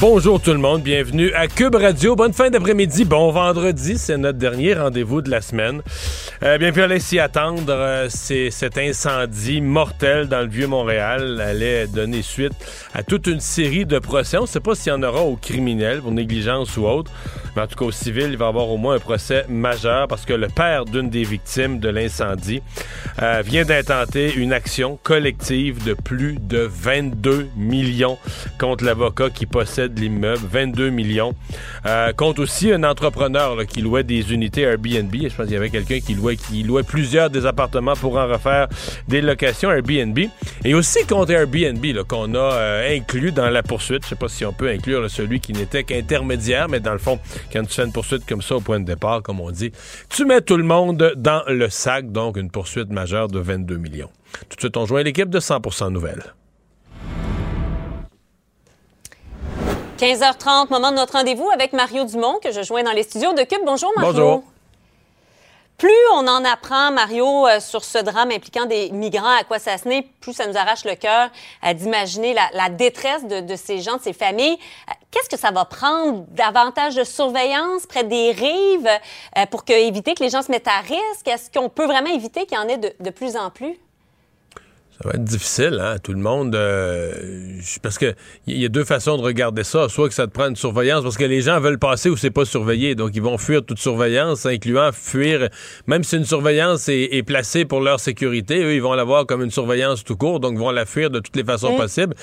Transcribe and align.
Bonjour 0.00 0.40
tout 0.40 0.52
le 0.52 0.58
monde, 0.58 0.82
bienvenue 0.82 1.32
à 1.32 1.48
Cube 1.48 1.74
Radio. 1.74 2.14
Bonne 2.14 2.32
fin 2.32 2.50
d'après-midi, 2.50 3.04
bon 3.04 3.32
vendredi, 3.32 3.98
c'est 3.98 4.16
notre 4.16 4.38
dernier 4.38 4.74
rendez-vous 4.74 5.22
de 5.22 5.28
la 5.28 5.40
semaine. 5.40 5.82
Euh, 6.44 6.56
bien, 6.56 6.70
puis 6.70 6.82
allait 6.82 7.00
s'y 7.00 7.18
attendre, 7.18 7.64
euh, 7.68 8.06
c'est 8.08 8.52
cet 8.52 8.78
incendie 8.78 9.60
mortel 9.60 10.28
dans 10.28 10.40
le 10.40 10.46
Vieux-Montréal 10.46 11.40
allait 11.40 11.88
donner 11.88 12.22
suite 12.22 12.52
à 12.94 13.02
toute 13.02 13.26
une 13.26 13.40
série 13.40 13.86
de 13.86 13.98
procès. 13.98 14.38
On 14.38 14.42
ne 14.42 14.46
sait 14.46 14.60
pas 14.60 14.76
s'il 14.76 14.92
y 14.92 14.94
en 14.94 15.02
aura 15.02 15.22
aux 15.22 15.34
criminels 15.34 16.00
pour 16.00 16.12
négligence 16.12 16.76
ou 16.76 16.86
autre, 16.86 17.10
mais 17.56 17.62
en 17.62 17.66
tout 17.66 17.74
cas 17.74 17.86
au 17.86 17.90
civil, 17.90 18.28
il 18.30 18.36
va 18.36 18.46
y 18.46 18.48
avoir 18.48 18.68
au 18.68 18.76
moins 18.76 18.94
un 18.94 19.00
procès 19.00 19.44
majeur 19.48 20.06
parce 20.06 20.24
que 20.24 20.32
le 20.32 20.46
père 20.46 20.84
d'une 20.84 21.10
des 21.10 21.24
victimes 21.24 21.80
de 21.80 21.88
l'incendie 21.88 22.62
euh, 23.20 23.42
vient 23.44 23.64
d'intenter 23.64 24.32
une 24.34 24.52
action 24.52 24.96
collective 25.02 25.82
de 25.84 25.94
plus 25.94 26.36
de 26.40 26.58
22 26.58 27.48
millions 27.56 28.16
contre 28.60 28.84
l'avocat 28.84 29.30
qui 29.30 29.46
possède 29.46 29.98
l'immeuble, 29.98 30.46
22 30.48 30.90
millions. 30.90 31.34
Euh, 31.84 32.12
compte 32.12 32.38
aussi 32.38 32.70
un 32.70 32.84
entrepreneur 32.84 33.66
qui 33.66 33.82
louait 33.82 34.04
des 34.04 34.32
unités 34.32 34.62
Airbnb. 34.62 35.12
Je 35.12 35.34
pense 35.34 35.46
qu'il 35.46 35.54
y 35.54 35.56
avait 35.56 35.70
quelqu'un 35.70 35.98
qui 35.98 36.14
louait, 36.14 36.27
qui 36.36 36.62
louait 36.62 36.82
plusieurs 36.82 37.30
des 37.30 37.46
appartements 37.46 37.94
pour 37.94 38.16
en 38.16 38.26
refaire 38.26 38.68
des 39.06 39.20
locations 39.20 39.70
Airbnb. 39.70 40.18
Et 40.64 40.74
aussi 40.74 41.04
contre 41.06 41.32
Airbnb 41.32 41.84
qu'on 42.06 42.34
a 42.34 42.38
euh, 42.38 42.96
inclus 42.96 43.32
dans 43.32 43.50
la 43.50 43.62
poursuite. 43.62 44.04
Je 44.04 44.10
sais 44.10 44.16
pas 44.16 44.28
si 44.28 44.44
on 44.44 44.52
peut 44.52 44.68
inclure 44.68 45.10
celui 45.10 45.40
qui 45.40 45.52
n'était 45.52 45.84
qu'intermédiaire, 45.84 46.68
mais 46.68 46.80
dans 46.80 46.92
le 46.92 46.98
fond, 46.98 47.18
quand 47.52 47.62
tu 47.62 47.74
fais 47.74 47.84
une 47.84 47.92
poursuite 47.92 48.26
comme 48.26 48.42
ça 48.42 48.56
au 48.56 48.60
point 48.60 48.80
de 48.80 48.84
départ, 48.84 49.22
comme 49.22 49.40
on 49.40 49.50
dit, 49.50 49.72
tu 50.08 50.24
mets 50.24 50.40
tout 50.40 50.56
le 50.56 50.64
monde 50.64 51.12
dans 51.16 51.42
le 51.46 51.68
sac. 51.68 52.10
Donc 52.12 52.36
une 52.36 52.50
poursuite 52.50 52.90
majeure 52.90 53.28
de 53.28 53.38
22 53.38 53.76
millions. 53.76 54.10
Tout 54.48 54.56
de 54.56 54.60
suite, 54.60 54.76
on 54.76 54.86
joint 54.86 55.02
l'équipe 55.02 55.30
de 55.30 55.40
100% 55.40 55.90
Nouvelles. 55.90 56.34
15h30, 59.98 60.70
moment 60.70 60.92
de 60.92 60.96
notre 60.96 61.14
rendez-vous 61.14 61.48
avec 61.52 61.72
Mario 61.72 62.04
Dumont, 62.04 62.38
que 62.42 62.52
je 62.52 62.62
joins 62.62 62.84
dans 62.84 62.92
les 62.92 63.02
studios 63.02 63.32
de 63.32 63.42
Cube. 63.42 63.62
Bonjour, 63.66 63.90
Mario. 63.96 64.12
Bonjour. 64.12 64.44
Plus 65.78 65.94
on 66.12 66.26
en 66.26 66.44
apprend, 66.44 66.90
Mario, 66.90 67.46
euh, 67.46 67.60
sur 67.60 67.84
ce 67.84 67.98
drame 67.98 68.32
impliquant 68.32 68.66
des 68.66 68.90
migrants 68.90 69.36
à 69.38 69.44
quoi 69.44 69.60
ça 69.60 69.78
se 69.78 69.86
n'est, 69.86 70.02
plus 70.02 70.32
ça 70.32 70.48
nous 70.48 70.56
arrache 70.56 70.84
le 70.84 70.96
cœur 70.96 71.30
euh, 71.64 71.72
d'imaginer 71.72 72.34
la, 72.34 72.68
détresse 72.68 73.24
de, 73.24 73.54
ces 73.54 73.78
gens, 73.78 73.96
de 73.96 74.02
ces 74.02 74.12
familles. 74.12 74.58
Euh, 74.88 74.92
qu'est-ce 75.12 75.28
que 75.28 75.38
ça 75.38 75.52
va 75.52 75.64
prendre 75.64 76.24
davantage 76.30 76.96
de 76.96 77.04
surveillance 77.04 77.86
près 77.86 78.02
des 78.02 78.32
rives 78.32 78.90
pour 79.52 79.62
éviter 79.68 80.14
que 80.14 80.24
les 80.24 80.30
gens 80.30 80.42
se 80.42 80.50
mettent 80.50 80.66
à 80.66 80.80
risque? 80.80 81.28
Est-ce 81.28 81.48
qu'on 81.48 81.68
peut 81.68 81.86
vraiment 81.86 82.10
éviter 82.12 82.44
qu'il 82.44 82.58
y 82.58 82.60
en 82.60 82.68
ait 82.68 82.78
de 82.78 83.10
plus 83.10 83.36
en 83.36 83.50
plus? 83.50 83.78
Ça 85.00 85.10
va 85.10 85.14
être 85.14 85.24
difficile, 85.24 85.78
hein? 85.80 85.96
Tout 86.02 86.12
le 86.12 86.18
monde. 86.18 86.56
Euh, 86.56 87.12
parce 87.82 87.98
que 87.98 88.14
il 88.48 88.58
y 88.58 88.64
a 88.64 88.68
deux 88.68 88.84
façons 88.84 89.16
de 89.16 89.22
regarder 89.22 89.62
ça. 89.62 89.88
Soit 89.88 90.08
que 90.08 90.14
ça 90.14 90.26
te 90.26 90.32
prend 90.32 90.48
une 90.48 90.56
surveillance, 90.56 91.04
parce 91.04 91.16
que 91.16 91.24
les 91.24 91.42
gens 91.42 91.60
veulent 91.60 91.78
passer 91.78 92.10
où 92.10 92.16
c'est 92.16 92.32
pas 92.32 92.44
surveillé. 92.44 92.96
Donc, 92.96 93.12
ils 93.14 93.22
vont 93.22 93.38
fuir 93.38 93.64
toute 93.64 93.78
surveillance, 93.78 94.44
incluant 94.44 94.90
fuir. 94.92 95.50
Même 95.86 96.02
si 96.02 96.16
une 96.16 96.24
surveillance 96.24 96.88
est, 96.88 97.22
placée 97.22 97.64
pour 97.64 97.80
leur 97.80 98.00
sécurité, 98.00 98.64
eux, 98.64 98.74
ils 98.74 98.82
vont 98.82 98.94
l'avoir 98.94 99.26
comme 99.26 99.42
une 99.42 99.50
surveillance 99.50 100.02
tout 100.02 100.16
court, 100.16 100.40
donc 100.40 100.54
ils 100.54 100.58
vont 100.58 100.70
la 100.70 100.86
fuir 100.86 101.10
de 101.10 101.20
toutes 101.20 101.36
les 101.36 101.44
façons 101.44 101.76
possibles. 101.76 102.14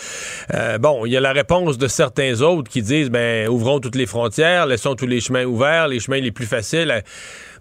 Euh, 0.54 0.78
bon, 0.78 1.06
il 1.06 1.12
y 1.12 1.18
a 1.18 1.22
la 1.22 1.32
réponse 1.32 1.78
de 1.78 1.88
certains 1.88 2.42
autres 2.42 2.70
qui 2.70 2.82
disent 2.82 3.10
ben, 3.10 3.48
ouvrons 3.48 3.80
toutes 3.80 3.96
les 3.96 4.06
frontières, 4.06 4.66
laissons 4.66 4.96
tous 4.96 5.08
les 5.08 5.22
chemins 5.22 5.46
ouverts, 5.46 5.88
les 5.88 6.00
chemins 6.00 6.20
les 6.20 6.32
plus 6.32 6.46
faciles. 6.46 7.04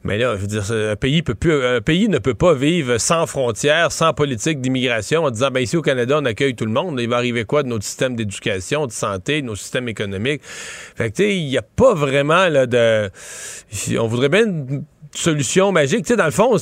Mais 0.04 0.18
là, 0.18 0.36
je 0.36 0.42
veux 0.42 0.46
dire, 0.46 0.70
un 0.70 0.96
pays, 0.96 1.22
peut 1.22 1.34
plus, 1.34 1.64
un 1.64 1.80
pays 1.80 2.08
ne 2.08 2.18
peut 2.18 2.34
pas 2.34 2.52
vivre 2.52 2.98
sans 2.98 3.26
frontières, 3.26 3.90
sans 3.90 4.12
politique 4.12 4.60
d'immigration, 4.60 5.24
en 5.24 5.30
disant, 5.30 5.50
ben 5.50 5.60
ici 5.60 5.78
au 5.78 5.82
Canada, 5.82 6.18
on 6.20 6.24
accueille 6.26 6.54
tout 6.54 6.66
le 6.66 6.72
monde. 6.72 7.00
Il 7.00 7.08
va 7.08 7.16
arriver 7.16 7.44
quoi 7.44 7.62
de 7.62 7.68
notre 7.68 7.84
système 7.84 8.14
d'éducation, 8.14 8.86
de 8.86 8.92
santé, 8.92 9.40
de 9.40 9.46
nos 9.46 9.56
systèmes 9.56 9.88
économiques? 9.88 10.42
Fait 10.44 11.10
que, 11.10 11.16
tu 11.16 11.22
sais, 11.22 11.36
il 11.36 11.48
n'y 11.48 11.56
a 11.56 11.62
pas 11.62 11.94
vraiment 11.94 12.48
là, 12.48 12.66
de... 12.66 13.10
On 13.98 14.06
voudrait 14.06 14.28
bien 14.28 14.44
une 14.44 14.84
solution 15.14 15.72
magique. 15.72 16.04
Tu 16.04 16.08
sais, 16.08 16.16
dans 16.16 16.26
le 16.26 16.30
fond, 16.30 16.56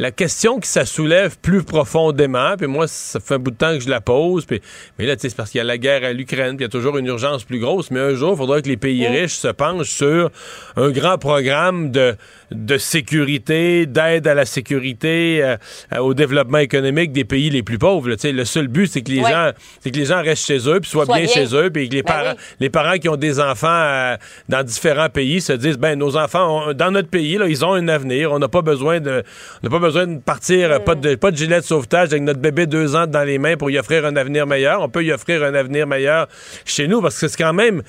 la 0.00 0.10
question 0.10 0.60
qui 0.60 0.68
ça 0.68 0.86
soulève 0.86 1.36
plus 1.38 1.62
profondément, 1.62 2.56
puis 2.56 2.66
moi, 2.66 2.88
ça 2.88 3.20
fait 3.20 3.34
un 3.34 3.38
bout 3.38 3.50
de 3.50 3.56
temps 3.56 3.74
que 3.74 3.80
je 3.80 3.90
la 3.90 4.00
pose, 4.00 4.46
puis, 4.46 4.62
mais 4.98 5.04
là, 5.04 5.14
tu 5.14 5.22
sais, 5.22 5.28
c'est 5.28 5.36
parce 5.36 5.50
qu'il 5.50 5.58
y 5.58 5.60
a 5.60 5.64
la 5.64 5.76
guerre 5.76 6.04
à 6.04 6.14
l'Ukraine, 6.14 6.56
puis 6.56 6.60
il 6.60 6.62
y 6.62 6.64
a 6.64 6.70
toujours 6.70 6.96
une 6.96 7.04
urgence 7.04 7.44
plus 7.44 7.58
grosse, 7.58 7.90
mais 7.90 8.00
un 8.00 8.14
jour, 8.14 8.32
il 8.32 8.38
faudra 8.38 8.62
que 8.62 8.68
les 8.68 8.78
pays 8.78 9.06
riches 9.06 9.34
se 9.34 9.48
penchent 9.48 9.90
sur 9.90 10.30
un 10.76 10.88
grand 10.88 11.18
programme 11.18 11.90
de, 11.90 12.16
de 12.50 12.78
sécurité, 12.78 13.84
d'aide 13.84 14.26
à 14.26 14.32
la 14.32 14.46
sécurité, 14.46 15.42
euh, 15.42 15.98
au 15.98 16.14
développement 16.14 16.58
économique 16.58 17.12
des 17.12 17.24
pays 17.24 17.50
les 17.50 17.62
plus 17.62 17.78
pauvres. 17.78 18.16
Sais, 18.16 18.32
le 18.32 18.46
seul 18.46 18.68
but, 18.68 18.86
c'est 18.86 19.02
que 19.02 19.10
les 19.10 19.20
gens, 19.20 19.50
c'est 19.80 19.90
que 19.90 19.98
les 19.98 20.06
gens 20.06 20.22
restent 20.22 20.46
chez 20.46 20.66
eux, 20.66 20.80
puis 20.80 20.90
soient 20.90 21.04
bien, 21.04 21.26
chez 21.26 21.54
eux, 21.54 21.68
puis 21.68 21.90
que 21.90 21.94
les 21.96 22.02
ben 22.02 22.14
parents, 22.14 22.34
les 22.58 22.70
parents 22.70 22.96
qui 22.96 23.10
ont 23.10 23.16
des 23.16 23.38
enfants 23.38 23.68
euh, 23.68 24.16
dans 24.48 24.62
différents 24.62 25.10
pays 25.10 25.42
se 25.42 25.52
disent, 25.52 25.76
ben 25.76 25.98
nos 25.98 26.16
enfants, 26.16 26.72
dans 26.72 26.90
notre 26.90 27.10
pays, 27.10 27.36
là, 27.36 27.48
ils 27.48 27.66
ont 27.66 27.74
un 27.74 27.86
avenir, 27.88 28.32
on 28.32 28.38
n'a 28.38 28.48
pas 28.48 28.62
besoin 28.62 29.00
de, 29.00 29.22
on 29.62 29.66
n'a 29.66 29.70
pas 29.70 29.78
besoin 29.78 29.89
besoin 29.90 30.06
de 30.06 30.20
partir, 30.20 30.84
pas, 30.84 30.94
de, 30.94 31.16
pas 31.16 31.30
de 31.30 31.36
gilet 31.36 31.60
de 31.60 31.64
sauvetage 31.64 32.08
avec 32.08 32.22
notre 32.22 32.40
bébé 32.40 32.66
deux 32.66 32.94
ans 32.94 33.06
dans 33.06 33.24
les 33.24 33.38
mains 33.38 33.56
pour 33.56 33.70
y 33.70 33.78
offrir 33.78 34.06
un 34.06 34.14
avenir 34.16 34.46
meilleur. 34.46 34.82
On 34.82 34.88
peut 34.88 35.04
y 35.04 35.12
offrir 35.12 35.42
un 35.42 35.54
avenir 35.54 35.86
meilleur 35.86 36.28
chez 36.64 36.86
nous 36.86 37.02
parce 37.02 37.18
que 37.18 37.26
c'est 37.26 37.36
quand 37.36 37.52
même 37.52 37.82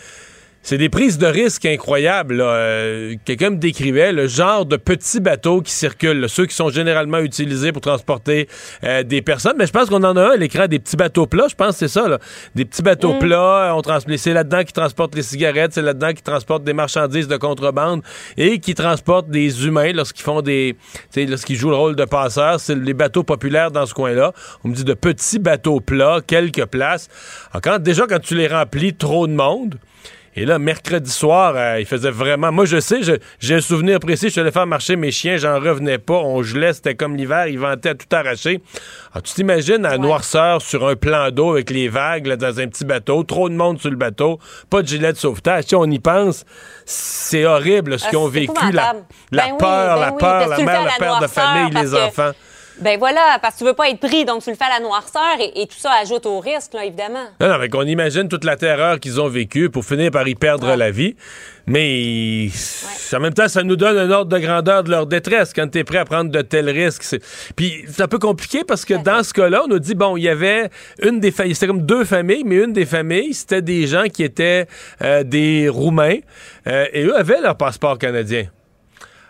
c'est 0.63 0.77
des 0.77 0.89
prises 0.89 1.17
de 1.17 1.25
risques 1.25 1.65
incroyables. 1.65 2.39
Euh, 2.39 3.15
quelqu'un 3.25 3.51
me 3.51 3.55
décrivait 3.55 4.11
le 4.11 4.27
genre 4.27 4.65
de 4.65 4.77
petits 4.77 5.19
bateaux 5.19 5.61
qui 5.61 5.71
circulent, 5.71 6.29
ceux 6.29 6.45
qui 6.45 6.55
sont 6.55 6.69
généralement 6.69 7.19
utilisés 7.19 7.71
pour 7.71 7.81
transporter 7.81 8.47
euh, 8.83 9.03
des 9.03 9.21
personnes. 9.21 9.55
Mais 9.57 9.65
je 9.65 9.71
pense 9.71 9.89
qu'on 9.89 10.03
en 10.03 10.15
a 10.15 10.21
un 10.21 10.31
à 10.31 10.37
l'écran, 10.37 10.67
des 10.67 10.79
petits 10.79 10.97
bateaux 10.97 11.25
plats. 11.25 11.47
Je 11.49 11.55
pense 11.55 11.71
que 11.71 11.87
c'est 11.87 11.87
ça. 11.87 12.05
Des 12.53 12.65
petits 12.65 12.83
bateaux 12.83 13.13
mm. 13.13 13.19
plats. 13.19 13.75
On 13.75 13.81
c'est 14.17 14.33
là-dedans 14.33 14.63
qui 14.63 14.73
transportent 14.73 15.15
les 15.15 15.23
cigarettes, 15.23 15.73
c'est 15.73 15.81
là-dedans 15.81 16.13
qui 16.13 16.21
transportent 16.21 16.63
des 16.63 16.73
marchandises 16.73 17.27
de 17.27 17.37
contrebande 17.37 18.03
et 18.37 18.59
qui 18.59 18.75
transportent 18.75 19.29
des 19.29 19.65
humains 19.65 19.91
lorsqu'ils 19.93 20.23
font 20.23 20.41
des, 20.41 20.75
lorsqu'ils 21.15 21.55
jouent 21.55 21.71
le 21.71 21.75
rôle 21.75 21.95
de 21.95 22.05
passeurs. 22.05 22.59
C'est 22.59 22.75
les 22.75 22.93
bateaux 22.93 23.23
populaires 23.23 23.71
dans 23.71 23.85
ce 23.85 23.93
coin-là. 23.93 24.33
On 24.63 24.69
me 24.69 24.75
dit 24.75 24.83
de 24.83 24.93
petits 24.93 25.39
bateaux 25.39 25.81
plats, 25.81 26.19
quelques 26.25 26.65
places. 26.65 27.09
Alors, 27.51 27.79
déjà 27.79 28.05
quand 28.07 28.19
tu 28.19 28.35
les 28.35 28.47
remplis, 28.47 28.93
trop 28.93 29.27
de 29.27 29.33
monde. 29.33 29.75
Et 30.35 30.45
là, 30.45 30.59
mercredi 30.59 31.11
soir, 31.11 31.53
euh, 31.55 31.79
il 31.79 31.85
faisait 31.85 32.09
vraiment. 32.09 32.51
Moi, 32.51 32.65
je 32.65 32.79
sais, 32.79 33.01
j'ai 33.39 33.55
un 33.55 33.61
souvenir 33.61 33.99
précis. 33.99 34.27
Je 34.27 34.31
suis 34.31 34.41
allé 34.41 34.51
faire 34.51 34.65
marcher 34.65 34.95
mes 34.95 35.11
chiens, 35.11 35.35
j'en 35.35 35.59
revenais 35.59 35.97
pas. 35.97 36.13
On 36.13 36.41
gelait, 36.41 36.71
c'était 36.71 36.95
comme 36.95 37.17
l'hiver, 37.17 37.47
il 37.47 37.59
ventait 37.59 37.89
à 37.89 37.95
tout 37.95 38.07
arracher. 38.11 38.61
Alors, 39.11 39.23
tu 39.23 39.33
t'imagines 39.33 39.85
à 39.85 39.97
noirceur 39.97 40.61
sur 40.61 40.87
un 40.87 40.95
plan 40.95 41.31
d'eau 41.31 41.51
avec 41.51 41.69
les 41.69 41.89
vagues 41.89 42.33
dans 42.35 42.59
un 42.59 42.67
petit 42.67 42.85
bateau, 42.85 43.23
trop 43.23 43.49
de 43.49 43.55
monde 43.55 43.79
sur 43.79 43.89
le 43.89 43.97
bateau, 43.97 44.39
pas 44.69 44.81
de 44.81 44.87
gilet 44.87 45.11
de 45.11 45.17
sauvetage. 45.17 45.65
Tu 45.65 45.75
on 45.75 45.85
y 45.85 45.99
pense, 45.99 46.45
c'est 46.85 47.45
horrible 47.45 47.99
ce 47.99 48.05
ah, 48.05 48.09
qu'ils 48.09 48.19
ont 48.19 48.27
vécu. 48.27 48.71
La, 48.71 48.93
la 49.31 49.47
ben 49.47 49.57
peur, 49.57 49.97
la 49.97 50.11
ben 50.11 50.17
peur, 50.17 50.47
la 50.47 50.57
mère, 50.59 50.83
le 50.83 50.99
père 50.99 51.19
de 51.19 51.27
famille, 51.27 51.73
les 51.73 51.93
enfants. 51.93 52.31
Ben 52.81 52.97
voilà, 52.97 53.37
parce 53.41 53.53
que 53.55 53.59
tu 53.59 53.65
veux 53.65 53.73
pas 53.73 53.89
être 53.89 53.99
pris, 53.99 54.25
donc 54.25 54.43
tu 54.43 54.49
le 54.49 54.55
fais 54.55 54.65
à 54.65 54.79
la 54.79 54.79
noirceur 54.79 55.37
et, 55.39 55.67
tout 55.67 55.77
ça 55.77 55.91
ajoute 56.01 56.25
au 56.25 56.39
risque, 56.39 56.73
là, 56.73 56.83
évidemment. 56.83 57.25
Non, 57.39 57.49
non, 57.49 57.57
mais 57.59 57.69
qu'on 57.69 57.83
imagine 57.83 58.27
toute 58.27 58.43
la 58.43 58.55
terreur 58.55 58.99
qu'ils 58.99 59.21
ont 59.21 59.27
vécue 59.27 59.69
pour 59.69 59.85
finir 59.85 60.09
par 60.09 60.27
y 60.27 60.33
perdre 60.33 60.75
la 60.75 60.89
vie. 60.89 61.15
Mais 61.67 62.49
en 63.13 63.19
même 63.19 63.35
temps, 63.35 63.47
ça 63.47 63.61
nous 63.61 63.75
donne 63.75 63.97
un 63.97 64.09
ordre 64.09 64.35
de 64.35 64.43
grandeur 64.43 64.83
de 64.83 64.89
leur 64.89 65.05
détresse 65.05 65.53
quand 65.53 65.67
tu 65.69 65.77
es 65.77 65.83
prêt 65.83 65.99
à 65.99 66.05
prendre 66.05 66.31
de 66.31 66.41
tels 66.41 66.69
risques. 66.69 67.03
Puis 67.55 67.85
c'est 67.87 68.01
un 68.01 68.07
peu 68.07 68.17
compliqué 68.17 68.63
parce 68.67 68.83
que 68.83 68.95
dans 68.95 69.23
ce 69.23 69.31
cas-là, 69.33 69.61
on 69.65 69.67
nous 69.67 69.79
dit, 69.79 69.93
bon, 69.93 70.17
il 70.17 70.23
y 70.23 70.29
avait 70.29 70.69
une 71.03 71.19
des 71.19 71.31
familles, 71.31 71.53
c'était 71.53 71.67
comme 71.67 71.85
deux 71.85 72.03
familles, 72.03 72.43
mais 72.45 72.55
une 72.55 72.73
des 72.73 72.87
familles, 72.87 73.35
c'était 73.35 73.61
des 73.61 73.85
gens 73.85 74.05
qui 74.11 74.23
étaient 74.23 74.65
euh, 75.03 75.23
des 75.23 75.69
Roumains 75.69 76.17
euh, 76.67 76.85
et 76.93 77.03
eux 77.03 77.15
avaient 77.15 77.41
leur 77.41 77.57
passeport 77.57 77.99
canadien. 77.99 78.47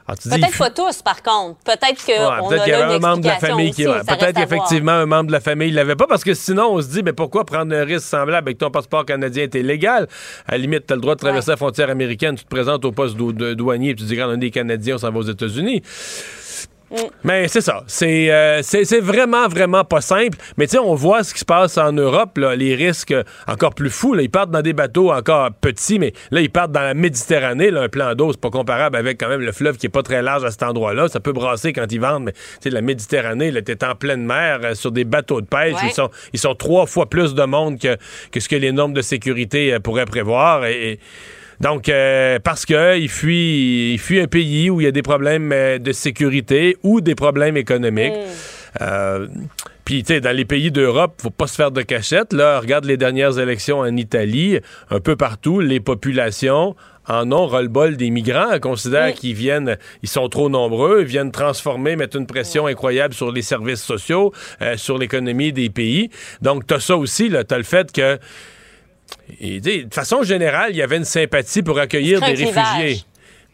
Ah, 0.08 0.16
peut-être 0.16 0.58
pas 0.58 0.70
tous, 0.70 1.02
par 1.02 1.22
contre. 1.22 1.60
Peut-être 1.64 2.06
que 2.06 2.48
peut-être 2.50 2.64
qu'il 2.64 2.74
y 2.74 2.76
avait 2.76 2.96
un 2.96 3.00
membre 3.00 3.22
de 3.22 3.28
la 3.28 3.40
famille 3.40 3.72
qui. 3.72 3.86
Peut-être 3.86 4.36
qu'effectivement, 4.36 4.92
un 4.92 5.06
membre 5.06 5.28
de 5.28 5.32
la 5.32 5.40
famille 5.40 5.72
ne 5.72 5.76
l'avait 5.76 5.96
pas, 5.96 6.08
parce 6.08 6.24
que 6.24 6.34
sinon, 6.34 6.74
on 6.74 6.82
se 6.82 6.88
dit, 6.88 7.04
mais 7.04 7.14
pourquoi 7.14 7.46
prendre 7.46 7.76
un 7.76 7.84
risque 7.84 8.08
semblable 8.08 8.48
avec 8.48 8.58
ton 8.58 8.72
passeport 8.72 9.06
canadien? 9.06 9.44
Est 9.44 9.56
illégal? 9.56 10.08
À 10.48 10.54
la 10.54 10.58
limite, 10.58 10.88
tu 10.88 10.94
as 10.94 10.96
le 10.96 11.02
droit 11.02 11.16
de 11.16 11.20
traverser 11.20 11.52
la 11.52 11.58
frontière 11.58 11.90
américaine, 11.90 12.36
tu 12.36 12.44
te 12.44 12.50
présentes 12.50 12.84
au 12.86 12.92
poste 12.92 13.16
de 13.16 13.54
douanier, 13.54 13.92
et 13.92 13.96
tu 13.96 14.04
dis, 14.04 14.22
on 14.22 14.34
est 14.34 14.38
des 14.38 14.52
Canadiens, 14.52 14.96
on 14.96 14.98
s'en 15.00 15.12
va 15.12 15.20
aux 15.20 15.24
États-Unis. 15.24 15.82
Mais 17.24 17.48
c'est 17.48 17.62
ça. 17.62 17.84
Euh, 18.02 18.60
c'est 18.64 18.84
c'est 18.84 19.00
vraiment, 19.00 19.48
vraiment 19.48 19.84
pas 19.84 20.02
simple. 20.02 20.38
Mais 20.58 20.68
tu 20.68 20.72
sais, 20.72 20.80
on 20.80 20.96
voit 20.96 21.24
ce 21.24 21.34
qui 21.34 21.40
se 21.40 21.46
passe 21.46 21.78
en 21.78 21.92
Europe, 21.94 22.38
là, 22.38 22.56
les 22.56 22.76
risques 22.76 23.14
encore 23.48 23.74
plus 23.74 23.90
fous. 23.90 24.14
Là. 24.14 24.22
Ils 24.22 24.30
partent 24.30 24.52
dans 24.52 24.62
des 24.62 24.74
bateaux 24.74 25.12
encore 25.12 25.52
petits, 25.52 26.00
mais 26.00 26.14
là, 26.32 26.42
ils 26.42 26.50
partent 26.50 26.72
dans 26.72 26.82
la 26.82 26.94
Méditerranée. 26.94 27.72
Là, 27.72 27.84
un 27.84 27.90
plan 27.90 28.14
d'eau, 28.16 28.32
c'est 28.32 28.42
pas 28.42 28.50
comparable 28.50 28.98
avec 28.98 29.20
quand 29.20 29.30
même 29.30 29.42
le 29.42 29.52
fleuve 29.52 29.78
qui 29.78 29.86
est 29.86 29.90
pas 29.90 30.04
très 30.04 30.22
large 30.22 30.44
à 30.44 30.52
cet 30.52 30.64
endroit-là. 30.64 31.08
Ça 31.08 31.20
peut 31.20 31.34
brasser 31.34 31.74
quand 31.74 31.92
ils 31.92 32.02
vendent, 32.02 32.26
mais 32.26 32.34
tu 32.34 32.40
sais, 32.64 32.70
la 32.70 32.82
Méditerranée, 32.82 33.52
là, 33.52 33.62
t'es 33.62 33.84
en 33.84 33.96
pleine 33.96 34.26
mer 34.26 34.60
euh, 34.64 34.76
sur 34.76 34.92
des 34.92 35.04
bateaux 35.04 35.42
de 35.42 35.48
pêche. 35.48 35.78
Ils, 35.84 35.94
sont, 35.94 36.10
ils 36.34 36.40
sont 36.40 36.56
trois 36.56 36.86
fois 36.86 37.10
plus 37.10 37.34
de 37.34 37.44
monde 37.44 37.80
que, 37.80 37.98
que 38.32 38.40
ce 38.40 38.50
que 38.50 38.56
les 38.56 38.72
normes 38.72 38.94
de 38.94 39.02
sécurité 39.02 39.74
euh, 39.74 39.80
pourraient 39.80 40.06
prévoir. 40.06 40.66
et 40.66 41.00
donc, 41.62 41.90
euh, 41.90 42.40
parce 42.44 42.66
qu'il 42.66 43.08
fuit, 43.10 43.94
il 43.94 44.00
fuit 44.00 44.20
un 44.20 44.28
pays 44.28 44.72
où 44.72 44.82
il 44.82 44.86
y 44.86 44.88
a 44.88 44.92
des 44.92 45.04
problèmes 45.04 45.52
euh, 45.52 45.78
de 45.78 45.92
sécurité 45.92 46.76
ou 46.82 47.02
des 47.02 47.14
problèmes 47.14 47.56
économiques. 47.56 48.14
Mm. 48.14 48.82
Euh, 48.82 49.28
puis, 49.86 50.02
tu 50.02 50.14
sais, 50.14 50.22
dans 50.22 50.36
les 50.36 50.46
pays 50.46 50.72
d'Europe, 50.72 51.22
faut 51.22 51.30
pas 51.30 51.46
se 51.46 51.56
faire 51.56 51.72
de 51.72 51.84
cachette. 51.84 52.34
Là, 52.34 52.60
regarde 52.60 52.86
les 52.86 52.98
dernières 52.98 53.38
élections 53.38 53.80
en 53.80 53.96
Italie, 53.96 54.60
un 54.90 55.00
peu 55.00 55.16
partout, 55.16 55.60
les 55.60 55.80
populations 55.80 56.76
en 57.08 57.32
ont 57.32 57.46
ras-le-bol 57.46 57.96
des 57.96 58.10
migrants, 58.10 58.58
considèrent 58.60 59.10
mm. 59.10 59.14
qu'ils 59.14 59.36
viennent, 59.36 59.78
ils 60.02 60.10
sont 60.10 60.30
trop 60.30 60.50
nombreux, 60.50 61.02
ils 61.02 61.08
viennent 61.08 61.32
transformer, 61.32 61.96
mettre 61.96 62.18
une 62.18 62.28
pression 62.28 62.66
incroyable 62.66 63.14
sur 63.14 63.32
les 63.32 63.42
services 63.44 63.84
sociaux, 63.84 64.34
sur 64.78 64.98
l'économie 64.98 65.54
des 65.54 65.70
pays. 65.70 66.10
Donc, 66.42 66.66
tu 66.66 66.74
as 66.74 66.80
ça 66.80 66.98
aussi, 66.98 67.30
tu 67.30 67.36
as 67.36 67.58
le 67.58 67.64
fait 67.64 67.92
que 67.92 68.18
de 69.40 69.94
façon 69.94 70.24
générale, 70.24 70.72
il 70.72 70.78
y 70.78 70.82
avait 70.82 70.98
une 70.98 71.06
sympathie 71.06 71.64
pour 71.64 71.80
accueillir 71.80 72.20
des 72.20 72.34
réfugiés. 72.34 73.04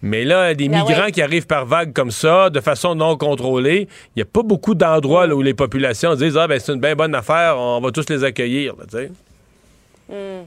Mais 0.02 0.24
là, 0.24 0.54
des 0.54 0.70
ben 0.70 0.84
migrants 0.84 1.10
qui 1.10 1.22
arrivent 1.22 1.48
par 1.48 1.66
vagues 1.66 1.92
comme 1.92 2.12
ça, 2.12 2.52
de 2.52 2.60
façon 2.60 2.94
non 2.94 3.18
contrôlée, 3.18 3.88
il 4.16 4.18
n'y 4.18 4.22
a 4.22 4.26
pas 4.26 4.44
beaucoup 4.44 4.76
d'endroits 4.76 5.28
où 5.28 5.42
les 5.42 5.56
populations 5.56 6.14
disent 6.14 6.38
Ah, 6.38 6.48
ben 6.48 6.60
c'est 6.60 6.72
une 6.72 6.80
bien 6.80 6.96
bonne 6.96 7.16
affaire, 7.16 7.58
on 7.58 7.82
va 7.82 7.92
tous 7.92 8.08
les 8.10 8.24
accueillir. 8.24 8.76
Hmm. 10.08 10.44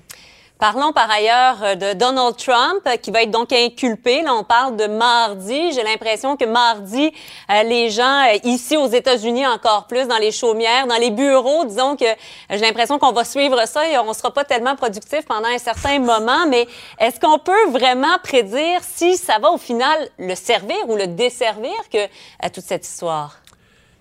Parlons 0.60 0.92
par 0.92 1.10
ailleurs 1.10 1.56
euh, 1.62 1.74
de 1.74 1.98
Donald 1.98 2.36
Trump, 2.36 2.82
euh, 2.86 2.96
qui 2.96 3.10
va 3.10 3.22
être 3.22 3.30
donc 3.30 3.50
inculpé. 3.50 4.20
Là, 4.20 4.34
on 4.34 4.44
parle 4.44 4.76
de 4.76 4.86
mardi. 4.88 5.72
J'ai 5.72 5.82
l'impression 5.82 6.36
que 6.36 6.44
mardi, 6.44 7.10
euh, 7.50 7.62
les 7.62 7.88
gens 7.88 8.26
ici 8.44 8.76
aux 8.76 8.88
États-Unis 8.88 9.46
encore 9.46 9.86
plus, 9.86 10.06
dans 10.06 10.18
les 10.18 10.30
chaumières, 10.30 10.86
dans 10.86 10.98
les 10.98 11.10
bureaux, 11.10 11.64
disons 11.64 11.96
que 11.96 12.04
j'ai 12.50 12.58
l'impression 12.58 12.98
qu'on 12.98 13.12
va 13.12 13.24
suivre 13.24 13.66
ça 13.66 13.88
et 13.88 13.96
on 13.96 14.12
sera 14.12 14.34
pas 14.34 14.44
tellement 14.44 14.76
productif 14.76 15.24
pendant 15.26 15.48
un 15.48 15.56
certain 15.56 15.98
moment. 15.98 16.46
Mais 16.46 16.68
est-ce 16.98 17.18
qu'on 17.18 17.38
peut 17.38 17.70
vraiment 17.70 18.18
prédire 18.22 18.80
si 18.82 19.16
ça 19.16 19.38
va 19.38 19.50
au 19.52 19.58
final 19.58 20.10
le 20.18 20.34
servir 20.34 20.76
ou 20.88 20.96
le 20.96 21.06
desservir 21.06 21.72
que 21.90 22.06
à 22.38 22.50
toute 22.50 22.64
cette 22.64 22.86
histoire? 22.86 23.38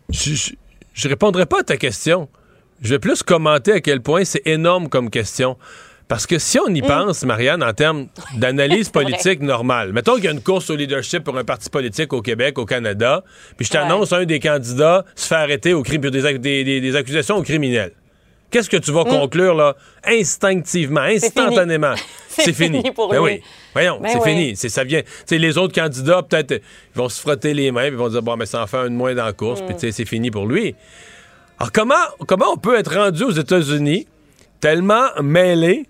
Je, 0.10 0.52
je 0.94 1.08
répondrai 1.08 1.46
pas 1.46 1.62
à 1.62 1.64
ta 1.64 1.78
question. 1.78 2.28
Je 2.82 2.90
vais 2.90 3.00
plus 3.00 3.24
commenter 3.24 3.72
à 3.72 3.80
quel 3.80 4.02
point 4.02 4.26
c'est 4.26 4.46
énorme 4.46 4.90
comme 4.90 5.10
question. 5.10 5.58
Parce 6.10 6.26
que 6.26 6.40
si 6.40 6.58
on 6.60 6.68
y 6.74 6.82
mm. 6.82 6.88
pense, 6.88 7.24
Marianne, 7.24 7.64
en 7.64 7.72
termes 7.72 8.08
d'analyse 8.36 8.90
politique 8.90 9.42
normale, 9.42 9.94
mettons 9.94 10.16
qu'il 10.16 10.26
y 10.26 10.28
a 10.28 10.32
une 10.32 10.42
course 10.42 10.72
au 10.72 10.76
leadership 10.76 11.24
pour 11.24 11.38
un 11.38 11.44
parti 11.44 11.70
politique 11.70 12.12
au 12.14 12.24
Québec, 12.24 12.58
au 12.58 12.66
Canada, 12.66 13.24
puis 13.56 13.68
je 13.68 13.72
t'annonce 13.72 14.12
un 14.12 14.26
des 14.26 14.40
candidats 14.40 15.06
se 15.16 15.28
fait 15.28 15.36
arrêter 15.36 15.74
au 15.74 15.84
crime, 15.84 16.02
des, 16.02 16.82
des, 16.82 16.96
accusations 16.96 17.38
au 17.38 17.44
criminel. 17.44 17.92
Qu'est-ce 18.50 18.72
que 18.72 18.78
tu 18.78 18.92
vas 18.92 19.04
mm. 19.04 19.20
conclure, 19.20 19.54
là, 19.54 19.76
instinctivement, 20.04 21.02
instantanément? 21.02 21.94
C'est 22.28 22.54
fini. 22.54 22.82
pour 22.92 23.12
ben 23.12 23.20
Oui. 23.20 23.42
Voyons, 23.74 24.00
ben 24.02 24.10
c'est 24.10 24.24
fini. 24.24 24.56
ça 24.56 24.84
vient. 24.84 25.02
les 25.30 25.58
autres 25.60 25.76
candidats, 25.76 26.24
peut-être, 26.24 26.54
ils 26.54 26.98
vont 26.98 27.10
se 27.10 27.22
frotter 27.22 27.54
les 27.54 27.72
mains, 27.72 27.84
puis 27.84 27.92
ils 27.92 27.98
vont 27.98 28.10
dire, 28.10 28.24
bon, 28.24 28.36
mais 28.36 28.48
ça 28.48 28.64
en 28.64 28.68
fait 28.68 28.78
un 28.78 28.86
de 28.86 28.96
moins 28.96 29.14
dans 29.14 29.26
la 29.26 29.34
course, 29.34 29.62
puis 29.62 29.76
mm. 29.76 29.92
c'est 29.92 30.06
fini 30.06 30.32
pour 30.32 30.48
lui. 30.48 30.74
Alors, 31.60 31.72
comment, 31.72 31.94
comment 32.26 32.54
on 32.54 32.58
peut 32.58 32.80
être 32.80 32.96
rendu 32.96 33.24
aux 33.26 33.32
États-Unis 33.32 34.08
tellement 34.60 35.08
mêlé 35.22 35.86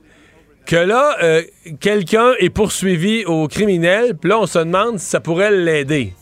que 0.69 0.75
là, 0.75 1.17
euh, 1.23 1.41
quelqu'un 1.79 2.33
est 2.37 2.51
poursuivi 2.51 3.25
au 3.25 3.47
criminel, 3.47 4.15
puis 4.15 4.29
là, 4.29 4.39
on 4.39 4.45
se 4.45 4.59
demande 4.59 4.99
si 4.99 5.07
ça 5.07 5.19
pourrait 5.19 5.49
l'aider. 5.49 6.13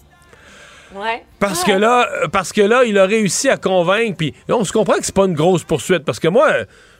Ouais. 0.95 1.25
Parce 1.37 1.65
que 1.65 1.73
là, 1.73 2.07
euh, 2.23 2.27
parce 2.29 2.53
que 2.53 2.61
là, 2.61 2.85
il 2.85 2.97
a 2.97 3.05
réussi 3.05 3.49
à 3.49 3.57
convaincre, 3.57 4.15
puis 4.15 4.33
on 4.47 4.63
se 4.63 4.71
comprend 4.71 4.95
que 4.95 5.05
c'est 5.05 5.13
pas 5.13 5.25
une 5.25 5.33
grosse 5.33 5.65
poursuite, 5.65 6.05
parce 6.05 6.21
que 6.21 6.29
moi, 6.29 6.49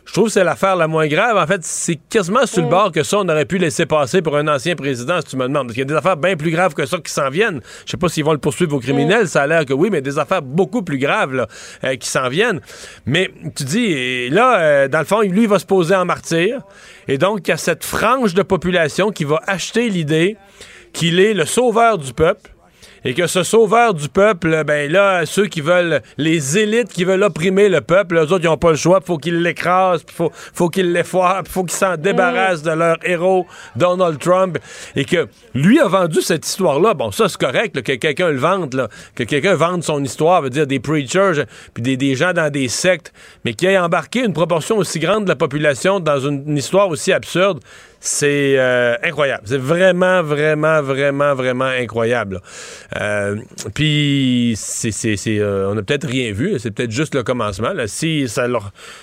je 0.08 0.14
trouve 0.14 0.26
que 0.26 0.32
c'est 0.32 0.44
l'affaire 0.44 0.78
la 0.78 0.88
moins 0.88 1.08
grave. 1.08 1.38
En 1.38 1.46
fait, 1.46 1.64
c'est 1.64 1.98
quasiment 2.10 2.46
sur 2.46 2.62
le 2.62 2.68
mm. 2.68 2.72
bord 2.72 2.92
que 2.92 3.04
ça, 3.04 3.20
on 3.20 3.28
aurait 3.28 3.46
pu 3.46 3.58
laisser 3.58 3.86
passer 3.86 4.22
pour 4.22 4.38
un 4.38 4.48
ancien 4.48 4.76
président, 4.76 5.20
si 5.20 5.28
tu 5.28 5.38
me 5.38 5.44
demandes. 5.44 5.68
Parce 5.68 5.74
qu'il 5.74 5.82
y 5.82 5.86
a 5.86 5.86
des 5.86 5.96
affaires 5.96 6.16
bien 6.16 6.38
plus 6.38 6.50
graves 6.50 6.74
que 6.74 6.86
ça 6.86 6.98
qui 6.98 7.12
s'en 7.12 7.30
viennent. 7.30 7.60
Je 7.86 7.92
sais 7.92 7.98
pas 7.98 8.08
s'ils 8.08 8.24
vont 8.24 8.32
le 8.32 8.38
poursuivre 8.38 8.76
aux 8.76 8.80
criminels, 8.80 9.26
mm. 9.26 9.28
ça 9.28 9.44
a 9.44 9.48
l'air 9.48 9.66
que 9.66 9.74
oui, 9.74 9.90
mais 9.92 10.02
des 10.02 10.18
affaires 10.18 10.42
beaucoup 10.42 10.82
plus 10.82 10.98
graves 10.98 11.34
là, 11.34 11.48
euh, 11.84 11.96
qui 11.98 12.08
s'en 12.08 12.30
viennent. 12.30 12.62
Mais 13.06 13.30
tu 13.56 13.66
dis, 13.66 14.30
là, 14.30 14.60
euh, 14.60 14.88
dans 14.88 15.00
le 15.00 15.06
fond, 15.06 15.22
lui, 15.22 15.44
il 15.44 15.50
va 15.50 15.60
se 15.60 15.66
poser 15.66 15.96
en 15.96 16.06
martyr. 16.06 16.62
Et 17.10 17.18
donc, 17.18 17.48
il 17.48 17.52
y 17.52 17.54
a 17.54 17.58
cette 17.58 17.84
frange 17.84 18.34
de 18.34 18.44
population 18.44 19.12
qui 19.12 19.26
va 19.26 19.42
acheter 19.46 19.90
l'idée 19.90 20.38
qu'il 20.94 21.20
est 21.20 21.34
le 21.34 21.46
sauveur 21.46 21.98
du 21.98 22.14
peuple 22.14 22.50
et 23.06 23.14
que 23.14 23.28
ce 23.28 23.44
sauveur 23.44 23.94
du 23.94 24.10
peuple, 24.10 24.64
ben 24.66 24.92
là, 24.92 25.26
ceux 25.26 25.48
qui 25.48 25.62
veulent, 25.62 26.02
les 26.18 26.58
élites 26.58 26.92
qui 26.92 27.04
veulent 27.04 27.24
opprimer 27.24 27.70
le 27.70 27.82
peuple, 27.82 28.16
eux 28.16 28.32
autres, 28.32 28.44
ils 28.44 28.48
n'ont 28.48 28.58
pas 28.58 28.72
le 28.72 28.78
choix, 28.78 29.00
faut 29.02 29.18
qu'ils 29.18 29.42
l'écrasent, 29.42 30.04
il 30.08 30.14
faut, 30.14 30.32
faut 30.34 30.70
qu'ils 30.70 30.92
l'effoirent, 30.92 31.44
faut 31.48 31.64
qu'ils 31.64 31.78
s'en 31.78 31.96
débarrassent 31.96 32.64
de 32.64 32.72
leur 32.72 32.98
héros, 33.04 33.46
Donald 33.76 34.20
Trump, 34.20 34.58
et 34.96 35.06
que 35.06 35.28
lui 35.54 35.80
a 35.80 35.88
vendu 35.88 36.22
cette 36.22 36.46
histoire-là. 36.46 36.94
Bon, 36.94 37.12
ça, 37.12 37.30
c'est 37.30 37.40
correct, 37.40 37.82
que 37.82 37.94
quelqu'un 37.94 38.30
le 38.30 38.38
vende, 38.38 38.74
là, 38.74 38.88
que 39.16 39.24
quelqu'un 39.24 39.56
vende 39.56 39.84
son 39.84 40.04
histoire, 40.04 40.42
veut 40.42 40.50
dire 40.50 40.68
des 40.68 40.80
preachers, 40.80 41.44
puis 41.74 41.84
des, 41.84 41.98
des, 41.98 42.16
gens 42.16 42.34
dans 42.34 42.52
des 42.52 42.68
sectes, 42.68 43.14
mais 43.46 43.54
qui 43.54 43.66
ait 43.66 43.78
embarqué 43.78 44.24
une 44.24 44.34
proportion 44.34 44.78
aussi 44.78 45.00
grande 45.00 45.24
de 45.26 45.30
la 45.30 45.36
population 45.36 46.00
dans 46.00 46.20
une 46.20 46.58
histoire 46.58 46.90
aussi 46.90 47.12
absurde, 47.14 47.60
c'est 48.00 48.56
euh, 48.58 48.96
incroyable. 49.04 49.44
C'est 49.46 49.58
vraiment, 49.58 50.22
vraiment, 50.22 50.82
vraiment, 50.82 51.34
vraiment 51.34 51.66
incroyable. 51.66 52.42
Euh, 53.00 53.38
puis, 53.74 54.54
c'est, 54.56 54.92
euh, 55.40 55.70
on 55.70 55.76
n'a 55.76 55.84
peut-être 55.84 56.08
rien 56.08 56.32
vu. 56.32 56.60
C'est 56.60 56.72
peut-être 56.72 56.92
juste 56.92 57.16
le 57.16 57.24
commencement. 57.24 57.72
Si, 57.88 58.28
ça 58.28 58.48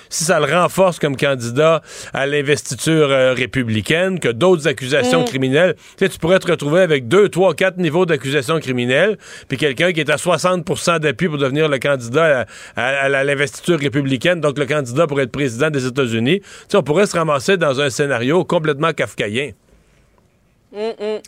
si 0.08 0.25
ça 0.25 0.41
le 0.41 0.52
renforce 0.52 0.99
comme 0.99 1.17
candidat 1.17 1.82
à 2.12 2.26
l'investiture 2.26 3.08
républicaine, 3.37 4.20
que 4.20 4.29
d'autres 4.29 4.69
accusations 4.69 5.23
mm. 5.23 5.26
criminelles, 5.26 5.75
tu 5.99 6.08
pourrais 6.20 6.38
te 6.38 6.50
retrouver 6.50 6.81
avec 6.81 7.08
deux, 7.08 7.29
trois, 7.29 7.55
quatre 7.55 7.79
niveaux 7.79 8.06
d'accusations 8.06 8.61
criminelles, 8.61 9.19
puis 9.49 9.58
quelqu'un 9.58 9.93
qui 9.93 10.00
est 10.00 10.11
à 10.11 10.17
60% 10.17 11.00
d'appui 11.00 11.29
pour 11.29 11.38
devenir 11.38 11.69
le 11.69 11.79
candidat 11.79 12.47
à, 12.76 13.08
l'investiture 13.25 13.79
républicaine, 13.79 14.40
donc 14.40 14.58
le 14.58 14.67
candidat 14.67 15.06
pour 15.06 15.20
être 15.20 15.32
président 15.32 15.70
des 15.70 15.87
États-Unis. 15.87 16.40
on 16.75 16.82
pourrait 16.82 17.06
se 17.06 17.17
ramasser 17.17 17.56
dans 17.56 17.81
un 17.81 17.90
scénario 17.90 18.44
complètement 18.44 18.83
kafkaïen. 18.92 19.52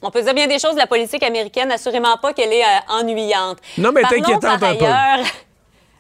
On 0.03 0.11
peut 0.11 0.23
dire 0.23 0.35
bien 0.35 0.49
des 0.49 0.59
choses 0.59 0.75
de 0.75 0.81
la 0.81 0.87
politique 0.87 1.23
américaine, 1.23 1.71
assurément 1.71 2.17
pas 2.19 2.33
qu'elle 2.33 2.53
est 2.53 2.65
euh, 2.65 2.95
ennuyante. 3.01 3.59
Non, 3.79 3.93
mais 3.93 4.03
t'inquiétante 4.03 4.45
un 4.45 4.75
peu. 4.75 4.85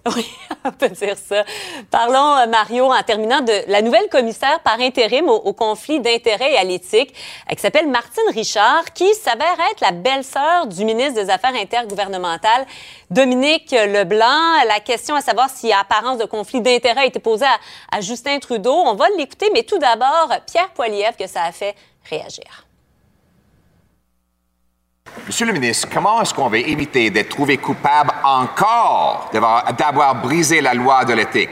Oui, 0.16 0.26
on 0.64 0.70
peut 0.70 0.88
dire 0.88 1.16
ça. 1.16 1.44
Parlons, 1.90 2.36
euh, 2.36 2.46
Mario, 2.46 2.92
en 2.92 3.02
terminant 3.02 3.40
de 3.40 3.52
la 3.68 3.82
nouvelle 3.82 4.08
commissaire 4.08 4.60
par 4.60 4.78
intérim 4.80 5.28
au, 5.28 5.52
conflit 5.52 6.00
d'intérêts 6.00 6.52
et 6.52 6.56
à 6.56 6.64
l'éthique, 6.64 7.12
euh, 7.50 7.54
qui 7.54 7.60
s'appelle 7.60 7.88
Martine 7.88 8.22
Richard, 8.32 8.92
qui 8.92 9.12
s'avère 9.14 9.56
être 9.72 9.80
la 9.80 9.92
belle-sœur 9.92 10.66
du 10.66 10.84
ministre 10.84 11.14
des 11.14 11.30
Affaires 11.30 11.54
intergouvernementales, 11.54 12.66
Dominique 13.10 13.72
Leblanc. 13.72 14.64
La 14.68 14.80
question 14.80 15.14
à 15.14 15.20
savoir 15.20 15.50
si 15.50 15.72
apparence 15.72 16.18
de 16.18 16.24
conflit 16.24 16.60
d'intérêts 16.60 17.02
a 17.02 17.06
été 17.06 17.18
posée 17.18 17.46
à, 17.90 18.00
Justin 18.00 18.38
Trudeau. 18.38 18.74
On 18.74 18.94
va 18.94 19.08
l'écouter, 19.16 19.50
mais 19.52 19.64
tout 19.64 19.78
d'abord, 19.78 20.30
Pierre 20.46 20.70
Poilievre, 20.70 21.16
que 21.16 21.26
ça 21.26 21.42
a 21.44 21.52
fait 21.52 21.74
réagir. 22.08 22.65
Monsieur 25.26 25.46
le 25.46 25.52
ministre, 25.52 25.88
comment 25.92 26.22
est-ce 26.22 26.32
qu'on 26.32 26.48
va 26.48 26.58
éviter 26.58 27.10
d'être 27.10 27.30
trouvé 27.30 27.56
coupable 27.56 28.12
encore 28.22 29.30
d'avoir 29.32 30.22
brisé 30.22 30.60
la 30.60 30.72
loi 30.72 31.04
de 31.04 31.14
l'éthique? 31.14 31.50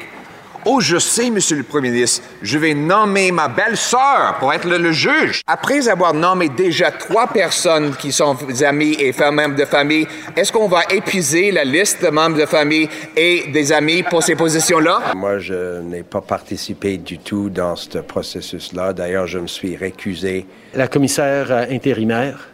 Oh, 0.67 0.81
je 0.81 0.97
sais, 0.97 1.29
Monsieur 1.29 1.59
le 1.59 1.63
Premier 1.63 1.91
ministre, 1.91 2.23
je 2.41 2.57
vais 2.57 2.73
nommer 2.73 3.31
ma 3.33 3.49
belle-sœur 3.49 4.37
pour 4.39 4.51
être 4.53 4.67
le, 4.67 4.93
juge. 4.93 5.43
Après 5.47 5.89
avoir 5.89 6.15
nommé 6.15 6.49
déjà 6.49 6.91
trois 6.91 7.27
personnes 7.27 7.95
qui 7.97 8.13
sont 8.13 8.35
amis 8.63 8.97
et 8.99 9.13
membres 9.31 9.57
de 9.57 9.65
famille, 9.67 10.07
est-ce 10.35 10.51
qu'on 10.51 10.69
va 10.69 10.85
épuiser 10.89 11.51
la 11.51 11.65
liste 11.65 12.03
de 12.03 12.09
membres 12.09 12.39
de 12.39 12.47
famille 12.47 12.89
et 13.15 13.49
des 13.53 13.73
amis 13.73 14.03
pour 14.05 14.23
ces 14.23 14.37
positions-là? 14.37 15.13
Moi, 15.15 15.39
je 15.39 15.81
n'ai 15.83 16.03
pas 16.03 16.23
participé 16.23 16.97
du 16.97 17.19
tout 17.19 17.51
dans 17.51 17.77
ce 17.77 17.99
processus-là. 17.99 18.95
D'ailleurs, 18.95 19.27
je 19.27 19.41
me 19.41 19.47
suis 19.47 19.77
récusé. 19.77 20.47
La 20.73 20.89
commissaire 20.89 21.51
euh, 21.51 21.67
intérimaire 21.71 22.54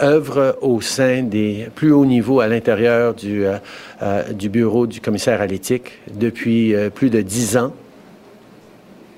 œuvre 0.00 0.58
au 0.62 0.80
sein 0.80 1.22
des 1.22 1.68
plus 1.74 1.92
hauts 1.92 2.06
niveaux 2.06 2.40
à 2.40 2.48
l'intérieur 2.48 3.14
du, 3.14 3.44
euh, 3.44 3.58
euh, 4.02 4.22
bureau 4.32 4.86
du 4.86 5.00
commissaire 5.00 5.40
à 5.40 5.46
l'éthique 5.46 5.92
depuis 6.12 6.74
plus 6.94 7.10
de 7.10 7.20
dix 7.20 7.56
ans. 7.56 7.72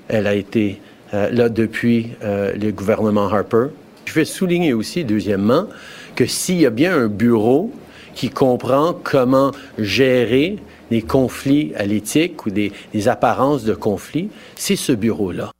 Elle 0.07 0.27
a 0.27 0.33
été 0.33 0.81
là 1.11 1.49
depuis 1.49 2.11
le 2.21 2.71
gouvernement 2.71 3.27
Harper. 3.27 3.67
Je 4.05 4.13
vais 4.13 4.25
souligner 4.25 4.73
aussi, 4.73 5.03
deuxièmement, 5.05 5.67
que 6.15 6.25
s'il 6.25 6.59
y 6.59 6.65
a 6.65 6.71
bien 6.71 6.95
un 6.95 7.07
bureau 7.07 7.71
qui 8.15 8.29
comprend 8.29 8.93
comment 9.03 9.51
gérer 9.77 10.57
des 10.89 11.03
conflits 11.03 11.73
à 11.75 11.85
l'éthique 11.85 12.45
ou 12.45 12.49
des, 12.49 12.73
des 12.91 13.07
apparences 13.07 13.63
de 13.63 13.75
conflits, 13.75 14.29
c'est 14.55 14.75
ce 14.75 14.91
bureau-là. 14.91 15.51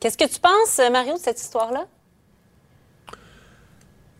Qu'est-ce 0.00 0.18
que 0.18 0.32
tu 0.32 0.40
penses, 0.40 0.80
Mario, 0.90 1.14
de 1.14 1.18
cette 1.18 1.40
histoire-là? 1.40 1.86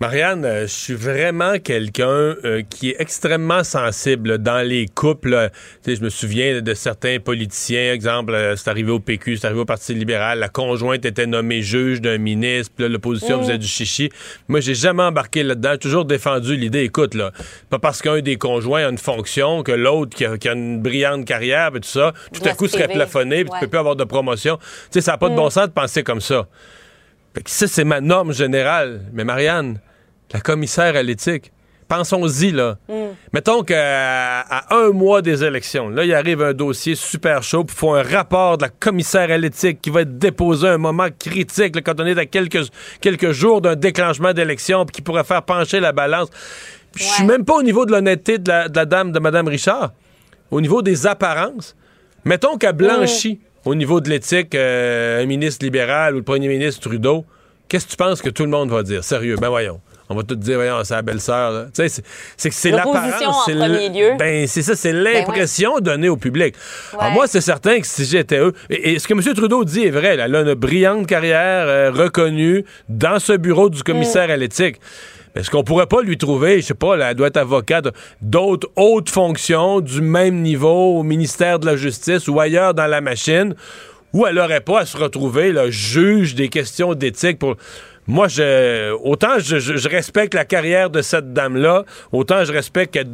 Marianne, 0.02 0.44
euh, 0.44 0.62
je 0.62 0.72
suis 0.72 0.94
vraiment 0.94 1.60
quelqu'un 1.60 2.08
euh, 2.08 2.62
qui 2.68 2.90
est 2.90 2.96
extrêmement 2.98 3.62
sensible 3.62 4.38
dans 4.38 4.66
les 4.66 4.88
couples. 4.88 5.48
je 5.86 6.00
me 6.00 6.08
souviens 6.08 6.60
de 6.60 6.74
certains 6.74 7.20
politiciens, 7.20 7.92
exemple, 7.92 8.34
euh, 8.34 8.56
c'est 8.56 8.68
arrivé 8.68 8.90
au 8.90 8.98
PQ, 8.98 9.36
c'est 9.36 9.46
arrivé 9.46 9.60
au 9.60 9.64
Parti 9.64 9.94
libéral, 9.94 10.40
la 10.40 10.48
conjointe 10.48 11.04
était 11.04 11.28
nommée 11.28 11.62
juge 11.62 12.00
d'un 12.00 12.18
ministre, 12.18 12.74
l'opposition 12.84 13.38
mm. 13.38 13.42
faisait 13.42 13.58
du 13.58 13.68
chichi. 13.68 14.10
Moi, 14.48 14.58
j'ai 14.58 14.74
jamais 14.74 15.04
embarqué 15.04 15.44
là-dedans, 15.44 15.74
j'ai 15.74 15.78
toujours 15.78 16.04
défendu 16.04 16.56
l'idée, 16.56 16.80
écoute, 16.80 17.14
là, 17.14 17.30
pas 17.70 17.78
parce 17.78 18.02
qu'un 18.02 18.22
des 18.22 18.34
conjoints 18.34 18.84
a 18.84 18.90
une 18.90 18.98
fonction 18.98 19.62
que 19.62 19.70
l'autre 19.70 20.16
qui, 20.16 20.24
a 20.24 20.52
une 20.52 20.82
brillante 20.82 21.24
carrière, 21.26 21.76
et 21.76 21.80
tout 21.80 21.88
ça, 21.88 22.12
tout 22.32 22.42
à 22.44 22.54
coup 22.54 22.66
serait 22.66 22.88
plafonné, 22.88 23.44
puis 23.44 23.52
tu 23.54 23.60
peux 23.60 23.70
plus 23.70 23.78
avoir 23.78 23.94
de 23.94 24.02
promotion. 24.02 24.56
Tu 24.56 24.64
sais, 24.94 25.00
ça 25.00 25.12
n'a 25.12 25.18
pas 25.18 25.28
de 25.28 25.36
bon 25.36 25.46
mm. 25.46 25.50
sens 25.50 25.66
de 25.68 25.72
penser 25.72 26.02
comme 26.02 26.20
ça. 26.20 26.48
ça, 27.46 27.68
c'est 27.68 27.84
ma 27.84 28.00
norme 28.00 28.32
générale. 28.32 29.02
Mais 29.12 29.22
Marianne, 29.22 29.78
la 30.32 30.40
commissaire 30.40 30.96
à 30.96 31.02
l'éthique. 31.02 31.52
Pensons-y, 31.88 32.52
là. 32.52 32.78
Mm. 32.88 32.94
Mettons 33.34 33.62
qu'à 33.62 34.46
un 34.70 34.90
mois 34.92 35.20
des 35.20 35.44
élections, 35.44 35.90
là, 35.90 36.04
il 36.04 36.14
arrive 36.14 36.40
un 36.40 36.54
dossier 36.54 36.94
super 36.94 37.42
chaud, 37.42 37.64
puis 37.64 37.76
il 37.76 37.78
faut 37.78 37.92
un 37.92 38.02
rapport 38.02 38.56
de 38.56 38.62
la 38.62 38.70
commissaire 38.70 39.30
à 39.30 39.36
l'éthique 39.36 39.82
qui 39.82 39.90
va 39.90 40.00
être 40.00 40.16
déposé 40.16 40.68
à 40.68 40.72
un 40.72 40.78
moment 40.78 41.08
critique, 41.18 41.82
quand 41.84 42.00
on 42.00 42.06
est 42.06 42.18
à 42.18 42.24
quelques, 42.24 42.66
quelques 43.02 43.32
jours 43.32 43.60
d'un 43.60 43.76
déclenchement 43.76 44.32
d'élection, 44.32 44.86
puis 44.86 44.94
qui 44.94 45.02
pourrait 45.02 45.24
faire 45.24 45.42
pencher 45.42 45.80
la 45.80 45.92
balance. 45.92 46.28
Je 46.96 47.02
suis 47.02 47.24
même 47.24 47.44
pas 47.44 47.56
au 47.56 47.62
niveau 47.62 47.84
de 47.84 47.92
l'honnêteté 47.92 48.38
de 48.38 48.48
la, 48.48 48.68
dame, 48.68 49.12
de 49.12 49.18
Mme 49.18 49.48
Richard. 49.48 49.92
Au 50.50 50.62
niveau 50.62 50.80
des 50.80 51.06
apparences. 51.06 51.76
Mettons 52.24 52.56
qu'à 52.56 52.72
blanchi, 52.72 53.34
mm. 53.34 53.68
au 53.68 53.74
niveau 53.74 54.00
de 54.00 54.08
l'éthique, 54.08 54.54
euh, 54.54 55.22
un 55.22 55.26
ministre 55.26 55.62
libéral 55.62 56.14
ou 56.14 56.18
le 56.18 56.22
premier 56.22 56.48
ministre 56.48 56.80
Trudeau. 56.88 57.26
Qu'est-ce 57.68 57.84
que 57.86 57.90
tu 57.90 57.96
penses 57.96 58.22
que 58.22 58.30
tout 58.30 58.44
le 58.44 58.50
monde 58.50 58.70
va 58.70 58.82
dire? 58.82 59.04
Sérieux, 59.04 59.36
ben 59.38 59.48
voyons 59.48 59.80
on 60.12 60.16
va 60.16 60.22
tout 60.22 60.36
dire, 60.36 60.56
voyons, 60.56 60.84
c'est 60.84 60.94
la 60.94 61.02
belle-sœur. 61.02 61.66
C'est 61.72 61.88
que 61.88 62.54
c'est 62.54 62.70
l'apparence. 62.70 63.44
C'est 63.46 63.54
lieu. 63.54 64.16
Ben, 64.18 64.46
c'est 64.46 64.62
ça, 64.62 64.76
c'est 64.76 64.92
ben 64.92 65.02
l'impression 65.02 65.78
donnée 65.80 66.08
au 66.08 66.16
public. 66.16 66.54
moi, 67.12 67.26
c'est 67.26 67.40
certain 67.40 67.80
que 67.80 67.86
si 67.86 68.04
j'étais 68.04 68.38
eux. 68.38 68.52
Et, 68.70 68.98
ce 68.98 69.08
que 69.08 69.14
M. 69.14 69.34
Trudeau 69.34 69.64
dit 69.64 69.84
est 69.84 69.90
vrai. 69.90 70.16
Là, 70.16 70.26
elle 70.26 70.36
a 70.36 70.40
une 70.42 70.54
brillante 70.54 71.06
carrière 71.06 71.66
euh, 71.66 71.90
reconnue 71.90 72.64
dans 72.88 73.18
ce 73.18 73.32
bureau 73.32 73.70
du 73.70 73.82
commissaire 73.82 74.28
mm. 74.28 74.32
à 74.32 74.36
l'éthique. 74.36 74.76
Est-ce 75.34 75.50
qu'on 75.50 75.64
pourrait 75.64 75.86
pas 75.86 76.02
lui 76.02 76.18
trouver, 76.18 76.60
je 76.60 76.66
sais 76.66 76.74
pas, 76.74 76.94
elle 76.94 77.14
doit 77.16 77.28
être 77.28 77.38
avocate, 77.38 77.88
d'autres 78.20 78.68
hautes 78.76 79.08
fonctions 79.08 79.80
du 79.80 80.02
même 80.02 80.42
niveau 80.42 80.98
au 80.98 81.02
ministère 81.02 81.58
de 81.58 81.64
la 81.64 81.76
Justice 81.76 82.28
ou 82.28 82.38
ailleurs 82.38 82.74
dans 82.74 82.86
la 82.86 83.00
machine, 83.00 83.54
où 84.12 84.26
elle 84.26 84.38
aurait 84.38 84.60
pas 84.60 84.80
à 84.80 84.86
se 84.86 84.96
retrouver 84.98 85.52
le 85.52 85.70
juge 85.70 86.34
des 86.34 86.48
questions 86.48 86.94
d'éthique 86.94 87.38
pour 87.38 87.56
moi, 88.06 88.28
je, 88.28 88.92
autant 89.04 89.38
je, 89.38 89.88
respecte 89.88 90.34
la 90.34 90.44
carrière 90.44 90.90
de 90.90 91.02
cette 91.02 91.32
dame-là, 91.32 91.84
autant 92.10 92.44
je 92.44 92.52
respecte 92.52 92.94
que 92.94 93.04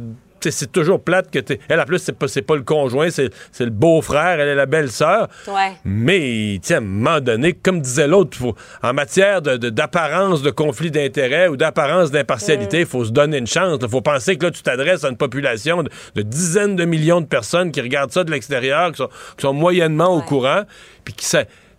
c'est 0.49 0.71
toujours 0.71 1.01
plate 1.01 1.29
que 1.31 1.39
t'es. 1.39 1.59
Elle, 1.67 1.79
en 1.79 1.85
plus, 1.85 1.99
c'est 1.99 2.13
pas, 2.13 2.27
pas 2.47 2.55
le 2.55 2.63
conjoint, 2.63 3.09
c'est, 3.09 3.29
le 3.59 3.69
beau-frère, 3.69 4.39
elle 4.39 4.47
est 4.47 4.55
la 4.55 4.65
belle-sœur. 4.65 5.27
Ouais. 5.47 5.73
Mais, 5.83 6.59
tiens, 6.61 6.77
à 6.77 6.79
un 6.79 6.83
moment 6.83 7.19
donné, 7.19 7.53
comme 7.53 7.81
disait 7.81 8.07
l'autre, 8.07 8.37
en 8.81 8.93
matière 8.93 9.41
d'apparence 9.41 10.41
de, 10.41 10.49
conflit 10.49 10.91
d'intérêts 10.91 11.47
ou 11.47 11.57
d'apparence 11.57 12.11
d'impartialité, 12.11 12.79
il 12.79 12.85
mm. 12.85 12.87
faut 12.87 13.05
se 13.05 13.11
donner 13.11 13.37
une 13.37 13.47
chance. 13.47 13.79
Il 13.81 13.89
faut 13.89 14.01
penser 14.01 14.37
que 14.37 14.45
là, 14.45 14.51
tu 14.51 14.61
t'adresses 14.61 15.03
à 15.03 15.09
une 15.09 15.17
population 15.17 15.83
de, 15.83 16.21
dizaines 16.21 16.75
de 16.75 16.85
millions 16.85 17.21
de 17.21 17.27
personnes 17.27 17.71
qui 17.71 17.81
regardent 17.81 18.11
ça 18.11 18.23
de 18.23 18.31
l'extérieur, 18.31 18.91
qui 18.91 19.03
sont, 19.37 19.53
moyennement 19.53 20.15
au 20.15 20.21
courant, 20.21 20.63
puis 21.03 21.13
qui 21.13 21.25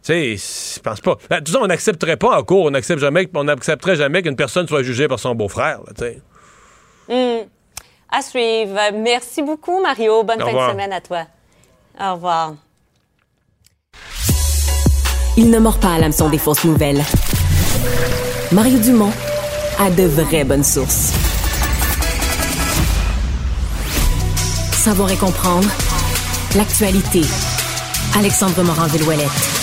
tu 0.02 0.38
sais, 0.38 0.76
je 0.76 0.80
pense 0.80 1.00
pas. 1.00 1.16
De 1.30 1.36
toute 1.36 1.48
façon, 1.48 1.60
on 1.62 1.66
n'accepterait 1.66 2.16
pas 2.16 2.38
en 2.38 2.42
cours, 2.42 2.64
on 2.64 2.70
n'accepte 2.70 3.00
jamais, 3.00 3.28
on 3.34 3.44
n'accepterait 3.44 3.96
jamais 3.96 4.22
qu'une 4.22 4.36
personne 4.36 4.66
soit 4.66 4.82
jugée 4.82 5.08
par 5.08 5.18
son 5.18 5.34
beau-frère, 5.34 5.80
tu 5.88 6.04
sais. 6.04 6.22
Hmm. 7.08 7.46
À 8.10 8.22
suivre. 8.22 8.78
Merci 8.94 9.42
beaucoup, 9.42 9.80
Mario. 9.80 10.24
Bonne 10.24 10.40
fin 10.40 10.46
de 10.46 10.72
semaine 10.72 10.92
à 10.92 11.00
toi. 11.00 11.26
Au 12.00 12.14
revoir. 12.14 12.54
Il 15.36 15.50
ne 15.50 15.58
mord 15.58 15.78
pas 15.78 15.94
à 15.94 15.98
l'hameçon 15.98 16.28
des 16.28 16.38
fausses 16.38 16.64
nouvelles. 16.64 17.02
Mario 18.52 18.78
Dumont 18.78 19.12
a 19.78 19.90
de 19.90 20.04
vraies 20.04 20.44
bonnes 20.44 20.64
sources. 20.64 21.12
Savoir 24.72 25.10
et 25.10 25.16
comprendre 25.16 25.68
l'actualité. 26.56 27.22
Alexandre 28.16 28.62
Morand-Villouellette. 28.64 29.59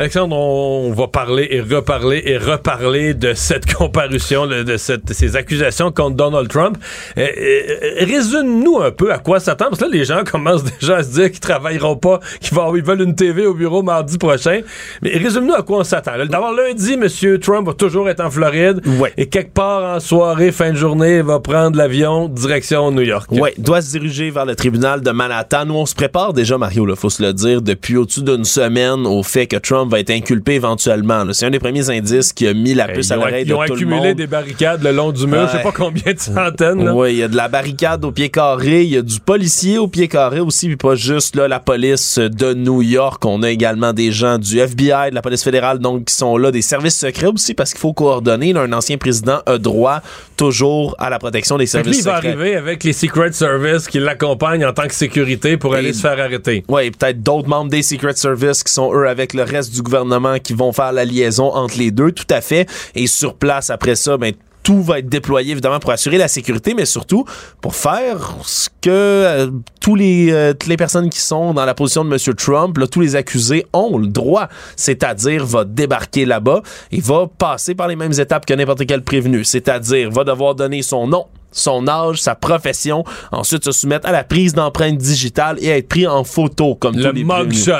Alexandre, 0.00 0.34
on 0.34 0.94
va 0.94 1.08
parler 1.08 1.46
et 1.50 1.60
reparler 1.60 2.22
et 2.24 2.38
reparler 2.38 3.12
de 3.12 3.34
cette 3.34 3.70
comparution, 3.74 4.46
de, 4.46 4.78
cette, 4.78 5.12
ces 5.12 5.36
accusations 5.36 5.92
contre 5.92 6.16
Donald 6.16 6.48
Trump. 6.48 6.78
Euh, 7.18 7.26
euh, 7.38 8.06
résume-nous 8.06 8.80
un 8.80 8.92
peu 8.92 9.12
à 9.12 9.18
quoi 9.18 9.40
s'attendre, 9.40 9.72
parce 9.72 9.80
que 9.82 9.84
là, 9.84 9.90
les 9.92 10.06
gens 10.06 10.24
commencent 10.32 10.64
déjà 10.64 10.96
à 10.96 11.02
se 11.02 11.10
dire 11.10 11.30
qu'ils 11.30 11.40
travailleront 11.40 11.96
pas, 11.96 12.18
qu'ils 12.40 12.56
ils 12.76 12.82
veulent 12.82 13.02
une 13.02 13.14
TV 13.14 13.44
au 13.44 13.52
bureau 13.52 13.82
mardi 13.82 14.16
prochain. 14.16 14.62
Mais 15.02 15.18
résume-nous 15.18 15.52
à 15.52 15.60
quoi 15.60 15.80
on 15.80 15.84
s'attend. 15.84 16.12
D'abord, 16.24 16.54
lundi, 16.54 16.94
M. 16.94 17.38
Trump 17.38 17.66
va 17.66 17.74
toujours 17.74 18.08
être 18.08 18.24
en 18.24 18.30
Floride. 18.30 18.80
Ouais. 18.98 19.12
Et 19.18 19.26
quelque 19.26 19.52
part 19.52 19.96
en 19.96 20.00
soirée, 20.00 20.50
fin 20.50 20.70
de 20.70 20.78
journée, 20.78 21.16
il 21.16 21.24
va 21.24 21.40
prendre 21.40 21.76
l'avion 21.76 22.26
direction 22.26 22.90
New 22.90 23.02
York. 23.02 23.28
Oui, 23.32 23.50
doit 23.58 23.82
se 23.82 23.90
diriger 23.90 24.30
vers 24.30 24.46
le 24.46 24.56
tribunal 24.56 25.02
de 25.02 25.10
Manhattan 25.10 25.68
où 25.68 25.74
on 25.74 25.84
se 25.84 25.94
prépare 25.94 26.32
déjà, 26.32 26.56
Mario, 26.56 26.88
il 26.88 26.96
faut 26.96 27.10
se 27.10 27.22
le 27.22 27.34
dire, 27.34 27.60
depuis 27.60 27.98
au-dessus 27.98 28.22
d'une 28.22 28.46
semaine 28.46 29.06
au 29.06 29.22
fait 29.22 29.46
que 29.46 29.58
Trump 29.58 29.89
va 29.90 30.00
être 30.00 30.10
inculpé 30.10 30.54
éventuellement. 30.54 31.24
C'est 31.32 31.46
un 31.46 31.50
des 31.50 31.58
premiers 31.58 31.90
indices 31.90 32.32
qui 32.32 32.46
a 32.46 32.54
mis 32.54 32.74
la 32.74 32.88
puce 32.88 33.10
à 33.10 33.16
l'oreille 33.16 33.44
de 33.44 33.50
tout 33.50 33.54
le 33.54 33.58
monde. 33.58 33.66
Ils 33.68 33.72
ont 33.72 33.74
accumulé 33.74 34.14
des 34.14 34.26
barricades 34.26 34.82
le 34.82 34.92
long 34.92 35.12
du 35.12 35.26
mur, 35.26 35.46
je 35.46 35.56
sais 35.56 35.62
pas 35.62 35.72
combien 35.72 36.12
de 36.12 36.18
centaines. 36.18 36.88
Oui, 36.90 37.12
il 37.12 37.18
y 37.18 37.22
a 37.22 37.28
de 37.28 37.36
la 37.36 37.48
barricade 37.48 38.04
au 38.04 38.12
pied 38.12 38.28
carré, 38.28 38.84
il 38.84 38.90
y 38.90 38.96
a 38.96 39.02
du 39.02 39.20
policier 39.20 39.78
au 39.78 39.88
pied 39.88 40.08
carré 40.08 40.40
aussi, 40.40 40.68
puis 40.68 40.76
pas 40.76 40.94
juste 40.94 41.36
là, 41.36 41.48
la 41.48 41.60
police 41.60 42.18
de 42.18 42.54
New 42.54 42.82
York. 42.82 43.24
On 43.24 43.42
a 43.42 43.50
également 43.50 43.92
des 43.92 44.12
gens 44.12 44.38
du 44.38 44.58
FBI, 44.58 45.10
de 45.10 45.14
la 45.14 45.22
police 45.22 45.44
fédérale, 45.44 45.78
donc 45.78 46.06
qui 46.06 46.14
sont 46.14 46.36
là, 46.36 46.50
des 46.50 46.62
services 46.62 46.96
secrets 46.96 47.26
aussi, 47.26 47.54
parce 47.54 47.72
qu'il 47.72 47.80
faut 47.80 47.92
coordonner. 47.92 48.54
un 48.56 48.72
ancien 48.72 48.96
président 48.96 49.40
a 49.46 49.58
droit 49.58 50.00
toujours 50.36 50.94
à 50.98 51.10
la 51.10 51.18
protection 51.18 51.58
des 51.58 51.66
services 51.66 51.98
secrets. 51.98 52.18
il 52.18 52.22
va 52.22 52.30
arriver 52.30 52.56
avec 52.56 52.84
les 52.84 52.92
Secret 52.92 53.32
Service 53.32 53.88
qui 53.88 53.98
l'accompagnent 53.98 54.64
en 54.64 54.72
tant 54.72 54.86
que 54.86 54.94
sécurité 54.94 55.56
pour 55.56 55.74
aller 55.74 55.92
se 55.92 56.00
faire 56.00 56.18
arrêter. 56.18 56.64
Oui, 56.68 56.90
peut-être 56.90 57.22
d'autres 57.22 57.48
membres 57.48 57.70
des 57.70 57.82
Secret 57.82 58.14
Service 58.16 58.62
qui 58.62 58.72
sont 58.72 58.92
eux 58.94 59.08
avec 59.08 59.34
le 59.34 59.42
reste 59.42 59.74
du 59.74 59.79
gouvernement 59.82 60.38
qui 60.38 60.54
vont 60.54 60.72
faire 60.72 60.92
la 60.92 61.04
liaison 61.04 61.52
entre 61.52 61.78
les 61.78 61.90
deux, 61.90 62.12
tout 62.12 62.26
à 62.30 62.40
fait. 62.40 62.68
Et 62.94 63.06
sur 63.06 63.34
place, 63.34 63.70
après 63.70 63.94
ça, 63.94 64.16
ben, 64.16 64.32
tout 64.62 64.82
va 64.82 64.98
être 64.98 65.08
déployé 65.08 65.52
évidemment 65.52 65.80
pour 65.80 65.90
assurer 65.90 66.18
la 66.18 66.28
sécurité, 66.28 66.74
mais 66.74 66.84
surtout 66.84 67.24
pour 67.60 67.74
faire 67.74 68.36
ce 68.42 68.68
que 68.80 68.90
euh, 68.90 69.50
tous 69.80 69.94
les, 69.94 70.30
euh, 70.30 70.52
toutes 70.52 70.68
les 70.68 70.76
personnes 70.76 71.10
qui 71.10 71.20
sont 71.20 71.54
dans 71.54 71.64
la 71.64 71.74
position 71.74 72.04
de 72.04 72.12
M. 72.12 72.34
Trump, 72.34 72.78
tous 72.90 73.00
les 73.00 73.16
accusés 73.16 73.66
ont 73.72 73.98
le 73.98 74.06
droit, 74.06 74.48
c'est-à-dire 74.76 75.46
va 75.46 75.64
débarquer 75.64 76.24
là-bas 76.24 76.62
et 76.92 77.00
va 77.00 77.26
passer 77.26 77.74
par 77.74 77.88
les 77.88 77.96
mêmes 77.96 78.12
étapes 78.12 78.46
que 78.46 78.54
n'importe 78.54 78.86
quel 78.86 79.02
prévenu, 79.02 79.44
c'est-à-dire 79.44 80.10
va 80.10 80.24
devoir 80.24 80.54
donner 80.54 80.82
son 80.82 81.06
nom, 81.06 81.26
son 81.52 81.88
âge, 81.88 82.20
sa 82.20 82.34
profession, 82.34 83.04
ensuite 83.32 83.64
se 83.64 83.72
soumettre 83.72 84.08
à 84.08 84.12
la 84.12 84.24
prise 84.24 84.54
d'empreinte 84.54 84.98
digitale 84.98 85.56
et 85.60 85.68
être 85.68 85.88
pris 85.88 86.06
en 86.06 86.24
photo 86.24 86.74
comme 86.74 86.96
le 86.96 87.04
tous 87.04 87.12
les 87.12 87.24
mugshot. 87.24 87.72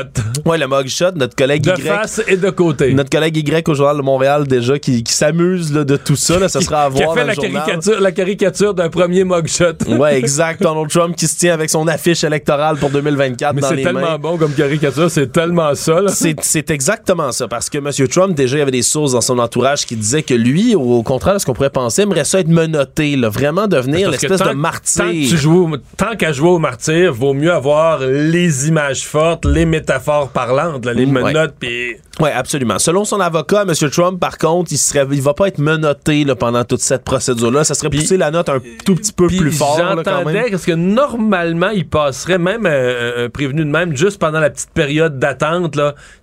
Ouais, 0.44 0.58
le 0.58 0.66
mugshot, 0.66 1.12
notre 1.14 1.36
collègue 1.36 1.62
de 1.62 1.70
Y. 1.70 1.76
De 1.76 1.82
face 1.82 2.22
et 2.26 2.36
de 2.36 2.50
côté. 2.50 2.92
Notre 2.92 3.10
collègue 3.10 3.36
Y 3.36 3.68
au 3.68 3.74
Journal 3.74 3.96
de 3.96 4.02
Montréal 4.02 4.46
déjà 4.46 4.78
qui, 4.78 5.02
qui 5.02 5.12
s'amuse 5.12 5.72
de 5.72 5.96
tout 5.96 6.16
ça, 6.16 6.38
là, 6.38 6.48
ça 6.48 6.60
sera 6.60 6.84
à 6.84 6.88
voir 6.88 7.14
qui 7.14 7.18
a 7.18 7.22
fait 7.22 7.26
la 7.26 7.34
caricature, 7.34 8.00
la 8.00 8.12
caricature 8.12 8.74
d'un 8.74 8.88
premier 8.88 9.24
mugshot. 9.24 9.76
ouais, 9.88 10.16
exact. 10.18 10.62
Donald 10.62 10.88
Trump 10.88 11.16
qui 11.16 11.26
se 11.26 11.38
tient 11.38 11.54
avec 11.54 11.70
son 11.70 11.86
affiche 11.88 12.24
électorale 12.24 12.76
pour 12.76 12.90
2024 12.90 13.54
Mais 13.54 13.60
dans 13.60 13.68
c'est 13.68 13.82
tellement 13.82 14.18
bon 14.18 14.36
comme 14.36 14.52
caricature, 14.52 15.10
c'est 15.10 15.32
tellement 15.32 15.74
ça. 15.74 16.00
C'est 16.08 16.70
exactement 16.70 17.32
ça 17.32 17.48
parce 17.48 17.70
que 17.70 17.78
M. 17.78 18.08
Trump 18.08 18.34
déjà 18.34 18.56
il 18.56 18.60
y 18.60 18.62
avait 18.62 18.70
des 18.70 18.82
sources 18.82 19.12
dans 19.12 19.20
son 19.20 19.38
entourage 19.38 19.86
qui 19.86 19.96
disaient 19.96 20.22
que 20.22 20.34
lui, 20.34 20.74
au 20.74 21.02
contraire 21.02 21.34
de 21.34 21.38
ce 21.38 21.46
qu'on 21.46 21.54
pourrait 21.54 21.70
penser, 21.70 22.02
aimerait 22.02 22.24
ça 22.24 22.40
être 22.40 22.48
menotté, 22.48 23.16
là, 23.16 23.28
vraiment 23.28 23.59
devenir 23.66 24.10
l'espèce 24.10 24.40
de 24.40 24.52
martyr. 24.52 25.04
Tant, 25.04 25.10
tu 25.10 25.36
joues, 25.36 25.76
tant 25.96 26.16
qu'à 26.16 26.32
jouer 26.32 26.50
au 26.50 26.58
martyr, 26.58 27.12
vaut 27.12 27.34
mieux 27.34 27.52
avoir 27.52 28.00
les 28.00 28.68
images 28.68 29.06
fortes, 29.06 29.44
les 29.44 29.64
métaphores 29.64 30.30
parlantes, 30.30 30.86
les 30.86 31.06
menottes, 31.06 31.54
puis... 31.58 31.96
Oui, 32.20 32.28
absolument. 32.34 32.78
Selon 32.78 33.04
son 33.04 33.18
avocat, 33.18 33.62
M. 33.62 33.90
Trump, 33.90 34.20
par 34.20 34.36
contre, 34.36 34.72
il 34.72 34.76
serait, 34.78 35.06
il 35.10 35.22
va 35.22 35.32
pas 35.32 35.48
être 35.48 35.58
menotté 35.58 36.24
là, 36.24 36.36
pendant 36.36 36.64
toute 36.64 36.80
cette 36.80 37.02
procédure-là. 37.02 37.64
Ça 37.64 37.74
serait 37.74 37.88
pousser 37.88 38.18
la 38.18 38.30
note 38.30 38.48
un 38.50 38.60
tout 38.84 38.94
petit 38.94 39.12
peu 39.12 39.26
plus 39.26 39.52
fort. 39.52 39.78
J'entendais 39.78 40.50
parce 40.50 40.66
que 40.66 40.72
normalement, 40.72 41.70
il 41.70 41.88
passerait 41.88 42.38
même 42.38 42.66
un, 42.66 43.30
prévenu 43.30 43.64
de 43.64 43.70
même 43.70 43.96
juste 43.96 44.18
pendant 44.18 44.40
la 44.40 44.50
petite 44.50 44.70
période 44.70 45.18
d'attente 45.18 45.78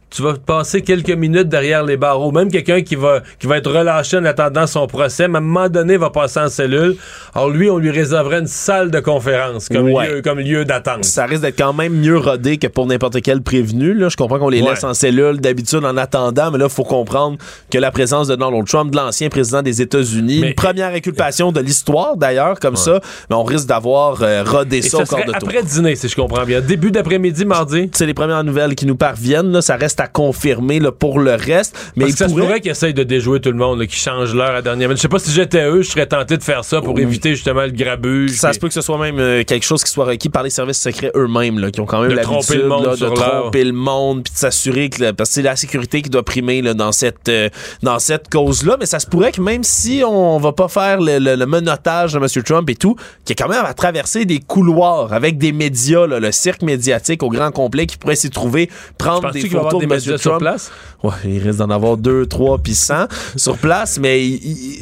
tu 0.09 0.21
vas 0.21 0.33
passer 0.35 0.81
quelques 0.81 1.11
minutes 1.11 1.49
derrière 1.49 1.83
les 1.83 1.97
barreaux. 1.97 2.31
Même 2.31 2.49
quelqu'un 2.49 2.81
qui 2.81 2.95
va, 2.95 3.21
qui 3.39 3.45
va 3.47 3.57
être 3.57 3.69
relâché 3.71 4.17
en 4.17 4.23
attendant 4.25 4.65
son 4.65 4.87
procès, 4.87 5.23
à 5.23 5.25
un 5.25 5.29
moment 5.29 5.67
donné, 5.67 5.97
va 5.97 6.09
passer 6.09 6.39
en 6.39 6.47
cellule. 6.49 6.95
Alors 7.35 7.49
lui, 7.49 7.69
on 7.69 7.77
lui 7.77 7.91
réserverait 7.91 8.39
une 8.39 8.47
salle 8.47 8.89
de 8.89 8.99
conférence 9.01 9.67
comme 9.67 9.91
Ouais. 9.91 10.07
lieu, 10.09 10.21
comme 10.21 10.39
lieu 10.39 10.63
d'attente. 10.65 11.03
Ça 11.03 11.25
risque 11.25 11.41
d'être 11.41 11.57
quand 11.57 11.73
même 11.73 11.93
mieux 11.93 12.17
rodé 12.17 12.57
que 12.57 12.67
pour 12.67 12.85
n'importe 12.87 13.21
quel 13.21 13.41
prévenu. 13.41 13.93
Là. 13.93 14.07
Je 14.09 14.15
comprends 14.15 14.39
qu'on 14.39 14.49
les 14.49 14.61
Ouais. 14.61 14.69
laisse 14.69 14.83
en 14.85 14.93
cellule 14.93 15.41
d'habitude 15.41 15.83
en 15.83 15.97
attendant, 15.97 16.51
mais 16.51 16.57
là, 16.57 16.65
il 16.69 16.73
faut 16.73 16.83
comprendre 16.85 17.37
que 17.69 17.77
la 17.77 17.91
présence 17.91 18.27
de 18.29 18.35
Donald 18.35 18.65
Trump, 18.65 18.91
de 18.91 18.97
l'ancien 18.97 19.27
président 19.29 19.61
des 19.61 19.81
États-Unis, 19.81 20.39
Mais- 20.41 20.47
une 20.49 20.55
première 20.55 20.93
inculpation 20.93 21.51
de 21.51 21.59
l'histoire 21.59 22.15
d'ailleurs, 22.15 22.59
comme 22.61 22.77
ça, 22.77 23.01
mais 23.29 23.35
on 23.35 23.43
risque 23.43 23.67
d'avoir 23.67 24.21
euh, 24.23 24.43
rodé 24.45 24.77
Et 24.77 24.81
ça 24.83 24.89
ça 24.89 24.97
au 24.97 24.99
corps 25.05 25.19
serait 25.19 25.27
de 25.27 25.37
tour. 25.37 25.49
après 25.49 25.63
dîner, 25.63 25.95
si 25.95 26.07
je 26.07 26.15
comprends 26.15 26.45
bien. 26.45 26.61
Début 26.61 26.91
d'après-midi, 26.91 27.43
mardi. 27.45 27.89
C'est 27.93 28.05
les 28.05 28.13
premières 28.13 28.43
nouvelles 28.43 28.73
qui 28.75 28.85
nous 28.85 28.95
parviennent. 28.95 29.51
Là. 29.51 29.61
Ça 29.61 29.75
reste 29.75 29.96
à 29.99 30.07
confirmer 30.07 30.79
là, 30.79 30.91
pour 30.91 31.19
le 31.19 31.31
reste. 31.35 31.75
Mais 31.95 32.05
Parce 32.05 32.11
il 32.11 32.13
que 32.13 32.17
ça 32.19 32.25
se 32.27 32.31
pourrait- 32.31 32.45
pourrait 32.45 32.61
qu'ils 32.61 32.71
essayent 32.71 32.93
de 32.93 33.03
déjouer 33.03 33.39
tout 33.39 33.51
le 33.51 33.57
monde, 33.57 33.79
là, 33.79 33.85
qu'ils 33.85 33.97
changent 33.97 34.33
l'heure 34.35 34.55
à 34.55 34.61
dernière 34.61 34.87
minute. 34.87 34.97
Je 34.97 35.01
sais 35.03 35.07
pas 35.07 35.19
si 35.19 35.31
j'étais 35.31 35.65
eux, 35.65 35.81
je 35.81 35.89
serais 35.89 36.05
tenté 36.05 36.37
de 36.37 36.43
faire 36.43 36.63
ça 36.63 36.81
pour 36.81 36.97
éviter 36.99 37.35
justement 37.35 37.63
le 37.63 37.71
grabuge. 37.71 38.31
Ça 38.31 38.53
se 38.53 38.59
peut 38.59 38.67
que 38.67 38.73
ce 38.73 38.81
soit 38.81 38.97
même 38.97 39.19
euh, 39.19 39.43
quelque 39.43 39.65
chose 39.65 39.83
qui 39.83 39.91
soit 39.91 40.05
requis 40.05 40.29
par 40.29 40.43
les 40.43 40.49
services 40.49 40.79
secrets 40.79 41.11
eux-mêmes, 41.15 41.71
qui 41.71 41.79
ont 41.81 41.85
quand 41.85 42.01
même 42.01 42.11
De 42.11 42.21
tromper 42.21 42.57
l'habitude 42.57 42.61
le 42.61 42.67
monde 42.67 43.15
tromper 43.15 43.63
le 43.63 43.71
monde, 43.73 44.23
puis 44.23 44.33
de 44.33 44.37
s'assurer 44.37 44.89
que, 44.89 45.01
là, 45.03 45.13
parce 45.13 45.29
que 45.29 45.35
c'est 45.35 45.41
la 45.41 45.55
sécurité 45.55 46.01
qui 46.01 46.09
doit 46.09 46.23
primer 46.23 46.61
là, 46.61 46.73
dans 46.73 46.91
cette 46.91 47.29
euh, 47.29 47.49
dans 47.83 47.99
cette 47.99 48.29
cause-là. 48.29 48.77
Mais 48.79 48.85
ça 48.85 48.99
se 48.99 49.07
pourrait 49.07 49.31
que 49.31 49.41
même 49.41 49.63
si 49.63 50.03
on 50.05 50.37
va 50.37 50.51
pas 50.53 50.67
faire 50.67 50.99
le, 51.01 51.19
le, 51.19 51.35
le 51.35 51.45
menottage 51.45 52.13
de 52.13 52.19
M. 52.19 52.43
Trump 52.43 52.69
et 52.69 52.75
tout, 52.75 52.95
qu'il 53.25 53.29
y 53.29 53.31
ait 53.31 53.35
quand 53.43 53.49
même 53.49 53.65
à 53.65 53.73
traverser 53.73 54.25
des 54.25 54.39
couloirs 54.39 55.13
avec 55.13 55.37
des 55.37 55.51
médias, 55.51 56.05
là, 56.07 56.19
le 56.19 56.31
cirque 56.31 56.61
médiatique 56.61 57.23
au 57.23 57.29
grand 57.29 57.51
complet 57.51 57.85
qui 57.85 57.97
pourrait 57.97 58.15
s'y 58.15 58.29
trouver, 58.29 58.69
prendre 58.97 59.31
des 59.31 59.41
photos 59.49 59.86
M. 59.91 60.17
sur 60.17 60.37
place? 60.37 60.71
Ouais, 61.03 61.11
il 61.25 61.39
risque 61.39 61.59
d'en 61.59 61.69
avoir 61.69 61.97
deux, 61.97 62.25
trois, 62.25 62.57
puis 62.57 62.73
cent 62.75 63.05
sur 63.35 63.57
place, 63.57 63.99
mais 63.99 64.25
il, 64.25 64.35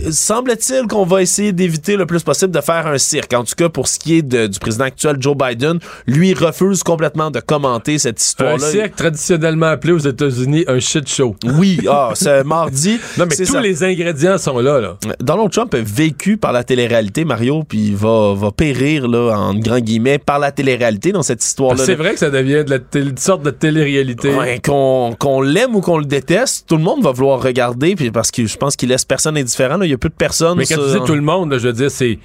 il- 0.07 0.13
semble-t-il 0.13 0.87
qu'on 0.87 1.05
va 1.05 1.21
essayer 1.21 1.51
d'éviter 1.51 1.95
le 1.97 2.05
plus 2.05 2.23
possible 2.23 2.51
de 2.53 2.61
faire 2.61 2.87
un 2.87 2.97
cirque. 2.97 3.33
En 3.33 3.43
tout 3.43 3.55
cas, 3.57 3.69
pour 3.69 3.87
ce 3.87 3.99
qui 3.99 4.17
est 4.17 4.21
de- 4.21 4.47
du 4.47 4.59
président 4.59 4.85
actuel, 4.85 5.17
Joe 5.19 5.35
Biden, 5.35 5.79
lui 6.07 6.33
refuse 6.33 6.83
complètement 6.83 7.31
de 7.31 7.39
commenter 7.39 7.97
cette 7.97 8.17
Un 8.17 8.21
histoire-là. 8.21 8.69
cirque 8.71 8.95
traditionnellement 8.95 9.67
appelé 9.67 9.93
aux 9.93 9.97
États-Unis 9.99 10.63
un 10.67 10.79
shit 10.79 11.07
show. 11.09 11.35
Oui, 11.57 11.79
ah, 11.89 12.11
c'est 12.15 12.43
mardi. 12.43 12.99
Non, 13.17 13.25
mais 13.29 13.35
tous 13.35 13.45
ça. 13.45 13.61
les 13.61 13.83
ingrédients 13.83 14.37
sont 14.37 14.59
là, 14.59 14.79
là. 14.79 14.97
Donald 15.21 15.51
Trump 15.51 15.73
a 15.73 15.79
vécu 15.81 16.37
par 16.37 16.51
la 16.51 16.63
télé-réalité, 16.63 17.23
Mario, 17.25 17.63
puis 17.67 17.87
il 17.87 17.95
va, 17.95 18.33
va 18.33 18.51
périr, 18.51 19.07
là, 19.07 19.35
en 19.37 19.53
grand 19.55 19.79
guillemets, 19.79 20.17
par 20.17 20.39
la 20.39 20.51
télé-réalité 20.51 21.11
dans 21.11 21.23
cette 21.23 21.43
histoire-là. 21.43 21.83
C'est 21.85 21.95
vrai 21.95 22.13
que 22.13 22.19
ça 22.19 22.29
devient 22.29 22.63
de 22.65 22.69
la 22.71 22.79
télé- 22.79 23.09
une 23.11 23.17
sorte 23.17 23.43
de 23.43 23.51
télé-réalité. 23.51 24.33
Ouais, 24.33 24.59
qu'on 24.63 24.94
qu'on 25.19 25.41
l'aime 25.41 25.75
ou 25.75 25.81
qu'on 25.81 25.97
le 25.97 26.05
déteste, 26.05 26.67
tout 26.67 26.77
le 26.77 26.83
monde 26.83 27.03
va 27.03 27.11
vouloir 27.11 27.41
regarder, 27.41 27.95
puis 27.95 28.11
parce 28.11 28.31
que 28.31 28.45
je 28.45 28.57
pense 28.57 28.75
qu'il 28.75 28.89
laisse 28.89 29.05
personne 29.05 29.37
indifférent. 29.37 29.81
Il 29.81 29.89
y 29.89 29.93
a 29.93 29.97
peu 29.97 30.09
de 30.09 30.13
personnes. 30.13 30.57
Mais 30.57 30.65
quand 30.65 30.75
tu 30.75 30.99
dis 30.99 31.05
tout 31.05 31.15
le 31.15 31.21
monde, 31.21 31.51
là, 31.51 31.57
je 31.57 31.67
veux 31.67 31.73
dire, 31.73 31.91
c'est. 31.91 32.19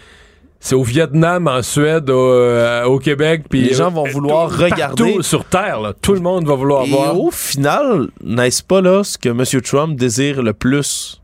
C'est 0.62 0.74
au 0.74 0.82
Vietnam, 0.82 1.48
en 1.48 1.62
Suède, 1.62 2.10
au, 2.10 2.18
euh, 2.32 2.84
au 2.84 2.98
Québec, 2.98 3.44
puis 3.48 3.62
Les 3.62 3.72
gens 3.72 3.90
vont 3.90 4.06
euh, 4.06 4.10
vouloir 4.10 4.50
tout- 4.50 4.62
regarder. 4.62 5.04
partout 5.04 5.22
sur 5.22 5.46
Terre. 5.46 5.80
Là, 5.80 5.94
tout 6.02 6.12
le 6.12 6.20
monde 6.20 6.46
va 6.46 6.54
vouloir 6.54 6.84
Et 6.84 6.90
voir. 6.90 7.18
au 7.18 7.30
final, 7.30 8.08
n'est-ce 8.22 8.62
pas 8.62 8.82
là 8.82 9.02
ce 9.02 9.16
que 9.16 9.30
M. 9.30 9.42
Trump 9.62 9.96
désire 9.98 10.42
le 10.42 10.52
plus 10.52 11.22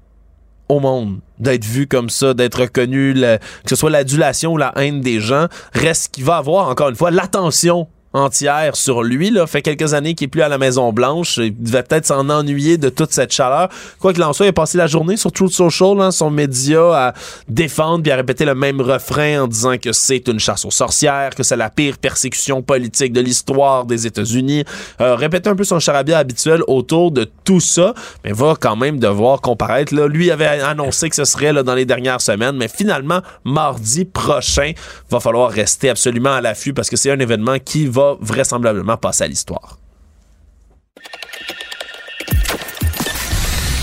au 0.70 0.80
monde? 0.80 1.18
D'être 1.38 1.66
vu 1.66 1.86
comme 1.86 2.08
ça, 2.08 2.32
d'être 2.32 2.62
reconnu, 2.62 3.12
le- 3.12 3.36
que 3.36 3.68
ce 3.68 3.76
soit 3.76 3.90
l'adulation 3.90 4.54
ou 4.54 4.56
la 4.56 4.72
haine 4.76 5.02
des 5.02 5.20
gens, 5.20 5.48
reste 5.74 6.14
qu'il 6.14 6.24
va 6.24 6.38
avoir, 6.38 6.70
encore 6.70 6.88
une 6.88 6.96
fois, 6.96 7.10
l'attention 7.10 7.88
entière 8.16 8.76
sur 8.76 9.02
lui. 9.02 9.30
Là. 9.30 9.46
Fait 9.46 9.62
quelques 9.62 9.94
années 9.94 10.14
qu'il 10.14 10.26
est 10.26 10.28
plus 10.28 10.42
à 10.42 10.48
la 10.48 10.58
Maison-Blanche. 10.58 11.38
Il 11.38 11.62
devait 11.62 11.82
peut-être 11.82 12.06
s'en 12.06 12.28
ennuyer 12.30 12.78
de 12.78 12.88
toute 12.88 13.12
cette 13.12 13.32
chaleur. 13.32 13.68
Quoi 14.00 14.12
qu'il 14.12 14.22
en 14.22 14.32
soit, 14.32 14.46
il 14.46 14.50
a 14.50 14.52
passé 14.52 14.78
la 14.78 14.86
journée 14.86 15.16
sur 15.16 15.30
Truth 15.32 15.52
Social, 15.52 16.00
hein, 16.00 16.10
son 16.10 16.30
média, 16.30 17.08
à 17.08 17.14
défendre 17.48 18.02
puis 18.02 18.12
à 18.12 18.16
répéter 18.16 18.44
le 18.44 18.54
même 18.54 18.80
refrain 18.80 19.42
en 19.42 19.46
disant 19.46 19.76
que 19.78 19.92
c'est 19.92 20.26
une 20.28 20.40
chasse 20.40 20.64
aux 20.64 20.70
sorcières, 20.70 21.34
que 21.34 21.42
c'est 21.42 21.56
la 21.56 21.70
pire 21.70 21.98
persécution 21.98 22.62
politique 22.62 23.12
de 23.12 23.20
l'histoire 23.20 23.84
des 23.84 24.06
États-Unis. 24.06 24.64
Euh, 25.00 25.14
répéter 25.14 25.50
un 25.50 25.56
peu 25.56 25.64
son 25.64 25.78
charabia 25.78 26.18
habituel 26.18 26.62
autour 26.66 27.10
de 27.10 27.28
tout 27.44 27.60
ça, 27.60 27.94
mais 28.24 28.32
va 28.32 28.54
quand 28.58 28.76
même 28.76 28.98
devoir 28.98 29.40
comparaître. 29.40 29.94
Là. 29.94 30.06
Lui 30.06 30.30
avait 30.30 30.46
annoncé 30.46 31.08
que 31.10 31.16
ce 31.16 31.24
serait 31.24 31.52
là, 31.52 31.62
dans 31.62 31.74
les 31.74 31.84
dernières 31.84 32.20
semaines, 32.20 32.56
mais 32.56 32.68
finalement, 32.68 33.20
mardi 33.44 34.04
prochain, 34.04 34.72
va 35.10 35.20
falloir 35.20 35.50
rester 35.50 35.90
absolument 35.90 36.32
à 36.32 36.40
l'affût 36.40 36.72
parce 36.72 36.88
que 36.88 36.96
c'est 36.96 37.10
un 37.10 37.18
événement 37.18 37.58
qui 37.58 37.86
va 37.86 38.05
vraisemblablement 38.20 38.96
passer 38.96 39.24
à 39.24 39.28
l'histoire. 39.28 39.78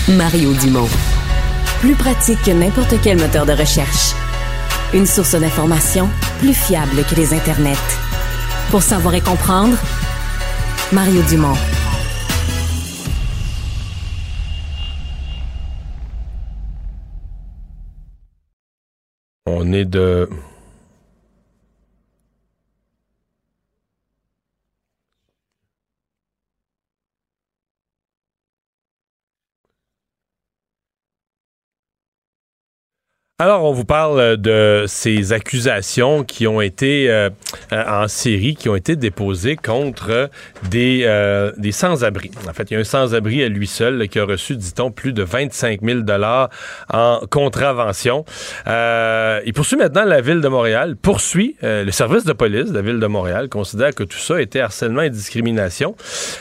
Mario 0.08 0.52
Dumont. 0.54 0.88
Plus 1.80 1.94
pratique 1.94 2.42
que 2.42 2.50
n'importe 2.50 2.94
quel 3.02 3.18
moteur 3.18 3.46
de 3.46 3.52
recherche. 3.52 4.14
Une 4.92 5.06
source 5.06 5.34
d'information 5.34 6.08
plus 6.40 6.54
fiable 6.54 7.04
que 7.08 7.14
les 7.14 7.32
internets. 7.32 7.74
Pour 8.70 8.82
savoir 8.82 9.14
et 9.14 9.20
comprendre, 9.20 9.76
Mario 10.92 11.22
Dumont. 11.22 11.56
On 19.46 19.72
est 19.72 19.84
de. 19.84 20.28
Alors, 33.40 33.64
on 33.64 33.72
vous 33.72 33.84
parle 33.84 34.36
de 34.36 34.84
ces 34.86 35.32
accusations 35.32 36.22
qui 36.22 36.46
ont 36.46 36.60
été 36.60 37.10
euh, 37.10 37.30
euh, 37.72 37.84
en 37.84 38.06
série, 38.06 38.54
qui 38.54 38.68
ont 38.68 38.76
été 38.76 38.94
déposées 38.94 39.56
contre 39.56 40.30
des, 40.70 41.00
euh, 41.02 41.50
des 41.56 41.72
sans-abri. 41.72 42.30
En 42.48 42.52
fait, 42.52 42.70
il 42.70 42.74
y 42.74 42.76
a 42.76 42.80
un 42.80 42.84
sans-abri 42.84 43.42
à 43.42 43.48
lui 43.48 43.66
seul 43.66 44.06
qui 44.06 44.20
a 44.20 44.24
reçu, 44.24 44.54
dit-on, 44.54 44.92
plus 44.92 45.12
de 45.12 45.24
25 45.24 45.80
000 45.82 46.00
dollars 46.02 46.48
en 46.92 47.22
contravention. 47.28 48.24
Euh, 48.68 49.40
il 49.44 49.52
poursuit 49.52 49.78
maintenant 49.78 50.04
la 50.04 50.20
ville 50.20 50.40
de 50.40 50.46
Montréal, 50.46 50.94
poursuit 50.94 51.56
euh, 51.64 51.82
le 51.82 51.90
service 51.90 52.22
de 52.22 52.34
police 52.34 52.70
de 52.70 52.74
la 52.76 52.82
ville 52.82 53.00
de 53.00 53.06
Montréal, 53.08 53.48
considère 53.48 53.96
que 53.96 54.04
tout 54.04 54.16
ça 54.16 54.40
était 54.40 54.60
harcèlement 54.60 55.02
et 55.02 55.10
discrimination. 55.10 55.96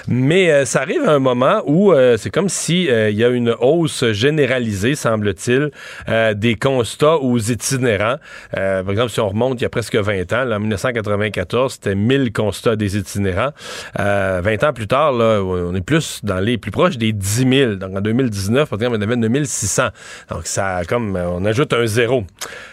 Mais 0.07 0.51
euh, 0.51 0.65
ça 0.65 0.81
arrive 0.81 1.01
à 1.09 1.13
un 1.13 1.19
moment 1.19 1.63
où 1.65 1.91
euh, 1.91 2.17
c'est 2.17 2.29
comme 2.29 2.49
si 2.49 2.87
euh, 2.87 3.09
il 3.09 3.17
y 3.17 3.23
a 3.23 3.29
une 3.29 3.55
hausse 3.59 4.11
généralisée, 4.11 4.93
semble-t-il, 4.93 5.71
euh, 6.07 6.35
des 6.35 6.53
constats 6.83 7.15
aux 7.17 7.39
itinérants. 7.39 8.17
Euh, 8.57 8.83
par 8.83 8.91
exemple, 8.91 9.11
si 9.11 9.19
on 9.21 9.29
remonte 9.29 9.61
il 9.61 9.63
y 9.63 9.65
a 9.65 9.69
presque 9.69 9.95
20 9.95 10.33
ans, 10.33 10.43
là, 10.43 10.57
en 10.57 10.59
1994, 10.59 11.73
c'était 11.73 11.95
1000 11.95 12.33
constats 12.33 12.75
des 12.75 12.97
itinérants. 12.97 13.51
Euh, 13.99 14.41
20 14.43 14.63
ans 14.65 14.73
plus 14.73 14.87
tard, 14.87 15.13
là, 15.13 15.41
on 15.41 15.73
est 15.73 15.81
plus 15.81 16.19
dans 16.23 16.39
les 16.39 16.57
plus 16.57 16.71
proches 16.71 16.97
des 16.97 17.13
10 17.13 17.49
000. 17.49 17.75
Donc 17.75 17.95
en 17.95 18.01
2019, 18.01 18.69
par 18.69 18.77
exemple, 18.77 18.97
on 18.97 19.01
avait 19.01 19.15
9600. 19.15 19.83
Donc 20.29 20.45
ça, 20.45 20.81
comme, 20.87 21.15
euh, 21.15 21.29
on 21.29 21.45
ajoute 21.45 21.71
un 21.71 21.85
zéro. 21.85 22.25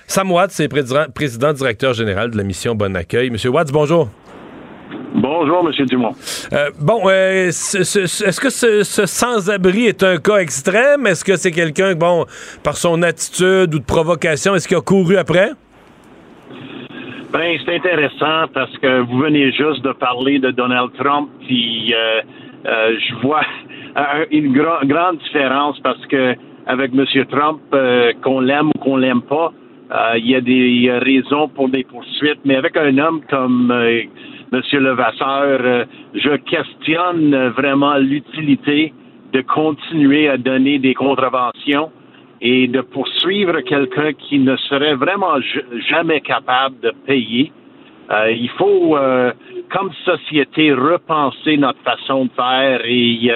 Sam 0.09 0.33
Watts, 0.33 0.51
c'est 0.51 0.69
président, 0.69 1.05
président 1.15 1.53
directeur 1.53 1.95
général 1.95 2.31
de 2.31 2.37
la 2.37 2.43
mission 2.43 2.75
Bon 2.75 2.97
Accueil. 2.97 3.31
Monsieur 3.31 3.51
Watts, 3.51 3.71
bonjour. 3.71 4.09
Bonjour, 5.15 5.69
M. 5.69 5.87
Dumont. 5.87 6.13
Euh, 6.53 6.71
bon, 6.81 7.03
euh, 7.07 7.51
ce- 7.51 7.85
ce- 7.85 8.07
ce- 8.07 8.25
est-ce 8.25 8.41
que 8.41 8.51
ce, 8.51 8.83
ce 8.83 9.07
sans-abri 9.07 9.87
est 9.87 10.03
un 10.03 10.17
cas 10.19 10.39
extrême? 10.39 11.07
Est-ce 11.07 11.25
que 11.25 11.37
c'est 11.37 11.51
quelqu'un, 11.53 11.95
bon, 11.95 12.25
par 12.65 12.77
son 12.77 13.03
attitude 13.03 13.75
ou 13.75 13.79
de 13.79 13.85
provocation, 13.85 14.55
est-ce 14.55 14.67
qu'il 14.69 14.77
a 14.77 14.81
couru 14.81 15.17
après? 15.17 15.51
Ben, 17.33 17.57
c'est 17.65 17.77
intéressant 17.77 18.49
parce 18.53 18.77
que 18.79 19.01
vous 19.03 19.19
venez 19.19 19.53
juste 19.53 19.83
de 19.83 19.93
parler 19.93 20.39
de 20.41 20.51
Donald 20.51 20.91
Trump, 20.99 21.29
puis 21.47 21.95
euh, 21.95 22.21
euh, 22.67 22.97
je 22.99 23.15
vois 23.23 23.43
un- 23.97 24.25
une 24.33 24.53
gra- 24.57 24.85
grande 24.85 25.19
différence 25.19 25.79
parce 25.81 26.05
que 26.07 26.35
avec 26.67 26.93
M. 26.93 27.05
Trump, 27.31 27.61
euh, 27.75 28.13
qu'on 28.23 28.41
l'aime 28.41 28.69
ou 28.75 28.79
qu'on 28.81 28.97
l'aime 28.97 29.23
pas, 29.23 29.53
euh, 29.93 30.19
il 30.19 30.29
y 30.29 30.35
a 30.35 30.41
des 30.41 30.91
raisons 31.03 31.49
pour 31.49 31.69
des 31.69 31.85
poursuites, 31.85 32.41
mais 32.45 32.57
avec 32.57 32.77
un 32.77 32.97
homme 32.99 33.21
comme 33.31 33.73
euh, 34.53 34.61
M. 34.73 34.83
Levasseur, 34.83 35.61
euh, 35.63 35.85
je 36.15 36.37
questionne 36.37 37.49
vraiment 37.49 37.97
l'utilité 37.97 38.93
de 39.33 39.41
continuer 39.43 40.29
à 40.29 40.37
donner 40.37 40.79
des 40.79 40.95
contraventions 40.95 41.91
et 42.41 42.67
de 42.67 42.81
poursuivre 42.81 43.61
quelqu'un 43.61 44.13
qui 44.13 44.39
ne 44.39 44.57
serait 44.57 44.95
vraiment 44.95 45.37
jamais 45.89 46.21
capable 46.21 46.81
de 46.81 46.93
payer. 47.07 47.53
Euh, 48.11 48.33
il 48.33 48.49
faut, 48.51 48.97
euh, 48.97 49.33
comme 49.71 49.93
société, 50.05 50.73
repenser 50.73 51.57
notre 51.57 51.81
façon 51.83 52.25
de 52.25 52.31
faire 52.31 52.81
et 52.85 53.31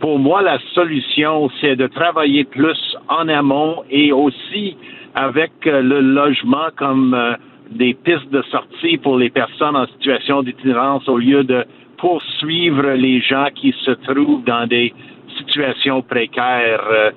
pour 0.00 0.18
moi, 0.18 0.42
la 0.42 0.58
solution, 0.74 1.50
c'est 1.60 1.76
de 1.76 1.86
travailler 1.86 2.44
plus 2.44 2.96
en 3.08 3.28
amont 3.28 3.84
et 3.90 4.12
aussi 4.12 4.76
avec 5.14 5.52
le 5.64 6.00
logement 6.00 6.68
comme 6.76 7.16
des 7.74 7.94
pistes 7.94 8.30
de 8.30 8.42
sortie 8.50 8.98
pour 8.98 9.18
les 9.18 9.30
personnes 9.30 9.76
en 9.76 9.86
situation 9.86 10.42
d'itinérance 10.42 11.08
au 11.08 11.18
lieu 11.18 11.44
de 11.44 11.64
poursuivre 11.98 12.90
les 12.92 13.20
gens 13.20 13.46
qui 13.54 13.74
se 13.84 13.92
trouvent 13.92 14.44
dans 14.44 14.66
des 14.66 14.92
situations 15.38 16.02
précaires. 16.02 16.84
Euh, 16.90 17.10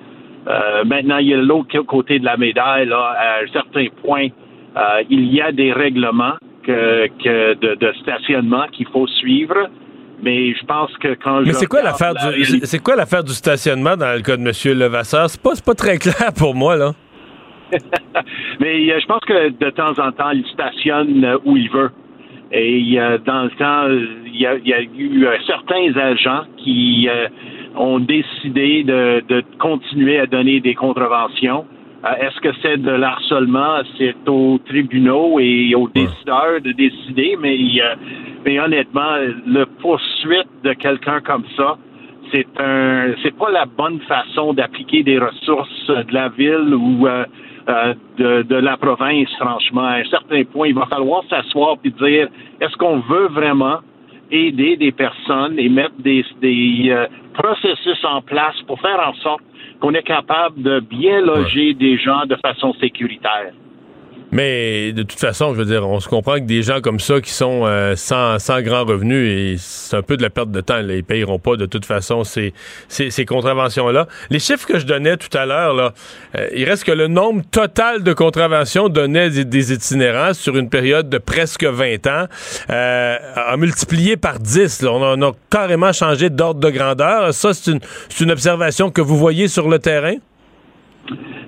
euh, 0.48 0.84
maintenant, 0.84 1.18
il 1.18 1.28
y 1.28 1.34
a 1.34 1.36
l'autre 1.36 1.80
côté 1.82 2.18
de 2.18 2.24
la 2.24 2.36
médaille. 2.36 2.86
Là, 2.86 3.14
à 3.18 3.44
un 3.44 3.52
certain 3.52 3.86
point, 4.02 4.28
euh, 4.76 5.02
il 5.10 5.32
y 5.32 5.40
a 5.40 5.52
des 5.52 5.72
règlements 5.72 6.36
que, 6.62 7.06
que 7.22 7.54
de, 7.54 7.74
de, 7.74 7.92
stationnement 8.02 8.66
qu'il 8.72 8.86
faut 8.88 9.06
suivre. 9.06 9.68
Mais 10.22 10.52
je 10.52 10.64
pense 10.66 10.90
que 10.98 11.14
quand 11.22 11.42
Mais 11.42 11.52
c'est 11.52 11.66
quoi 11.66 11.82
l'affaire 11.82 12.14
du 12.14 12.44
c'est 12.64 12.82
quoi 12.82 12.96
l'affaire 12.96 13.22
du 13.22 13.32
stationnement 13.32 13.96
dans 13.96 14.16
le 14.16 14.22
cas 14.22 14.36
de 14.36 14.42
M. 14.42 14.78
Levasseur? 14.78 15.30
C'est 15.30 15.40
pas, 15.40 15.52
pas 15.64 15.74
très 15.74 15.98
clair 16.04 16.32
pour 16.36 16.54
moi, 16.54 16.76
là. 16.76 16.92
Mais 18.60 18.90
euh, 18.90 18.98
je 19.00 19.06
pense 19.06 19.20
que 19.20 19.50
de 19.50 19.70
temps 19.70 19.98
en 19.98 20.12
temps, 20.12 20.30
il 20.30 20.44
stationne 20.46 21.38
où 21.44 21.56
il 21.56 21.70
veut. 21.70 21.90
Et 22.50 22.98
euh, 22.98 23.18
dans 23.26 23.44
le 23.44 23.50
temps, 23.50 23.88
il 24.26 24.40
y 24.40 24.46
a, 24.46 24.56
il 24.56 24.66
y 24.66 24.72
a 24.72 24.80
eu 24.80 25.26
euh, 25.26 25.36
certains 25.46 25.94
agents 25.96 26.44
qui 26.56 27.08
ont 27.76 28.00
décidé 28.00 28.82
de, 28.84 29.22
de, 29.28 29.44
continuer 29.58 30.18
à 30.18 30.26
donner 30.26 30.60
des 30.60 30.74
contraventions. 30.74 31.66
Est-ce 32.20 32.40
que 32.40 32.48
c'est 32.62 32.78
de 32.78 32.90
l'harcèlement? 32.90 33.80
C'est 33.98 34.14
aux 34.28 34.58
tribunaux 34.66 35.38
et 35.40 35.74
aux 35.74 35.88
décideurs 35.88 36.60
de 36.62 36.72
décider, 36.72 37.36
mais, 37.38 37.58
mais 38.44 38.58
honnêtement, 38.60 39.16
le 39.46 39.64
poursuite 39.80 40.48
de 40.62 40.72
quelqu'un 40.74 41.20
comme 41.20 41.44
ça, 41.56 41.76
c'est 42.32 42.46
un 42.58 43.14
c'est 43.22 43.36
pas 43.36 43.50
la 43.50 43.66
bonne 43.66 44.00
façon 44.00 44.54
d'appliquer 44.54 45.02
des 45.02 45.18
ressources 45.18 45.88
de 45.88 46.14
la 46.14 46.28
ville 46.28 46.74
ou 46.74 47.06
euh, 47.68 47.94
de, 48.16 48.42
de, 48.42 48.56
la 48.56 48.76
province, 48.76 49.28
franchement. 49.38 49.82
À 49.84 49.96
un 49.96 50.04
certain 50.04 50.42
point, 50.44 50.68
il 50.68 50.74
va 50.74 50.86
falloir 50.86 51.22
s'asseoir 51.28 51.76
et 51.84 51.90
dire 51.90 52.28
est-ce 52.60 52.76
qu'on 52.76 53.00
veut 53.00 53.28
vraiment 53.28 53.80
aider 54.30 54.76
des 54.76 54.92
personnes 54.92 55.58
et 55.58 55.68
mettre 55.68 55.94
des, 55.98 56.24
des 56.40 56.86
euh, 56.90 57.06
processus 57.34 58.02
en 58.04 58.22
place 58.22 58.60
pour 58.66 58.80
faire 58.80 59.00
en 59.06 59.14
sorte 59.14 59.42
qu'on 59.80 59.92
est 59.94 60.02
capable 60.02 60.62
de 60.62 60.80
bien 60.80 61.20
loger 61.20 61.74
des 61.74 61.96
gens 61.98 62.24
de 62.26 62.36
façon 62.36 62.72
sécuritaire? 62.74 63.52
Mais 64.30 64.92
de 64.92 65.02
toute 65.02 65.18
façon, 65.18 65.54
je 65.54 65.58
veux 65.58 65.64
dire, 65.64 65.88
on 65.88 66.00
se 66.00 66.08
comprend 66.08 66.34
que 66.34 66.44
des 66.44 66.62
gens 66.62 66.82
comme 66.82 67.00
ça 67.00 67.20
qui 67.20 67.30
sont 67.30 67.62
euh, 67.64 67.96
sans, 67.96 68.38
sans 68.38 68.60
grand 68.60 68.84
revenu, 68.84 69.26
et 69.26 69.56
c'est 69.58 69.96
un 69.96 70.02
peu 70.02 70.18
de 70.18 70.22
la 70.22 70.28
perte 70.28 70.50
de 70.50 70.60
temps. 70.60 70.82
Là, 70.82 70.94
ils 70.94 71.04
payeront 71.04 71.38
pas 71.38 71.56
de 71.56 71.64
toute 71.64 71.86
façon 71.86 72.24
ces, 72.24 72.52
ces, 72.88 73.24
contraventions-là. 73.24 74.06
Les 74.28 74.38
chiffres 74.38 74.66
que 74.66 74.78
je 74.78 74.84
donnais 74.84 75.16
tout 75.16 75.36
à 75.36 75.46
l'heure, 75.46 75.94
euh, 76.36 76.48
il 76.54 76.64
reste 76.64 76.84
que 76.84 76.92
le 76.92 77.06
nombre 77.08 77.42
total 77.50 78.02
de 78.02 78.12
contraventions 78.12 78.88
données 78.88 79.30
des, 79.30 79.72
itinérants 79.72 80.34
sur 80.34 80.56
une 80.56 80.68
période 80.68 81.08
de 81.08 81.18
presque 81.18 81.64
20 81.64 82.06
ans 82.06 82.26
euh, 82.70 83.16
a 83.34 83.56
multiplié 83.56 84.16
par 84.16 84.40
10. 84.40 84.82
Là. 84.82 84.92
On, 84.92 85.22
a, 85.22 85.32
carrément 85.50 85.92
changé 85.92 86.28
d'ordre 86.28 86.60
de 86.60 86.70
grandeur. 86.70 87.32
Ça, 87.32 87.54
c'est 87.54 87.72
une 88.20 88.30
observation 88.30 88.90
que 88.90 89.00
vous 89.00 89.16
voyez 89.16 89.48
sur 89.48 89.68
le 89.68 89.78
terrain? 89.78 90.16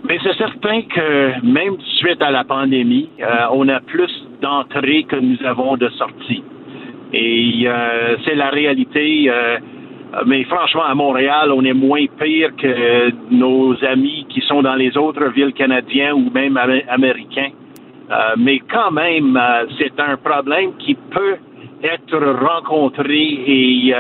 Mais 0.09 0.19
c'est 0.23 0.37
certain 0.37 0.83
que 0.83 1.45
même 1.45 1.77
suite 1.99 2.23
à 2.23 2.31
la 2.31 2.45
pandémie, 2.45 3.09
euh, 3.21 3.47
on 3.53 3.69
a 3.69 3.81
plus 3.81 4.11
d'entrées 4.41 5.05
que 5.05 5.17
nous 5.17 5.37
avons 5.45 5.77
de 5.77 5.89
sorties. 5.91 6.43
Et 7.13 7.65
euh, 7.67 8.17
c'est 8.25 8.35
la 8.35 8.51
réalité. 8.51 9.27
Euh, 9.29 9.59
mais 10.27 10.45
franchement, 10.45 10.85
à 10.85 10.95
Montréal, 10.95 11.53
on 11.53 11.65
est 11.65 11.75
moins 11.75 12.05
pire 12.19 12.51
que 12.57 13.13
nos 13.31 13.77
amis 13.85 14.27
qui 14.29 14.41
sont 14.41 14.63
dans 14.63 14.75
les 14.75 14.97
autres 14.97 15.29
villes 15.29 15.53
canadiennes 15.53 16.15
ou 16.15 16.31
même 16.31 16.57
américains. 16.89 17.51
mais 18.37 18.59
quand 18.59 18.91
même, 18.91 19.41
c'est 19.79 20.01
un 20.01 20.17
problème 20.17 20.73
qui 20.81 20.97
peut 20.97 21.37
être 21.85 22.19
rencontré 22.45 23.23
et 23.47 23.95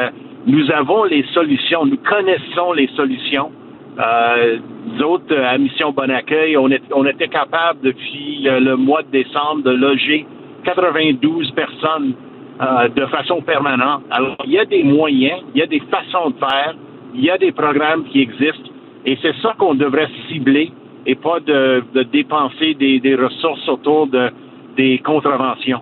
nous 0.46 0.68
avons 0.72 1.04
les 1.04 1.24
solutions, 1.32 1.86
nous 1.86 1.98
connaissons 1.98 2.72
les 2.72 2.88
solutions. 2.96 3.52
Euh, 3.98 4.58
nous 4.86 5.02
autres, 5.02 5.36
à 5.36 5.58
Mission 5.58 5.92
Bon 5.92 6.10
Accueil, 6.10 6.56
on, 6.56 6.68
on 6.94 7.06
était 7.06 7.28
capable 7.28 7.80
depuis 7.82 8.42
le, 8.42 8.76
mois 8.76 9.02
de 9.02 9.10
décembre 9.10 9.62
de 9.62 9.70
loger 9.70 10.26
92 10.64 11.50
personnes 11.52 12.14
euh, 12.60 12.88
de 12.88 13.06
façon 13.06 13.40
permanente. 13.42 14.02
Alors, 14.10 14.36
il 14.44 14.52
y 14.52 14.58
a 14.58 14.64
des 14.64 14.84
moyens, 14.84 15.40
il 15.54 15.60
y 15.60 15.62
a 15.62 15.66
des 15.66 15.80
façons 15.90 16.30
de 16.30 16.38
faire, 16.38 16.74
il 17.14 17.24
y 17.24 17.30
a 17.30 17.38
des 17.38 17.52
programmes 17.52 18.04
qui 18.04 18.20
existent, 18.20 18.70
et 19.04 19.18
c'est 19.22 19.34
ça 19.42 19.54
qu'on 19.58 19.74
devrait 19.74 20.08
cibler 20.28 20.70
et 21.06 21.14
pas 21.14 21.40
de, 21.40 21.82
dépenser 22.12 22.74
des, 22.74 23.14
ressources 23.16 23.66
autour 23.68 24.06
de, 24.06 24.30
des 24.76 24.98
contraventions. 24.98 25.80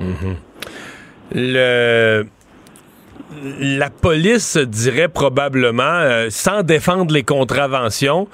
Mm-hmm. 0.00 0.36
Le 1.34 2.24
la 3.60 3.90
police 3.90 4.56
dirait 4.56 5.08
probablement, 5.08 5.82
euh, 5.82 6.28
sans 6.30 6.62
défendre 6.62 7.12
les 7.12 7.24
contraventions, 7.24 8.28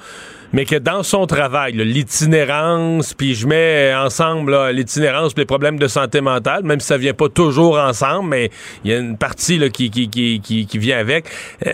mais 0.55 0.63
que 0.63 0.77
dans 0.77 1.03
son 1.03 1.27
travail, 1.27 1.73
l'itinérance, 1.73 3.13
puis 3.13 3.35
je 3.35 3.45
mets 3.45 3.93
ensemble 3.93 4.69
l'itinérance 4.69 5.33
les 5.35 5.43
problèmes 5.43 5.77
de 5.77 5.89
santé 5.89 6.21
mentale, 6.21 6.63
même 6.63 6.79
si 6.79 6.87
ça 6.87 6.97
vient 6.97 7.13
pas 7.13 7.27
toujours 7.27 7.77
ensemble, 7.77 8.29
mais 8.29 8.51
il 8.85 8.91
y 8.91 8.93
a 8.93 8.99
une 8.99 9.17
partie 9.17 9.57
là, 9.57 9.67
qui, 9.67 9.89
qui, 9.89 10.07
qui, 10.07 10.39
qui, 10.39 10.77
vient 10.77 10.97
avec. 10.97 11.25
Euh, 11.65 11.71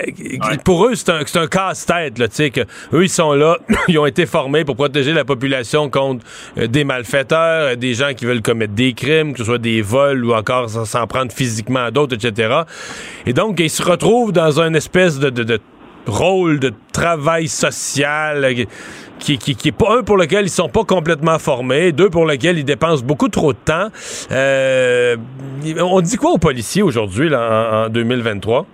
pour 0.66 0.88
eux, 0.88 0.96
c'est 0.96 1.10
un, 1.12 1.20
un 1.20 1.48
casse-tête, 1.48 2.16
tu 2.16 2.26
sais, 2.32 2.50
que 2.50 2.62
eux, 2.94 3.04
ils 3.04 3.10
sont 3.10 3.34
là, 3.34 3.60
ils 3.88 4.00
ont 4.00 4.08
été 4.08 4.26
formés 4.26 4.66
pour 4.66 4.76
protéger 4.76 5.14
la 5.14 5.26
population 5.26 5.92
contre 5.92 6.26
euh, 6.58 6.66
des 6.66 6.84
malfaiteurs, 6.84 7.68
euh, 7.68 7.76
des 7.76 7.94
gens 7.94 8.16
qui 8.16 8.26
veulent 8.26 8.42
commettre 8.42 8.74
des 8.74 8.94
crimes, 8.94 9.34
que 9.34 9.40
ce 9.40 9.46
soit 9.46 9.60
des 9.60 9.84
vols 9.84 10.26
ou 10.26 10.34
encore 10.34 10.72
s'en 10.72 11.06
prendre 11.06 11.32
physiquement 11.32 11.82
à 11.82 11.92
d'autres, 11.92 12.16
etc. 12.16 12.62
Et 13.28 13.34
donc, 13.34 13.60
ils 13.60 13.70
se 13.70 13.84
retrouvent 13.84 14.32
dans 14.32 14.60
une 14.60 14.76
espèce 14.76 15.20
de, 15.20 15.30
de, 15.30 15.44
de 15.44 15.60
rôle 16.08 16.60
de 16.60 16.72
travail 16.94 17.48
social 17.48 18.44
euh, 18.44 18.66
qui, 19.20 19.38
qui, 19.38 19.68
est 19.68 19.78
pas 19.78 20.00
un 20.00 20.04
pour 20.04 20.18
lequel 20.18 20.46
ils 20.46 20.50
sont 20.50 20.70
pas 20.70 20.84
complètement 20.84 21.38
formés, 21.38 21.92
deux 21.92 22.10
pour 22.10 22.26
lequel 22.26 22.58
ils 22.58 22.66
dépensent 22.66 23.06
beaucoup 23.06 23.30
trop 23.30 23.54
de 23.54 23.60
temps. 23.64 23.88
Euh, 24.32 25.16
on 25.80 26.02
dit 26.02 26.18
quoi 26.18 26.32
aux 26.32 26.40
policiers 26.40 26.82
aujourd'hui 26.82 27.34
en, 27.34 27.86
en 27.86 27.90
2023? 27.90 28.66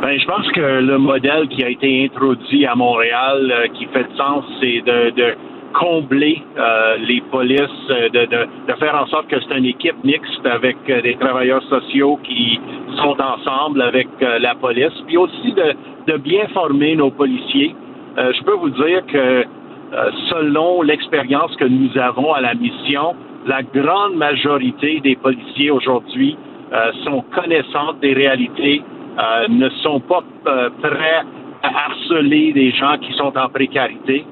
Ben, 0.00 0.18
je 0.18 0.26
pense 0.26 0.50
que 0.52 0.60
le 0.60 0.98
modèle 0.98 1.46
qui 1.48 1.62
a 1.62 1.68
été 1.68 2.04
introduit 2.04 2.66
à 2.66 2.74
Montréal, 2.74 3.52
euh, 3.52 3.68
qui 3.68 3.86
fait 3.86 4.06
sens, 4.16 4.44
c'est 4.60 4.80
de, 4.80 5.34
combler 5.74 6.42
les 7.06 7.20
polices, 7.30 7.88
de, 7.88 8.26
de, 8.26 8.74
faire 8.78 8.94
en 8.94 9.06
sorte 9.06 9.28
que 9.28 9.36
c'est 9.40 9.56
une 9.56 9.66
équipe 9.66 10.02
mixte 10.04 10.44
avec 10.44 10.76
des 10.86 11.16
travailleurs 11.16 11.62
sociaux 11.64 12.18
qui 12.24 12.60
sont 12.96 13.16
ensemble 13.20 13.82
avec 13.82 14.08
la 14.20 14.54
police, 14.54 14.92
puis 15.06 15.16
aussi 15.16 15.52
de, 15.52 15.74
de 16.06 16.16
bien 16.16 16.46
former 16.48 16.96
nos 16.96 17.10
policiers. 17.10 17.74
Euh, 18.18 18.32
je 18.36 18.42
peux 18.42 18.54
vous 18.54 18.70
dire 18.70 19.04
que 19.06 19.44
euh, 19.92 20.10
selon 20.28 20.82
l'expérience 20.82 21.54
que 21.56 21.64
nous 21.64 21.96
avons 21.98 22.32
à 22.32 22.40
la 22.40 22.54
mission, 22.54 23.14
la 23.46 23.62
grande 23.62 24.16
majorité 24.16 25.00
des 25.00 25.16
policiers 25.16 25.70
aujourd'hui 25.70 26.36
euh, 26.72 26.92
sont 27.04 27.24
connaissants 27.34 27.94
des 28.00 28.12
réalités, 28.12 28.82
ne 29.48 29.68
sont 29.82 30.00
pas 30.00 30.22
prêts 30.80 31.22
à 31.62 31.68
harceler 31.68 32.52
des 32.52 32.70
gens 32.70 32.96
qui 32.98 33.12
sont 33.14 33.36
en 33.36 33.48
précarité. 33.48 34.24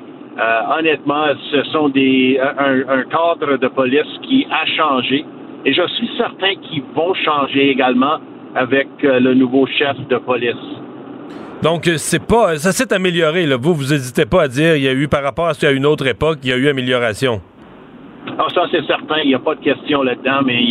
Honnêtement, 0.78 1.26
ce 1.50 1.62
sont 1.64 1.88
des 1.88 2.38
un, 2.40 2.80
un, 2.88 3.02
cadre 3.04 3.56
de 3.56 3.68
police 3.68 4.18
qui 4.22 4.46
a 4.50 4.66
changé 4.66 5.24
et 5.64 5.72
je 5.72 5.86
suis 5.88 6.10
certain 6.16 6.54
qu'ils 6.62 6.84
vont 6.94 7.14
changer 7.14 7.70
également 7.70 8.18
avec 8.54 8.88
le 9.02 9.34
nouveau 9.34 9.66
chef 9.66 9.96
de 10.08 10.16
police. 10.18 10.54
Donc, 11.62 11.88
euh, 11.88 11.94
c'est 11.96 12.24
pas. 12.24 12.56
Ça 12.56 12.70
s'est 12.70 12.92
amélioré, 12.92 13.46
là. 13.46 13.56
Vous, 13.56 13.74
vous 13.74 13.92
n'hésitez 13.92 14.26
pas 14.26 14.42
à 14.42 14.48
dire, 14.48 14.76
il 14.76 14.82
y 14.82 14.88
a 14.88 14.92
eu, 14.92 15.08
par 15.08 15.24
rapport 15.24 15.46
à 15.46 15.54
ce 15.54 15.60
qu'il 15.60 15.68
y 15.68 15.72
a 15.72 15.74
une 15.74 15.86
autre 15.86 16.06
époque, 16.06 16.38
il 16.44 16.50
y 16.50 16.52
a 16.52 16.56
eu 16.56 16.68
amélioration. 16.68 17.40
Ah, 18.38 18.46
ça, 18.54 18.66
c'est 18.70 18.84
certain. 18.86 19.18
Il 19.24 19.28
n'y 19.28 19.34
a 19.34 19.40
pas 19.40 19.56
de 19.56 19.60
question 19.60 20.02
là-dedans, 20.02 20.40
mais, 20.44 20.62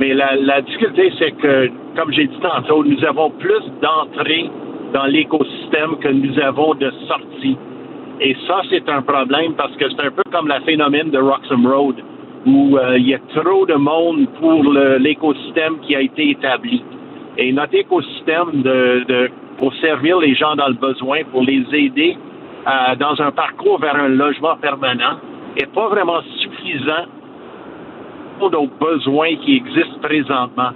mais 0.00 0.14
la, 0.14 0.62
difficulté, 0.62 1.12
c'est 1.18 1.32
que, 1.32 1.70
comme 1.94 2.10
j'ai 2.12 2.26
dit 2.26 2.38
tantôt, 2.40 2.84
nous 2.84 3.04
avons 3.04 3.30
plus 3.30 3.62
d'entrées 3.82 4.48
dans 4.94 5.04
l'écosystème 5.04 5.98
que 6.00 6.08
nous 6.08 6.38
avons 6.40 6.74
de 6.74 6.90
sorties. 7.06 7.58
Et 8.20 8.36
ça, 8.46 8.62
c'est 8.70 8.88
un 8.88 9.02
problème 9.02 9.54
parce 9.54 9.74
que 9.76 9.88
c'est 9.90 10.00
un 10.00 10.10
peu 10.10 10.22
comme 10.32 10.48
le 10.48 10.60
phénomène 10.64 11.10
de 11.10 11.18
Roxham 11.18 11.66
Road, 11.66 11.96
où 12.46 12.76
euh, 12.76 12.98
il 12.98 13.08
y 13.08 13.14
a 13.14 13.18
trop 13.34 13.64
de 13.66 13.74
monde 13.74 14.26
pour 14.40 14.62
l'écosystème 14.98 15.78
qui 15.80 15.94
a 15.94 16.00
été 16.00 16.30
établi. 16.30 16.82
Et 17.36 17.52
notre 17.52 17.74
écosystème 17.74 18.62
de 18.62 19.30
pour 19.58 19.74
servir 19.74 20.18
les 20.20 20.34
gens 20.34 20.54
dans 20.54 20.68
le 20.68 20.74
besoin, 20.74 21.24
pour 21.32 21.42
les 21.42 21.64
aider 21.72 22.16
euh, 22.66 22.94
dans 22.96 23.20
un 23.20 23.32
parcours 23.32 23.78
vers 23.80 23.96
un 23.96 24.08
logement 24.08 24.56
permanent, 24.56 25.18
n'est 25.56 25.66
pas 25.66 25.88
vraiment 25.88 26.20
suffisant 26.38 27.06
pour 28.38 28.50
nos 28.52 28.68
besoins 28.68 29.34
qui 29.44 29.56
existent 29.56 29.98
présentement. 30.00 30.70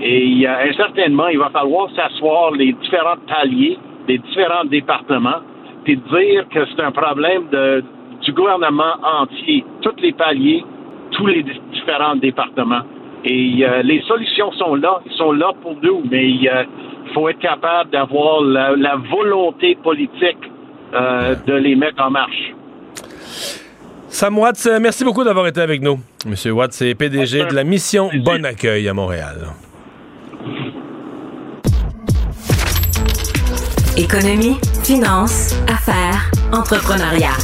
Et 0.00 0.46
certainement, 0.76 1.28
il 1.28 1.38
va 1.38 1.50
falloir 1.50 1.88
s'asseoir 1.94 2.52
les 2.52 2.72
différents 2.72 3.18
paliers 3.28 3.78
des 4.06 4.18
différents 4.18 4.64
départements, 4.64 5.40
puis 5.84 5.96
dire 5.96 6.46
que 6.48 6.60
c'est 6.66 6.82
un 6.82 6.92
problème 6.92 7.44
de, 7.50 7.82
du 8.22 8.32
gouvernement 8.32 8.94
entier, 9.02 9.64
tous 9.82 10.00
les 10.00 10.12
paliers, 10.12 10.64
tous 11.12 11.26
les 11.26 11.44
différents 11.72 12.16
départements. 12.16 12.82
Et 13.24 13.64
euh, 13.64 13.82
les 13.82 14.02
solutions 14.02 14.52
sont 14.52 14.74
là, 14.74 15.00
ils 15.06 15.16
sont 15.16 15.32
là 15.32 15.52
pour 15.62 15.76
nous, 15.82 16.02
mais 16.10 16.28
il 16.28 16.50
faut 17.14 17.28
être 17.28 17.38
capable 17.38 17.90
d'avoir 17.90 18.42
la, 18.42 18.96
volonté 19.10 19.76
politique 19.82 20.38
de 20.92 21.54
les 21.54 21.74
mettre 21.74 22.02
en 22.02 22.10
marche. 22.10 22.52
Sam 24.08 24.38
Watts, 24.38 24.68
merci 24.80 25.04
beaucoup 25.04 25.24
d'avoir 25.24 25.46
été 25.46 25.60
avec 25.60 25.80
nous. 25.80 25.98
Monsieur 26.26 26.52
Watts 26.52 26.72
c'est 26.72 26.94
PDG 26.94 27.46
de 27.46 27.54
la 27.54 27.64
mission 27.64 28.10
Bon 28.22 28.44
Accueil 28.44 28.86
à 28.88 28.92
Montréal. 28.94 29.38
Économie, 34.02 34.56
finance, 34.82 35.54
affaires, 35.68 36.28
entrepreneuriat. 36.52 37.38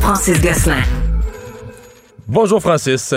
Francis 0.00 0.40
Gosselin. 0.40 0.80
Bonjour 2.26 2.62
Francis. 2.62 3.12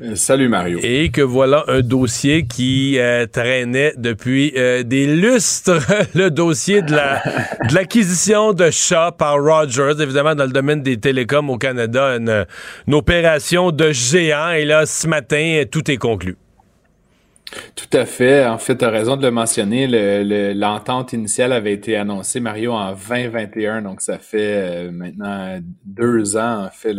Euh, 0.00 0.16
salut 0.16 0.48
Mario. 0.48 0.80
Et 0.82 1.10
que 1.12 1.22
voilà 1.22 1.62
un 1.68 1.82
dossier 1.82 2.44
qui 2.44 2.98
euh, 2.98 3.26
traînait 3.26 3.94
depuis 3.96 4.52
euh, 4.56 4.82
des 4.82 5.06
lustres, 5.06 5.78
le 6.16 6.32
dossier 6.32 6.82
de 6.82 6.92
la 6.92 7.22
de 7.68 7.72
l'acquisition 7.72 8.52
de 8.52 8.68
Shaw 8.72 9.12
par 9.16 9.36
Rogers, 9.36 10.00
évidemment 10.00 10.34
dans 10.34 10.46
le 10.46 10.52
domaine 10.52 10.82
des 10.82 10.98
télécoms 10.98 11.50
au 11.50 11.56
Canada, 11.56 12.16
une, 12.16 12.46
une 12.88 12.94
opération 12.94 13.70
de 13.70 13.92
géant. 13.92 14.50
Et 14.50 14.64
là, 14.64 14.86
ce 14.86 15.06
matin, 15.06 15.62
tout 15.70 15.88
est 15.88 15.98
conclu. 15.98 16.36
Tout 17.74 17.96
à 17.96 18.06
fait. 18.06 18.46
En 18.46 18.58
fait, 18.58 18.78
tu 18.78 18.84
as 18.84 18.90
raison 18.90 19.16
de 19.16 19.22
le 19.22 19.30
mentionner. 19.30 19.86
L'entente 20.54 21.12
initiale 21.12 21.52
avait 21.52 21.72
été 21.72 21.96
annoncée, 21.96 22.40
Mario, 22.40 22.72
en 22.72 22.92
2021. 22.92 23.82
Donc, 23.82 24.00
ça 24.00 24.18
fait 24.18 24.86
euh, 24.86 24.90
maintenant 24.90 25.58
deux 25.84 26.36
ans, 26.36 26.64
en 26.66 26.70
fait, 26.70 26.96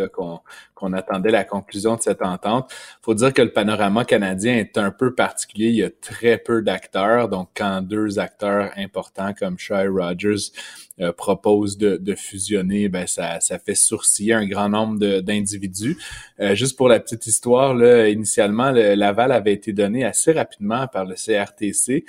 qu'on 0.76 0.94
attendait 0.94 1.32
la 1.32 1.44
conclusion 1.44 1.96
de 1.96 2.02
cette 2.02 2.22
entente. 2.22 2.72
faut 3.02 3.14
dire 3.14 3.34
que 3.34 3.42
le 3.42 3.52
panorama 3.52 4.06
canadien 4.06 4.56
est 4.58 4.78
un 4.78 4.92
peu 4.92 5.14
particulier. 5.14 5.68
Il 5.70 5.76
y 5.76 5.84
a 5.84 5.90
très 5.90 6.38
peu 6.38 6.62
d'acteurs. 6.62 7.30
Donc, 7.30 7.50
quand 7.56 7.82
deux 7.82 8.20
acteurs 8.20 8.72
importants 8.78 9.34
comme 9.34 9.58
Shaw 9.58 9.92
Rogers 9.92 10.52
euh, 11.00 11.14
propose 11.14 11.78
de, 11.78 12.16
fusionner, 12.16 12.90
ben 12.90 13.06
ça, 13.06 13.40
ça 13.40 13.60
fait 13.60 13.76
sourciller 13.76 14.34
un 14.34 14.48
grand 14.48 14.68
nombre 14.68 15.20
d'individus. 15.20 15.96
Euh, 16.40 16.56
juste 16.56 16.76
pour 16.76 16.90
la 16.90 17.00
petite 17.00 17.28
histoire, 17.28 17.76
là, 17.76 18.10
initialement, 18.10 18.72
l'aval 18.72 19.32
avait 19.32 19.54
été 19.54 19.74
donné 19.74 20.06
assez 20.06 20.32
rapidement 20.32 20.88
par 20.88 21.06
le 21.06 21.14
CRTC. 21.14 22.04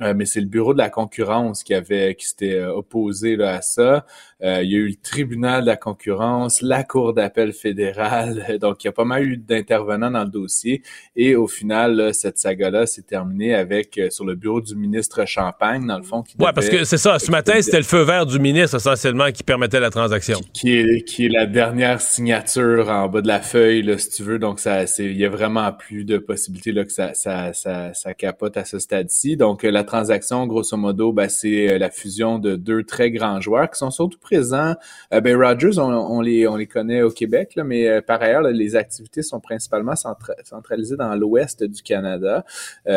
Euh, 0.00 0.14
mais 0.16 0.24
c'est 0.24 0.40
le 0.40 0.46
bureau 0.46 0.72
de 0.72 0.78
la 0.78 0.90
concurrence 0.90 1.62
qui 1.62 1.74
avait 1.74 2.14
qui 2.16 2.26
s'était 2.26 2.64
opposé 2.64 3.36
là, 3.36 3.56
à 3.56 3.62
ça. 3.62 4.06
Euh, 4.42 4.62
il 4.62 4.72
y 4.72 4.74
a 4.74 4.78
eu 4.78 4.88
le 4.88 4.96
tribunal 5.02 5.62
de 5.62 5.66
la 5.66 5.76
concurrence, 5.76 6.62
la 6.62 6.84
cour 6.84 7.14
d'appel 7.14 7.52
fédérale. 7.52 8.56
Donc, 8.60 8.82
il 8.82 8.86
y 8.86 8.88
a 8.88 8.92
pas 8.92 9.04
mal 9.04 9.24
eu 9.24 9.36
d'intervenants 9.36 10.10
dans 10.10 10.24
le 10.24 10.30
dossier. 10.30 10.82
Et 11.16 11.36
au 11.36 11.46
final, 11.46 12.12
cette 12.12 12.38
saga-là 12.38 12.86
s'est 12.86 13.02
terminée 13.02 13.54
avec 13.54 14.00
sur 14.10 14.24
le 14.24 14.34
bureau 14.34 14.60
du 14.60 14.74
ministre 14.74 15.26
Champagne, 15.26 15.86
dans 15.86 15.98
le 15.98 16.02
fond. 16.02 16.22
Qui 16.22 16.36
ouais, 16.38 16.52
parce 16.54 16.68
que 16.68 16.84
c'est 16.84 16.98
ça. 16.98 17.18
Ce 17.18 17.30
matin, 17.30 17.60
c'était 17.60 17.78
le 17.78 17.84
feu 17.84 18.02
vert 18.02 18.26
du 18.26 18.38
ministre 18.38 18.76
essentiellement 18.76 19.30
qui 19.30 19.42
permettait 19.42 19.80
la 19.80 19.90
transaction. 19.90 20.40
Qui, 20.52 20.78
est 20.78 21.04
qui 21.04 21.26
est 21.26 21.28
la 21.28 21.46
dernière 21.46 22.00
signature 22.00 22.88
en 22.88 23.08
bas 23.08 23.22
de 23.22 23.28
la 23.28 23.40
feuille, 23.40 23.82
là, 23.82 23.98
si 23.98 24.10
tu 24.10 24.22
veux. 24.22 24.38
Donc, 24.38 24.58
ça, 24.58 24.84
il 24.98 25.16
y 25.16 25.24
a 25.24 25.28
vraiment 25.28 25.72
plus 25.72 26.04
de 26.04 26.18
possibilités 26.18 26.72
là 26.72 26.84
que 26.84 26.92
ça, 26.92 27.14
ça, 27.14 27.52
ça, 27.52 27.94
ça 27.94 28.14
capote 28.14 28.56
à 28.56 28.64
ce 28.64 28.78
stade-ci. 28.78 29.36
Donc, 29.36 29.62
la 29.62 29.84
transaction, 29.84 30.46
grosso 30.46 30.76
modo, 30.76 31.12
ben, 31.12 31.28
c'est 31.28 31.72
euh, 31.72 31.78
la 31.78 31.90
fusion 31.90 32.38
de 32.38 32.56
deux 32.56 32.84
très 32.84 33.10
grands 33.10 33.40
joueurs 33.40 33.70
qui 33.70 33.78
sont 33.78 33.90
surtout 33.90 34.18
Euh, 34.34 35.20
ben, 35.20 35.36
Rogers, 35.36 35.78
on, 35.78 36.20
les, 36.20 36.46
on 36.46 36.56
les 36.56 36.66
connaît 36.66 37.02
au 37.02 37.10
Québec, 37.10 37.52
là, 37.56 37.64
mais 37.64 37.88
euh, 37.88 38.00
par 38.00 38.22
ailleurs, 38.22 38.42
les 38.42 38.76
activités 38.76 39.22
sont 39.22 39.40
principalement 39.40 39.94
centralisées 39.96 40.96
dans 40.96 41.14
l'ouest 41.14 41.64
du 41.64 41.82
Canada. 41.82 42.44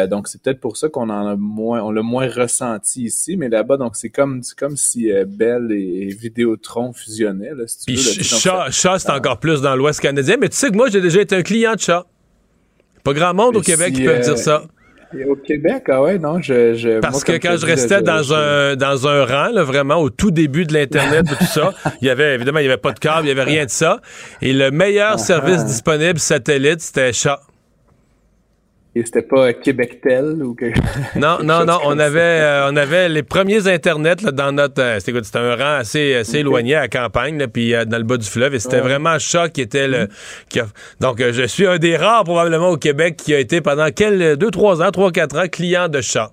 donc, 0.09 0.27
c'est 0.27 0.41
peut-être 0.41 0.59
pour 0.59 0.77
ça 0.77 0.89
qu'on 0.89 1.09
en 1.09 1.27
a 1.27 1.35
moins, 1.35 1.81
on 1.81 1.91
l'a 1.91 2.01
moins 2.01 2.29
ressenti 2.29 3.03
ici, 3.03 3.37
mais 3.37 3.49
là-bas, 3.49 3.77
donc 3.77 3.95
c'est 3.95 4.09
comme, 4.09 4.41
comme 4.57 4.77
si 4.77 5.11
Bell 5.27 5.71
et, 5.71 6.07
Vidéotron 6.15 6.93
fusionnaient. 6.93 7.53
Là, 7.53 7.67
si 7.67 7.85
tu 7.85 7.93
veux, 7.93 8.23
Chat, 8.71 8.99
c'est 8.99 9.11
encore 9.11 9.39
plus 9.39 9.61
dans 9.61 9.75
l'ouest 9.75 9.99
canadien, 9.99 10.37
mais 10.39 10.49
tu 10.49 10.55
sais 10.55 10.69
que 10.69 10.75
moi, 10.75 10.89
j'ai 10.89 11.01
déjà 11.01 11.21
été 11.21 11.35
un 11.35 11.43
client 11.43 11.73
de 11.75 11.79
Chat. 11.79 12.05
Pas 13.03 13.13
grand 13.13 13.33
monde 13.33 13.57
au 13.57 13.61
Québec 13.61 13.93
qui 13.93 14.03
peut 14.03 14.19
dire 14.19 14.37
ça. 14.37 14.63
Au 15.27 15.35
Québec, 15.35 15.83
ah 15.89 16.01
ouais, 16.01 16.19
non, 16.19 16.41
je. 16.41 16.99
Parce 16.99 17.23
que 17.23 17.33
quand 17.33 17.57
je 17.57 17.65
restais 17.65 18.01
dans, 18.01 18.33
un, 18.33 18.75
dans 18.75 19.07
un 19.07 19.25
rang, 19.25 19.51
là, 19.51 19.63
vraiment, 19.63 19.95
au 19.95 20.09
tout 20.09 20.31
début 20.31 20.65
de 20.65 20.73
l'Internet, 20.73 21.25
tout 21.27 21.45
ça, 21.45 21.73
il 22.01 22.07
y 22.07 22.09
avait, 22.09 22.35
évidemment, 22.35 22.59
il 22.59 22.63
n'y 22.63 22.69
avait 22.69 22.77
pas 22.77 22.91
de 22.91 22.99
câble, 22.99 23.21
il 23.21 23.25
n'y 23.25 23.31
avait 23.31 23.43
rien 23.43 23.65
de 23.65 23.69
ça. 23.69 24.01
Et 24.41 24.53
le 24.53 24.71
meilleur 24.71 25.13
ah, 25.13 25.17
service 25.17 25.61
ah. 25.61 25.65
disponible 25.65 26.19
satellite, 26.19 26.81
c'était 26.81 27.13
chat. 27.13 27.39
Et 28.97 29.03
c'était 29.03 29.23
pas 29.23 29.51
Québectel 29.51 30.41
ou 30.41 30.55
quelque 30.55 30.79
Non, 31.19 31.39
non, 31.43 31.65
non. 31.65 31.79
On 31.83 31.99
avait, 31.99 32.19
euh, 32.21 32.69
on 32.71 32.77
avait 32.77 33.09
les 33.09 33.23
premiers 33.23 33.67
Internets 33.67 34.21
là, 34.23 34.31
dans 34.31 34.53
notre. 34.53 34.81
Euh, 34.81 34.99
c'était 35.01 35.37
un 35.37 35.55
rang 35.57 35.79
assez, 35.79 36.15
assez 36.15 36.37
éloigné 36.37 36.75
à 36.75 36.81
la 36.81 36.87
campagne, 36.87 37.37
là, 37.37 37.49
puis 37.49 37.75
euh, 37.75 37.83
dans 37.83 37.97
le 37.97 38.05
bas 38.05 38.15
du 38.15 38.25
fleuve. 38.25 38.55
Et 38.55 38.59
c'était 38.59 38.79
vraiment 38.79 39.19
Chat 39.19 39.49
qui 39.49 39.59
était 39.59 39.89
le. 39.89 40.07
Qui 40.47 40.61
donc, 41.01 41.21
je 41.21 41.45
suis 41.45 41.67
un 41.67 41.77
des 41.77 41.97
rares, 41.97 42.23
probablement, 42.23 42.69
au 42.69 42.77
Québec 42.77 43.17
qui 43.17 43.33
a 43.33 43.39
été 43.39 43.59
pendant 43.59 43.89
quel, 43.93 44.37
deux, 44.37 44.49
trois 44.49 44.81
ans, 44.81 44.91
trois, 44.91 45.11
quatre 45.11 45.37
ans, 45.37 45.47
client 45.51 45.89
de 45.89 45.99
Chat. 45.99 46.31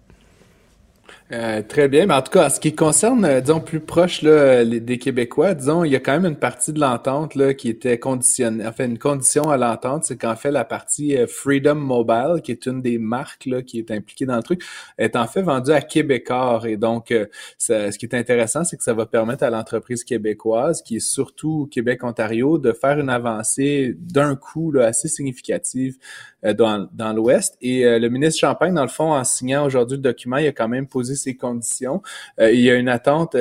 Euh, 1.32 1.62
très 1.62 1.88
bien, 1.88 2.04
mais 2.04 2.12
en 2.12 2.20
tout 2.20 2.30
cas, 2.30 2.46
en 2.46 2.50
ce 2.50 2.60
qui 2.60 2.74
concerne, 2.74 3.24
euh, 3.24 3.40
disons, 3.40 3.60
plus 3.60 3.80
proche 3.80 4.20
là, 4.20 4.66
des 4.66 4.98
Québécois, 4.98 5.54
disons, 5.54 5.82
il 5.82 5.90
y 5.90 5.96
a 5.96 6.00
quand 6.00 6.12
même 6.12 6.26
une 6.26 6.36
partie 6.36 6.74
de 6.74 6.80
l'entente 6.80 7.36
là 7.36 7.54
qui 7.54 7.70
était 7.70 7.98
conditionnée, 7.98 8.66
enfin 8.66 8.84
une 8.84 8.98
condition 8.98 9.48
à 9.48 9.56
l'entente, 9.56 10.04
c'est 10.04 10.18
qu'en 10.18 10.36
fait 10.36 10.50
la 10.50 10.66
partie 10.66 11.16
euh, 11.16 11.26
Freedom 11.26 11.76
Mobile, 11.76 12.42
qui 12.44 12.52
est 12.52 12.66
une 12.66 12.82
des 12.82 12.98
marques 12.98 13.46
là 13.46 13.62
qui 13.62 13.78
est 13.78 13.90
impliquée 13.90 14.26
dans 14.26 14.36
le 14.36 14.42
truc, 14.42 14.62
est 14.98 15.16
en 15.16 15.26
fait 15.26 15.40
vendue 15.40 15.72
à 15.72 15.80
Québécois. 15.80 16.60
Et 16.66 16.76
donc, 16.76 17.14
ce 17.58 17.96
qui 17.96 18.04
est 18.04 18.14
intéressant, 18.14 18.64
c'est 18.64 18.76
que 18.76 18.82
ça 18.82 18.92
va 18.92 19.06
permettre 19.06 19.44
à 19.44 19.50
l'entreprise 19.50 20.04
québécoise, 20.04 20.82
qui 20.82 20.96
est 20.96 21.00
surtout 21.00 21.66
Québec-Ontario, 21.70 22.58
de 22.58 22.72
faire 22.72 22.98
une 22.98 23.08
avancée 23.08 23.96
d'un 23.98 24.36
coup 24.36 24.70
là, 24.70 24.86
assez 24.86 25.08
significative 25.08 25.96
dans, 26.42 26.88
dans 26.92 27.12
l'Ouest. 27.12 27.56
Et 27.60 27.86
euh, 27.86 27.98
le 27.98 28.08
ministre 28.08 28.40
Champagne, 28.40 28.74
dans 28.74 28.82
le 28.82 28.88
fond, 28.88 29.12
en 29.12 29.24
signant 29.24 29.64
aujourd'hui 29.64 29.96
le 29.96 30.02
document, 30.02 30.38
il 30.38 30.46
a 30.46 30.52
quand 30.52 30.68
même 30.68 30.86
posé 30.86 31.14
ses 31.14 31.36
conditions. 31.36 32.02
Euh, 32.40 32.50
il 32.52 32.60
y 32.60 32.70
a 32.70 32.74
une 32.74 32.88
attente 32.88 33.36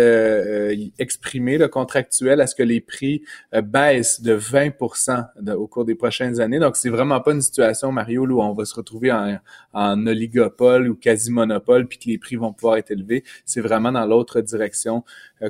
exprimée, 1.00 1.58
le 1.58 1.68
contractuelle, 1.68 2.42
à 2.42 2.48
ce 2.48 2.56
que 2.56 2.64
les 2.64 2.82
prix 2.82 3.24
baissent 3.64 4.22
de 4.22 4.38
20% 4.38 5.54
au 5.56 5.68
cours 5.68 5.86
des 5.86 5.96
prochaines 5.96 6.40
années. 6.40 6.60
Donc, 6.60 6.76
c'est 6.76 6.90
vraiment 6.90 7.20
pas 7.22 7.34
une 7.34 7.42
situation, 7.42 7.92
Mario, 7.92 8.26
où 8.26 8.42
on 8.42 8.54
va 8.54 8.66
se 8.66 8.76
retrouver 8.76 9.12
en, 9.12 9.38
en 9.74 10.08
oligopole 10.08 10.88
ou 10.90 10.96
quasi-monopole, 10.96 11.88
puis 11.88 11.98
que 11.98 12.10
les 12.10 12.18
prix 12.18 12.36
vont 12.36 12.54
pouvoir 12.54 12.78
être 12.78 12.92
élevés. 12.92 13.24
C'est 13.46 13.62
vraiment 13.62 13.92
dans 13.92 14.06
l'autre 14.06 14.42
direction 14.42 15.04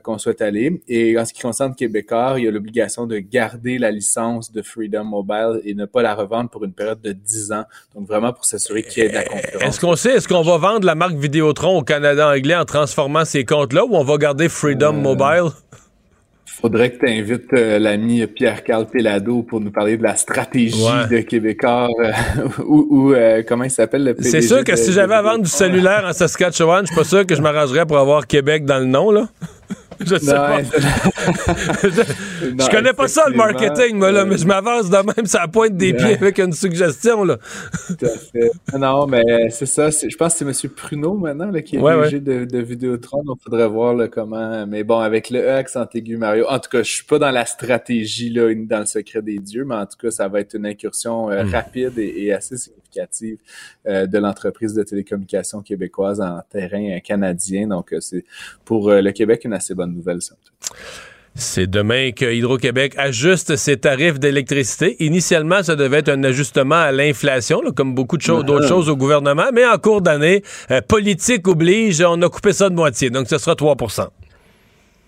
qu'on 0.04 0.18
souhaite 0.18 0.42
aller. 0.42 0.82
Et 0.88 1.18
en 1.20 1.26
ce 1.26 1.34
qui 1.34 1.42
concerne 1.42 1.76
Québécois, 1.76 2.36
il 2.38 2.46
y 2.46 2.48
a 2.48 2.52
l'obligation 2.52 3.08
de 3.08 3.18
garder 3.18 3.78
la 3.78 3.92
licence 3.92 4.52
de 4.52 4.62
Freedom 4.62 5.04
Mobile 5.04 5.62
et 5.66 5.74
ne 5.74 5.86
pas 5.86 6.02
la 6.02 6.16
revendre 6.16 6.50
pour 6.50 6.64
une 6.64 6.74
période 6.74 7.02
de 7.02 7.12
10 7.12 7.41
ans. 7.52 7.64
Donc 7.96 8.08
vraiment 8.08 8.34
pour 8.34 8.46
s'assurer 8.46 8.84
qu'il 8.84 9.04
y 9.04 9.06
ait 9.06 9.10
de 9.10 9.16
la 9.16 9.24
concurrence. 9.24 9.64
Est-ce 9.64 9.80
qu'on 9.80 9.96
sait, 9.96 10.16
est-ce 10.16 10.28
qu'on 10.28 10.42
va 10.42 10.58
vendre 10.58 10.86
la 10.86 10.96
marque 10.96 11.16
Vidéotron 11.16 11.78
au 11.78 11.84
Canada 11.84 12.30
anglais 12.30 12.56
en 12.56 12.66
transformant 12.66 13.26
ces 13.26 13.46
comptes-là 13.46 13.86
ou 13.86 13.96
on 13.96 14.04
va 14.04 14.18
garder 14.18 14.50
Freedom 14.50 14.90
euh, 14.96 15.02
Mobile? 15.02 15.52
Faudrait 16.46 16.92
que 16.92 17.06
tu 17.06 17.10
invites 17.10 17.54
euh, 17.54 17.80
l'ami 17.80 18.28
Pierre-Carl 18.28 18.86
Pelado 18.86 19.42
pour 19.42 19.62
nous 19.62 19.72
parler 19.72 19.98
de 19.98 20.04
la 20.04 20.16
stratégie 20.16 20.84
de 21.10 21.22
Québécois 21.22 21.88
euh, 22.00 22.12
ou, 22.66 23.16
comment 23.48 23.64
il 23.64 23.72
s'appelle 23.72 24.04
le 24.04 24.16
C'est 24.20 24.42
sûr 24.42 24.64
que 24.64 24.76
si 24.76 24.92
j'avais 24.92 25.16
à 25.16 25.22
vendre 25.22 25.44
du 25.44 25.50
cellulaire 25.50 26.04
en 26.06 26.14
Saskatchewan, 26.14 26.86
je 26.86 26.88
suis 26.88 26.96
pas 26.96 27.04
sûr 27.04 27.26
que 27.26 27.34
je 27.36 27.42
m'arrangerais 27.42 27.86
pour 27.86 27.98
avoir 27.98 28.28
Québec 28.28 28.66
dans 28.66 28.80
le 28.80 28.86
nom, 28.86 29.10
là. 29.10 29.30
je 30.06 30.16
sais 30.18 30.34
pas. 30.34 30.62
je, 31.84 32.70
connais 32.70 32.94
pas 32.94 33.08
ça 33.08 33.30
le 33.30 33.36
marketing, 33.36 33.98
moi, 33.98 34.12
là, 34.12 34.26
mais 34.26 34.38
je 34.38 34.46
m'avance 34.46 34.90
de 34.90 34.98
même 34.98 35.26
ça 35.26 35.48
pointe 35.48 35.76
des 35.76 35.94
pieds 35.94 36.16
avec 36.16 36.40
une 36.40 36.54
suggestion. 36.54 37.24
Là. 37.24 37.38
Tout 37.88 38.06
à 38.06 38.10
fait. 38.10 38.52
Non, 38.78 39.06
mais 39.08 39.50
c'est 39.50 39.66
ça. 39.66 39.90
Je 39.90 40.16
pense 40.16 40.34
que 40.34 40.52
c'est 40.52 40.66
M. 40.68 40.72
Pruneau 40.74 41.14
maintenant 41.14 41.52
là, 41.52 41.62
qui 41.62 41.76
est 41.76 41.80
ouais, 41.80 42.20
de, 42.20 42.46
de 42.46 42.60
Vidéotron. 42.60 43.24
Il 43.26 43.44
faudrait 43.44 43.68
voir 43.68 43.94
là, 43.94 44.08
comment. 44.08 44.66
Mais 44.66 44.84
bon, 44.84 45.00
avec 45.00 45.30
le 45.30 45.40
E 45.40 45.56
accent 45.56 45.86
aigu, 45.94 46.18
Mario. 46.18 46.46
En 46.50 46.60
tout 46.60 46.70
cas, 46.70 46.84
je 46.84 46.92
suis 46.92 47.06
pas 47.06 47.20
dans 47.20 47.32
la 47.32 47.46
stratégie, 47.46 48.30
là, 48.30 48.54
dans 48.54 48.80
le 48.80 48.86
secret 48.86 49.22
des 49.22 49.40
dieux, 49.40 49.66
mais 49.66 49.76
en 49.76 49.86
tout 49.86 49.98
cas, 49.98 50.12
ça 50.12 50.28
va 50.28 50.40
être 50.40 50.56
une 50.56 50.66
incursion 50.66 51.30
euh, 51.30 51.44
hmm. 51.44 51.50
rapide 51.50 51.98
et, 51.98 52.32
assez 52.32 52.58
significative 52.58 53.38
euh, 53.88 54.06
de 54.08 54.18
l'entreprise 54.18 54.74
de 54.74 54.84
télécommunications 54.84 55.62
québécoise 55.62 56.22
en 56.22 56.40
terrain 56.50 57.00
canadien. 57.00 57.68
Donc, 57.68 57.94
euh, 57.94 58.00
c'est 58.00 58.26
pour 58.66 58.92
le 58.92 59.12
Québec 59.12 59.44
une 59.46 59.54
assez 59.54 59.76
bonne 59.76 59.91
nouvelle, 59.92 60.20
C'est 61.34 61.68
demain 61.68 62.12
que 62.12 62.26
Hydro-Québec 62.26 62.94
ajuste 62.98 63.56
ses 63.56 63.78
tarifs 63.78 64.20
d'électricité. 64.20 64.98
Initialement, 65.00 65.64
ça 65.64 65.76
devait 65.76 66.00
être 66.00 66.10
un 66.10 66.24
ajustement 66.24 66.76
à 66.76 66.92
l'inflation, 66.92 67.62
comme 67.76 67.96
beaucoup 67.96 68.18
de 68.18 68.22
choses, 68.22 68.44
d'autres 68.44 68.68
choses 68.68 68.90
au 68.90 68.98
gouvernement, 68.98 69.50
mais 69.54 69.66
en 69.66 69.78
cours 69.78 70.02
d'année, 70.02 70.44
euh, 70.72 70.82
politique 70.82 71.48
oblige, 71.48 72.02
on 72.02 72.22
a 72.22 72.30
coupé 72.30 72.52
ça 72.52 72.70
de 72.70 72.76
moitié, 72.76 73.10
donc 73.10 73.28
ce 73.30 73.38
sera 73.38 73.56
3 73.56 73.76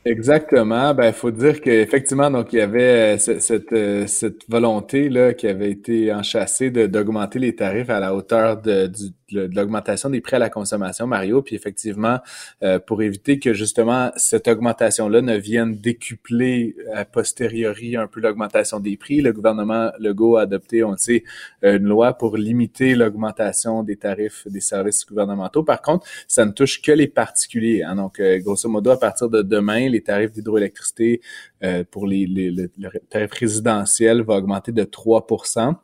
Exactement. 0.06 0.94
Ben, 0.94 1.08
il 1.08 1.14
faut 1.14 1.32
dire 1.32 1.62
qu'effectivement, 1.62 2.30
donc 2.30 2.52
il 2.52 2.58
y 2.60 2.62
avait 2.62 3.16
euh, 3.16 3.18
cette, 3.18 3.72
euh, 3.72 4.06
volonté 4.50 5.08
là 5.08 5.34
qui 5.34 5.48
avait 5.48 5.72
été 5.72 6.14
enchâssée 6.14 6.72
d'augmenter 6.72 7.40
les 7.40 7.56
tarifs 7.56 7.90
à 7.90 8.02
la 8.02 8.14
hauteur 8.14 8.62
de, 8.62 8.88
de, 8.88 9.50
l'augmentation 9.56 10.10
des 10.10 10.20
prix 10.20 10.36
à 10.36 10.40
la 10.40 10.50
consommation, 10.50 11.08
Mario. 11.08 11.42
Puis 11.42 11.56
effectivement, 11.56 12.20
euh, 12.64 12.80
pour 12.80 13.02
éviter 13.02 13.40
que 13.40 13.54
justement 13.54 14.12
cette 14.18 14.50
augmentation-là 14.50 15.22
ne 15.22 15.38
vienne 15.38 15.74
décupler 15.74 16.76
a 16.94 17.06
posteriori 17.06 17.96
un 17.96 18.08
peu 18.08 18.20
l'augmentation 18.20 18.82
des 18.82 18.98
prix, 18.98 19.22
le 19.22 19.32
gouvernement 19.32 19.92
Legault 20.00 20.36
a 20.36 20.42
adopté, 20.42 20.84
on 20.84 20.92
le 20.92 20.98
sait, 20.98 21.24
une 21.62 21.86
loi 21.86 22.14
pour 22.14 22.36
limiter 22.36 22.94
l'augmentation 22.94 23.84
des 23.84 23.96
tarifs 23.96 24.46
des 24.50 24.60
services 24.60 25.06
gouvernementaux. 25.06 25.64
Par 25.64 25.82
contre, 25.82 26.06
ça 26.28 26.46
ne 26.46 26.52
touche 26.52 26.82
que 26.82 26.92
les 26.92 27.08
particuliers. 27.08 27.84
Hein. 27.84 27.96
Donc, 27.96 28.22
grosso 28.40 28.68
modo, 28.68 28.92
à 28.92 29.00
partir 29.00 29.30
de 29.30 29.42
demain, 29.42 29.93
les 29.94 30.02
tarifs 30.02 30.32
d'hydroélectricité 30.32 31.22
euh, 31.64 31.84
pour 31.90 32.08
les, 32.08 32.26
les, 32.26 32.52
le, 32.52 32.70
tarif 33.10 33.32
résidentiel 33.32 34.22
va 34.22 34.36
augmenter 34.36 34.72
de 34.72 34.84
3% 34.84 35.76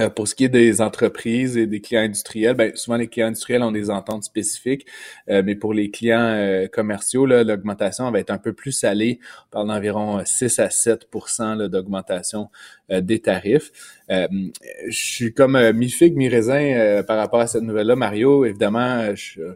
euh, 0.00 0.10
pour 0.10 0.28
ce 0.28 0.34
qui 0.36 0.44
est 0.44 0.48
des 0.48 0.80
entreprises 0.80 1.56
et 1.56 1.66
des 1.66 1.80
clients 1.80 2.02
industriels, 2.02 2.54
ben, 2.54 2.70
souvent 2.76 2.96
les 2.96 3.08
clients 3.08 3.26
industriels 3.26 3.64
ont 3.64 3.72
des 3.72 3.90
ententes 3.90 4.22
spécifiques, 4.22 4.86
euh, 5.28 5.42
mais 5.44 5.56
pour 5.56 5.74
les 5.74 5.90
clients 5.90 6.66
commerciaux, 6.72 7.26
l'augmentation 7.26 8.08
va 8.10 8.20
être 8.20 8.30
un 8.30 8.38
peu 8.38 8.52
plus 8.52 8.70
salée. 8.70 9.18
On 9.46 9.50
parle 9.50 9.68
d'environ 9.68 10.22
6 10.24 10.60
à 10.60 10.68
7% 10.68 11.66
d'augmentation 11.68 12.48
des 12.90 13.18
tarifs. 13.18 13.72
je 14.08 14.52
suis 14.90 15.34
comme 15.34 15.72
mi-figue, 15.72 16.16
mi-raisin 16.16 17.02
par 17.06 17.16
rapport 17.16 17.40
à 17.40 17.46
cette 17.48 17.62
nouvelle-là. 17.62 17.96
Mario, 17.96 18.44
évidemment, 18.44 19.12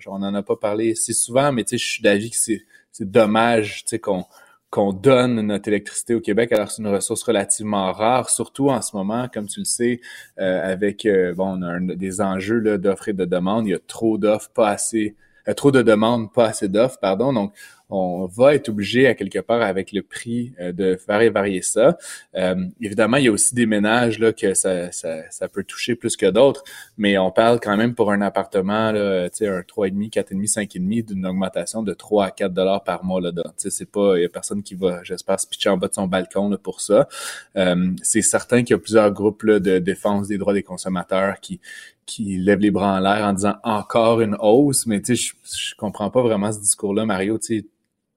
on 0.06 0.18
n'en 0.18 0.34
a 0.34 0.42
pas 0.42 0.56
parlé 0.56 0.94
si 0.94 1.14
souvent, 1.14 1.52
mais 1.52 1.64
je 1.70 1.76
suis 1.76 2.02
d'avis 2.02 2.30
que 2.30 2.36
c'est 2.36 2.64
c'est 2.92 3.10
dommage, 3.10 3.84
tu 3.84 3.90
sais, 3.90 3.98
qu'on 3.98 4.24
qu'on 4.72 4.94
donne 4.94 5.42
notre 5.42 5.68
électricité 5.68 6.14
au 6.14 6.20
Québec 6.20 6.50
alors 6.50 6.70
c'est 6.70 6.80
une 6.80 6.88
ressource 6.88 7.22
relativement 7.24 7.92
rare, 7.92 8.30
surtout 8.30 8.70
en 8.70 8.80
ce 8.80 8.96
moment, 8.96 9.28
comme 9.28 9.46
tu 9.46 9.60
le 9.60 9.66
sais, 9.66 10.00
euh, 10.40 10.72
avec 10.72 11.04
euh, 11.04 11.34
bon, 11.34 11.58
on 11.58 11.90
a 11.90 11.94
des 11.94 12.22
enjeux 12.22 12.78
d'offres 12.78 13.10
et 13.10 13.12
de 13.12 13.26
demandes. 13.26 13.66
Il 13.66 13.72
y 13.72 13.74
a 13.74 13.78
trop 13.78 14.16
d'offres, 14.16 14.48
pas 14.54 14.70
assez, 14.70 15.14
euh, 15.46 15.52
trop 15.52 15.72
de 15.72 15.82
demandes, 15.82 16.32
pas 16.32 16.46
assez 16.46 16.68
d'offres, 16.68 16.98
pardon. 17.00 17.34
Donc, 17.34 17.52
on 17.92 18.26
va 18.26 18.54
être 18.54 18.70
obligé 18.70 19.06
à 19.06 19.14
quelque 19.14 19.38
part 19.38 19.60
avec 19.60 19.92
le 19.92 20.02
prix 20.02 20.54
euh, 20.58 20.72
de 20.72 20.96
faire 20.96 21.30
varier 21.30 21.60
ça. 21.60 21.98
Euh, 22.34 22.54
évidemment, 22.80 23.18
il 23.18 23.24
y 23.24 23.28
a 23.28 23.32
aussi 23.32 23.54
des 23.54 23.66
ménages 23.66 24.18
là 24.18 24.32
que 24.32 24.54
ça, 24.54 24.90
ça, 24.92 25.30
ça 25.30 25.48
peut 25.48 25.62
toucher 25.62 25.94
plus 25.94 26.16
que 26.16 26.26
d'autres, 26.26 26.64
mais 26.96 27.18
on 27.18 27.30
parle 27.30 27.60
quand 27.60 27.76
même 27.76 27.94
pour 27.94 28.10
un 28.10 28.22
appartement, 28.22 28.92
là, 28.92 29.24
un 29.24 29.60
3,5, 29.60 30.10
4,5, 30.10 30.68
5,5 30.68 31.04
d'une 31.04 31.26
augmentation 31.26 31.82
de 31.82 31.92
3 31.92 32.24
à 32.26 32.30
4 32.30 32.54
dollars 32.54 32.82
par 32.82 33.04
mois 33.04 33.20
là 33.20 33.30
C'est 33.58 33.90
pas, 33.90 34.16
il 34.16 34.22
y 34.22 34.24
a 34.24 34.28
personne 34.30 34.62
qui 34.62 34.74
va, 34.74 35.02
j'espère, 35.02 35.38
se 35.38 35.46
pitcher 35.46 35.68
en 35.68 35.76
bas 35.76 35.88
de 35.88 35.94
son 35.94 36.06
balcon 36.06 36.48
là, 36.48 36.56
pour 36.56 36.80
ça. 36.80 37.08
Euh, 37.56 37.90
c'est 38.02 38.22
certain 38.22 38.62
qu'il 38.62 38.70
y 38.70 38.74
a 38.74 38.78
plusieurs 38.78 39.10
groupes 39.10 39.44
de 39.46 39.78
défense 39.78 40.28
des 40.28 40.38
droits 40.38 40.54
des 40.54 40.62
consommateurs 40.62 41.40
qui 41.40 41.60
qui 42.04 42.36
lèvent 42.36 42.58
les 42.58 42.72
bras 42.72 42.96
en 42.96 43.00
l'air 43.00 43.24
en 43.24 43.32
disant 43.32 43.54
encore 43.62 44.20
une 44.20 44.36
hausse, 44.40 44.86
mais 44.86 45.00
tu 45.00 45.16
sais, 45.16 45.22
je, 45.22 45.34
je 45.44 45.74
comprends 45.76 46.10
pas 46.10 46.20
vraiment 46.20 46.50
ce 46.52 46.58
discours-là, 46.58 47.06
Mario. 47.06 47.38
Tu 47.38 47.64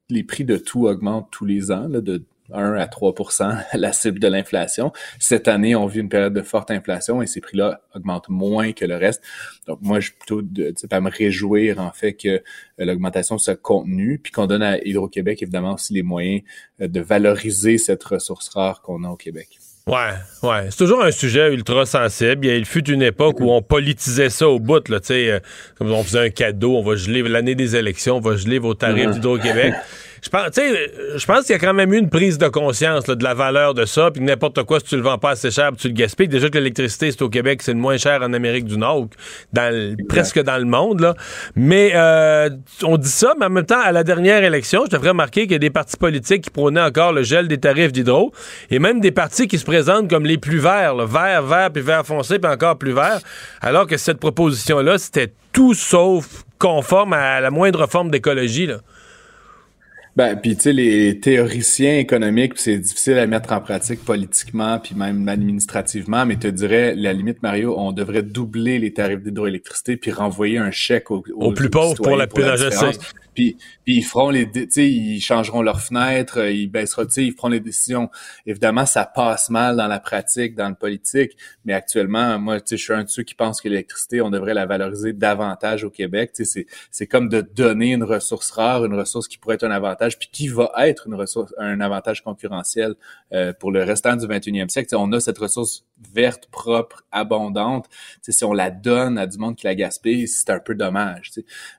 les 0.09 0.23
prix 0.23 0.45
de 0.45 0.57
tout 0.57 0.87
augmentent 0.87 1.29
tous 1.31 1.45
les 1.45 1.71
ans, 1.71 1.87
là, 1.87 2.01
de 2.01 2.23
1 2.53 2.73
à 2.73 2.85
3% 2.85 3.63
la 3.73 3.93
cible 3.93 4.19
de 4.19 4.27
l'inflation. 4.27 4.91
Cette 5.19 5.47
année, 5.47 5.75
on 5.75 5.87
vit 5.87 5.99
une 5.99 6.09
période 6.09 6.33
de 6.33 6.41
forte 6.41 6.71
inflation 6.71 7.21
et 7.21 7.27
ces 7.27 7.41
prix-là 7.41 7.81
augmentent 7.93 8.29
moins 8.29 8.71
que 8.71 8.85
le 8.85 8.95
reste. 8.95 9.23
Donc, 9.67 9.79
moi, 9.81 9.99
je 9.99 10.07
suis 10.07 10.15
plutôt 10.17 10.41
de, 10.41 10.73
à 10.91 11.01
me 11.01 11.09
réjouir, 11.09 11.79
en 11.79 11.91
fait, 11.91 12.13
que 12.13 12.27
euh, 12.27 12.41
l'augmentation 12.77 13.37
soit 13.37 13.59
contenue, 13.59 14.19
puis 14.19 14.31
qu'on 14.31 14.47
donne 14.47 14.63
à 14.63 14.77
Hydro-Québec, 14.77 15.41
évidemment, 15.41 15.73
aussi 15.73 15.93
les 15.93 16.03
moyens 16.03 16.41
euh, 16.81 16.87
de 16.87 17.01
valoriser 17.01 17.77
cette 17.77 18.03
ressource 18.03 18.49
rare 18.49 18.81
qu'on 18.81 19.03
a 19.03 19.09
au 19.09 19.17
Québec. 19.17 19.59
Ouais, 19.87 20.13
ouais. 20.41 20.67
C'est 20.71 20.77
toujours 20.77 21.03
un 21.03 21.11
sujet 21.11 21.53
ultra 21.53 21.85
sensible. 21.85 22.47
Il 22.47 22.65
fut 22.65 22.89
une 22.89 23.03
époque 23.03 23.39
où 23.39 23.51
on 23.51 23.61
politisait 23.61 24.31
ça 24.31 24.47
au 24.47 24.59
bout, 24.59 24.89
là, 24.89 24.99
tu 24.99 25.07
sais, 25.07 25.29
euh, 25.29 25.39
comme 25.77 25.91
on 25.91 26.03
faisait 26.03 26.25
un 26.25 26.29
cadeau, 26.31 26.75
on 26.75 26.81
va 26.81 26.95
geler 26.95 27.21
l'année 27.21 27.53
des 27.53 27.75
élections, 27.75 28.17
on 28.17 28.19
va 28.19 28.35
geler 28.35 28.57
vos 28.57 28.73
tarifs 28.73 29.11
d'Hydro-Québec. 29.11 29.75
Je 30.25 30.31
pense, 30.31 30.49
je 30.55 31.25
pense 31.27 31.45
qu'il 31.45 31.51
y 31.51 31.55
a 31.55 31.59
quand 31.59 31.75
même 31.75 31.93
eu 31.93 31.99
une 31.99 32.09
prise 32.09 32.39
de 32.39 32.47
conscience 32.47 33.03
de 33.05 33.23
la 33.23 33.35
valeur 33.35 33.75
de 33.75 33.85
ça, 33.85 34.09
puis 34.09 34.23
n'importe 34.23 34.63
quoi, 34.63 34.79
si 34.79 34.87
tu 34.87 34.95
le 34.95 35.03
vends 35.03 35.19
pas 35.19 35.31
assez 35.31 35.51
cher, 35.51 35.69
tu 35.77 35.87
le 35.87 35.93
gaspilles. 35.93 36.27
Déjà 36.27 36.49
que 36.49 36.57
l'électricité, 36.57 37.11
c'est 37.11 37.21
au 37.21 37.29
Québec, 37.29 37.61
c'est 37.61 37.73
le 37.73 37.77
moins 37.77 37.97
cher 37.97 38.23
en 38.23 38.33
Amérique 38.33 38.65
du 38.65 38.79
Nord, 38.79 39.05
dans 39.53 39.95
presque 40.09 40.41
dans 40.41 40.57
le 40.57 40.65
monde. 40.65 41.01
Là. 41.01 41.13
Mais 41.55 41.91
euh, 41.93 42.49
on 42.81 42.97
dit 42.97 43.07
ça, 43.07 43.33
mais 43.39 43.45
en 43.45 43.51
même 43.51 43.67
temps, 43.67 43.79
à 43.79 43.91
la 43.91 44.03
dernière 44.03 44.43
élection, 44.43 44.85
je 44.85 44.89
devrais 44.89 45.09
remarquer 45.09 45.43
qu'il 45.43 45.51
y 45.51 45.55
a 45.55 45.59
des 45.59 45.69
partis 45.69 45.97
politiques 45.97 46.45
qui 46.45 46.49
prônaient 46.49 46.81
encore 46.81 47.13
le 47.13 47.21
gel 47.21 47.47
des 47.47 47.59
tarifs 47.59 47.91
d'hydro, 47.91 48.31
et 48.71 48.79
même 48.79 49.01
des 49.01 49.11
partis 49.11 49.47
qui 49.47 49.59
se 49.59 49.65
présentent 49.65 50.09
comme 50.09 50.25
les 50.25 50.39
plus 50.39 50.57
verts, 50.57 50.95
là, 50.95 51.05
vert, 51.05 51.43
vert, 51.43 51.69
puis 51.71 51.83
vert 51.83 52.03
foncé, 52.03 52.39
puis 52.39 52.51
encore 52.51 52.79
plus 52.79 52.93
vert, 52.93 53.19
alors 53.61 53.85
que 53.85 53.97
cette 53.97 54.17
proposition-là, 54.17 54.97
c'était 54.97 55.31
tout 55.53 55.75
sauf 55.75 56.45
conforme 56.57 57.13
à 57.13 57.39
la 57.41 57.51
moindre 57.51 57.87
forme 57.87 58.09
d'écologie. 58.09 58.65
Là. 58.65 58.77
Ben, 60.15 60.37
puis 60.37 60.55
tu 60.55 60.61
sais, 60.61 60.73
les 60.73 61.19
théoriciens 61.19 61.97
économiques, 61.97 62.53
c'est 62.55 62.77
difficile 62.77 63.17
à 63.17 63.27
mettre 63.27 63.51
en 63.51 63.59
pratique 63.59 64.03
politiquement, 64.05 64.79
puis 64.79 64.95
même 64.95 65.27
administrativement, 65.27 66.25
mais 66.25 66.37
te 66.37 66.47
dirais, 66.47 66.95
la 66.95 67.11
limite, 67.11 67.43
Mario, 67.43 67.75
on 67.77 67.91
devrait 67.91 68.23
doubler 68.23 68.79
les 68.79 68.93
tarifs 68.93 69.21
d'hydroélectricité 69.21 69.97
puis 69.97 70.11
renvoyer 70.11 70.57
un 70.57 70.71
chèque 70.71 71.11
aux, 71.11 71.21
plus 71.51 71.69
pauvres 71.69 71.95
pour 71.95 72.15
la, 72.15 72.27
la 72.27 72.91
puis, 73.35 73.57
puis 73.83 73.97
ils 73.97 74.03
feront 74.03 74.29
les, 74.29 74.49
ils 74.77 75.21
changeront 75.21 75.61
leurs 75.61 75.81
fenêtres, 75.81 76.39
euh, 76.39 76.51
ils 76.51 76.67
baisseront, 76.67 77.05
ils 77.17 77.33
feront 77.33 77.49
les 77.49 77.59
décisions. 77.59 78.09
Évidemment, 78.45 78.85
ça 78.85 79.05
passe 79.05 79.49
mal 79.49 79.75
dans 79.75 79.87
la 79.87 79.99
pratique, 79.99 80.55
dans 80.55 80.69
le 80.69 80.75
politique, 80.75 81.37
mais 81.65 81.73
actuellement, 81.73 82.39
moi, 82.39 82.57
je 82.67 82.75
suis 82.75 82.93
un 82.93 83.03
de 83.03 83.09
ceux 83.09 83.23
qui 83.23 83.35
pensent 83.35 83.61
que 83.61 83.69
l'électricité, 83.69 84.21
on 84.21 84.29
devrait 84.29 84.53
la 84.53 84.65
valoriser 84.65 85.13
davantage 85.13 85.83
au 85.83 85.89
Québec. 85.89 86.31
C'est, 86.33 86.65
c'est 86.89 87.07
comme 87.07 87.29
de 87.29 87.41
donner 87.41 87.93
une 87.93 88.03
ressource 88.03 88.49
rare, 88.51 88.85
une 88.85 88.95
ressource 88.95 89.27
qui 89.27 89.37
pourrait 89.37 89.55
être 89.55 89.65
un 89.65 89.71
avantage, 89.71 90.17
puis 90.17 90.29
qui 90.31 90.47
va 90.47 90.71
être 90.79 91.07
une 91.07 91.15
ressource, 91.15 91.53
un 91.57 91.81
avantage 91.81 92.23
concurrentiel 92.23 92.95
euh, 93.33 93.53
pour 93.53 93.71
le 93.71 93.83
restant 93.83 94.15
du 94.15 94.25
21e 94.25 94.69
siècle. 94.69 94.87
Tu 94.87 94.95
sais, 94.95 95.01
on 95.01 95.11
a 95.11 95.19
cette 95.19 95.37
ressource 95.37 95.85
verte, 96.13 96.47
propre, 96.51 97.03
abondante. 97.11 97.87
Tu 97.89 98.19
sais, 98.23 98.31
si 98.31 98.43
on 98.43 98.53
la 98.53 98.71
donne 98.71 99.17
à 99.17 99.27
du 99.27 99.37
monde 99.37 99.55
qui 99.55 99.65
la 99.65 99.75
gaspille, 99.75 100.27
c'est 100.27 100.49
un 100.49 100.59
peu 100.59 100.75
dommage. 100.75 101.31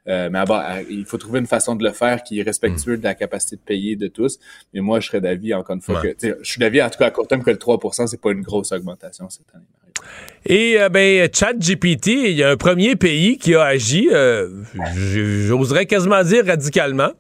Euh, 0.09 0.29
mais 0.31 0.42
il 0.90 1.05
faut 1.05 1.19
trouver 1.19 1.38
une 1.38 1.46
façon 1.47 1.77
de 1.77 1.85
le 1.85 1.93
faire 1.93 2.23
qui 2.23 2.41
est 2.41 2.43
respectueux 2.43 2.97
de 2.97 3.05
la 3.05 3.15
capacité 3.15 3.57
de 3.57 3.61
payer 3.61 3.97
de 3.97 4.09
tous. 4.09 4.39
Mais 4.73 4.81
moi, 4.81 5.01
je 5.01 5.09
serais 5.09 5.21
d'avis, 5.21 5.55
encore 5.55 5.77
une 5.77 5.83
fois, 5.83 6.01
que 6.01 6.15
je 6.21 6.49
suis 6.49 6.61
d'avis, 6.61 6.83
en 6.83 6.91
tout 6.91 6.99
cas 6.99 7.07
à 7.07 7.11
court 7.11 7.27
terme, 7.27 7.43
que 7.43 7.51
le 7.51 7.57
3% 7.57 8.07
c'est 8.07 8.21
pas 8.21 8.33
une 8.33 8.43
grosse 8.43 8.73
augmentation 8.73 9.29
cette 9.31 9.47
année. 9.55 9.65
Et 10.45 10.81
euh, 10.81 10.89
ben, 10.89 11.29
ChatGPT, 11.33 12.09
il 12.09 12.37
y 12.37 12.43
a 12.43 12.51
un 12.51 12.57
premier 12.57 12.97
pays 12.97 13.39
qui 13.39 13.55
a 13.55 13.65
agi, 13.65 14.09
euh, 14.13 14.63
j'oserais 14.95 15.87
quasiment 15.87 16.23
dire 16.23 16.47
radicalement. 16.47 17.13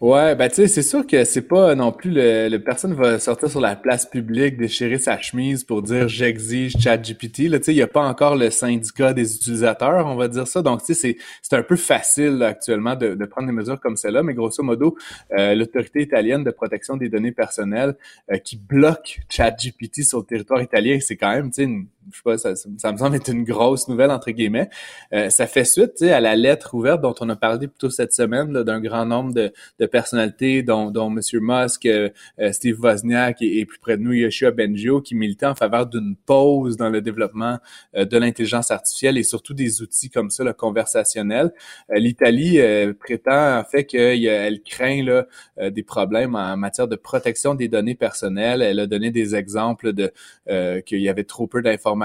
Ouais, 0.00 0.34
ben 0.34 0.48
tu 0.48 0.54
sais, 0.54 0.66
c'est 0.66 0.82
sûr 0.82 1.06
que 1.06 1.24
c'est 1.24 1.46
pas 1.46 1.74
non 1.74 1.92
plus 1.92 2.10
le, 2.10 2.48
le, 2.48 2.58
personne 2.58 2.94
va 2.94 3.18
sortir 3.18 3.50
sur 3.50 3.60
la 3.60 3.76
place 3.76 4.06
publique, 4.06 4.56
déchirer 4.56 4.98
sa 4.98 5.20
chemise 5.20 5.62
pour 5.62 5.82
dire 5.82 6.08
j'exige 6.08 6.74
ChatGPT. 6.78 7.50
Là, 7.50 7.58
tu 7.58 7.66
sais, 7.66 7.74
il 7.74 7.76
y 7.76 7.82
a 7.82 7.86
pas 7.86 8.08
encore 8.08 8.34
le 8.34 8.48
syndicat 8.48 9.12
des 9.12 9.36
utilisateurs, 9.36 10.06
on 10.06 10.16
va 10.16 10.28
dire 10.28 10.46
ça. 10.46 10.62
Donc, 10.62 10.82
tu 10.82 10.94
sais, 10.94 11.18
c'est 11.42 11.54
un 11.54 11.62
peu 11.62 11.76
facile 11.76 12.42
actuellement 12.42 12.96
de, 12.96 13.14
de, 13.14 13.24
prendre 13.26 13.46
des 13.48 13.52
mesures 13.52 13.78
comme 13.78 13.96
celle-là, 13.96 14.22
mais 14.22 14.32
grosso 14.32 14.62
modo, 14.62 14.96
euh, 15.36 15.54
l'autorité 15.54 16.00
italienne 16.00 16.44
de 16.44 16.50
protection 16.50 16.96
des 16.96 17.10
données 17.10 17.32
personnelles 17.32 17.94
euh, 18.32 18.38
qui 18.38 18.56
bloque 18.56 19.20
ChatGPT 19.28 20.02
sur 20.02 20.20
le 20.20 20.24
territoire 20.24 20.62
italien, 20.62 20.98
c'est 21.02 21.16
quand 21.16 21.30
même, 21.30 21.50
tu 21.50 21.62
sais, 21.62 21.70
je 22.10 22.16
sais 22.16 22.22
pas, 22.24 22.38
ça, 22.38 22.56
ça, 22.56 22.92
me 22.92 22.98
semble 22.98 23.16
être 23.16 23.30
une 23.30 23.44
grosse 23.44 23.88
nouvelle 23.88 24.10
entre 24.10 24.30
guillemets. 24.30 24.68
Euh, 25.12 25.30
ça 25.30 25.46
fait 25.46 25.64
suite 25.64 26.02
à 26.02 26.20
la 26.20 26.36
lettre 26.36 26.74
ouverte 26.74 27.00
dont 27.00 27.14
on 27.20 27.28
a 27.28 27.36
parlé 27.36 27.68
plutôt 27.68 27.90
cette 27.90 28.12
semaine 28.12 28.52
d'un 28.52 28.80
grand 28.80 29.06
nombre 29.06 29.32
de, 29.32 29.52
de 29.78 29.86
personnalités, 29.86 30.62
dont, 30.62 30.90
dont 30.90 31.10
M. 31.10 31.20
Musk, 31.40 31.86
euh, 31.86 32.08
euh, 32.38 32.52
Steve 32.52 32.80
Wozniak 32.80 33.42
et, 33.42 33.64
plus 33.64 33.78
près 33.78 33.96
de 33.96 34.02
nous 34.02 34.12
Yoshua 34.12 34.50
Bengio, 34.50 35.00
qui 35.00 35.14
militaient 35.14 35.46
en 35.46 35.54
faveur 35.54 35.86
d'une 35.86 36.16
pause 36.16 36.76
dans 36.76 36.88
le 36.88 37.00
développement 37.00 37.58
de 37.94 38.18
l'intelligence 38.18 38.70
artificielle 38.70 39.18
et 39.18 39.22
surtout 39.22 39.54
des 39.54 39.82
outils 39.82 40.10
comme 40.10 40.30
ça, 40.30 40.44
le 40.44 40.52
conversationnel. 40.52 41.52
L'Italie 41.90 42.58
prétend 42.98 43.58
en 43.58 43.64
fait 43.64 43.84
qu'elle 43.84 44.60
craint 44.62 45.04
là, 45.04 45.26
des 45.70 45.82
problèmes 45.82 46.34
en 46.34 46.56
matière 46.56 46.88
de 46.88 46.96
protection 46.96 47.54
des 47.54 47.68
données 47.68 47.94
personnelles. 47.94 48.62
Elle 48.62 48.80
a 48.80 48.86
donné 48.86 49.10
des 49.10 49.34
exemples 49.34 49.92
de 49.92 50.12
qu'il 50.80 51.00
y 51.00 51.08
avait 51.08 51.24
trop 51.24 51.46
peu 51.46 51.62
d'informations 51.62 51.99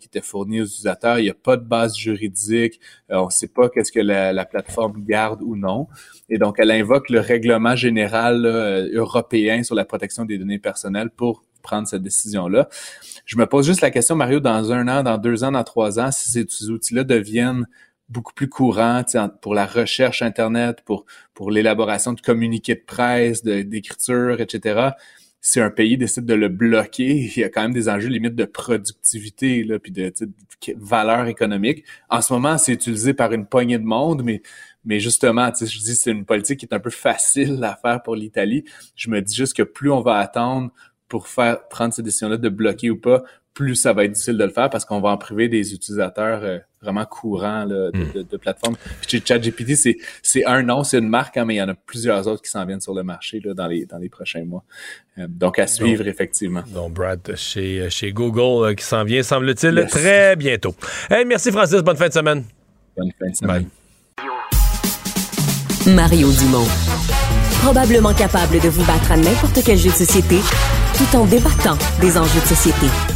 qui 0.00 0.06
était 0.06 0.20
fournie 0.20 0.60
aux 0.60 0.64
utilisateurs. 0.64 1.18
Il 1.18 1.24
n'y 1.24 1.30
a 1.30 1.34
pas 1.34 1.56
de 1.56 1.64
base 1.64 1.96
juridique. 1.96 2.80
Euh, 3.10 3.16
on 3.16 3.26
ne 3.26 3.30
sait 3.30 3.48
pas 3.48 3.68
qu'est-ce 3.68 3.92
que 3.92 4.00
la, 4.00 4.44
plateforme 4.44 5.04
garde 5.04 5.42
ou 5.42 5.56
non. 5.56 5.88
Et 6.28 6.38
donc, 6.38 6.56
elle 6.58 6.70
invoque 6.70 7.10
le 7.10 7.20
règlement 7.20 7.76
général 7.76 8.46
euh, 8.46 8.88
européen 8.92 9.62
sur 9.62 9.74
la 9.74 9.84
protection 9.84 10.24
des 10.24 10.38
données 10.38 10.58
personnelles 10.58 11.10
pour 11.10 11.44
prendre 11.62 11.88
cette 11.88 12.02
décision-là. 12.02 12.68
Je 13.24 13.36
me 13.36 13.46
pose 13.46 13.66
juste 13.66 13.80
la 13.80 13.90
question, 13.90 14.14
Mario, 14.14 14.38
dans 14.40 14.72
un 14.72 14.86
an, 14.86 15.02
dans 15.02 15.18
deux 15.18 15.42
ans, 15.42 15.52
dans 15.52 15.64
trois 15.64 15.98
ans, 15.98 16.12
si 16.12 16.30
ces 16.30 16.70
outils-là 16.70 17.02
deviennent 17.02 17.66
beaucoup 18.08 18.32
plus 18.32 18.48
courant 18.48 19.02
pour 19.40 19.54
la 19.54 19.66
recherche 19.66 20.22
Internet, 20.22 20.82
pour, 20.84 21.06
pour 21.34 21.50
l'élaboration 21.50 22.12
de 22.12 22.20
communiqués 22.20 22.76
de 22.76 22.84
presse, 22.86 23.42
d'écriture, 23.42 24.40
etc. 24.40 24.90
Si 25.46 25.60
un 25.60 25.70
pays 25.70 25.96
décide 25.96 26.24
de 26.24 26.34
le 26.34 26.48
bloquer, 26.48 27.30
il 27.36 27.38
y 27.38 27.44
a 27.44 27.48
quand 27.48 27.62
même 27.62 27.72
des 27.72 27.88
enjeux 27.88 28.08
limites 28.08 28.34
de 28.34 28.46
productivité, 28.46 29.62
là, 29.62 29.78
puis 29.78 29.92
de, 29.92 30.12
de 30.20 30.28
valeur 30.76 31.28
économique. 31.28 31.84
En 32.10 32.20
ce 32.20 32.32
moment, 32.32 32.58
c'est 32.58 32.72
utilisé 32.72 33.14
par 33.14 33.32
une 33.32 33.46
poignée 33.46 33.78
de 33.78 33.84
monde, 33.84 34.24
mais 34.24 34.42
mais 34.84 34.98
justement, 34.98 35.52
je 35.54 35.64
dis 35.64 35.94
c'est 35.94 36.10
une 36.10 36.24
politique 36.24 36.58
qui 36.60 36.66
est 36.66 36.74
un 36.74 36.80
peu 36.80 36.90
facile 36.90 37.62
à 37.62 37.76
faire 37.76 38.02
pour 38.02 38.16
l'Italie. 38.16 38.64
Je 38.96 39.08
me 39.08 39.20
dis 39.22 39.36
juste 39.36 39.56
que 39.56 39.62
plus 39.62 39.90
on 39.90 40.00
va 40.00 40.18
attendre 40.18 40.72
pour 41.06 41.28
faire 41.28 41.68
prendre 41.68 41.94
ces 41.94 42.02
décisions-là 42.02 42.38
de 42.38 42.48
bloquer 42.48 42.90
ou 42.90 43.00
pas, 43.00 43.22
plus 43.56 43.74
ça 43.74 43.94
va 43.94 44.04
être 44.04 44.12
difficile 44.12 44.36
de 44.36 44.44
le 44.44 44.50
faire 44.50 44.68
parce 44.68 44.84
qu'on 44.84 45.00
va 45.00 45.08
en 45.08 45.16
priver 45.16 45.48
des 45.48 45.72
utilisateurs 45.72 46.44
euh, 46.44 46.58
vraiment 46.82 47.06
courants 47.06 47.64
là, 47.64 47.90
de, 47.90 48.20
hmm. 48.20 48.24
de, 48.30 48.36
plateformes. 48.36 48.76
Puis 49.00 49.22
ChatGPT, 49.24 49.74
c'est, 49.74 49.96
c'est 50.22 50.44
un 50.44 50.62
nom, 50.62 50.84
c'est 50.84 50.98
une 50.98 51.08
marque, 51.08 51.38
hein, 51.38 51.46
mais 51.46 51.54
il 51.54 51.56
y 51.56 51.62
en 51.62 51.68
a 51.70 51.74
plusieurs 51.74 52.28
autres 52.28 52.42
qui 52.42 52.50
s'en 52.50 52.66
viennent 52.66 52.82
sur 52.82 52.94
le 52.94 53.02
marché 53.02 53.40
là, 53.42 53.54
dans, 53.54 53.66
les, 53.66 53.86
dans 53.86 53.96
les 53.96 54.10
prochains 54.10 54.44
mois. 54.44 54.62
Euh, 55.18 55.26
donc, 55.26 55.58
à 55.58 55.66
suivre, 55.66 56.06
effectivement. 56.06 56.62
Donc, 56.68 56.92
Brad, 56.92 57.34
chez, 57.34 57.88
chez 57.88 58.12
Google, 58.12 58.66
euh, 58.66 58.74
qui 58.74 58.84
s'en 58.84 59.04
vient, 59.04 59.22
semble-t-il, 59.22 59.86
très 59.88 60.36
bientôt. 60.36 60.74
Hey, 61.10 61.24
merci 61.24 61.50
Francis, 61.50 61.80
bonne 61.80 61.96
fin 61.96 62.08
de 62.08 62.12
semaine. 62.12 62.44
Bonne 62.94 63.10
fin 63.18 63.30
de 63.30 63.36
semaine. 63.36 63.68
Mario 65.86 66.30
Dumont. 66.30 66.68
Probablement 67.62 68.12
capable 68.12 68.60
de 68.60 68.68
vous 68.68 68.84
battre 68.84 69.12
à 69.12 69.16
n'importe 69.16 69.60
quel 69.64 69.78
jeu 69.78 69.88
de 69.88 69.94
société 69.94 70.36
tout 70.98 71.16
en 71.16 71.24
débattant 71.24 71.78
des 72.00 72.18
enjeux 72.18 72.40
de 72.40 72.46
société. 72.46 73.15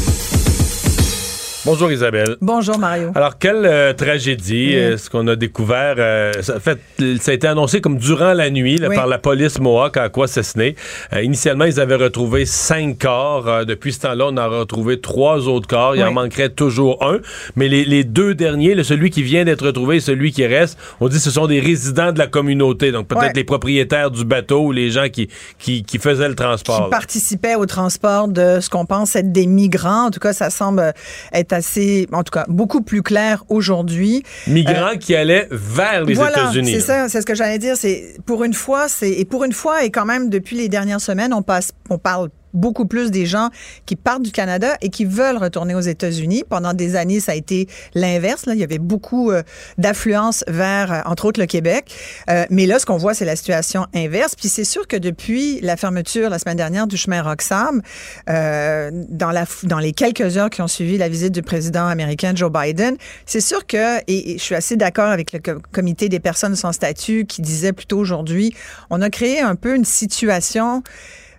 Bonjour 1.63 1.91
Isabelle. 1.91 2.37
Bonjour 2.41 2.79
Mario. 2.79 3.11
Alors 3.13 3.37
quelle 3.37 3.67
euh, 3.67 3.93
tragédie 3.93 4.71
est 4.71 4.97
ce 4.97 5.11
qu'on 5.11 5.27
a 5.27 5.35
découvert 5.35 5.93
euh, 5.99 6.31
ça, 6.41 6.59
fait, 6.59 6.79
ça 7.19 7.29
a 7.29 7.33
été 7.35 7.45
annoncé 7.45 7.81
comme 7.81 7.99
durant 7.99 8.33
la 8.33 8.49
nuit 8.49 8.81
par 8.95 9.05
la 9.05 9.19
police 9.19 9.59
Mohawk 9.59 9.95
à 9.97 10.03
Aquasesne. 10.03 10.73
Euh, 11.13 11.21
initialement 11.21 11.65
ils 11.65 11.79
avaient 11.79 11.97
retrouvé 11.97 12.47
cinq 12.47 12.97
corps. 12.97 13.63
depuis 13.67 13.93
ce 13.93 13.99
temps-là 13.99 14.29
on 14.29 14.37
a 14.37 14.47
retrouvé 14.47 15.01
trois 15.01 15.47
autres 15.47 15.67
corps. 15.67 15.95
Il 15.95 16.03
en 16.03 16.11
manquerait 16.11 16.49
toujours 16.49 17.05
un. 17.05 17.19
Mais 17.55 17.67
les, 17.67 18.03
deux 18.03 18.33
derniers, 18.33 18.83
celui 18.83 19.11
qui 19.11 19.21
vient 19.21 19.45
d'être 19.45 19.63
retrouvé 19.63 19.97
et 19.97 19.99
celui 19.99 20.31
qui 20.31 20.47
reste, 20.47 20.79
on 20.99 21.09
dit 21.09 21.17
que 21.17 21.21
ce 21.23 21.29
sont 21.29 21.45
des 21.45 21.59
résidents 21.59 22.11
de 22.11 22.17
la 22.17 22.27
communauté. 22.27 22.91
Donc 22.91 23.07
peut-être 23.07 23.35
les 23.35 23.43
propriétaires 23.43 24.09
du 24.09 24.25
bateau 24.25 24.61
ou 24.61 24.71
les 24.71 24.89
gens 24.89 25.09
qui, 25.09 25.29
qui, 25.59 25.83
qui 25.83 25.99
faisaient 25.99 26.29
le 26.29 26.35
transport. 26.35 26.85
Qui 26.85 26.89
participaient 26.89 27.55
au 27.55 27.67
transport 27.67 28.27
de 28.29 28.59
ce 28.59 28.67
qu'on 28.67 28.87
pense 28.87 29.15
être 29.15 29.31
des 29.31 29.45
migrants. 29.45 30.07
En 30.07 30.11
tout 30.11 30.19
cas 30.19 30.33
ça 30.33 30.49
semble 30.49 30.91
être 31.31 31.50
assez, 31.53 32.07
en 32.11 32.23
tout 32.23 32.31
cas, 32.31 32.45
beaucoup 32.47 32.81
plus 32.81 33.01
clair 33.01 33.43
aujourd'hui. 33.49 34.23
Migrants 34.47 34.93
euh, 34.93 34.95
qui 34.95 35.15
allaient 35.15 35.47
vers 35.51 36.05
les 36.05 36.13
États-Unis. 36.13 36.73
C'est 36.73 36.79
ça, 36.79 37.09
c'est 37.09 37.21
ce 37.21 37.25
que 37.25 37.35
j'allais 37.35 37.59
dire. 37.59 37.75
C'est 37.77 38.15
pour 38.25 38.43
une 38.43 38.53
fois, 38.53 38.87
c'est 38.87 39.11
et 39.11 39.25
pour 39.25 39.43
une 39.43 39.53
fois 39.53 39.83
et 39.83 39.91
quand 39.91 40.05
même 40.05 40.29
depuis 40.29 40.55
les 40.55 40.69
dernières 40.69 41.01
semaines, 41.01 41.33
on 41.33 41.41
passe, 41.41 41.71
on 41.89 41.97
parle 41.97 42.29
beaucoup 42.53 42.85
plus 42.85 43.11
des 43.11 43.25
gens 43.25 43.49
qui 43.85 43.95
partent 43.95 44.23
du 44.23 44.31
Canada 44.31 44.75
et 44.81 44.89
qui 44.89 45.05
veulent 45.05 45.37
retourner 45.37 45.75
aux 45.75 45.81
États-Unis. 45.81 46.43
Pendant 46.47 46.73
des 46.73 46.95
années, 46.95 47.19
ça 47.19 47.33
a 47.33 47.35
été 47.35 47.67
l'inverse. 47.93 48.43
Il 48.47 48.59
y 48.59 48.63
avait 48.63 48.79
beaucoup 48.79 49.31
euh, 49.31 49.43
d'affluence 49.77 50.43
vers, 50.47 50.91
euh, 50.91 50.99
entre 51.05 51.25
autres, 51.25 51.39
le 51.39 51.45
Québec. 51.45 51.93
Euh, 52.29 52.45
mais 52.49 52.65
là, 52.65 52.79
ce 52.79 52.85
qu'on 52.85 52.97
voit, 52.97 53.13
c'est 53.13 53.25
la 53.25 53.35
situation 53.35 53.87
inverse. 53.93 54.35
Puis 54.35 54.49
c'est 54.49 54.63
sûr 54.63 54.87
que 54.87 54.97
depuis 54.97 55.59
la 55.61 55.77
fermeture 55.77 56.29
la 56.29 56.39
semaine 56.39 56.57
dernière 56.57 56.87
du 56.87 56.97
chemin 56.97 57.21
Roxham, 57.21 57.81
dans, 58.27 59.31
la, 59.31 59.45
dans 59.63 59.79
les 59.79 59.91
quelques 59.91 60.37
heures 60.37 60.49
qui 60.49 60.61
ont 60.61 60.67
suivi 60.67 60.97
la 60.97 61.09
visite 61.09 61.33
du 61.33 61.41
président 61.41 61.87
américain 61.87 62.33
Joe 62.35 62.51
Biden, 62.51 62.95
c'est 63.25 63.41
sûr 63.41 63.65
que, 63.65 63.99
et 64.07 64.37
je 64.37 64.43
suis 64.43 64.55
assez 64.55 64.75
d'accord 64.75 65.09
avec 65.09 65.31
le 65.33 65.39
comité 65.71 66.09
des 66.09 66.19
personnes 66.19 66.55
sans 66.55 66.71
statut 66.71 67.25
qui 67.25 67.41
disait 67.41 67.73
plutôt 67.73 67.99
aujourd'hui, 67.99 68.55
on 68.89 69.01
a 69.01 69.09
créé 69.09 69.39
un 69.39 69.55
peu 69.55 69.75
une 69.75 69.85
situation 69.85 70.83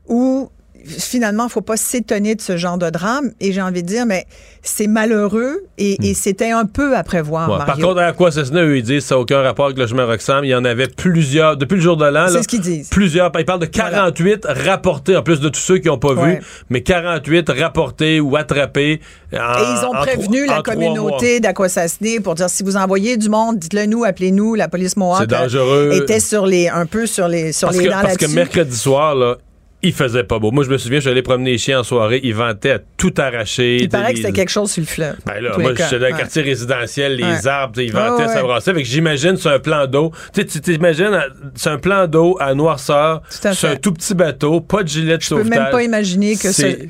où 0.09 0.51
finalement, 0.87 1.47
il 1.47 1.51
faut 1.51 1.61
pas 1.61 1.77
s'étonner 1.77 2.35
de 2.35 2.41
ce 2.41 2.57
genre 2.57 2.79
de 2.79 2.91
drame. 2.91 3.31
Et 3.41 3.53
j'ai 3.53 3.63
envie 3.63 3.83
de 3.83 3.89
dire, 3.89 4.07
mais 4.07 4.27
c'est 4.63 4.87
malheureux 4.87 5.65
et, 5.79 5.97
hmm. 6.01 6.15
c'était 6.15 6.51
un 6.51 6.67
peu 6.67 6.97
à 6.97 7.03
prévoir. 7.03 7.65
par 7.67 7.77
contre, 7.77 8.01
à 8.01 8.13
quoi 8.13 8.31
ça 8.31 8.45
se 8.45 8.53
eux, 8.53 8.77
ils 8.77 8.83
disent 8.83 9.05
ça 9.05 9.17
n'a 9.17 9.21
aucun 9.21 9.41
rapport 9.41 9.67
avec 9.67 9.79
le 9.79 9.87
chemin 9.87 10.05
Roxham. 10.05 10.45
Il 10.45 10.51
y 10.51 10.55
en 10.55 10.65
avait 10.65 10.89
plusieurs, 10.89 11.57
depuis 11.57 11.77
le 11.77 11.81
jour 11.81 11.97
de 11.97 12.07
l'an. 12.07 12.29
C'est 12.29 12.43
ce 12.43 12.49
qu'ils 12.49 12.61
disent. 12.61 12.89
Plusieurs. 12.89 13.31
Ils 13.39 13.45
parlent 13.45 13.61
de 13.61 13.67
48 13.67 14.47
rapportés, 14.47 15.17
en 15.17 15.23
plus 15.23 15.41
de 15.41 15.49
tous 15.49 15.61
ceux 15.61 15.79
qui 15.79 15.89
n'ont 15.89 15.99
pas 15.99 16.15
vu, 16.15 16.41
mais 16.71 16.83
48 16.83 17.51
rapportés 17.59 18.21
ou 18.21 18.37
attrapés. 18.37 19.01
et 19.33 19.37
ils 19.37 19.87
ont 19.87 19.93
prévenu 19.93 20.47
la 20.47 20.63
communauté 20.63 21.41
d'Aquasasné 21.41 22.21
pour 22.21 22.35
dire 22.35 22.49
si 22.49 22.63
vous 22.63 22.77
envoyez 22.77 23.17
du 23.17 23.29
monde, 23.29 23.59
dites-le 23.59 23.87
nous, 23.87 24.05
appelez-nous, 24.05 24.55
la 24.55 24.69
police 24.69 24.97
Mohawk. 24.97 25.21
C'est 25.23 25.27
dangereux. 25.27 25.91
Était 25.93 26.21
sur 26.21 26.47
les, 26.47 26.69
un 26.69 26.87
peu 26.87 27.07
sur 27.07 27.29
les, 27.29 27.53
sur 27.53 27.69
parce 27.69 27.79
les 27.79 27.87
que, 27.87 27.91
Parce 27.91 28.17
que 28.17 28.27
mercredi 28.27 28.77
soir, 28.77 29.15
là, 29.15 29.37
il 29.83 29.93
faisait 29.93 30.25
pas 30.25 30.39
beau. 30.39 30.51
Moi, 30.51 30.65
je 30.65 30.71
me 30.71 30.79
souviens, 30.79 31.01
j'allais 31.01 31.23
promener 31.23 31.53
les 31.53 31.59
chiens 31.59 31.81
en 31.81 31.83
soirée, 31.83 32.21
ils 32.23 32.35
vantaient 32.35 32.73
à 32.73 32.79
tout 32.79 33.13
arracher. 33.19 33.79
Il 33.81 33.89
paraît 33.89 34.13
que 34.13 34.19
c'était 34.19 34.33
quelque 34.33 34.51
chose 34.51 34.71
sur 34.71 34.81
le 34.81 34.87
fleuve. 34.87 35.17
Ben 35.27 35.41
là, 35.41 35.57
moi, 35.59 35.75
j'étais 35.75 35.99
dans 35.99 36.07
le 36.07 36.17
quartier 36.17 36.43
résidentiel, 36.43 37.17
les 37.17 37.47
arbres, 37.47 37.81
ils 37.81 37.93
vantaient, 37.93 38.29
ça 38.29 38.43
brassait. 38.43 38.73
Fait 38.75 38.83
que 38.83 38.89
j'imagine, 38.89 39.37
c'est 39.37 39.49
un 39.49 39.59
plan 39.59 39.87
d'eau. 39.87 40.13
Tu 40.35 40.45
t'imagines, 40.45 41.21
c'est 41.55 41.71
un 41.71 41.79
plan 41.79 42.07
d'eau 42.07 42.37
à 42.41 42.55
noirceur, 42.55 43.23
c'est 43.29 43.65
un 43.65 43.77
tout 43.77 43.93
petit 43.93 44.15
bateau, 44.15 44.61
pas 44.61 44.83
de 44.83 44.89
gilet 44.89 45.19
de 45.19 45.23
sauvetage. 45.23 45.47
Je 45.47 45.51
peux 45.51 45.63
même 45.63 45.71
pas 45.71 45.83
imaginer 45.83 46.37
que 46.37 46.53
c'est... 46.53 46.89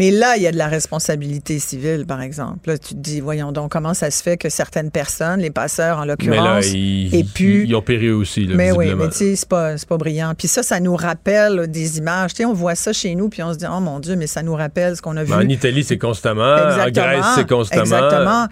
Mais 0.00 0.10
là, 0.10 0.38
il 0.38 0.42
y 0.42 0.46
a 0.46 0.50
de 0.50 0.56
la 0.56 0.68
responsabilité 0.68 1.58
civile, 1.58 2.06
par 2.06 2.22
exemple. 2.22 2.70
Là, 2.70 2.78
tu 2.78 2.94
te 2.94 3.00
dis, 3.00 3.20
voyons 3.20 3.52
donc, 3.52 3.70
comment 3.70 3.92
ça 3.92 4.10
se 4.10 4.22
fait 4.22 4.38
que 4.38 4.48
certaines 4.48 4.90
personnes, 4.90 5.40
les 5.40 5.50
passeurs 5.50 5.98
en 5.98 6.06
l'occurrence, 6.06 6.68
et 6.72 7.22
puis 7.34 7.64
ils 7.64 7.74
ont 7.74 7.82
péri 7.82 8.10
aussi. 8.10 8.46
Là, 8.46 8.54
mais 8.56 8.72
oui, 8.72 8.94
mais 8.94 9.10
tu 9.10 9.16
sais, 9.16 9.36
c'est 9.36 9.48
pas, 9.48 9.74
pas 9.86 9.98
brillant. 9.98 10.32
Puis 10.34 10.48
ça, 10.48 10.62
ça 10.62 10.80
nous 10.80 10.96
rappelle 10.96 11.70
des 11.70 11.98
images. 11.98 12.30
Tu 12.30 12.36
sais, 12.38 12.44
on 12.46 12.54
voit 12.54 12.76
ça 12.76 12.94
chez 12.94 13.14
nous, 13.14 13.28
puis 13.28 13.42
on 13.42 13.52
se 13.52 13.58
dit, 13.58 13.66
oh 13.70 13.80
mon 13.80 14.00
Dieu, 14.00 14.16
mais 14.16 14.26
ça 14.26 14.42
nous 14.42 14.54
rappelle 14.54 14.96
ce 14.96 15.02
qu'on 15.02 15.18
a 15.18 15.22
vu. 15.22 15.34
en 15.34 15.46
Italie, 15.46 15.84
c'est 15.84 15.98
constamment. 15.98 16.56
Exactement, 16.56 17.04
en 17.04 17.10
Grèce, 17.10 17.26
c'est 17.34 17.46
constamment. 17.46 17.82
Exactement. 17.82 18.46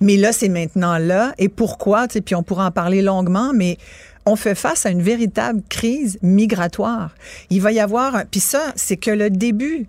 Mais 0.00 0.16
là, 0.16 0.30
c'est 0.30 0.48
maintenant 0.48 0.98
là. 0.98 1.32
Et 1.36 1.48
pourquoi? 1.48 2.06
Tu 2.06 2.14
sais, 2.14 2.20
puis 2.20 2.36
on 2.36 2.44
pourra 2.44 2.66
en 2.66 2.70
parler 2.70 3.02
longuement, 3.02 3.50
mais 3.52 3.76
on 4.24 4.36
fait 4.36 4.54
face 4.54 4.86
à 4.86 4.90
une 4.90 5.02
véritable 5.02 5.62
crise 5.68 6.18
migratoire. 6.22 7.14
Il 7.50 7.60
va 7.60 7.72
y 7.72 7.80
avoir, 7.80 8.24
puis 8.30 8.40
ça, 8.40 8.72
c'est 8.76 8.96
que 8.96 9.10
le 9.10 9.30
début. 9.30 9.86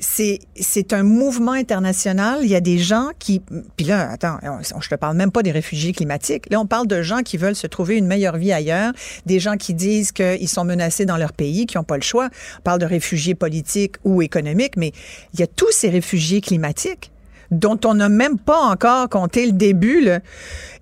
C'est, 0.00 0.40
c'est 0.56 0.92
un 0.92 1.04
mouvement 1.04 1.52
international. 1.52 2.40
Il 2.42 2.48
y 2.48 2.56
a 2.56 2.60
des 2.60 2.78
gens 2.78 3.10
qui, 3.20 3.40
puis 3.76 3.86
là, 3.86 4.10
attends, 4.10 4.38
je 4.80 4.88
te 4.88 4.96
parle 4.96 5.16
même 5.16 5.30
pas 5.30 5.44
des 5.44 5.52
réfugiés 5.52 5.92
climatiques. 5.92 6.50
Là, 6.50 6.60
on 6.60 6.66
parle 6.66 6.88
de 6.88 7.00
gens 7.00 7.22
qui 7.22 7.36
veulent 7.36 7.54
se 7.54 7.68
trouver 7.68 7.96
une 7.96 8.06
meilleure 8.06 8.36
vie 8.36 8.52
ailleurs, 8.52 8.92
des 9.24 9.38
gens 9.38 9.56
qui 9.56 9.72
disent 9.72 10.10
qu'ils 10.10 10.48
sont 10.48 10.64
menacés 10.64 11.06
dans 11.06 11.16
leur 11.16 11.32
pays, 11.32 11.64
qui 11.66 11.76
n'ont 11.76 11.84
pas 11.84 11.96
le 11.96 12.02
choix. 12.02 12.28
On 12.58 12.62
parle 12.62 12.80
de 12.80 12.86
réfugiés 12.86 13.36
politiques 13.36 13.94
ou 14.02 14.20
économiques, 14.20 14.76
mais 14.76 14.92
il 15.32 15.40
y 15.40 15.44
a 15.44 15.46
tous 15.46 15.70
ces 15.70 15.90
réfugiés 15.90 16.40
climatiques 16.40 17.12
dont 17.50 17.78
on 17.84 17.94
n'a 17.94 18.08
même 18.08 18.38
pas 18.38 18.60
encore 18.60 19.08
compté 19.08 19.46
le 19.46 19.52
début. 19.52 20.00
Là. 20.00 20.20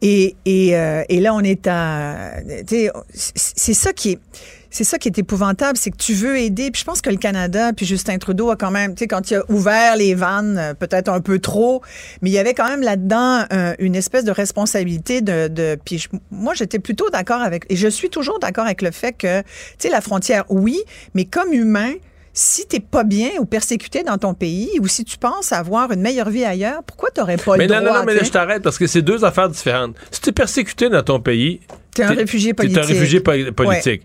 Et, 0.00 0.36
et, 0.44 0.76
euh, 0.76 1.04
là, 1.08 1.34
on 1.34 1.40
est 1.40 1.66
à... 1.66 2.32
C'est 3.14 3.74
ça 3.74 3.92
qui 3.92 4.12
est... 4.12 4.18
C'est 4.74 4.84
ça 4.84 4.96
qui 4.96 5.08
est 5.08 5.18
épouvantable, 5.18 5.76
c'est 5.76 5.90
que 5.90 5.98
tu 5.98 6.14
veux 6.14 6.38
aider. 6.38 6.70
Puis 6.70 6.80
je 6.80 6.86
pense 6.86 7.02
que 7.02 7.10
le 7.10 7.18
Canada, 7.18 7.74
puis 7.74 7.84
Justin 7.84 8.16
Trudeau 8.16 8.50
a 8.50 8.56
quand 8.56 8.70
même, 8.70 8.94
tu 8.94 9.00
sais, 9.00 9.06
quand 9.06 9.30
il 9.30 9.34
a 9.34 9.44
ouvert 9.50 9.96
les 9.96 10.14
vannes, 10.14 10.56
euh, 10.56 10.72
peut-être 10.72 11.10
un 11.10 11.20
peu 11.20 11.38
trop, 11.40 11.82
mais 12.22 12.30
il 12.30 12.32
y 12.32 12.38
avait 12.38 12.54
quand 12.54 12.66
même 12.66 12.80
là-dedans 12.80 13.44
euh, 13.52 13.74
une 13.78 13.94
espèce 13.94 14.24
de 14.24 14.30
responsabilité 14.30 15.20
de. 15.20 15.48
de 15.48 15.76
puis 15.84 16.06
moi, 16.30 16.54
j'étais 16.54 16.78
plutôt 16.78 17.10
d'accord 17.10 17.42
avec, 17.42 17.66
et 17.68 17.76
je 17.76 17.86
suis 17.86 18.08
toujours 18.08 18.38
d'accord 18.38 18.64
avec 18.64 18.80
le 18.80 18.92
fait 18.92 19.12
que, 19.12 19.42
tu 19.42 19.46
sais, 19.76 19.90
la 19.90 20.00
frontière, 20.00 20.46
oui, 20.48 20.80
mais 21.14 21.26
comme 21.26 21.52
humain, 21.52 21.92
si 22.34 22.66
t'es 22.66 22.80
pas 22.80 23.04
bien 23.04 23.30
ou 23.38 23.44
persécuté 23.44 24.02
dans 24.02 24.16
ton 24.16 24.34
pays 24.34 24.70
ou 24.80 24.88
si 24.88 25.04
tu 25.04 25.18
penses 25.18 25.52
avoir 25.52 25.92
une 25.92 26.00
meilleure 26.00 26.30
vie 26.30 26.44
ailleurs, 26.44 26.82
pourquoi 26.84 27.10
t'aurais 27.10 27.36
pas 27.36 27.56
mais 27.56 27.66
le 27.66 27.74
non, 27.74 27.80
droit? 27.80 27.92
Non, 27.92 27.98
non, 28.00 28.04
mais 28.06 28.14
là, 28.14 28.22
je 28.22 28.30
t'arrête 28.30 28.62
parce 28.62 28.78
que 28.78 28.86
c'est 28.86 29.02
deux 29.02 29.24
affaires 29.24 29.48
différentes. 29.48 29.96
Si 30.10 30.20
t'es 30.20 30.32
persécuté 30.32 30.88
dans 30.88 31.02
ton 31.02 31.20
pays, 31.20 31.60
t'es 31.94 32.04
un 32.04 32.12
réfugié 32.12 32.54
politique. 32.54 32.76
T'es 32.76 32.84
un 32.84 32.86
réfugié 32.86 33.20
politique. 33.20 34.02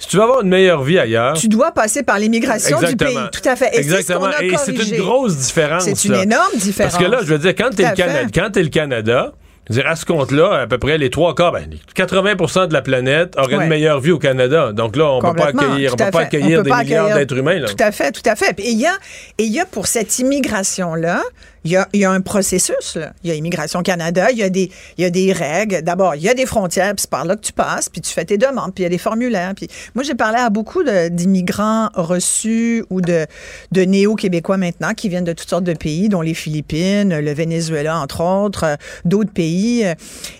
Si 0.00 0.06
tu 0.06 0.16
veux 0.16 0.22
avoir 0.22 0.42
une 0.42 0.48
meilleure 0.48 0.84
vie 0.84 0.98
ailleurs, 0.98 1.34
tu 1.34 1.48
dois 1.48 1.72
passer 1.72 2.04
par 2.04 2.18
l'immigration 2.18 2.78
du 2.80 2.96
pays. 2.96 3.16
Tout 3.32 3.48
à 3.48 3.56
fait. 3.56 3.70
Et 3.74 3.78
Exactement. 3.78 4.30
Et 4.40 4.56
c'est 4.56 4.72
une 4.72 4.98
grosse 4.98 5.36
différence. 5.36 5.84
C'est 5.84 6.04
une 6.04 6.14
énorme 6.14 6.56
différence. 6.56 6.92
Parce 6.92 7.04
que 7.04 7.10
là, 7.10 7.18
je 7.22 7.26
veux 7.26 7.38
dire, 7.38 7.54
quand 7.54 7.70
t'es 7.74 7.88
le 7.88 7.96
Canada, 7.96 8.28
quand 8.32 8.56
es 8.56 8.62
le 8.62 8.68
Canada, 8.68 9.32
dire, 9.68 9.86
à 9.86 9.96
ce 9.96 10.04
compte-là, 10.04 10.60
à 10.62 10.66
peu 10.66 10.78
près 10.78 10.98
les 10.98 11.10
trois 11.10 11.34
quarts, 11.34 11.52
ben, 11.52 11.68
80% 11.94 12.68
de 12.68 12.72
la 12.72 12.82
planète 12.82 13.36
aurait 13.36 13.56
une 13.56 13.68
meilleure 13.68 14.00
vie 14.00 14.12
au 14.12 14.18
Canada. 14.18 14.72
Donc 14.72 14.96
là, 14.96 15.10
on 15.10 15.22
ne 15.22 15.30
peut 15.30 15.36
pas 15.36 15.46
accueillir, 15.48 15.92
on 15.92 15.96
peut 15.96 16.10
pas 16.10 16.20
accueillir 16.20 16.62
des 16.62 16.70
milliards 16.70 17.14
d'êtres 17.14 17.36
humains. 17.36 17.58
Là. 17.58 17.68
Tout 17.68 17.82
à 17.82 17.92
fait, 17.92 18.12
tout 18.12 18.28
à 18.28 18.36
fait. 18.36 18.58
Et 18.60 18.70
il 18.70 18.78
y 18.78 18.86
a, 18.86 18.94
et 19.38 19.44
il 19.44 19.52
y 19.52 19.60
a 19.60 19.64
pour 19.64 19.86
cette 19.86 20.18
immigration-là 20.18 21.22
il 21.64 21.70
y 21.72 21.76
a, 21.76 21.88
il 21.92 22.00
y 22.00 22.04
a 22.04 22.10
un 22.10 22.20
processus. 22.20 22.96
Là. 22.96 23.12
Il 23.24 23.30
y 23.30 23.32
a 23.32 23.36
Immigration 23.36 23.82
Canada, 23.82 24.30
il 24.30 24.38
y 24.38 24.42
a 24.42 24.48
des, 24.48 24.70
il 24.96 25.02
y 25.02 25.04
a 25.04 25.10
des 25.10 25.32
règles. 25.32 25.82
D'abord, 25.82 26.14
il 26.14 26.22
y 26.22 26.28
a 26.28 26.34
des 26.34 26.46
frontières, 26.46 26.94
puis 26.94 27.02
c'est 27.02 27.10
par 27.10 27.24
là 27.24 27.36
que 27.36 27.42
tu 27.42 27.52
passes, 27.52 27.88
puis 27.88 28.00
tu 28.00 28.12
fais 28.12 28.24
tes 28.24 28.38
demandes, 28.38 28.74
puis 28.74 28.82
il 28.82 28.84
y 28.84 28.86
a 28.86 28.90
des 28.90 28.98
formulaires. 28.98 29.52
Puis 29.56 29.68
moi, 29.94 30.04
j'ai 30.04 30.14
parlé 30.14 30.38
à 30.38 30.50
beaucoup 30.50 30.82
d'immigrants 30.82 31.88
reçus 31.94 32.84
ou 32.90 33.00
de, 33.00 33.26
de 33.72 33.82
néo-québécois 33.82 34.56
maintenant 34.56 34.94
qui 34.94 35.08
viennent 35.08 35.24
de 35.24 35.32
toutes 35.32 35.48
sortes 35.50 35.64
de 35.64 35.74
pays, 35.74 36.08
dont 36.08 36.20
les 36.20 36.34
Philippines, 36.34 37.18
le 37.18 37.32
Venezuela, 37.32 37.98
entre 37.98 38.22
autres, 38.22 38.64
euh, 38.64 38.76
d'autres 39.04 39.32
pays, 39.32 39.84
euh, 39.84 39.94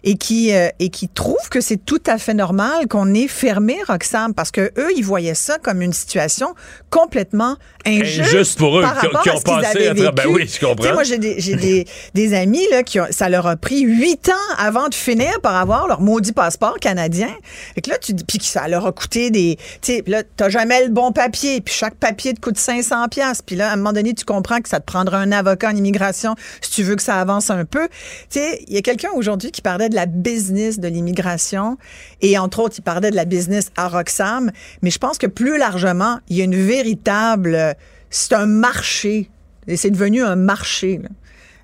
et 0.04 0.16
qui, 0.16 0.54
euh, 0.54 0.68
et 0.78 0.88
qui 0.90 1.08
trouvent 1.08 1.48
que 1.50 1.60
c'est 1.60 1.76
tout 1.84 2.02
à 2.06 2.18
fait 2.18 2.34
normal 2.34 2.86
qu'on 2.88 3.12
ait 3.14 3.28
fermé 3.28 3.76
Roxham 3.86 4.34
parce 4.34 4.50
que 4.50 4.70
eux, 4.78 4.88
ils 4.96 5.04
voyaient 5.04 5.34
ça 5.34 5.58
comme 5.58 5.82
une 5.82 5.92
situation 5.92 6.54
complètement 6.90 7.56
injuste, 7.86 8.20
Injuste 8.34 8.58
pour 8.58 8.78
eux, 8.78 8.82
qui 8.82 9.06
ont- 9.06 9.20
qu'ils 9.22 9.42
passé 9.42 9.66
avaient 9.86 9.88
à 9.88 9.94
travers- 9.94 10.12
ben 10.12 10.24
oui, 10.28 10.48
je 10.52 10.64
comprends. 10.64 10.92
Moi, 10.94 11.04
j'ai 11.08 11.18
des, 11.18 11.34
des, 11.56 11.86
des 12.14 12.34
amis 12.34 12.64
là, 12.70 12.82
qui 12.82 13.00
ont, 13.00 13.06
ça 13.10 13.28
leur 13.28 13.46
a 13.46 13.56
pris 13.56 13.80
huit 13.80 14.28
ans 14.28 14.54
avant 14.58 14.88
de 14.88 14.94
finir 14.94 15.40
par 15.42 15.56
avoir 15.56 15.88
leur 15.88 16.00
maudit 16.00 16.32
passeport 16.32 16.78
canadien. 16.78 17.30
Et 17.76 17.80
que 17.80 17.90
là, 17.90 17.98
tu 17.98 18.14
puis 18.14 18.38
ça 18.42 18.68
leur 18.68 18.86
a 18.86 18.92
coûté 18.92 19.30
des, 19.30 19.56
tu 19.80 19.92
sais, 19.92 20.04
là, 20.06 20.22
t'as 20.36 20.48
jamais 20.48 20.84
le 20.84 20.90
bon 20.90 21.12
papier, 21.12 21.60
puis 21.60 21.74
chaque 21.74 21.94
papier 21.94 22.34
te 22.34 22.40
coûte 22.40 22.58
500 22.58 23.08
pièces. 23.08 23.42
Puis 23.42 23.56
là, 23.56 23.70
à 23.70 23.72
un 23.72 23.76
moment 23.76 23.92
donné, 23.92 24.14
tu 24.14 24.24
comprends 24.24 24.60
que 24.60 24.68
ça 24.68 24.80
te 24.80 24.84
prendra 24.84 25.18
un 25.18 25.32
avocat 25.32 25.70
en 25.70 25.76
immigration 25.76 26.34
si 26.60 26.70
tu 26.70 26.82
veux 26.82 26.96
que 26.96 27.02
ça 27.02 27.16
avance 27.16 27.50
un 27.50 27.64
peu. 27.64 27.88
Tu 28.30 28.40
sais, 28.40 28.64
il 28.68 28.74
y 28.74 28.78
a 28.78 28.82
quelqu'un 28.82 29.10
aujourd'hui 29.14 29.50
qui 29.50 29.62
parlait 29.62 29.88
de 29.88 29.94
la 29.94 30.06
business 30.06 30.78
de 30.78 30.88
l'immigration 30.88 31.78
et 32.20 32.38
entre 32.38 32.60
autres, 32.60 32.76
il 32.78 32.82
parlait 32.82 33.10
de 33.10 33.16
la 33.16 33.24
business 33.24 33.70
à 33.76 33.88
Roxham. 33.88 34.50
Mais 34.82 34.90
je 34.90 34.98
pense 34.98 35.18
que 35.18 35.26
plus 35.26 35.58
largement, 35.58 36.18
il 36.28 36.36
y 36.36 36.40
a 36.40 36.44
une 36.44 36.56
véritable, 36.56 37.76
c'est 38.10 38.32
un 38.34 38.46
marché. 38.46 39.30
Et 39.68 39.76
c'est 39.76 39.90
devenu 39.90 40.22
un 40.24 40.34
marché. 40.36 40.98
là. 41.02 41.08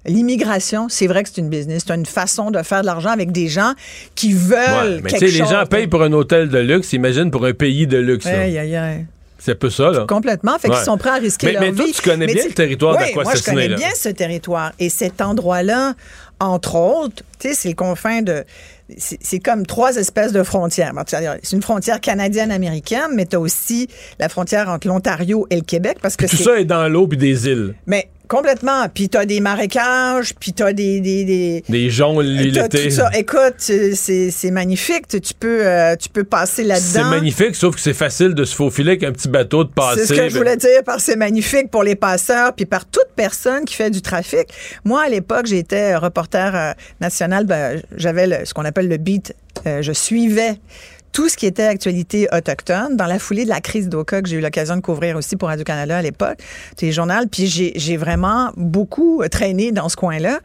L'immigration, 0.06 0.88
c'est 0.90 1.06
vrai 1.06 1.22
que 1.22 1.30
c'est 1.32 1.40
une 1.40 1.48
business, 1.48 1.84
c'est 1.86 1.94
une 1.94 2.04
façon 2.04 2.50
de 2.50 2.62
faire 2.62 2.82
de 2.82 2.86
l'argent 2.86 3.08
avec 3.08 3.32
des 3.32 3.48
gens 3.48 3.72
qui 4.14 4.34
veulent 4.34 4.56
Ouais, 4.96 5.00
mais 5.02 5.10
quelque 5.10 5.24
tu 5.24 5.30
sais, 5.30 5.38
les 5.38 5.44
chose. 5.44 5.50
gens 5.50 5.64
payent 5.66 5.86
pour 5.86 6.02
un 6.02 6.12
hôtel 6.12 6.50
de 6.50 6.58
luxe, 6.58 6.92
imagine 6.92 7.30
pour 7.30 7.46
un 7.46 7.54
pays 7.54 7.86
de 7.86 7.96
luxe. 7.96 8.26
Aïe, 8.26 8.58
aïe, 8.58 8.76
aïe. 8.76 9.06
C'est 9.38 9.52
un 9.52 9.56
peu 9.56 9.70
ça, 9.70 9.90
là. 9.90 10.04
Complètement. 10.06 10.58
Fait 10.58 10.68
qu'ils 10.68 10.78
sont 10.78 10.96
prêts 10.98 11.10
à 11.10 11.14
risquer 11.14 11.46
Mais- 11.48 11.52
leur 11.54 11.62
mais 11.62 11.72
toi, 11.72 11.84
vie. 11.86 11.92
tu 11.92 12.02
connais 12.02 12.26
bien 12.26 12.42
tu- 12.42 12.48
le 12.48 12.54
territoire 12.54 12.96
oui, 13.00 13.12
Moi, 13.14 13.34
je 13.34 13.42
connais 13.42 13.68
là. 13.68 13.76
bien 13.76 13.90
ce 13.94 14.08
territoire. 14.10 14.72
Et 14.78 14.88
cet 14.90 15.20
endroit-là, 15.22 15.94
entre 16.40 16.76
autres, 16.76 17.22
tu 17.38 17.48
sais, 17.48 17.54
c'est 17.54 17.68
le 17.70 17.74
confin 17.74 18.20
de... 18.22 18.44
C'est 18.98 19.38
comme 19.38 19.64
trois 19.64 19.96
espèces 19.96 20.32
de 20.32 20.42
frontières. 20.42 20.92
C'est 21.06 21.56
une 21.56 21.62
frontière 21.62 22.00
canadienne-américaine, 22.00 23.10
mais 23.14 23.26
tu 23.26 23.36
as 23.36 23.40
aussi 23.40 23.88
la 24.18 24.28
frontière 24.28 24.68
entre 24.68 24.88
l'Ontario 24.88 25.46
et 25.50 25.56
le 25.56 25.62
Québec 25.62 25.98
parce 26.02 26.16
que 26.16 26.26
Tout 26.26 26.36
ça 26.36 26.60
est 26.60 26.64
dans 26.64 26.88
l'eau 26.88 27.06
puis 27.06 27.16
des 27.16 27.48
îles. 27.48 27.74
Mais 27.86 28.08
complètement. 28.28 28.88
Puis 28.92 29.08
tu 29.08 29.18
as 29.18 29.26
des 29.26 29.40
marécages, 29.40 30.34
puis 30.34 30.52
tu 30.52 30.62
as 30.62 30.72
des... 30.72 31.00
des, 31.00 31.24
des 31.24 31.64
Des 31.68 31.90
joncs 31.90 32.16
t'as 32.16 32.22
l'été. 32.22 32.88
Écoute, 33.16 33.54
c'est 33.58 34.50
magnifique. 34.50 35.08
Tu, 35.08 35.20
tu 35.20 35.34
peux, 35.34 35.66
euh, 35.66 35.96
tu 35.96 36.08
peux 36.08 36.24
passer 36.24 36.64
là-dedans. 36.64 36.86
C'est 36.86 37.04
magnifique, 37.04 37.54
sauf 37.54 37.74
que 37.74 37.80
c'est 37.80 37.94
facile 37.94 38.34
de 38.34 38.44
se 38.44 38.54
faufiler 38.54 38.92
avec 38.92 39.04
un 39.04 39.12
petit 39.12 39.28
bateau 39.28 39.64
de 39.64 39.70
passer. 39.70 40.00
C'est 40.00 40.14
ce 40.14 40.20
que 40.20 40.28
je 40.28 40.36
voulais 40.36 40.56
dire 40.56 40.82
par 40.84 41.00
c'est 41.00 41.16
magnifique 41.16 41.70
pour 41.70 41.82
les 41.82 41.96
passeurs 41.96 42.54
puis 42.54 42.66
par 42.66 42.86
toute 42.86 43.08
personne 43.16 43.64
qui 43.64 43.74
fait 43.74 43.90
du 43.90 44.02
trafic. 44.02 44.48
Moi, 44.84 45.02
à 45.02 45.08
l'époque, 45.08 45.46
j'étais 45.46 45.96
reporter 45.96 46.54
euh, 46.54 46.72
national. 47.00 47.46
ben, 47.46 47.82
J'avais 47.96 48.44
ce 48.44 48.54
qu'on 48.54 48.64
appelle 48.64 48.88
le 48.88 48.96
beat. 48.96 49.34
Euh, 49.66 49.82
je 49.82 49.92
suivais 49.92 50.56
tout 51.14 51.28
ce 51.28 51.36
qui 51.36 51.46
était 51.46 51.62
actualité 51.62 52.26
autochtone 52.36 52.96
dans 52.96 53.06
la 53.06 53.20
foulée 53.20 53.44
de 53.44 53.48
la 53.48 53.60
crise 53.60 53.88
d'Oka 53.88 54.20
que 54.20 54.28
j'ai 54.28 54.36
eu 54.36 54.40
l'occasion 54.40 54.74
de 54.76 54.80
couvrir 54.80 55.16
aussi 55.16 55.36
pour 55.36 55.48
Radio-Canada 55.48 55.96
à 55.98 56.02
l'époque, 56.02 56.38
téléjournal. 56.76 57.28
Puis 57.28 57.46
j'ai 57.46 57.96
vraiment 57.96 58.50
beaucoup 58.56 59.22
traîné 59.30 59.70
dans 59.70 59.88
ce 59.88 59.96
coin-là. 59.96 60.40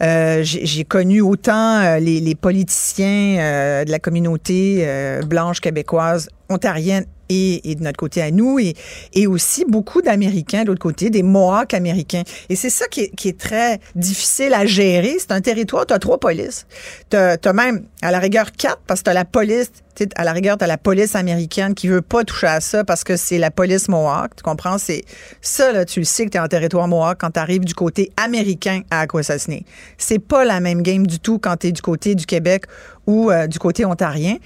Euh, 0.00 0.42
j'ai 0.44 0.64
j'ai 0.64 0.84
connu 0.84 1.20
autant 1.20 1.80
euh, 1.80 1.98
les, 1.98 2.20
les 2.20 2.36
politiciens 2.36 3.38
euh, 3.40 3.84
de 3.84 3.90
la 3.90 3.98
communauté 3.98 4.84
euh, 4.86 5.22
blanche 5.22 5.60
québécoise, 5.60 6.28
ontarienne 6.48 7.04
et, 7.32 7.74
de 7.74 7.82
notre 7.82 7.96
côté 7.96 8.22
à 8.22 8.30
nous, 8.30 8.58
et, 8.58 9.26
aussi 9.26 9.64
beaucoup 9.66 10.02
d'Américains 10.02 10.62
de 10.62 10.68
l'autre 10.68 10.82
côté, 10.82 11.10
des 11.10 11.22
Mohawks 11.22 11.74
américains. 11.74 12.22
Et 12.48 12.56
c'est 12.56 12.70
ça 12.70 12.86
qui 12.88 13.00
est, 13.00 13.38
très 13.38 13.80
difficile 13.94 14.52
à 14.52 14.66
gérer. 14.66 15.16
C'est 15.18 15.32
un 15.32 15.40
territoire, 15.40 15.86
tu 15.86 15.94
as 15.94 15.98
trois 15.98 16.18
polices. 16.18 16.66
Tu 17.10 17.16
as, 17.16 17.52
même, 17.52 17.84
à 18.02 18.10
la 18.10 18.18
rigueur, 18.18 18.52
quatre, 18.52 18.80
parce 18.86 19.00
que 19.00 19.04
tu 19.04 19.10
as 19.10 19.14
la 19.14 19.24
police, 19.24 19.70
à 20.16 20.24
la 20.24 20.32
rigueur, 20.32 20.58
tu 20.58 20.64
as 20.64 20.66
la 20.66 20.78
police 20.78 21.14
américaine 21.14 21.74
qui 21.74 21.88
veut 21.88 22.02
pas 22.02 22.24
toucher 22.24 22.46
à 22.46 22.60
ça 22.60 22.84
parce 22.84 23.04
que 23.04 23.16
c'est 23.16 23.38
la 23.38 23.50
police 23.50 23.88
Mohawk. 23.88 24.36
Tu 24.36 24.42
comprends? 24.42 24.78
C'est 24.78 25.04
ça, 25.40 25.72
là, 25.72 25.84
tu 25.84 26.00
le 26.00 26.04
sais 26.04 26.26
que 26.26 26.30
tu 26.30 26.36
es 26.36 26.40
en 26.40 26.48
territoire 26.48 26.88
Mohawk 26.88 27.18
quand 27.20 27.30
tu 27.30 27.40
arrives 27.40 27.64
du 27.64 27.74
côté 27.74 28.10
américain 28.16 28.82
à 28.90 29.00
Akwesasne. 29.00 29.60
C'est 29.98 30.18
pas 30.18 30.44
la 30.44 30.60
même 30.60 30.82
game 30.82 31.06
du 31.06 31.18
tout 31.18 31.38
quand 31.38 31.56
tu 31.56 31.68
es 31.68 31.72
du 31.72 31.82
côté 31.82 32.14
du 32.14 32.26
Québec 32.26 32.64
ou 33.06 33.30
euh, 33.30 33.46
du 33.46 33.58
côté 33.58 33.84
ontarien. 33.84 34.36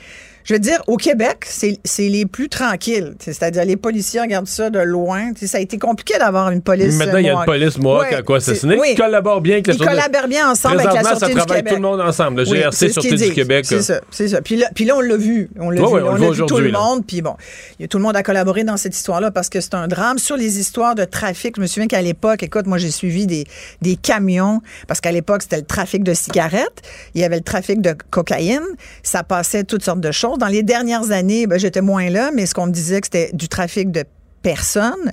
Je 0.47 0.55
veux 0.55 0.61
dire, 0.61 0.81
au 0.87 0.97
Québec, 0.97 1.45
c'est 1.45 1.79
les 1.99 2.25
plus 2.25 2.49
tranquilles. 2.49 3.15
C'est-à-dire, 3.19 3.65
les 3.65 3.77
policiers 3.77 4.21
regardent 4.21 4.47
ça 4.47 4.71
de 4.71 4.79
loin. 4.79 5.33
T'sais, 5.33 5.49
ça 5.49 5.59
a 5.59 5.61
été 5.61 5.77
compliqué 5.77 6.15
d'avoir 6.19 6.51
une 6.51 6.63
police. 6.63 6.95
Maintenant, 6.95 7.19
il 7.19 7.25
y 7.25 7.29
a 7.29 7.33
une 7.33 7.35
Mohawk. 7.39 7.47
police 7.47 7.79
Mohawk 7.79 8.03
Ouais, 8.11 8.15
à 8.15 8.23
quoi 8.23 8.37
assassiner 8.37 8.79
oui. 8.79 8.91
qui 8.91 8.95
collabore 8.95 9.41
bien 9.41 9.55
avec 9.55 9.67
la 9.67 9.75
Ils 9.75 9.79
collaborent 9.79 10.29
bien 10.29 10.49
ensemble 10.51 10.81
avec 10.81 10.95
la 10.95 11.03
Sûreté 11.03 11.19
ça 11.19 11.27
du 11.27 11.35
travaille 11.35 11.57
Québec. 11.57 11.73
tout 11.75 11.83
le 11.83 11.89
monde 11.89 12.01
ensemble. 12.01 12.43
Le 12.43 12.49
Oui, 12.49 12.59
GRC, 12.61 12.89
ce 12.89 13.01
Sûreté 13.01 13.17
du. 13.17 13.33
Québec. 13.33 13.65
C'est 13.67 13.83
ça, 13.83 14.01
c'est 14.11 14.29
ça. 14.29 14.41
Puis 14.41 14.55
là, 14.57 14.69
puis 14.73 14.85
là, 14.85 14.95
on 14.97 15.01
l'a 15.01 15.17
vu. 15.17 15.51
On 15.59 15.71
l'a 15.71 15.81
Ouais, 15.83 15.89
vu. 15.89 15.95
ouais, 15.95 16.03
on 16.29 16.31
vu 16.31 16.47
tout 16.47 16.59
le 16.59 16.71
monde. 16.71 17.05
Puis 17.05 17.23
bon, 17.23 17.35
il 17.81 17.83
y 17.83 17.85
a 17.85 17.89
tout 17.89 17.99
le 17.99 18.05
monde 18.05 18.15
a 18.17 18.23
collaboré 18.23 18.63
dans 18.63 18.77
cette 18.77 18.95
histoire-là 18.95 19.33
parce 19.33 19.49
que 19.49 19.61
c'est 19.61 19.75
un 19.75 19.89
drame. 19.89 20.19
Sur 20.19 20.37
les 20.37 20.61
histoires 20.61 20.95
de 20.95 21.05
trafic, 21.05 21.57
je 21.57 21.61
me 21.61 21.67
souviens 21.67 21.89
qu'à 21.89 22.03
l'époque, 22.03 22.45
écoute, 22.45 22.67
moi, 22.67 22.79
j'ai 22.79 22.93
suivi 22.93 23.27
des, 23.27 23.47
des 23.83 23.97
camions 23.97 24.61
parce 24.87 25.01
qu'à 25.01 25.11
l'époque, 25.11 25.43
c'était 25.43 25.57
le 25.57 25.65
trafic 25.67 26.05
de 26.05 26.15
cigarettes. 26.15 26.83
Il 27.17 27.21
y 27.21 27.25
avait 27.25 27.37
le 27.37 27.43
trafic 27.43 27.81
de 27.81 27.97
cocaïne. 28.11 28.63
Ça 29.03 29.25
passait 29.25 29.65
toutes 29.65 29.83
sortes 29.83 30.01
de 30.01 30.13
choses. 30.13 30.36
Dans 30.39 30.47
les 30.49 30.63
dernières 30.63 31.11
années, 31.11 31.47
ben, 31.47 31.59
j'étais 31.59 31.81
moins 31.81 32.11
là, 32.11 32.31
mais 32.35 32.47
ce 32.47 32.55
qu'on 32.55 32.67
me 32.67 32.73
disait 32.73 33.01
que 33.01 33.07
c'était 33.07 33.31
du 33.33 33.49
trafic 33.49 33.91
de 33.91 34.05
personnes. 34.43 35.13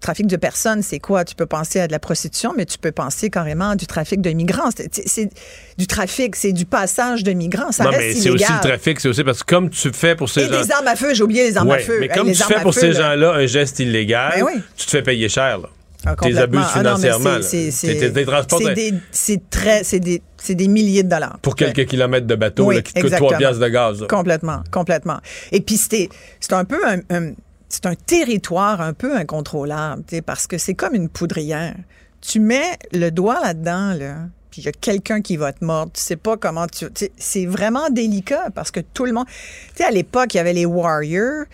Trafic 0.00 0.26
de 0.26 0.36
personnes, 0.36 0.82
c'est 0.82 0.98
quoi? 0.98 1.26
Tu 1.26 1.34
peux 1.34 1.44
penser 1.44 1.78
à 1.78 1.86
de 1.86 1.92
la 1.92 1.98
prostitution, 1.98 2.54
mais 2.56 2.64
tu 2.64 2.78
peux 2.78 2.90
penser 2.90 3.28
carrément 3.28 3.70
à 3.70 3.76
du 3.76 3.86
trafic 3.86 4.22
de 4.22 4.30
migrants. 4.30 4.70
C'est- 4.90 5.28
du 5.76 5.86
trafic, 5.86 6.34
c'est 6.36 6.52
du 6.52 6.64
passage 6.64 7.22
de 7.22 7.32
migrants. 7.32 7.70
Ça 7.70 7.84
non, 7.84 7.90
reste 7.90 8.00
mais 8.02 8.14
c'est 8.14 8.30
aussi 8.30 8.50
le 8.50 8.60
trafic, 8.66 8.98
c'est 8.98 9.08
aussi 9.08 9.24
parce 9.24 9.42
que 9.42 9.54
comme 9.54 9.68
tu 9.68 9.90
fais 9.92 10.14
pour 10.16 10.30
ces 10.30 10.40
Et 10.44 10.48
gens. 10.48 10.62
des 10.62 10.72
armes 10.72 10.86
à 10.88 10.96
feu, 10.96 11.12
j'ai 11.12 11.22
oublié 11.22 11.42
les 11.48 11.56
armes 11.58 11.70
à 11.70 11.78
feu. 11.80 11.98
mais 12.00 12.08
comme 12.08 12.32
tu 12.32 12.42
fais 12.42 12.60
pour 12.62 12.72
feu, 12.72 12.80
ces 12.80 12.92
là. 12.92 13.10
gens-là 13.14 13.32
un 13.34 13.44
geste 13.46 13.78
illégal, 13.80 14.32
Ben 14.36 14.44
oui. 14.44 14.62
tu 14.74 14.86
te 14.86 14.90
fais 14.90 15.02
payer 15.02 15.28
cher. 15.28 15.58
Là. 15.58 15.68
Ah, 16.06 16.16
Tes 16.16 16.38
abuses 16.38 16.60
Ah 16.64 16.78
financièrement. 16.78 17.42
c'est- 17.42 17.70
très, 19.50 19.84
c'est 19.84 20.00
des, 20.00 20.22
c'est 20.38 20.54
des 20.54 20.68
milliers 20.68 21.02
de 21.02 21.08
dollars. 21.10 21.38
pour 21.42 21.54
quelques 21.54 21.84
kilomètres 21.86 22.26
de 22.26 22.34
bateau 22.34 22.66
Oui, 22.66 22.76
là, 22.76 22.82
qui 22.82 22.92
te 22.94 23.00
coûte 23.00 23.04
exactement. 23.06 23.28
3 23.28 23.38
piastres 23.38 23.60
de 23.60 23.68
gaz. 23.68 24.00
là. 24.00 24.06
Complètement, 24.06 24.62
complètement. 24.70 25.18
Et 25.52 25.60
puis 25.60 25.76
c'était, 25.76 26.08
c'est 26.40 26.52
un 26.54 26.64
peu 26.64 26.78
un, 26.86 27.00
un- 27.10 27.32
c'est 27.68 27.86
un 27.86 27.94
territoire 27.94 28.80
un 28.80 28.94
peu 28.94 29.14
incontrôlable, 29.16 30.02
tu 30.06 30.16
sais, 30.16 30.22
parce 30.22 30.46
que 30.46 30.58
c'est 30.58 30.74
comme 30.74 30.94
une 30.94 31.08
poudrière. 31.08 31.74
Tu 32.20 32.40
mets 32.40 32.78
le 32.92 33.10
doigt 33.10 33.40
là-dedans, 33.42 33.94
là, 33.94 34.16
puis 34.50 34.62
il 34.62 34.64
y 34.64 34.68
a 34.68 34.72
quelqu'un 34.72 35.20
qui 35.20 35.36
va 35.36 35.52
te 35.52 35.64
mordre. 35.64 35.92
Tu 35.92 36.00
sais 36.02 36.16
pas 36.16 36.36
comment 36.36 36.66
tu. 36.66 36.86
C'est 37.18 37.46
vraiment 37.46 37.88
délicat 37.90 38.48
parce 38.54 38.70
que 38.70 38.80
tout 38.80 39.04
le 39.04 39.12
monde. 39.12 39.26
Tu 39.26 39.76
sais, 39.76 39.84
à 39.84 39.90
l'époque, 39.90 40.34
il 40.34 40.38
y 40.38 40.40
avait 40.40 40.52
les 40.54 40.66
Warriors. 40.66 41.44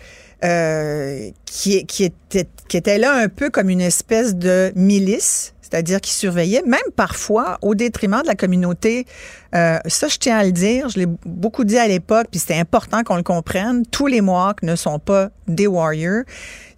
euh, 0.43 1.31
qui, 1.45 1.83
qui, 1.87 2.03
étaient, 2.03 2.47
qui 2.67 2.77
étaient 2.77 2.97
là 2.97 3.13
un 3.13 3.29
peu 3.29 3.49
comme 3.49 3.69
une 3.69 3.81
espèce 3.81 4.35
de 4.35 4.71
milice, 4.75 5.53
c'est-à-dire 5.61 5.99
qui 5.99 6.13
surveillaient, 6.13 6.63
même 6.65 6.79
parfois 6.95 7.57
au 7.61 7.75
détriment 7.75 8.21
de 8.21 8.27
la 8.27 8.35
communauté. 8.35 9.05
Euh, 9.53 9.79
ça, 9.85 10.07
je 10.07 10.17
tiens 10.17 10.37
à 10.37 10.43
le 10.43 10.51
dire, 10.51 10.89
je 10.89 10.99
l'ai 10.99 11.07
beaucoup 11.25 11.65
dit 11.65 11.77
à 11.77 11.87
l'époque, 11.87 12.27
puis 12.31 12.39
c'était 12.39 12.57
important 12.57 13.03
qu'on 13.03 13.17
le 13.17 13.23
comprenne. 13.23 13.85
Tous 13.85 14.07
les 14.07 14.21
Mohawks 14.21 14.63
ne 14.63 14.75
sont 14.75 14.99
pas 14.99 15.29
des 15.47 15.67
warriors. 15.67 16.23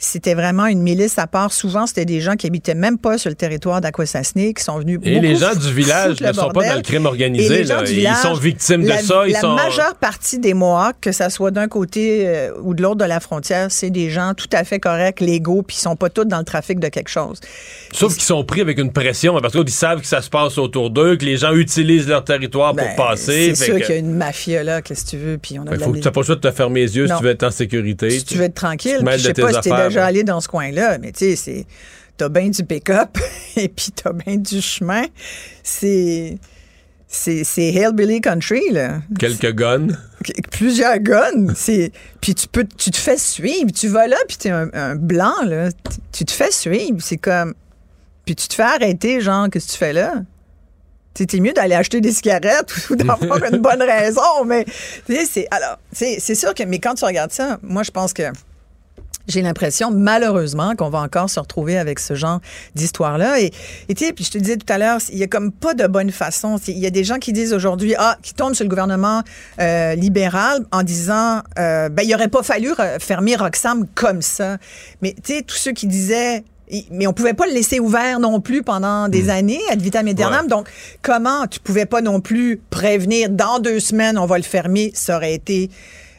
C'était 0.02 0.34
vraiment 0.34 0.66
une 0.66 0.82
milice 0.82 1.20
à 1.20 1.28
part. 1.28 1.52
Souvent, 1.52 1.86
c'était 1.86 2.06
des 2.06 2.22
gens 2.22 2.36
qui 2.36 2.48
habitaient 2.48 2.74
même 2.74 2.98
pas 2.98 3.18
sur 3.18 3.30
le 3.30 3.36
territoire 3.36 3.82
d'Aquasasne, 3.82 4.54
qui 4.54 4.64
sont 4.64 4.80
venus 4.80 4.98
Et 5.04 5.20
les 5.20 5.36
gens 5.36 5.54
du 5.54 5.74
village 5.74 6.22
ne 6.22 6.32
sont 6.32 6.50
pas 6.50 6.70
dans 6.70 6.76
le 6.76 6.82
crime 6.82 7.06
organisé. 7.06 7.66
là. 7.66 7.84
Ils 7.86 8.16
sont 8.16 8.34
victimes 8.34 8.84
de 8.84 8.88
la, 8.88 9.00
ça. 9.00 9.24
Ils 9.28 9.34
la 9.34 9.42
sont... 9.42 9.54
majeure 9.56 9.96
partie 9.96 10.40
des 10.40 10.54
Mohawks, 10.54 10.96
que 11.02 11.12
ça 11.12 11.30
soit 11.30 11.52
d'un 11.52 11.68
côté 11.68 12.24
euh, 12.26 12.52
ou 12.62 12.74
de 12.74 12.82
l'autre 12.82 12.96
de 12.96 13.06
la 13.06 13.20
frontière, 13.20 13.68
c'est 13.70 13.90
des 13.90 14.10
gens 14.10 14.34
tout 14.36 14.48
à 14.54 14.64
fait 14.64 14.80
corrects, 14.80 15.20
légaux, 15.20 15.64
puis 15.64 15.76
ils 15.78 15.82
sont 15.82 15.98
pas 15.98 16.10
tous 16.10 16.24
dans 16.24 16.40
le 16.40 16.46
trafic 16.46 16.80
de 16.80 16.88
quelque 16.88 17.10
chose. 17.10 17.42
Sauf 17.92 18.14
qu'ils 18.14 18.24
sont 18.24 18.44
pris 18.46 18.62
avec 18.62 18.78
une 18.80 18.94
pression, 18.94 19.38
parce 19.42 19.54
qu'ils 19.54 19.70
savent 19.70 20.00
que 20.00 20.08
ça 20.08 20.22
se 20.22 20.30
passe 20.30 20.58
autour 20.58 20.92
d'eux, 20.92 21.18
que 21.18 21.26
les 21.26 21.36
gens 21.36 21.54
utilisent 21.54 22.08
leur 22.08 22.24
territoire 22.24 22.74
Ben, 22.74 22.86
pour 22.96 23.08
passer. 23.08 23.54
C'est 23.54 23.66
sûr 23.66 23.76
qu'il 23.80 23.90
y 23.90 23.98
a 23.98 23.98
une 23.98 24.16
mafia 24.16 24.64
là, 24.64 24.82
qu'est-ce 24.82 25.04
que 25.04 25.10
tu 25.10 25.18
veux, 25.18 25.38
puis 25.38 25.60
on 25.60 25.64
a 25.64 25.66
Ben, 25.66 25.76
de 25.76 25.80
la 25.80 25.86
faut 25.86 25.92
que 25.92 25.98
tu 25.98 26.06
n'as 26.06 26.12
pas 26.12 26.22
le 26.22 26.26
choix 26.26 26.36
de 26.36 26.42
te 26.42 26.52
fermer 26.52 26.82
les 26.82 26.96
yeux 26.96 27.08
Non. 27.08 27.16
si 27.16 27.20
tu 27.20 27.26
veux 27.26 27.32
être 27.32 27.44
en 27.44 27.52
sécurité. 27.52 28.10
si 28.12 28.24
tu 28.24 28.36
veux 28.36 28.46
être 28.46 28.54
tranquille. 28.56 29.00
Je 29.06 29.18
sais 29.18 29.34
de 29.34 29.42
pas 29.42 29.62
si 29.62 29.70
affaires, 29.70 29.89
déjà 29.90 30.06
allé 30.06 30.24
dans 30.24 30.40
ce 30.42 30.48
coin-là, 30.48 30.98
mais 31.00 31.12
tu 31.12 31.20
sais, 31.26 31.36
c'est 31.36 31.66
t'as 32.18 32.30
bien 32.30 32.50
du 32.50 32.64
pick-up 32.64 33.18
et 33.56 33.68
puis 33.70 33.92
t'as 33.96 34.14
bien 34.14 34.38
du 34.38 34.62
chemin. 34.62 35.04
C'est 35.64 36.38
c'est 37.08 37.44
c'est 37.44 37.70
hillbilly 37.72 38.22
country 38.22 38.70
là. 38.72 39.02
Quelques 39.18 39.54
guns. 39.54 39.88
Plusieurs 40.52 41.00
guns, 41.00 41.54
c'est 41.56 41.92
puis 42.22 42.36
tu 42.36 42.48
peux 42.48 42.66
tu 42.78 42.92
te 42.92 42.98
fais 42.98 43.18
suivre, 43.18 43.72
tu 43.72 43.88
vas 43.88 44.08
là 44.08 44.18
puis 44.28 44.38
t'es 44.38 44.50
un, 44.50 44.70
un 44.74 44.96
blanc 44.96 45.34
là, 45.46 45.72
tu- 45.72 45.98
tu 46.12 46.26
te 46.26 46.32
fais 46.32 46.52
suivre, 46.52 46.98
c'est 47.00 47.18
comme 47.18 47.54
puis 48.26 48.36
tu 48.36 48.48
te 48.48 48.54
fais 48.54 48.62
arrêter, 48.64 49.22
genre, 49.22 49.50
qu'est-ce 49.50 49.66
que 49.68 49.72
tu 49.72 49.78
fais 49.80 49.94
là? 49.94 50.14
C'était 51.16 51.40
mieux 51.40 51.52
d'aller 51.54 51.74
acheter 51.74 52.00
des 52.00 52.12
cigarettes 52.12 52.72
ou 52.92 52.96
d'avoir 52.96 53.44
une 53.44 53.58
bonne 53.58 53.82
raison, 53.82 54.46
mais 54.46 54.66
c'est 55.08 55.48
alors 55.52 55.80
c'est 55.92 56.20
sûr 56.36 56.54
que 56.54 56.64
mais 56.64 56.78
quand 56.80 56.94
tu 56.94 57.06
regardes 57.06 57.32
ça, 57.32 57.58
moi 57.64 57.82
je 57.84 57.92
pense 57.92 58.14
que 58.14 58.24
j'ai 59.30 59.42
l'impression, 59.42 59.92
malheureusement, 59.92 60.76
qu'on 60.76 60.90
va 60.90 61.00
encore 61.00 61.30
se 61.30 61.40
retrouver 61.40 61.78
avec 61.78 62.00
ce 62.00 62.16
genre 62.16 62.40
d'histoire-là. 62.76 63.40
Et, 63.40 63.52
et 63.88 63.94
tu 63.94 64.06
sais, 64.06 64.14
puis 64.14 64.26
je 64.26 64.32
te 64.32 64.38
disais 64.38 64.58
tout 64.58 64.72
à 64.72 64.78
l'heure, 64.78 65.00
il 65.12 65.20
y 65.20 65.24
a 65.24 65.28
comme 65.28 65.52
pas 65.52 65.74
de 65.74 65.86
bonne 65.88 66.12
façon. 66.12 66.58
Il 66.68 66.80
y 66.80 66.88
a 66.88 66.90
des 66.90 67.04
gens 67.04 67.20
qui 67.20 67.32
disent 67.32 67.54
aujourd'hui, 67.54 67.94
ah, 67.98 68.18
qui 68.24 68.34
tombent 68.34 68.56
sur 68.56 68.66
le 68.66 68.70
gouvernement 68.70 69.22
euh, 69.60 69.96
libéral 69.96 70.66
en 70.72 70.84
disant, 70.84 71.42
euh, 71.60 71.90
ben, 71.90 72.04
il 72.04 72.14
aurait 72.14 72.28
pas 72.28 72.44
fallu 72.44 72.72
fermer 73.00 73.36
Roxham 73.36 73.86
comme 73.94 74.22
ça. 74.22 74.58
Mais 75.02 75.14
tu 75.24 75.36
sais, 75.36 75.42
tous 75.44 75.56
ceux 75.56 75.72
qui 75.74 75.86
disaient, 75.86 76.44
mais 76.92 77.08
on 77.08 77.14
pouvait 77.14 77.34
pas 77.34 77.46
le 77.46 77.54
laisser 77.54 77.80
ouvert 77.80 78.20
non 78.20 78.42
plus 78.42 78.64
pendant 78.64 79.08
des 79.10 79.24
hmm. 79.24 79.30
années, 79.30 79.62
ad 79.72 79.82
vitam 79.82 80.08
aeternam. 80.08 80.48
Donc, 80.48 80.70
comment 81.02 81.48
tu 81.48 81.60
pouvais 81.60 81.86
pas 81.86 82.02
non 82.02 82.20
plus 82.20 82.60
prévenir 82.70 83.30
dans 83.30 83.60
deux 83.60 83.80
semaines, 83.80 84.18
on 84.18 84.26
va 84.26 84.38
le 84.38 84.44
fermer, 84.44 84.92
ça 84.96 85.18
aurait 85.18 85.34
été 85.34 85.70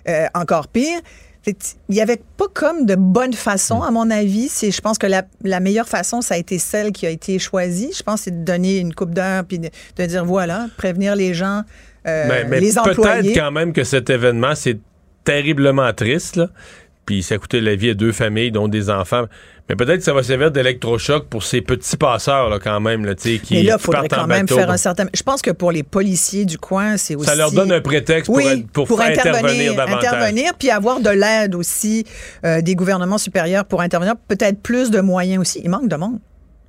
euh, 0.08 0.26
encore 0.34 0.68
pire. 0.68 1.00
Il 1.46 1.54
n'y 1.88 2.00
avait 2.00 2.20
pas 2.36 2.46
comme 2.52 2.84
de 2.86 2.94
bonne 2.94 3.32
façon, 3.32 3.80
hmm. 3.80 3.84
à 3.84 3.90
mon 3.90 4.10
avis. 4.10 4.48
C'est, 4.48 4.70
je 4.70 4.80
pense 4.80 4.98
que 4.98 5.06
la, 5.06 5.22
la, 5.42 5.60
meilleure 5.60 5.88
façon, 5.88 6.20
ça 6.20 6.34
a 6.34 6.36
été 6.38 6.58
celle 6.58 6.92
qui 6.92 7.06
a 7.06 7.10
été 7.10 7.38
choisie. 7.38 7.92
Je 7.96 8.02
pense 8.02 8.22
c'est 8.22 8.40
de 8.40 8.44
donner 8.44 8.78
une 8.78 8.94
coupe 8.94 9.14
d'heure 9.14 9.44
puis 9.44 9.58
de, 9.58 10.06
dire 10.06 10.24
voilà, 10.24 10.66
prévenir 10.76 11.16
les 11.16 11.32
gens, 11.32 11.62
euh, 12.06 12.24
mais, 12.28 12.44
mais 12.44 12.60
les 12.60 12.78
employés. 12.78 13.22
Peut-être 13.22 13.34
quand 13.34 13.52
même 13.52 13.72
que 13.72 13.84
cet 13.84 14.10
événement, 14.10 14.54
c'est 14.54 14.78
terriblement 15.24 15.92
triste. 15.92 16.36
Là 16.36 16.48
puis 17.10 17.24
ça 17.24 17.34
a 17.34 17.38
coûté 17.38 17.60
la 17.60 17.74
vie 17.74 17.90
à 17.90 17.94
deux 17.94 18.12
familles, 18.12 18.52
dont 18.52 18.68
des 18.68 18.88
enfants. 18.88 19.24
Mais 19.68 19.74
peut-être 19.74 19.98
que 19.98 20.04
ça 20.04 20.12
va 20.12 20.22
servir 20.22 20.52
d'électrochoc 20.52 21.26
pour 21.26 21.42
ces 21.42 21.60
petits 21.60 21.96
passeurs, 21.96 22.48
là, 22.48 22.60
quand 22.60 22.78
même, 22.78 23.04
là, 23.04 23.16
qui, 23.16 23.40
Mais 23.50 23.64
là, 23.64 23.78
il 23.80 23.82
faudrait 23.82 24.06
quand 24.06 24.28
même 24.28 24.46
faire 24.46 24.70
un 24.70 24.76
certain... 24.76 25.06
Je 25.12 25.22
pense 25.24 25.42
que 25.42 25.50
pour 25.50 25.72
les 25.72 25.82
policiers 25.82 26.44
du 26.44 26.56
coin, 26.56 26.96
c'est 26.96 27.16
aussi... 27.16 27.28
Ça 27.28 27.34
leur 27.34 27.50
donne 27.50 27.72
un 27.72 27.80
prétexte 27.80 28.26
pour, 28.26 28.86
pour, 28.86 29.00
intervenir, 29.00 29.74
davantage. 29.74 30.04
intervenir, 30.04 30.52
puis 30.56 30.70
avoir 30.70 31.00
de 31.00 31.10
l'aide 31.10 31.56
aussi 31.56 32.06
euh, 32.44 32.62
des 32.62 32.76
gouvernements 32.76 33.18
supérieurs 33.18 33.64
pour 33.64 33.80
intervenir. 33.80 34.14
Peut-être 34.28 34.62
plus 34.62 34.92
de 34.92 35.00
moyens 35.00 35.40
aussi. 35.40 35.60
Il 35.64 35.70
manque 35.70 35.88
de 35.88 35.96
monde. 35.96 36.20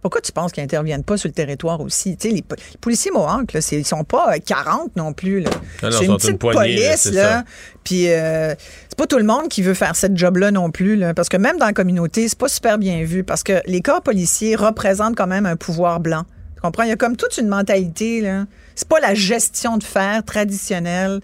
Pourquoi 0.01 0.21
tu 0.21 0.31
penses 0.31 0.51
qu'ils 0.51 0.63
n'interviennent 0.63 1.03
pas 1.03 1.17
sur 1.17 1.27
le 1.27 1.33
territoire 1.33 1.79
aussi? 1.79 2.17
les, 2.23 2.31
les, 2.31 2.43
policiers 2.79 3.11
Mohawks, 3.11 3.53
ils 3.71 3.79
ne 3.79 3.83
sont 3.83 4.03
pas 4.03 4.39
40 4.39 4.81
euh, 4.81 4.87
non 4.95 5.13
plus. 5.13 5.43
C'est 5.79 6.05
une 6.05 6.17
petite 6.17 6.39
police. 6.39 7.11
Là, 7.11 7.43
puis 7.83 8.09
euh, 8.09 8.55
c'est 8.89 8.97
pas 8.97 9.07
tout 9.07 9.17
le 9.17 9.23
monde 9.23 9.47
qui 9.47 9.61
veut 9.61 9.73
faire 9.73 9.95
cette 9.95 10.17
job-là 10.17 10.51
non 10.51 10.71
plus. 10.71 10.95
Là, 10.95 11.13
parce 11.13 11.29
que 11.29 11.37
même 11.37 11.57
dans 11.57 11.67
la 11.67 11.73
communauté, 11.73 12.27
c'est 12.27 12.37
pas 12.37 12.47
super 12.47 12.77
bien 12.77 13.03
vu. 13.03 13.23
Parce 13.23 13.43
que 13.43 13.61
les 13.65 13.81
corps 13.81 14.01
policiers 14.01 14.55
représentent 14.55 15.15
quand 15.15 15.27
même 15.27 15.45
un 15.45 15.55
pouvoir 15.55 15.99
blanc. 15.99 16.23
Tu 16.55 16.61
comprends? 16.61 16.83
Il 16.83 16.89
y 16.89 16.93
a 16.93 16.97
comme 16.97 17.15
toute 17.15 17.37
une 17.37 17.47
mentalité. 17.47 18.21
Là. 18.21 18.45
C'est 18.75 18.87
pas 18.87 18.99
la 18.99 19.13
gestion 19.13 19.77
de 19.77 19.83
fer 19.83 20.23
traditionnelle 20.25 21.21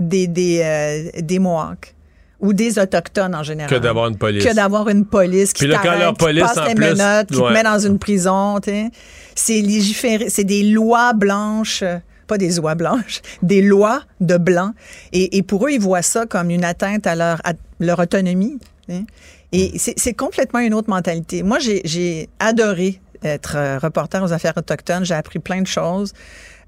des, 0.00 0.26
des, 0.26 0.60
euh, 0.62 1.20
des 1.22 1.38
Mohawks 1.38 1.95
ou 2.40 2.52
des 2.52 2.78
autochtones 2.78 3.34
en 3.34 3.42
général. 3.42 3.70
Que 3.70 3.76
d'avoir 3.76 4.08
une 4.08 4.16
police. 4.16 4.44
Que 4.44 4.54
d'avoir 4.54 4.88
une 4.88 5.04
police 5.04 5.52
qui 5.52 5.66
qui 5.66 5.72
passe 5.72 5.88
les 6.68 6.74
menottes, 6.74 7.28
qui 7.28 7.38
te 7.38 7.52
met 7.52 7.62
dans 7.62 7.78
une 7.78 7.98
prison. 7.98 8.58
C'est 9.34 9.60
légiféré, 9.60 10.28
c'est 10.28 10.44
des 10.44 10.62
lois 10.62 11.12
blanches 11.12 11.84
pas 12.26 12.38
des 12.38 12.50
lois 12.50 12.74
blanches, 12.74 13.22
des 13.42 13.62
lois 13.62 14.02
de 14.20 14.36
blanc. 14.36 14.72
Et, 15.12 15.42
pour 15.42 15.66
eux, 15.66 15.70
ils 15.70 15.80
voient 15.80 16.02
ça 16.02 16.26
comme 16.26 16.50
une 16.50 16.64
atteinte 16.64 17.06
à 17.06 17.14
leur, 17.14 17.40
leur 17.80 17.98
autonomie. 17.98 18.58
Et 19.52 19.78
c'est 19.78 20.14
complètement 20.14 20.60
une 20.60 20.74
autre 20.74 20.90
mentalité. 20.90 21.42
Moi, 21.42 21.58
j'ai 21.60 22.28
adoré 22.38 23.00
être 23.22 23.78
reporter 23.80 24.22
aux 24.22 24.32
affaires 24.32 24.56
autochtones. 24.56 25.04
J'ai 25.04 25.14
appris 25.14 25.38
plein 25.38 25.62
de 25.62 25.66
choses. 25.66 26.12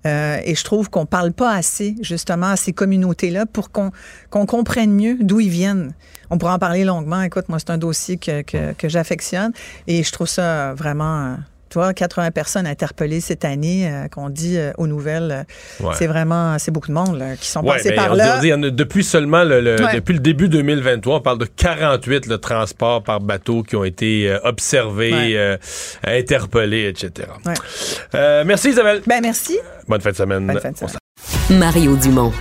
Euh, 0.08 0.40
et 0.44 0.54
je 0.54 0.64
trouve 0.64 0.90
qu'on 0.90 1.06
parle 1.06 1.32
pas 1.32 1.52
assez, 1.52 1.94
justement, 2.00 2.48
à 2.48 2.56
ces 2.56 2.72
communautés-là 2.72 3.46
pour 3.46 3.70
qu'on 3.70 3.90
comprenne 4.30 4.92
mieux 4.92 5.18
d'où 5.20 5.40
ils 5.40 5.50
viennent. 5.50 5.92
On 6.30 6.38
pourra 6.38 6.54
en 6.54 6.58
parler 6.58 6.84
longuement. 6.84 7.22
Écoute, 7.22 7.48
moi, 7.48 7.58
c'est 7.58 7.70
un 7.70 7.78
dossier 7.78 8.16
que, 8.16 8.42
que, 8.42 8.72
que 8.72 8.88
j'affectionne 8.88 9.52
et 9.86 10.02
je 10.02 10.12
trouve 10.12 10.28
ça 10.28 10.74
vraiment 10.74 11.36
tu 11.68 11.78
vois, 11.78 11.92
80 11.92 12.30
personnes 12.30 12.66
interpellées 12.66 13.20
cette 13.20 13.44
année, 13.44 13.88
euh, 13.88 14.08
qu'on 14.08 14.30
dit 14.30 14.56
euh, 14.56 14.72
aux 14.78 14.86
nouvelles. 14.86 15.44
Euh, 15.80 15.90
c'est 15.94 16.06
vraiment, 16.06 16.58
c'est 16.58 16.70
beaucoup 16.70 16.88
de 16.88 16.94
monde 16.94 17.22
qui 17.40 17.48
sont 17.48 17.62
passés 17.62 17.90
ben, 17.90 17.96
par 17.96 18.14
là. 18.14 18.40
depuis 18.40 19.04
seulement 19.04 19.44
le, 19.44 19.76
depuis 19.94 20.14
le 20.14 20.20
début 20.20 20.48
2023, 20.48 21.16
on 21.16 21.20
parle 21.20 21.38
de 21.38 21.44
48 21.44 22.26
le 22.26 22.38
transports 22.38 23.02
par 23.02 23.20
bateau 23.20 23.62
qui 23.62 23.76
ont 23.76 23.84
été 23.84 24.36
observés, 24.44 25.58
interpellés, 26.04 26.88
etc. 26.88 27.28
merci 28.44 28.70
Isabelle. 28.70 29.02
Ben 29.06 29.20
merci. 29.22 29.58
Bonne 29.86 30.00
fin 30.00 30.10
de 30.10 30.16
semaine. 30.16 30.46
Bonne 30.46 30.60
fin 30.60 30.70
de 30.70 30.76
semaine. 30.76 30.96
Mario 31.50 31.96
Dumont. 31.96 32.32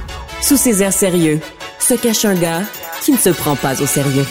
Sous 0.42 0.58
ses 0.58 0.84
airs 0.84 0.94
sérieux, 0.94 1.40
se 1.80 1.96
cache 1.96 2.26
un 2.26 2.36
gars 2.36 2.62
qui 3.02 3.12
ne 3.12 3.18
se 3.18 3.30
prend 3.30 3.56
pas 3.56 3.82
au 3.82 3.86
sérieux. 3.86 4.26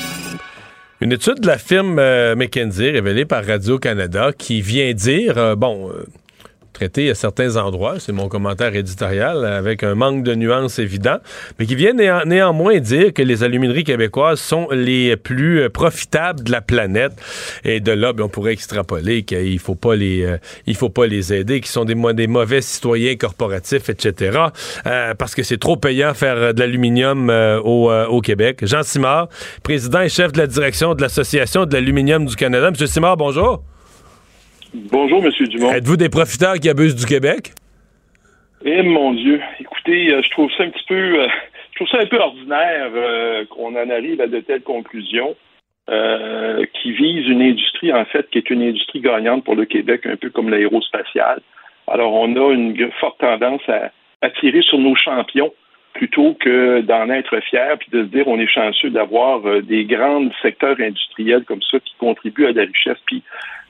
Une 1.02 1.12
étude 1.12 1.40
de 1.40 1.46
la 1.46 1.58
firme 1.58 1.98
euh, 1.98 2.34
McKinsey 2.36 2.90
révélée 2.90 3.26
par 3.26 3.44
Radio-Canada 3.44 4.30
qui 4.36 4.62
vient 4.62 4.94
dire, 4.94 5.36
euh, 5.36 5.54
bon, 5.54 5.90
euh, 5.90 6.06
traité 6.76 7.08
à 7.08 7.14
certains 7.14 7.56
endroits, 7.56 7.98
c'est 7.98 8.12
mon 8.12 8.28
commentaire 8.28 8.76
éditorial, 8.76 9.46
avec 9.46 9.82
un 9.82 9.94
manque 9.94 10.22
de 10.22 10.34
nuances 10.34 10.78
évident, 10.78 11.16
mais 11.58 11.64
qui 11.64 11.74
vient 11.74 11.94
néanmoins 11.94 12.78
dire 12.80 13.14
que 13.14 13.22
les 13.22 13.42
alumineries 13.42 13.84
québécoises 13.84 14.40
sont 14.40 14.68
les 14.70 15.16
plus 15.16 15.70
profitables 15.70 16.44
de 16.44 16.52
la 16.52 16.60
planète. 16.60 17.12
Et 17.64 17.80
de 17.80 17.92
là, 17.92 18.12
ben, 18.12 18.24
on 18.24 18.28
pourrait 18.28 18.52
extrapoler 18.52 19.22
qu'il 19.22 19.58
faut 19.58 19.74
pas 19.74 19.96
les, 19.96 20.22
euh, 20.22 20.36
il 20.66 20.76
faut 20.76 20.90
pas 20.90 21.06
les 21.06 21.32
aider, 21.32 21.60
qu'ils 21.60 21.70
sont 21.70 21.86
des, 21.86 21.94
mauvais 22.26 22.60
citoyens 22.60 23.16
corporatifs, 23.16 23.88
etc. 23.88 24.38
Euh, 24.86 25.14
parce 25.14 25.34
que 25.34 25.42
c'est 25.42 25.58
trop 25.58 25.76
payant 25.76 26.12
faire 26.12 26.52
de 26.52 26.60
l'aluminium 26.60 27.30
euh, 27.30 27.58
au, 27.60 27.90
au, 27.90 28.20
Québec. 28.20 28.58
Jean 28.62 28.82
Simard, 28.82 29.28
président 29.62 30.02
et 30.02 30.08
chef 30.08 30.32
de 30.32 30.38
la 30.38 30.46
direction 30.46 30.94
de 30.94 31.00
l'Association 31.00 31.64
de 31.64 31.72
l'aluminium 31.72 32.26
du 32.26 32.36
Canada. 32.36 32.70
Monsieur 32.70 32.86
Simard, 32.86 33.16
bonjour. 33.16 33.62
Bonjour, 34.74 35.24
M. 35.24 35.30
Dumont. 35.48 35.72
Êtes-vous 35.72 35.96
des 35.96 36.08
profiteurs 36.08 36.54
qui 36.54 36.68
abusent 36.68 36.96
du 36.96 37.06
Québec? 37.06 37.52
Eh 38.64 38.82
mon 38.82 39.12
Dieu. 39.12 39.40
Écoutez, 39.60 40.12
euh, 40.12 40.22
je 40.22 40.30
trouve 40.30 40.50
ça 40.56 40.64
un 40.64 40.70
petit 40.70 40.84
peu 40.88 41.22
euh, 41.22 41.28
je 41.72 41.76
trouve 41.76 41.88
ça 41.88 42.00
un 42.00 42.06
peu 42.06 42.18
ordinaire 42.18 42.90
euh, 42.94 43.44
qu'on 43.46 43.76
en 43.76 43.90
arrive 43.90 44.20
à 44.20 44.26
de 44.26 44.40
telles 44.40 44.62
conclusions 44.62 45.36
qui 46.82 46.90
visent 46.90 47.28
une 47.28 47.42
industrie, 47.42 47.92
en 47.92 48.04
fait, 48.06 48.28
qui 48.30 48.38
est 48.38 48.50
une 48.50 48.62
industrie 48.62 49.00
gagnante 49.00 49.44
pour 49.44 49.54
le 49.54 49.66
Québec, 49.66 50.04
un 50.04 50.16
peu 50.16 50.30
comme 50.30 50.50
l'aérospatiale. 50.50 51.40
Alors, 51.86 52.12
on 52.12 52.34
a 52.34 52.52
une 52.52 52.90
forte 52.98 53.20
tendance 53.20 53.62
à, 53.68 53.92
à 54.20 54.30
tirer 54.30 54.62
sur 54.62 54.78
nos 54.78 54.96
champions 54.96 55.52
plutôt 55.92 56.34
que 56.40 56.80
d'en 56.80 57.08
être 57.08 57.38
fier 57.38 57.78
puis 57.78 57.88
de 57.92 58.02
se 58.02 58.08
dire 58.08 58.26
on 58.26 58.40
est 58.40 58.48
chanceux 58.48 58.90
d'avoir 58.90 59.62
des 59.62 59.84
grands 59.84 60.28
secteurs 60.42 60.80
industriels 60.80 61.44
comme 61.44 61.62
ça 61.62 61.78
qui 61.78 61.94
contribuent 62.00 62.46
à 62.46 62.52
la 62.52 62.62
richesse. 62.62 62.98
Puis 63.06 63.22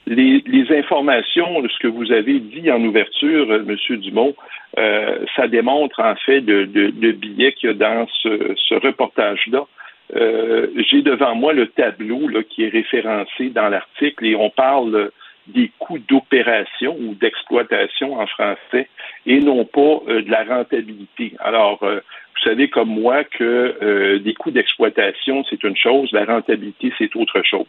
les, 0.06 0.42
les, 0.46 0.76
informations, 0.76 1.62
ce 1.68 1.78
que 1.78 1.88
vous 1.88 2.12
avez 2.12 2.38
dit 2.38 2.70
en 2.70 2.82
ouverture, 2.84 3.50
euh, 3.50 3.64
M. 3.68 3.96
Dumont, 3.98 4.34
euh, 4.78 5.18
ça 5.34 5.48
démontre 5.48 6.00
en 6.00 6.14
fait 6.14 6.40
le, 6.40 6.64
le, 6.64 7.12
billet 7.12 7.52
qu'il 7.52 7.70
y 7.70 7.72
a 7.72 7.74
dans 7.74 8.06
ce, 8.22 8.54
ce 8.56 8.74
reportage-là. 8.74 9.66
Euh, 10.14 10.68
J'ai 10.88 11.02
devant 11.02 11.34
moi 11.34 11.52
le 11.52 11.66
tableau 11.66 12.28
là, 12.28 12.42
qui 12.44 12.64
est 12.64 12.68
référencé 12.68 13.50
dans 13.50 13.68
l'article 13.68 14.24
et 14.26 14.36
on 14.36 14.50
parle 14.50 15.10
des 15.48 15.70
coûts 15.78 15.98
d'opération 15.98 16.96
ou 17.00 17.14
d'exploitation 17.14 18.20
en 18.20 18.26
français 18.26 18.88
et 19.26 19.40
non 19.40 19.64
pas 19.64 20.02
euh, 20.08 20.22
de 20.22 20.30
la 20.30 20.44
rentabilité. 20.44 21.32
Alors, 21.40 21.82
euh, 21.82 21.96
vous 21.96 22.50
savez 22.50 22.68
comme 22.68 22.90
moi 22.90 23.24
que 23.24 24.18
des 24.18 24.34
coûts 24.34 24.50
d'exploitation, 24.50 25.42
c'est 25.48 25.64
une 25.64 25.76
chose, 25.76 26.12
la 26.12 26.26
rentabilité, 26.26 26.92
c'est 26.98 27.16
autre 27.16 27.42
chose. 27.42 27.66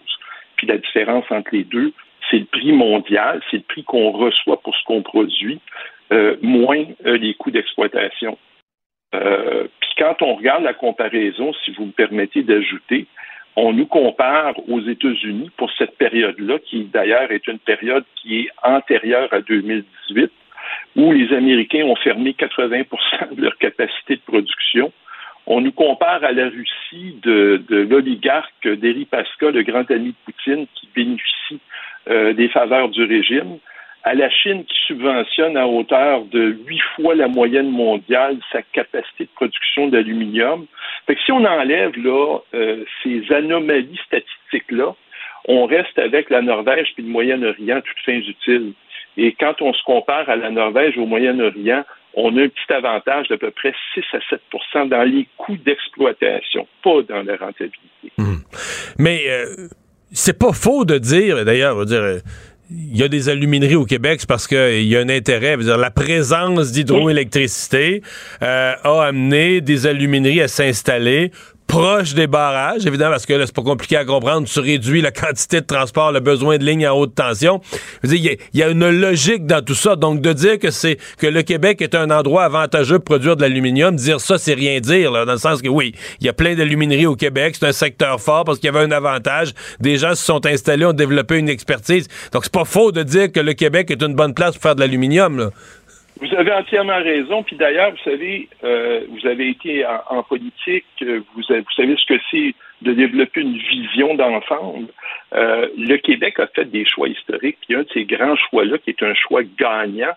Puis 0.58 0.68
la 0.68 0.78
différence 0.78 1.24
entre 1.32 1.50
les 1.54 1.64
deux, 1.64 1.94
c'est 2.30 2.40
le 2.40 2.46
prix 2.46 2.72
mondial, 2.72 3.42
c'est 3.50 3.58
le 3.58 3.64
prix 3.64 3.84
qu'on 3.84 4.12
reçoit 4.12 4.62
pour 4.62 4.76
ce 4.76 4.84
qu'on 4.84 5.02
produit, 5.02 5.60
euh, 6.12 6.38
moins 6.42 6.86
euh, 7.06 7.18
les 7.18 7.34
coûts 7.34 7.52
d'exploitation. 7.52 8.38
Euh, 9.16 9.68
puis 9.80 9.90
quand 9.98 10.22
on 10.22 10.36
regarde 10.36 10.64
la 10.64 10.74
comparaison, 10.74 11.54
si 11.64 11.72
vous 11.72 11.86
me 11.86 11.92
permettez 11.92 12.44
d'ajouter, 12.44 13.08
on 13.56 13.74
nous 13.74 13.88
compare 13.88 14.54
aux 14.70 14.82
États-Unis 14.82 15.50
pour 15.58 15.72
cette 15.78 15.98
période-là, 15.98 16.60
qui 16.60 16.84
d'ailleurs 16.86 17.32
est 17.32 17.48
une 17.48 17.60
période 17.60 18.06
qui 18.16 18.42
est 18.42 18.50
antérieure 18.64 19.30
à 19.34 19.42
2018, 19.42 20.32
où 20.96 21.12
les 21.12 21.34
Américains 21.34 21.84
ont 21.86 21.96
fermé 21.96 22.32
80% 22.34 23.36
de 23.36 23.42
leur 23.42 23.58
capacité 23.58 24.16
de 24.16 24.22
production. 24.22 24.92
On 25.46 25.62
nous 25.62 25.72
compare 25.72 26.24
à 26.24 26.34
la 26.34 26.50
Russie 26.50 27.16
de, 27.24 27.64
l'oligarque 27.70 28.68
Deripaska, 28.68 29.50
le 29.50 29.64
grand 29.64 29.90
ami 29.90 30.10
de 30.10 30.16
Poutine, 30.26 30.68
qui 30.76 30.90
bénéficie 30.94 31.60
euh, 32.10 32.34
des 32.34 32.50
faveurs 32.50 32.90
du 32.90 33.04
régime, 33.04 33.58
à 34.04 34.14
la 34.14 34.30
Chine 34.30 34.64
qui 34.64 34.78
subventionne 34.88 35.58
à 35.58 35.68
hauteur 35.68 36.24
de 36.26 36.56
huit 36.66 36.82
fois 36.96 37.14
la 37.16 37.28
moyenne 37.28 37.70
mondiale 37.70 38.38
sa 38.52 38.62
capacité 38.62 39.26
de 39.26 39.30
production 39.36 39.88
d'aluminium. 39.90 40.66
Fait 41.06 41.16
que 41.16 41.22
si 41.22 41.32
on 41.32 41.44
enlève 41.44 41.92
là 41.98 42.40
euh, 42.54 42.86
ces 43.04 43.22
anomalies 43.34 44.00
statistiques-là, 44.06 44.96
on 45.50 45.66
reste 45.66 46.00
avec 46.00 46.30
la 46.30 46.42
Norvège 46.42 46.94
puis 46.94 47.04
le 47.04 47.10
Moyen-Orient, 47.10 47.82
toutes 47.82 48.00
fins 48.06 48.20
utiles. 48.20 48.74
Et 49.18 49.34
quand 49.34 49.62
on 49.62 49.74
se 49.74 49.84
compare 49.84 50.30
à 50.30 50.36
la 50.36 50.52
Norvège 50.52 50.98
au 50.98 51.06
Moyen-Orient, 51.06 51.84
on 52.14 52.36
a 52.38 52.44
un 52.44 52.48
petit 52.50 52.74
avantage 52.74 53.28
d'à 53.28 53.38
peu 53.38 53.52
près 53.52 53.74
6 53.94 54.04
à 54.14 54.20
7 54.30 54.90
dans 54.90 55.04
les 55.04 55.28
coûts 55.38 55.58
d'exploitation, 55.58 56.68
pas 56.84 57.02
dans 57.02 57.24
la 57.24 57.36
rentabilité. 57.36 58.12
Hum. 58.18 58.40
Mais 58.98 59.24
euh, 59.28 59.68
c'est 60.12 60.38
pas 60.38 60.54
faux 60.54 60.86
de 60.86 60.98
dire, 60.98 61.44
d'ailleurs, 61.46 61.86
dire. 61.86 62.02
Euh, 62.02 62.20
il 62.70 62.98
y 62.98 63.04
a 63.04 63.08
des 63.08 63.30
alumineries 63.30 63.76
au 63.76 63.86
Québec, 63.86 64.22
parce 64.28 64.46
qu'il 64.46 64.84
y 64.84 64.98
a 64.98 65.00
un 65.00 65.08
intérêt. 65.08 65.56
La 65.56 65.90
présence 65.90 66.74
d'hydroélectricité 66.74 68.02
euh, 68.42 68.74
a 68.84 69.04
amené 69.06 69.62
des 69.62 69.88
alumineries 69.88 70.42
à 70.42 70.50
s'installer 70.50 71.32
proche 71.68 72.14
des 72.14 72.28
barrages, 72.28 72.86
évidemment, 72.86 73.12
parce 73.12 73.26
que 73.26 73.34
là, 73.34 73.46
c'est 73.46 73.56
pas 73.56 73.62
compliqué 73.62 73.98
à 73.98 74.06
comprendre. 74.06 74.48
Tu 74.48 74.60
réduis 74.60 75.02
la 75.02 75.12
quantité 75.28 75.62
de 75.62 75.66
transport, 75.66 76.12
le 76.12 76.20
besoin 76.20 76.58
de 76.58 76.64
lignes 76.64 76.86
à 76.86 76.96
haute 76.96 77.14
tension. 77.14 77.62
Il 78.04 78.38
y, 78.54 78.64
a 78.64 78.70
une 78.70 78.90
logique 78.90 79.46
dans 79.46 79.64
tout 79.64 79.76
ça. 79.76 79.96
Donc, 79.96 80.22
de 80.22 80.34
dire 80.34 80.60
que 80.60 80.72
c'est 80.72 80.98
que 81.18 81.28
le 81.28 81.44
Québec 81.44 81.82
est 81.82 81.96
un 81.96 82.10
endroit 82.10 82.46
avantageux 82.46 83.00
pour 83.00 83.18
produire 83.18 83.36
de 83.36 83.42
l'aluminium, 83.42 83.96
dire 83.96 84.22
ça, 84.22 84.38
c'est 84.38 84.54
rien 84.54 84.80
dire, 84.80 85.12
là, 85.12 85.26
dans 85.26 85.34
le 85.34 85.38
sens 85.38 85.62
que 85.62 85.68
oui, 85.68 85.94
il 86.20 86.26
y 86.26 86.30
a 86.30 86.34
plein 86.34 86.56
d'alumineries 86.56 87.06
au 87.06 87.16
Québec, 87.16 87.56
c'est 87.60 87.68
un 87.68 87.72
secteur 87.72 88.20
fort 88.20 88.44
parce 88.44 88.60
qu'il 88.60 88.68
y 88.68 88.76
avait 88.76 88.86
un 88.86 88.92
avantage. 88.92 89.54
Des 89.80 89.98
gens 89.98 90.16
se 90.16 90.24
sont 90.24 90.46
installés, 90.46 90.86
ont 90.86 90.94
développé 90.94 91.38
une 91.38 91.50
expertise. 91.50 92.08
Donc, 92.32 92.44
c'est 92.44 92.54
pas 92.54 92.66
faux 92.66 92.92
de 92.92 93.04
dire 93.04 93.32
que 93.32 93.40
le 93.40 93.54
Québec 93.54 93.92
est 93.92 94.02
une 94.02 94.16
bonne 94.16 94.34
place 94.34 94.54
pour 94.54 94.62
faire 94.62 94.76
de 94.76 94.82
l'aluminium, 94.82 95.52
vous 96.20 96.36
avez 96.36 96.52
entièrement 96.52 96.98
raison. 96.98 97.44
Puis 97.44 97.56
d'ailleurs, 97.56 97.92
vous 97.92 98.04
savez, 98.04 98.50
euh, 98.64 99.02
vous 99.10 99.28
avez 99.28 99.50
été 99.50 99.86
en, 99.86 100.24
politique, 100.24 100.86
vous, 101.02 101.18
vous, 101.36 101.44
savez 101.44 101.96
ce 101.98 102.14
que 102.14 102.20
c'est 102.32 102.54
de 102.82 102.94
développer 102.94 103.42
une 103.42 103.58
vision 103.58 104.16
d'ensemble. 104.16 104.88
Euh, 105.34 105.68
le 105.78 105.98
Québec 105.98 106.40
a 106.40 106.48
fait 106.48 106.66
des 106.66 106.86
choix 106.86 107.08
historiques. 107.08 107.58
Puis 107.66 107.76
un 107.76 107.82
de 107.82 107.90
ces 107.94 108.06
grands 108.06 108.36
choix-là, 108.36 108.78
qui 108.80 108.92
est 108.92 109.04
un 109.04 109.14
choix 109.14 109.42
gagnant, 109.58 110.14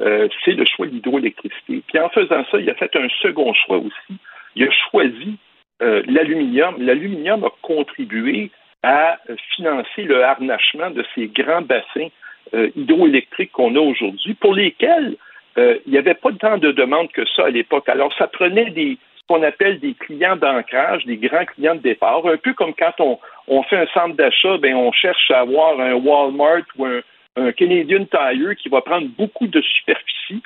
euh, 0.00 0.28
c'est 0.44 0.52
le 0.52 0.64
choix 0.64 0.86
de 0.86 0.92
l'hydroélectricité. 0.92 1.82
Puis 1.86 1.98
en 1.98 2.08
faisant 2.10 2.44
ça, 2.50 2.58
il 2.58 2.68
a 2.68 2.74
fait 2.74 2.94
un 2.96 3.08
second 3.20 3.52
choix 3.54 3.78
aussi. 3.78 4.18
Il 4.56 4.64
a 4.64 4.70
choisi 4.90 5.36
l'aluminium. 5.80 6.76
L'aluminium 6.78 7.42
a 7.42 7.50
contribué 7.60 8.52
à 8.84 9.18
financer 9.56 10.04
le 10.04 10.22
harnachement 10.22 10.90
de 10.90 11.04
ces 11.12 11.26
grands 11.26 11.62
bassins 11.62 12.06
hydroélectriques 12.52 13.50
qu'on 13.50 13.74
a 13.74 13.80
aujourd'hui, 13.80 14.34
pour 14.34 14.54
lesquels 14.54 15.16
euh, 15.58 15.78
il 15.86 15.92
n'y 15.92 15.98
avait 15.98 16.14
pas 16.14 16.30
tant 16.32 16.58
de 16.58 16.72
demandes 16.72 17.10
que 17.12 17.26
ça 17.36 17.46
à 17.46 17.50
l'époque. 17.50 17.88
Alors, 17.88 18.12
ça 18.16 18.26
prenait 18.26 18.70
des 18.70 18.98
ce 19.22 19.26
qu'on 19.28 19.42
appelle 19.44 19.78
des 19.78 19.94
clients 19.94 20.36
d'ancrage, 20.36 21.06
des 21.06 21.16
grands 21.16 21.44
clients 21.44 21.76
de 21.76 21.80
départ, 21.80 22.26
un 22.26 22.36
peu 22.36 22.54
comme 22.54 22.74
quand 22.74 22.94
on, 22.98 23.18
on 23.46 23.62
fait 23.62 23.76
un 23.76 23.86
centre 23.94 24.16
d'achat, 24.16 24.58
ben 24.58 24.74
on 24.74 24.90
cherche 24.90 25.30
à 25.30 25.40
avoir 25.40 25.78
un 25.78 25.94
Walmart 25.94 26.64
ou 26.76 26.86
un, 26.86 27.00
un 27.36 27.52
Canadian 27.52 28.04
Tire 28.04 28.56
qui 28.56 28.68
va 28.68 28.80
prendre 28.80 29.06
beaucoup 29.16 29.46
de 29.46 29.60
superficie 29.60 30.42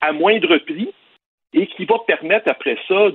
à 0.00 0.12
moindre 0.12 0.56
prix 0.58 0.88
et 1.52 1.66
qui 1.66 1.84
va 1.84 1.96
permettre 2.06 2.50
après 2.50 2.78
ça 2.88 3.10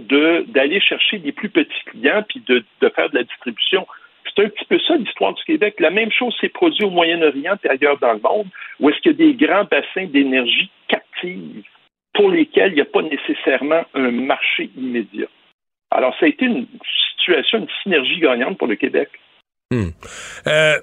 d'aller 0.48 0.80
chercher 0.80 1.18
des 1.20 1.32
plus 1.32 1.50
petits 1.50 1.84
clients 1.88 2.24
puis 2.28 2.42
de, 2.48 2.64
de 2.82 2.90
faire 2.90 3.10
de 3.10 3.16
la 3.16 3.24
distribution. 3.24 3.88
C'est 4.24 4.46
un 4.46 4.50
petit 4.50 4.66
peu 4.66 4.80
ça 4.80 4.96
l'histoire 4.96 5.34
du 5.34 5.44
Québec. 5.44 5.76
La 5.80 5.90
même 5.90 6.12
chose 6.12 6.36
s'est 6.40 6.50
produite 6.50 6.84
au 6.84 6.90
Moyen-Orient 6.90 7.58
et 7.64 7.70
ailleurs 7.70 8.00
dans 8.00 8.14
le 8.14 8.20
monde, 8.20 8.48
où 8.80 8.90
est-ce 8.90 9.00
qu'il 9.00 9.12
y 9.12 9.16
a 9.16 9.18
des 9.18 9.34
grands 9.34 9.66
bassins 9.66 10.06
d'énergie 10.06 10.70
captives 10.88 11.64
pour 12.14 12.30
lesquels 12.30 12.72
il 12.72 12.76
n'y 12.76 12.82
a 12.82 12.86
pas 12.86 13.02
nécessairement 13.02 13.84
un 13.94 14.12
marché 14.12 14.70
immédiat. 14.78 15.28
Alors, 15.92 16.16
ça 16.20 16.26
a 16.26 16.30
été 16.30 16.46
une 16.46 16.68
situation, 17.18 17.60
une 17.60 17.68
synergie 17.84 18.20
gagnante 18.20 18.58
pour 18.58 18.68
le 18.68 18.76
Québec. 18.76 19.10
Euh, 20.48 20.78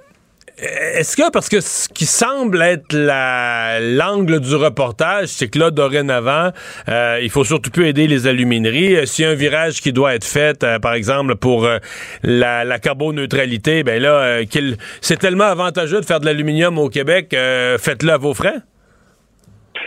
est-ce 0.61 1.17
que, 1.17 1.31
parce 1.31 1.49
que 1.49 1.61
ce 1.61 1.89
qui 1.89 2.05
semble 2.05 2.61
être 2.63 2.93
l'angle 2.93 4.41
du 4.41 4.57
reportage, 4.57 5.27
c'est 5.27 5.49
que 5.49 5.59
là, 5.59 5.71
dorénavant, 5.71 6.51
euh, 6.89 7.21
il 7.23 7.31
faut 7.31 7.45
surtout 7.45 7.71
plus 7.71 7.87
aider 7.87 8.09
les 8.09 8.27
alumineries. 8.27 8.97
Euh, 8.97 9.07
s'il 9.07 9.25
y 9.25 9.29
a 9.29 9.31
un 9.31 9.35
virage 9.35 9.81
qui 9.81 9.93
doit 9.93 10.15
être 10.15 10.27
fait, 10.27 10.65
euh, 10.65 10.81
par 10.81 10.95
exemple, 10.95 11.37
pour 11.37 11.65
euh, 11.65 11.79
la, 12.25 12.79
carboneutralité, 12.81 13.85
ben 13.85 14.03
là, 14.03 14.41
c'est 15.01 15.19
tellement 15.19 15.45
avantageux 15.45 16.01
de 16.01 16.05
faire 16.05 16.21
de 16.21 16.27
l'aluminium 16.27 16.79
au 16.79 16.89
Québec, 16.89 17.29
faites-le 17.31 18.11
à 18.11 18.17
vos 18.17 18.35
frais? 18.35 18.59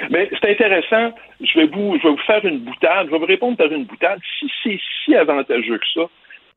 Mais 0.09 0.29
c'est 0.31 0.51
intéressant. 0.51 1.13
Je 1.41 1.59
vais, 1.59 1.67
vous, 1.67 1.97
je 1.97 2.03
vais 2.03 2.13
vous 2.13 2.25
faire 2.25 2.43
une 2.45 2.59
boutade. 2.59 3.07
Je 3.07 3.11
vais 3.11 3.19
vous 3.19 3.25
répondre 3.25 3.57
par 3.57 3.71
une 3.71 3.85
boutade. 3.85 4.19
Si 4.39 4.51
c'est 4.63 4.79
si 5.05 5.15
avantageux 5.15 5.77
que 5.77 5.85
ça, 5.93 6.01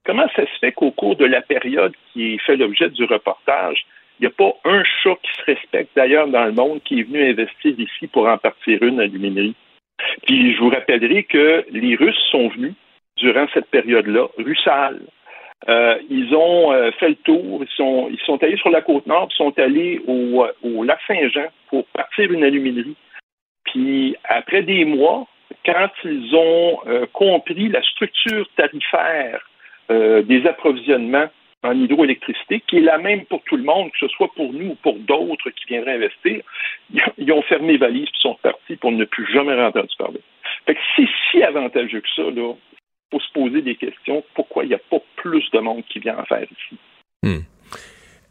comment 0.05 0.27
ça 0.35 0.43
se 0.43 0.59
fait 0.61 0.73
qu'au 0.73 0.91
cours 0.91 1.17
de 1.17 1.25
la 1.25 1.41
période 1.41 1.93
qui 2.12 2.39
fait 2.39 2.57
l'objet 2.57 2.91
du 2.91 3.05
reportage, 3.05 3.85
il 4.19 4.23
n'y 4.23 4.27
a 4.27 4.31
pas 4.31 4.55
un 4.65 4.83
chat 4.85 5.17
qui 5.23 5.33
se 5.41 5.45
respecte 5.45 5.91
d'ailleurs 5.97 6.29
dans 6.29 6.45
le 6.45 6.53
monde 6.53 6.81
qui 6.85 7.01
est 7.01 7.03
venu 7.03 7.31
investir 7.31 7.79
ici 7.79 8.07
pour 8.07 8.29
en 8.29 8.39
partir 8.39 8.83
une 8.83 9.01
aluminerie. 9.01 9.55
Puis 10.27 10.55
je 10.55 10.61
vous 10.61 10.71
rappellerai 10.71 11.25
que 11.25 11.65
les 11.71 11.97
Russes 11.97 12.23
sont 12.31 12.49
venus 12.49 12.75
durant 13.17 13.47
cette 13.53 13.67
période-là, 13.67 14.29
Russal. 14.39 15.01
Euh, 15.69 15.99
ils 16.11 16.35
ont 16.35 16.73
euh, 16.73 16.91
fait 16.93 17.09
le 17.09 17.15
tour, 17.17 17.65
ils 17.65 18.19
sont, 18.27 18.43
allés 18.43 18.57
sur 18.59 18.71
la 18.71 18.83
côte 18.83 19.07
nord, 19.07 19.29
ils 19.31 19.37
sont 19.37 19.59
allés 19.59 20.01
au, 20.07 20.47
au 20.62 20.85
lac 20.85 20.99
Saint-Jean 21.07 21.47
pour 21.69 21.87
partir 21.87 22.31
une 22.31 22.45
aluminerie. 22.45 22.97
Puis 23.65 24.15
après 24.25 24.62
des 24.62 24.85
mois, 24.85 25.27
quand 25.65 25.89
ils 26.05 26.35
ont 26.35 26.81
euh, 26.87 27.07
compris 27.12 27.69
la 27.69 27.83
structure 27.83 28.47
tarifaire 28.57 29.41
des 29.91 30.47
approvisionnements 30.47 31.29
en 31.65 31.73
hydroélectricité, 31.73 32.62
qui 32.67 32.79
est 32.79 32.83
la 32.83 32.99
même 32.99 33.25
pour 33.25 33.43
tout 33.45 33.57
le 33.57 33.62
monde, 33.62 33.91
que 33.91 33.99
ce 33.99 34.09
soit 34.09 34.31
pour 34.37 34.53
nous 34.53 34.73
ou 34.73 34.75
pour 34.77 34.97
d'autres 34.99 35.51
qui 35.51 35.65
viendraient 35.67 35.95
investir, 35.95 36.43
ils 37.19 37.33
ont 37.33 37.43
fermé 37.43 37.79
valise 37.79 38.05
et 38.07 38.21
sont 38.21 38.39
partis 38.43 38.77
pour 38.77 38.93
ne 38.93 39.05
plus 39.05 39.27
jamais 39.33 39.61
entendu 39.61 39.95
parler. 39.99 40.21
Fait 40.67 40.75
que 40.75 40.81
c'est 40.95 41.09
si 41.31 41.43
avantageux 41.43 42.01
que 42.01 42.09
ça, 42.15 42.23
là, 42.23 42.53
faut 43.11 43.21
se 43.21 43.33
poser 43.33 43.62
des 43.62 43.77
questions. 43.77 44.23
Pourquoi 44.35 44.65
il 44.65 44.69
n'y 44.69 44.75
a 44.75 44.81
pas 44.91 45.01
plus 45.17 45.51
de 45.53 45.59
monde 45.59 45.85
qui 45.89 46.01
vient 46.01 46.19
en 46.19 46.25
faire 46.25 46.45
ici? 46.45 46.79
Hmm. 47.23 47.43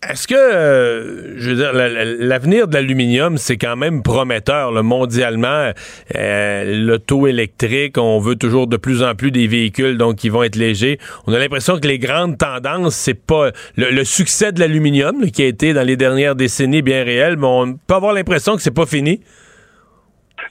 Est-ce 0.09 0.27
que, 0.27 0.35
euh, 0.35 1.37
je 1.37 1.49
veux 1.49 1.55
dire, 1.55 1.71
l'avenir 1.73 2.67
de 2.67 2.73
l'aluminium, 2.73 3.37
c'est 3.37 3.57
quand 3.57 3.75
même 3.75 4.03
prometteur 4.03 4.71
mondialement. 4.83 5.71
Euh, 6.15 6.85
L'auto 6.85 7.27
électrique, 7.27 7.97
on 7.97 8.19
veut 8.19 8.35
toujours 8.35 8.67
de 8.67 8.77
plus 8.77 9.03
en 9.03 9.15
plus 9.15 9.31
des 9.31 9.47
véhicules 9.47 9.97
donc 9.97 10.17
qui 10.17 10.29
vont 10.29 10.43
être 10.43 10.55
légers. 10.55 10.97
On 11.27 11.33
a 11.33 11.39
l'impression 11.39 11.79
que 11.79 11.87
les 11.87 11.99
grandes 11.99 12.37
tendances, 12.37 12.95
c'est 12.95 13.25
pas 13.25 13.51
le, 13.77 14.03
succès 14.03 14.51
de 14.51 14.59
l'aluminium 14.59 15.31
qui 15.31 15.43
a 15.43 15.47
été 15.47 15.73
dans 15.73 15.85
les 15.85 15.95
dernières 15.95 16.35
décennies 16.35 16.81
bien 16.81 17.03
réel, 17.03 17.37
mais 17.37 17.47
on 17.47 17.73
peut 17.73 17.93
avoir 17.93 18.13
l'impression 18.13 18.55
que 18.55 18.61
c'est 18.61 18.75
pas 18.75 18.85
fini. 18.85 19.21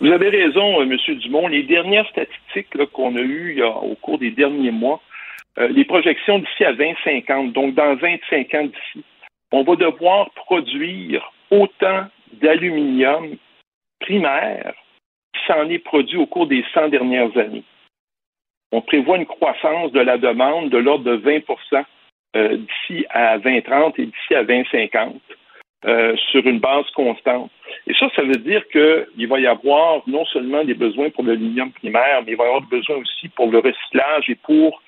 Vous 0.01 0.11
avez 0.11 0.31
raison, 0.31 0.81
euh, 0.81 0.85
M. 0.85 1.19
Dumont. 1.19 1.49
Les 1.49 1.65
dernières 1.65 2.09
statistiques 2.09 2.69
qu'on 2.93 3.17
a 3.17 3.21
eues 3.21 3.63
au 3.63 3.95
cours 3.97 4.19
des 4.19 4.31
derniers 4.31 4.71
mois, 4.71 5.01
euh, 5.59 5.69
les 5.69 5.85
projections 5.85 6.39
d'ici 6.39 6.65
à 6.65 6.73
2050, 6.73 7.53
donc 7.53 7.75
dans 7.75 7.95
25 7.95 8.55
ans 8.55 8.65
d'ici, 8.65 9.05
on 9.53 9.63
va 9.63 9.77
devoir 9.77 10.31
produire 10.31 11.33
autant 11.51 12.07
d'aluminium 12.33 13.37
primaire 14.01 14.73
qui 15.35 15.47
s'en 15.47 15.69
est 15.69 15.79
produit 15.79 16.17
au 16.17 16.27
cours 16.27 16.47
des 16.47 16.65
100 16.75 16.89
dernières 16.89 17.37
années. 17.37 17.65
On 18.73 18.81
prévoit 18.81 19.19
une 19.19 19.27
croissance 19.27 19.93
de 19.93 20.01
la 20.01 20.17
demande 20.17 20.71
de 20.71 20.79
l'ordre 20.79 21.05
de 21.05 21.17
20% 21.19 21.85
euh, 22.35 22.57
d'ici 22.57 23.05
à 23.11 23.39
2030 23.39 23.99
et 23.99 24.07
d'ici 24.07 24.35
à 24.35 24.45
2050 24.45 25.21
euh, 25.85 26.17
sur 26.31 26.47
une 26.47 26.59
base 26.61 26.89
constante. 26.95 27.51
Et 27.87 27.93
ça, 27.95 28.09
ça 28.17 28.23
veut 28.23 28.37
dire 28.37 28.67
qu'il 28.69 29.29
va 29.29 29.41
y 29.41 29.47
avoir 29.47 30.03
non 30.07 30.25
seulement 30.27 30.65
des 30.65 30.75
besoins 30.75 31.11
pour 31.11 31.25
l'aluminium 31.25 31.73
primaire, 31.73 32.23
mais 32.25 32.33
il 32.33 32.37
va 32.37 32.45
y 32.45 32.47
avoir 32.47 32.63
des 32.63 32.77
besoins 32.79 32.97
aussi 32.97 33.29
pour 33.29 33.51
le 33.51 33.59
recyclage 33.59 34.31
et 34.31 34.37
pour 34.37 34.81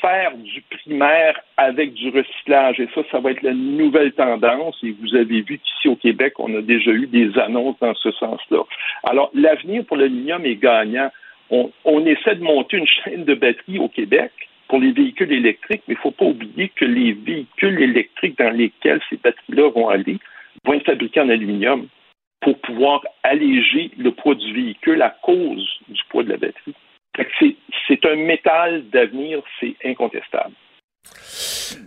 faire 0.00 0.36
du 0.36 0.62
primaire 0.62 1.40
avec 1.56 1.94
du 1.94 2.10
recyclage. 2.10 2.80
Et 2.80 2.88
ça, 2.94 3.02
ça 3.10 3.20
va 3.20 3.30
être 3.30 3.42
la 3.42 3.54
nouvelle 3.54 4.12
tendance. 4.12 4.76
Et 4.82 4.94
vous 5.00 5.14
avez 5.14 5.42
vu 5.42 5.58
qu'ici 5.58 5.88
au 5.88 5.96
Québec, 5.96 6.34
on 6.38 6.54
a 6.56 6.62
déjà 6.62 6.90
eu 6.90 7.06
des 7.06 7.36
annonces 7.38 7.76
dans 7.80 7.94
ce 7.94 8.10
sens-là. 8.12 8.62
Alors, 9.04 9.30
l'avenir 9.34 9.84
pour 9.84 9.96
l'aluminium 9.96 10.44
est 10.44 10.56
gagnant. 10.56 11.10
On, 11.50 12.06
essaie 12.06 12.36
de 12.36 12.42
monter 12.42 12.78
une 12.78 12.86
chaîne 12.86 13.24
de 13.24 13.34
batteries 13.34 13.78
au 13.78 13.88
Québec 13.88 14.32
pour 14.68 14.80
les 14.80 14.92
véhicules 14.92 15.30
électriques, 15.30 15.82
mais 15.86 15.94
il 15.94 15.98
ne 15.98 16.02
faut 16.02 16.10
pas 16.10 16.24
oublier 16.24 16.70
que 16.74 16.84
les 16.84 17.12
véhicules 17.12 17.80
électriques 17.80 18.38
dans 18.38 18.50
lesquels 18.50 19.00
ces 19.10 19.16
batteries-là 19.16 19.70
vont 19.70 19.88
aller 19.88 20.18
vont 20.64 20.72
être 20.72 20.86
fabriqués 20.86 21.20
en 21.20 21.28
aluminium 21.28 21.86
pour 22.40 22.58
pouvoir 22.60 23.02
alléger 23.22 23.90
le 23.98 24.10
poids 24.10 24.34
du 24.34 24.52
véhicule 24.52 25.02
à 25.02 25.10
cause 25.22 25.68
du 25.88 26.00
poids 26.08 26.24
de 26.24 26.30
la 26.30 26.38
batterie 26.38 26.74
c'est 27.88 28.04
un 28.06 28.16
métal 28.16 28.84
d'avenir, 28.92 29.40
c'est 29.60 29.74
incontestable. 29.84 30.54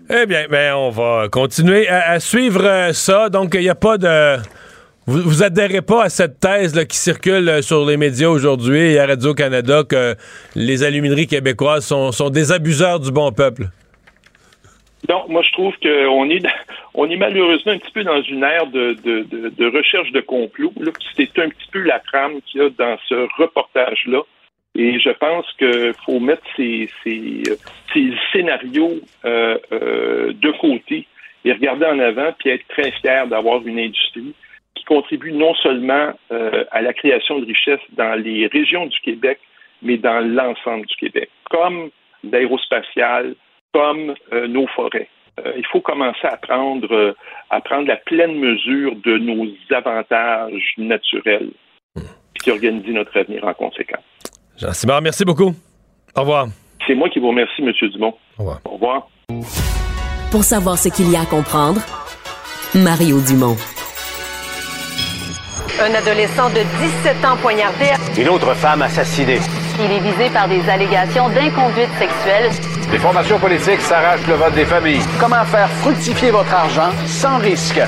Eh 0.09 0.25
bien, 0.25 0.45
ben, 0.49 0.75
on 0.75 0.89
va 0.89 1.27
continuer 1.29 1.87
à, 1.87 2.19
suivre 2.19 2.63
euh, 2.63 2.93
ça. 2.93 3.29
Donc, 3.29 3.55
il 3.55 3.61
n'y 3.61 3.69
a 3.69 3.75
pas 3.75 3.97
de. 3.97 4.37
Vous, 5.05 5.21
vous 5.21 5.43
adhérez 5.43 5.81
pas 5.81 6.03
à 6.03 6.09
cette 6.09 6.39
thèse 6.39 6.73
qui 6.85 6.97
circule 6.97 7.49
euh, 7.49 7.61
sur 7.61 7.85
les 7.85 7.97
médias 7.97 8.27
aujourd'hui 8.27 8.93
et 8.93 8.99
à 8.99 9.07
Radio-Canada 9.07 9.83
que 9.89 10.15
les 10.55 10.83
alumineries 10.83 11.27
québécoises 11.27 11.85
sont, 11.85 12.11
sont, 12.11 12.29
des 12.29 12.51
abuseurs 12.51 12.99
du 12.99 13.11
bon 13.11 13.31
peuple? 13.31 13.63
Non, 15.09 15.25
moi 15.29 15.41
je 15.43 15.51
trouve 15.53 15.73
qu'on 15.81 16.29
est, 16.29 16.43
on 16.93 17.09
est 17.09 17.15
malheureusement 17.15 17.71
un 17.71 17.77
petit 17.77 17.91
peu 17.91 18.03
dans 18.03 18.21
une 18.23 18.43
ère 18.43 18.67
de, 18.67 19.77
recherche 19.77 20.11
de 20.11 20.21
complot. 20.21 20.73
C'est 21.15 21.39
un 21.39 21.49
petit 21.49 21.69
peu 21.71 21.79
la 21.83 21.99
trame 21.99 22.41
qu'il 22.45 22.61
y 22.61 22.65
a 22.65 22.69
dans 22.69 22.97
ce 23.07 23.27
reportage-là. 23.41 24.21
Et 24.77 24.99
je 24.99 25.09
pense 25.09 25.51
qu'il 25.53 25.93
faut 26.05 26.19
mettre 26.19 26.43
ces, 26.55 26.87
scénarios 28.31 28.99
euh, 29.25 29.57
euh, 29.71 30.33
de 30.33 30.51
côté 30.51 31.07
et 31.43 31.51
regarder 31.51 31.87
en 31.87 31.97
avant, 31.97 32.31
puis 32.37 32.51
être 32.51 32.67
très 32.67 32.91
fier 32.91 33.25
d'avoir 33.25 33.65
une 33.65 33.79
industrie 33.79 34.35
qui 34.75 34.83
contribue 34.83 35.31
non 35.31 35.55
seulement 35.55 36.13
euh, 36.31 36.63
à 36.69 36.83
la 36.83 36.93
création 36.93 37.39
de 37.39 37.45
richesses 37.47 37.79
dans 37.93 38.13
les 38.21 38.45
régions 38.45 38.85
du 38.85 38.99
Québec, 38.99 39.39
mais 39.81 39.97
dans 39.97 40.19
l'ensemble 40.19 40.85
du 40.85 40.95
Québec, 40.95 41.31
comme 41.49 41.89
l'aérospatiale, 42.23 43.33
comme 43.73 44.13
nos 44.47 44.67
forêts. 44.67 45.07
il 45.55 45.65
faut 45.67 45.81
commencer 45.81 46.25
à 46.25 46.37
prendre, 46.37 47.15
à 47.49 47.61
prendre 47.61 47.87
la 47.87 47.97
pleine 47.97 48.35
mesure 48.35 48.95
de 48.95 49.17
nos 49.17 49.47
avantages 49.71 50.73
naturels, 50.77 51.51
puis 51.95 52.51
organiser 52.51 52.91
notre 52.91 53.17
avenir 53.17 53.43
en 53.43 53.53
conséquence. 53.53 54.03
Jean 54.57 54.73
Simard, 54.73 55.01
merci 55.01 55.23
beaucoup. 55.23 55.53
Au 56.15 56.21
revoir. 56.21 56.47
C'est 56.87 56.95
moi 56.95 57.09
qui 57.09 57.19
vous 57.19 57.29
remercie, 57.29 57.61
M. 57.61 57.71
Dumont. 57.91 58.13
Au 58.37 58.43
revoir. 58.43 58.61
Au 58.65 58.73
revoir. 58.73 59.07
Pour 60.31 60.43
savoir 60.43 60.77
ce 60.77 60.89
qu'il 60.89 61.11
y 61.11 61.15
a 61.15 61.21
à 61.21 61.25
comprendre, 61.25 61.81
Mario 62.73 63.19
Dumont. 63.21 63.55
Un 65.79 65.93
adolescent 65.93 66.49
de 66.49 66.61
17 67.13 67.25
ans 67.25 67.37
poignardé. 67.39 67.85
Une 68.19 68.29
autre 68.29 68.53
femme 68.55 68.81
assassinée. 68.81 69.39
Il 69.79 69.91
est 69.91 69.99
visé 69.99 70.29
par 70.33 70.47
des 70.49 70.67
allégations 70.67 71.29
d'inconduite 71.29 71.91
sexuelle. 71.99 72.49
Les 72.91 72.97
formations 72.97 73.37
politiques 73.37 73.81
s'arrachent 73.81 74.25
le 74.27 74.33
vote 74.33 74.55
des 74.55 74.65
familles. 74.65 75.01
Comment 75.19 75.45
faire 75.45 75.69
fructifier 75.69 76.31
votre 76.31 76.51
argent 76.51 76.89
sans 77.05 77.37
risque? 77.37 77.79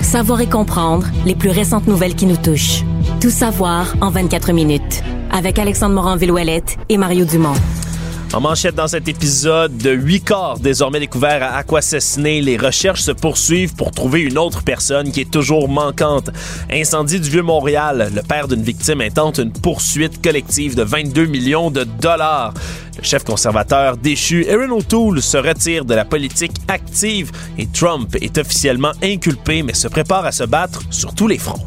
Savoir 0.00 0.40
et 0.40 0.48
comprendre 0.48 1.06
les 1.24 1.36
plus 1.36 1.50
récentes 1.50 1.86
nouvelles 1.86 2.16
qui 2.16 2.26
nous 2.26 2.36
touchent. 2.36 2.82
Tout 3.20 3.30
savoir 3.30 3.94
en 4.02 4.10
24 4.10 4.52
minutes 4.52 5.02
avec 5.30 5.58
Alexandre 5.58 5.94
Morin-Villouellette 5.94 6.76
et 6.90 6.98
Mario 6.98 7.24
Dumont. 7.24 7.54
En 8.34 8.40
manchette 8.40 8.74
dans 8.74 8.88
cet 8.88 9.08
épisode, 9.08 9.78
de 9.78 9.90
huit 9.90 10.20
corps 10.20 10.58
désormais 10.58 11.00
découverts 11.00 11.42
à 11.42 11.56
Aquassassiné, 11.56 12.42
les 12.42 12.58
recherches 12.58 13.00
se 13.00 13.12
poursuivent 13.12 13.74
pour 13.74 13.90
trouver 13.92 14.20
une 14.20 14.36
autre 14.36 14.62
personne 14.62 15.12
qui 15.12 15.22
est 15.22 15.30
toujours 15.30 15.66
manquante. 15.68 16.28
Incendie 16.70 17.18
du 17.18 17.30
Vieux-Montréal, 17.30 18.12
le 18.14 18.22
père 18.22 18.48
d'une 18.48 18.62
victime 18.62 19.00
intente 19.00 19.38
une 19.38 19.52
poursuite 19.52 20.22
collective 20.22 20.74
de 20.74 20.82
22 20.82 21.24
millions 21.24 21.70
de 21.70 21.84
dollars. 21.84 22.52
Le 22.98 23.02
chef 23.02 23.24
conservateur 23.24 23.96
déchu 23.96 24.46
Aaron 24.50 24.76
O'Toole 24.76 25.22
se 25.22 25.38
retire 25.38 25.86
de 25.86 25.94
la 25.94 26.04
politique 26.04 26.56
active 26.68 27.32
et 27.56 27.66
Trump 27.66 28.14
est 28.20 28.36
officiellement 28.36 28.92
inculpé 29.02 29.62
mais 29.62 29.74
se 29.74 29.88
prépare 29.88 30.26
à 30.26 30.32
se 30.32 30.44
battre 30.44 30.82
sur 30.90 31.14
tous 31.14 31.28
les 31.28 31.38
fronts. 31.38 31.66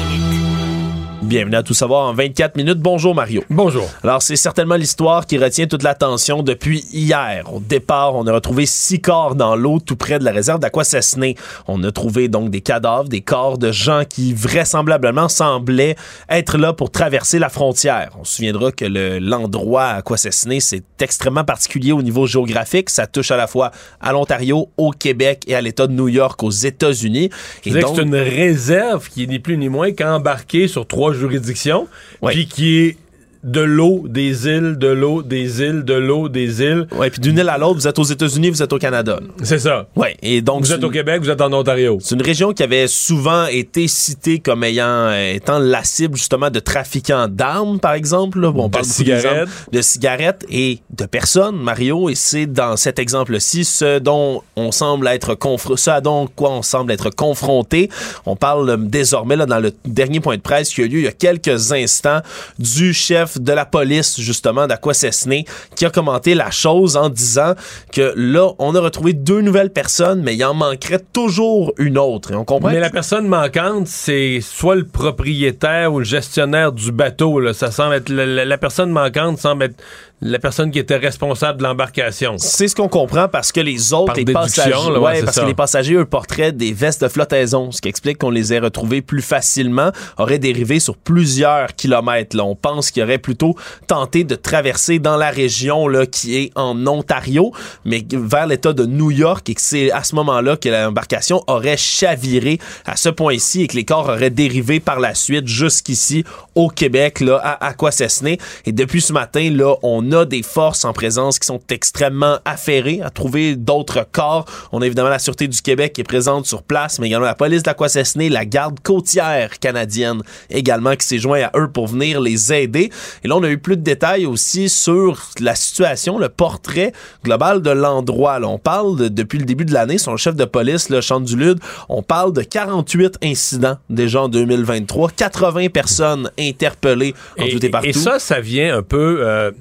Bienvenue 1.31 1.55
à 1.55 1.63
Tout 1.63 1.73
savoir 1.73 2.09
en 2.09 2.13
24 2.13 2.57
minutes. 2.57 2.79
Bonjour 2.79 3.15
Mario. 3.15 3.41
Bonjour. 3.49 3.89
Alors 4.03 4.21
c'est 4.21 4.35
certainement 4.35 4.75
l'histoire 4.75 5.25
qui 5.25 5.37
retient 5.37 5.65
toute 5.65 5.81
l'attention 5.81 6.43
depuis 6.43 6.83
hier. 6.91 7.45
Au 7.53 7.61
départ, 7.61 8.15
on 8.15 8.27
a 8.27 8.33
retrouvé 8.33 8.65
six 8.65 8.99
corps 8.99 9.35
dans 9.35 9.55
l'eau 9.55 9.79
tout 9.79 9.95
près 9.95 10.19
de 10.19 10.25
la 10.25 10.33
réserve 10.33 10.59
d'Aquassassiné. 10.59 11.37
On 11.69 11.81
a 11.85 11.91
trouvé 11.93 12.27
donc 12.27 12.49
des 12.49 12.59
cadavres, 12.59 13.07
des 13.07 13.21
corps 13.21 13.57
de 13.57 13.71
gens 13.71 14.03
qui 14.03 14.33
vraisemblablement 14.33 15.29
semblaient 15.29 15.95
être 16.27 16.57
là 16.57 16.73
pour 16.73 16.91
traverser 16.91 17.39
la 17.39 17.47
frontière. 17.47 18.09
On 18.19 18.25
se 18.25 18.35
souviendra 18.35 18.73
que 18.73 18.83
l'endroit 19.17 19.83
à 19.85 19.95
Aquassassiné, 19.99 20.59
c'est 20.59 20.83
extrêmement 20.99 21.45
particulier 21.45 21.93
au 21.93 22.01
niveau 22.01 22.27
géographique. 22.27 22.89
Ça 22.89 23.07
touche 23.07 23.31
à 23.31 23.37
la 23.37 23.47
fois 23.47 23.71
à 24.01 24.11
l'Ontario, 24.11 24.67
au 24.75 24.91
Québec 24.91 25.43
et 25.47 25.55
à 25.55 25.61
l'État 25.61 25.87
de 25.87 25.93
New 25.93 26.09
York 26.09 26.43
aux 26.43 26.51
États-Unis. 26.51 27.29
C'est 27.63 27.99
une 27.99 28.15
réserve 28.15 29.07
qui 29.07 29.29
n'est 29.29 29.39
plus 29.39 29.57
ni 29.57 29.69
moins 29.69 29.93
qu'embarquée 29.93 30.67
sur 30.67 30.85
trois 30.85 31.20
juridiction, 31.29 31.87
puis 32.25 32.47
qui 32.47 32.77
est 32.77 32.97
de 33.43 33.61
l'eau 33.61 34.03
des 34.07 34.47
îles, 34.47 34.77
de 34.77 34.87
l'eau 34.87 35.23
des 35.23 35.61
îles, 35.61 35.83
de 35.83 35.93
l'eau 35.93 36.29
des 36.29 36.61
îles. 36.61 36.87
Ouais, 36.95 37.09
puis 37.09 37.19
d'une 37.19 37.37
île 37.37 37.49
à 37.49 37.57
l'autre, 37.57 37.75
vous 37.75 37.87
êtes 37.87 37.97
aux 37.97 38.03
États-Unis, 38.03 38.49
vous 38.49 38.61
êtes 38.61 38.73
au 38.73 38.77
Canada. 38.77 39.19
C'est 39.43 39.59
ça. 39.59 39.87
Ouais, 39.95 40.15
et 40.21 40.41
donc 40.41 40.61
vous 40.61 40.73
êtes 40.73 40.83
au 40.83 40.89
Québec, 40.89 41.21
vous 41.21 41.29
êtes 41.29 41.41
en 41.41 41.51
Ontario. 41.51 41.97
C'est 42.01 42.15
une 42.15 42.21
région 42.21 42.53
qui 42.53 42.63
avait 42.63 42.87
souvent 42.87 43.47
été 43.47 43.87
citée 43.87 44.39
comme 44.39 44.63
ayant 44.63 44.85
euh, 44.85 45.33
étant 45.33 45.59
la 45.59 45.83
cible 45.83 46.15
justement 46.17 46.49
de 46.49 46.59
trafiquants 46.59 47.27
d'armes, 47.27 47.79
par 47.79 47.93
exemple. 47.93 48.39
Bon, 48.39 48.65
on 48.65 48.79
de 48.79 48.83
cigarettes, 48.83 49.49
de 49.71 49.81
cigarettes 49.81 50.45
et 50.49 50.79
de 50.91 51.05
personnes, 51.05 51.57
Mario. 51.57 52.09
Et 52.09 52.15
c'est 52.15 52.45
dans 52.45 52.77
cet 52.77 52.99
exemple-ci 52.99 53.65
ce 53.65 53.99
dont 53.99 54.43
on 54.55 54.71
semble 54.71 55.07
être 55.07 55.35
confronté, 55.35 55.81
ce 55.81 55.89
à 55.89 56.01
dont 56.01 56.27
quoi 56.27 56.51
on 56.51 56.61
semble 56.61 56.91
être 56.91 57.09
confronté. 57.09 57.89
On 58.25 58.35
parle 58.35 58.69
euh, 58.69 58.77
désormais 58.77 59.35
là 59.35 59.45
dans 59.45 59.59
le 59.59 59.71
dernier 59.85 60.19
point 60.19 60.37
de 60.37 60.41
presse 60.41 60.69
qui 60.69 60.81
a 60.81 60.85
eu 60.85 60.89
lieu 60.89 60.99
il 60.99 61.05
y 61.05 61.07
a 61.07 61.11
quelques 61.11 61.71
instants 61.71 62.21
du 62.59 62.93
chef 62.93 63.30
de 63.39 63.53
la 63.53 63.65
police, 63.65 64.19
justement, 64.19 64.67
d'Aquasesné, 64.67 65.45
qui 65.75 65.85
a 65.85 65.89
commenté 65.89 66.35
la 66.35 66.51
chose 66.51 66.97
en 66.97 67.09
disant 67.09 67.53
que 67.91 68.13
là, 68.15 68.51
on 68.59 68.75
a 68.75 68.79
retrouvé 68.79 69.13
deux 69.13 69.41
nouvelles 69.41 69.71
personnes, 69.71 70.21
mais 70.21 70.35
il 70.35 70.43
en 70.43 70.53
manquerait 70.53 71.01
toujours 71.13 71.73
une 71.77 71.97
autre. 71.97 72.31
Et 72.31 72.35
on 72.35 72.45
comprend. 72.45 72.69
Mais 72.69 72.79
la 72.79 72.89
personne 72.89 73.27
manquante, 73.27 73.87
c'est 73.87 74.39
soit 74.41 74.75
le 74.75 74.85
propriétaire 74.85 75.93
ou 75.93 75.99
le 75.99 76.05
gestionnaire 76.05 76.71
du 76.71 76.91
bateau. 76.91 77.39
Là. 77.39 77.53
Ça 77.53 77.71
semble 77.71 77.95
être 77.95 78.09
la 78.09 78.57
personne 78.57 78.91
manquante 78.91 79.37
semble 79.37 79.63
être 79.63 79.81
la 80.21 80.37
personne 80.37 80.69
qui 80.69 80.77
était 80.77 80.97
responsable 80.97 81.57
de 81.59 81.63
l'embarcation. 81.63 82.35
C'est 82.37 82.67
ce 82.67 82.75
qu'on 82.75 82.87
comprend 82.87 83.27
parce 83.27 83.51
que 83.51 83.59
les 83.59 83.91
autres, 83.91 84.13
les 84.15 84.25
passagers, 84.25 84.75
ouais, 84.75 85.23
parce 85.23 85.39
que 85.39 85.45
les 85.45 85.55
passagers, 85.55 85.95
eux, 85.95 86.05
portraient 86.05 86.51
des 86.51 86.73
vestes 86.73 87.01
de 87.01 87.07
flottaison, 87.07 87.71
ce 87.71 87.81
qui 87.81 87.89
explique 87.89 88.19
qu'on 88.19 88.29
les 88.29 88.53
ait 88.53 88.59
retrouvés 88.59 89.01
plus 89.01 89.23
facilement, 89.23 89.91
aurait 90.17 90.37
dérivé 90.37 90.79
sur 90.79 90.95
plusieurs 90.95 91.75
kilomètres. 91.75 92.37
Là. 92.37 92.43
On 92.43 92.55
pense 92.55 92.91
qu'il 92.91 93.01
aurait 93.01 93.17
plutôt 93.17 93.55
tenté 93.87 94.23
de 94.23 94.35
traverser 94.35 94.99
dans 94.99 95.17
la 95.17 95.31
région 95.31 95.87
là, 95.87 96.05
qui 96.05 96.37
est 96.37 96.51
en 96.55 96.85
Ontario, 96.85 97.51
mais 97.83 98.05
vers 98.11 98.45
l'État 98.45 98.73
de 98.73 98.85
New 98.85 99.09
York, 99.09 99.49
et 99.49 99.55
que 99.55 99.61
c'est 99.61 99.91
à 99.91 100.03
ce 100.03 100.13
moment-là 100.15 100.55
que 100.55 100.69
l'embarcation 100.69 101.43
aurait 101.47 101.77
chaviré 101.77 102.59
à 102.85 102.95
ce 102.95 103.09
point-ci 103.09 103.63
et 103.63 103.67
que 103.67 103.75
les 103.75 103.85
corps 103.85 104.07
auraient 104.07 104.29
dérivé 104.29 104.79
par 104.79 104.99
la 104.99 105.15
suite 105.15 105.47
jusqu'ici 105.47 106.23
au 106.53 106.69
Québec, 106.69 107.21
là, 107.21 107.37
à 107.43 107.69
Aquasesné. 107.69 108.37
Et 108.65 108.71
depuis 108.71 109.01
ce 109.01 109.13
matin, 109.13 109.49
là, 109.51 109.75
on 109.81 110.10
a 110.13 110.25
des 110.25 110.43
forces 110.43 110.85
en 110.85 110.93
présence 110.93 111.39
qui 111.39 111.47
sont 111.47 111.61
extrêmement 111.69 112.39
affairées 112.45 113.01
à 113.03 113.09
trouver 113.09 113.55
d'autres 113.55 114.05
corps. 114.11 114.45
On 114.71 114.81
a 114.81 114.85
évidemment 114.85 115.09
la 115.09 115.19
Sûreté 115.19 115.47
du 115.47 115.61
Québec 115.61 115.93
qui 115.93 116.01
est 116.01 116.05
présente 116.05 116.45
sur 116.45 116.63
place, 116.63 116.99
mais 116.99 117.07
également 117.07 117.25
la 117.25 117.35
police 117.35 117.63
d'Aquasesné, 117.63 118.29
la 118.29 118.45
garde 118.45 118.79
côtière 118.81 119.59
canadienne 119.59 120.21
également 120.49 120.95
qui 120.95 121.05
s'est 121.05 121.19
joint 121.19 121.41
à 121.43 121.57
eux 121.57 121.69
pour 121.69 121.87
venir 121.87 122.21
les 122.21 122.53
aider. 122.53 122.91
Et 123.23 123.27
là, 123.27 123.35
on 123.37 123.43
a 123.43 123.49
eu 123.49 123.57
plus 123.57 123.77
de 123.77 123.83
détails 123.83 124.25
aussi 124.25 124.69
sur 124.69 125.21
la 125.39 125.55
situation, 125.55 126.17
le 126.17 126.29
portrait 126.29 126.93
global 127.23 127.61
de 127.61 127.71
l'endroit. 127.71 128.39
On 128.43 128.57
parle 128.57 129.09
depuis 129.09 129.39
le 129.39 129.45
début 129.45 129.65
de 129.65 129.73
l'année, 129.73 129.97
son 129.97 130.17
chef 130.17 130.35
de 130.35 130.45
police, 130.45 130.89
le 130.89 131.01
Chant 131.01 131.19
du 131.19 131.35
Lude, 131.35 131.59
on 131.89 132.03
parle 132.03 132.33
de 132.33 132.41
48 132.41 133.17
incidents 133.23 133.77
déjà 133.89 134.23
en 134.23 134.29
2023, 134.29 135.11
80 135.11 135.69
personnes 135.69 136.31
interpellées 136.39 137.13
en 137.39 137.47
tout 137.47 137.65
et 137.65 137.69
partout. 137.69 137.87
Et 137.87 137.93
ça, 137.93 138.19
ça 138.19 138.39
vient 138.39 138.77
un 138.77 138.83
peu... 138.83 139.19
Euh, 139.21 139.51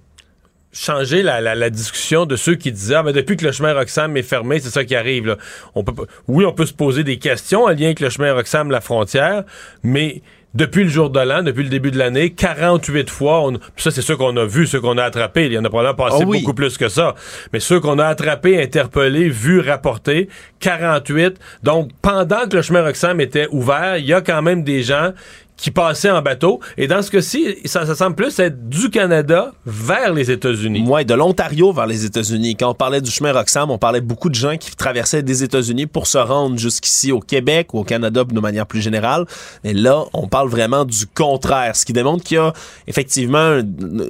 changer 0.72 1.22
la, 1.22 1.70
discussion 1.70 2.26
de 2.26 2.36
ceux 2.36 2.54
qui 2.54 2.72
disaient 2.72 2.96
ah, 2.96 3.02
mais 3.02 3.12
depuis 3.12 3.36
que 3.36 3.44
le 3.44 3.52
chemin 3.52 3.72
Roxham 3.74 4.16
est 4.16 4.22
fermé, 4.22 4.60
c'est 4.60 4.70
ça 4.70 4.84
qui 4.84 4.94
arrive. 4.94 5.26
Là. 5.26 5.36
On 5.74 5.82
peut, 5.82 6.06
oui, 6.28 6.44
on 6.44 6.52
peut 6.52 6.66
se 6.66 6.72
poser 6.72 7.04
des 7.04 7.18
questions 7.18 7.64
en 7.64 7.70
lien 7.70 7.86
avec 7.86 8.00
le 8.00 8.10
chemin 8.10 8.32
Roxham, 8.32 8.70
la 8.70 8.80
frontière, 8.80 9.44
mais 9.82 10.22
depuis 10.54 10.82
le 10.82 10.90
jour 10.90 11.10
de 11.10 11.20
l'an, 11.20 11.42
depuis 11.42 11.62
le 11.62 11.68
début 11.68 11.90
de 11.90 11.98
l'année, 11.98 12.30
48 12.30 13.08
fois, 13.08 13.46
on, 13.46 13.58
ça 13.76 13.90
c'est 13.90 14.02
ceux 14.02 14.16
qu'on 14.16 14.36
a 14.36 14.44
vus, 14.44 14.66
ceux 14.66 14.80
qu'on 14.80 14.98
a 14.98 15.04
attrapés, 15.04 15.46
il 15.46 15.52
y 15.52 15.58
en 15.58 15.64
a 15.64 15.68
probablement 15.68 15.94
passé 15.94 16.22
ah 16.22 16.24
beaucoup 16.24 16.54
plus 16.54 16.76
que 16.76 16.88
ça, 16.88 17.14
mais 17.52 17.60
ceux 17.60 17.78
qu'on 17.78 17.98
a 17.98 18.06
attrapés, 18.06 18.60
interpellés, 18.60 19.28
vus, 19.28 19.60
rapportés, 19.60 20.28
48. 20.58 21.38
Donc 21.62 21.90
pendant 22.02 22.48
que 22.48 22.56
le 22.56 22.62
chemin 22.62 22.82
Roxham 22.82 23.20
était 23.20 23.46
ouvert, 23.50 23.98
il 23.98 24.06
y 24.06 24.12
a 24.12 24.20
quand 24.20 24.42
même 24.42 24.64
des 24.64 24.82
gens 24.82 25.12
qui 25.60 25.70
passaient 25.70 26.10
en 26.10 26.22
bateau. 26.22 26.60
Et 26.78 26.86
dans 26.86 27.02
ce 27.02 27.10
cas-ci, 27.10 27.56
ça, 27.66 27.84
ça, 27.84 27.94
semble 27.94 28.16
plus 28.16 28.38
être 28.38 28.68
du 28.68 28.88
Canada 28.88 29.52
vers 29.66 30.14
les 30.14 30.30
États-Unis. 30.30 30.84
Ouais, 30.86 31.04
de 31.04 31.12
l'Ontario 31.12 31.72
vers 31.72 31.86
les 31.86 32.06
États-Unis. 32.06 32.56
Quand 32.56 32.70
on 32.70 32.74
parlait 32.74 33.02
du 33.02 33.10
chemin 33.10 33.32
Roxham, 33.32 33.70
on 33.70 33.76
parlait 33.76 34.00
beaucoup 34.00 34.30
de 34.30 34.34
gens 34.34 34.56
qui 34.56 34.74
traversaient 34.74 35.22
des 35.22 35.42
États-Unis 35.42 35.86
pour 35.86 36.06
se 36.06 36.16
rendre 36.16 36.58
jusqu'ici 36.58 37.12
au 37.12 37.20
Québec 37.20 37.74
ou 37.74 37.80
au 37.80 37.84
Canada 37.84 38.24
de 38.24 38.40
manière 38.40 38.66
plus 38.66 38.80
générale. 38.80 39.26
Et 39.62 39.74
là, 39.74 40.04
on 40.14 40.28
parle 40.28 40.48
vraiment 40.48 40.86
du 40.86 41.06
contraire, 41.06 41.76
ce 41.76 41.84
qui 41.84 41.92
démontre 41.92 42.24
qu'il 42.24 42.36
y 42.36 42.40
a 42.40 42.54
effectivement, 42.86 43.60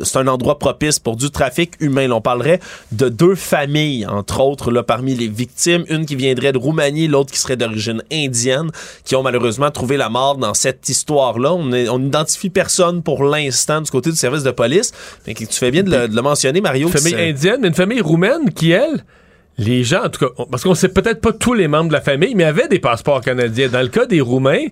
c'est 0.05 0.19
un 0.19 0.29
endroit 0.29 0.59
propice 0.59 1.01
pour 1.01 1.17
du 1.17 1.31
trafic 1.31 1.73
humain. 1.81 2.11
on 2.13 2.21
parlerait 2.21 2.61
de 2.93 3.09
deux 3.09 3.35
familles, 3.35 4.07
entre 4.07 4.41
autres, 4.41 4.71
là, 4.71 4.85
parmi 4.85 5.15
les 5.15 5.29
victimes. 5.29 5.85
Une 5.89 6.07
qui 6.07 6.15
viendrait 6.15 6.53
de 6.53 6.59
Roumanie, 6.59 7.09
l'autre 7.09 7.33
qui 7.33 7.39
serait 7.39 7.57
d'origine 7.57 8.03
indienne, 8.13 8.71
qui 9.05 9.17
ont 9.17 9.23
malheureusement 9.23 9.71
trouvé 9.73 9.97
la 9.97 10.09
mort 10.09 10.37
dans 10.37 10.55
cette 10.55 10.89
histoire 10.89 11.40
là. 11.41 11.53
On 11.53 11.73
est- 11.73 11.89
on 11.89 11.99
n'identifie 11.99 12.51
personne 12.51 13.03
pour 13.03 13.25
l'instant 13.25 13.81
du 13.81 13.91
côté 13.91 14.11
du 14.11 14.17
service 14.17 14.43
de 14.43 14.51
police. 14.51 14.93
Mais 15.27 15.35
tu 15.35 15.47
fais 15.47 15.71
bien 15.71 15.83
de 15.83 15.91
le, 15.91 16.09
de 16.09 16.15
le 16.15 16.23
mentionner, 16.23 16.61
Mario. 16.61 16.87
Une 16.89 16.93
famille 16.93 17.15
indienne, 17.31 17.59
mais 17.63 17.69
une 17.69 17.75
famille 17.75 18.01
roumaine 18.01 18.53
qui, 18.55 18.71
elle, 18.71 19.05
les 19.59 19.85
gens, 19.85 20.05
en 20.05 20.09
tout 20.09 20.27
cas, 20.27 20.45
parce 20.51 20.63
qu'on 20.63 20.75
sait 20.75 20.89
peut-être 20.89 21.21
pas 21.21 21.33
tous 21.33 21.53
les 21.55 21.69
membres 21.69 21.89
de 21.89 21.93
la 21.95 22.01
famille, 22.01 22.35
mais 22.35 22.45
avaient 22.45 22.69
des 22.69 22.79
passeports 22.79 23.21
canadiens. 23.21 23.69
Dans 23.69 23.83
le 23.83 23.89
cas 23.89 24.07
des 24.07 24.21
Roumains, 24.23 24.65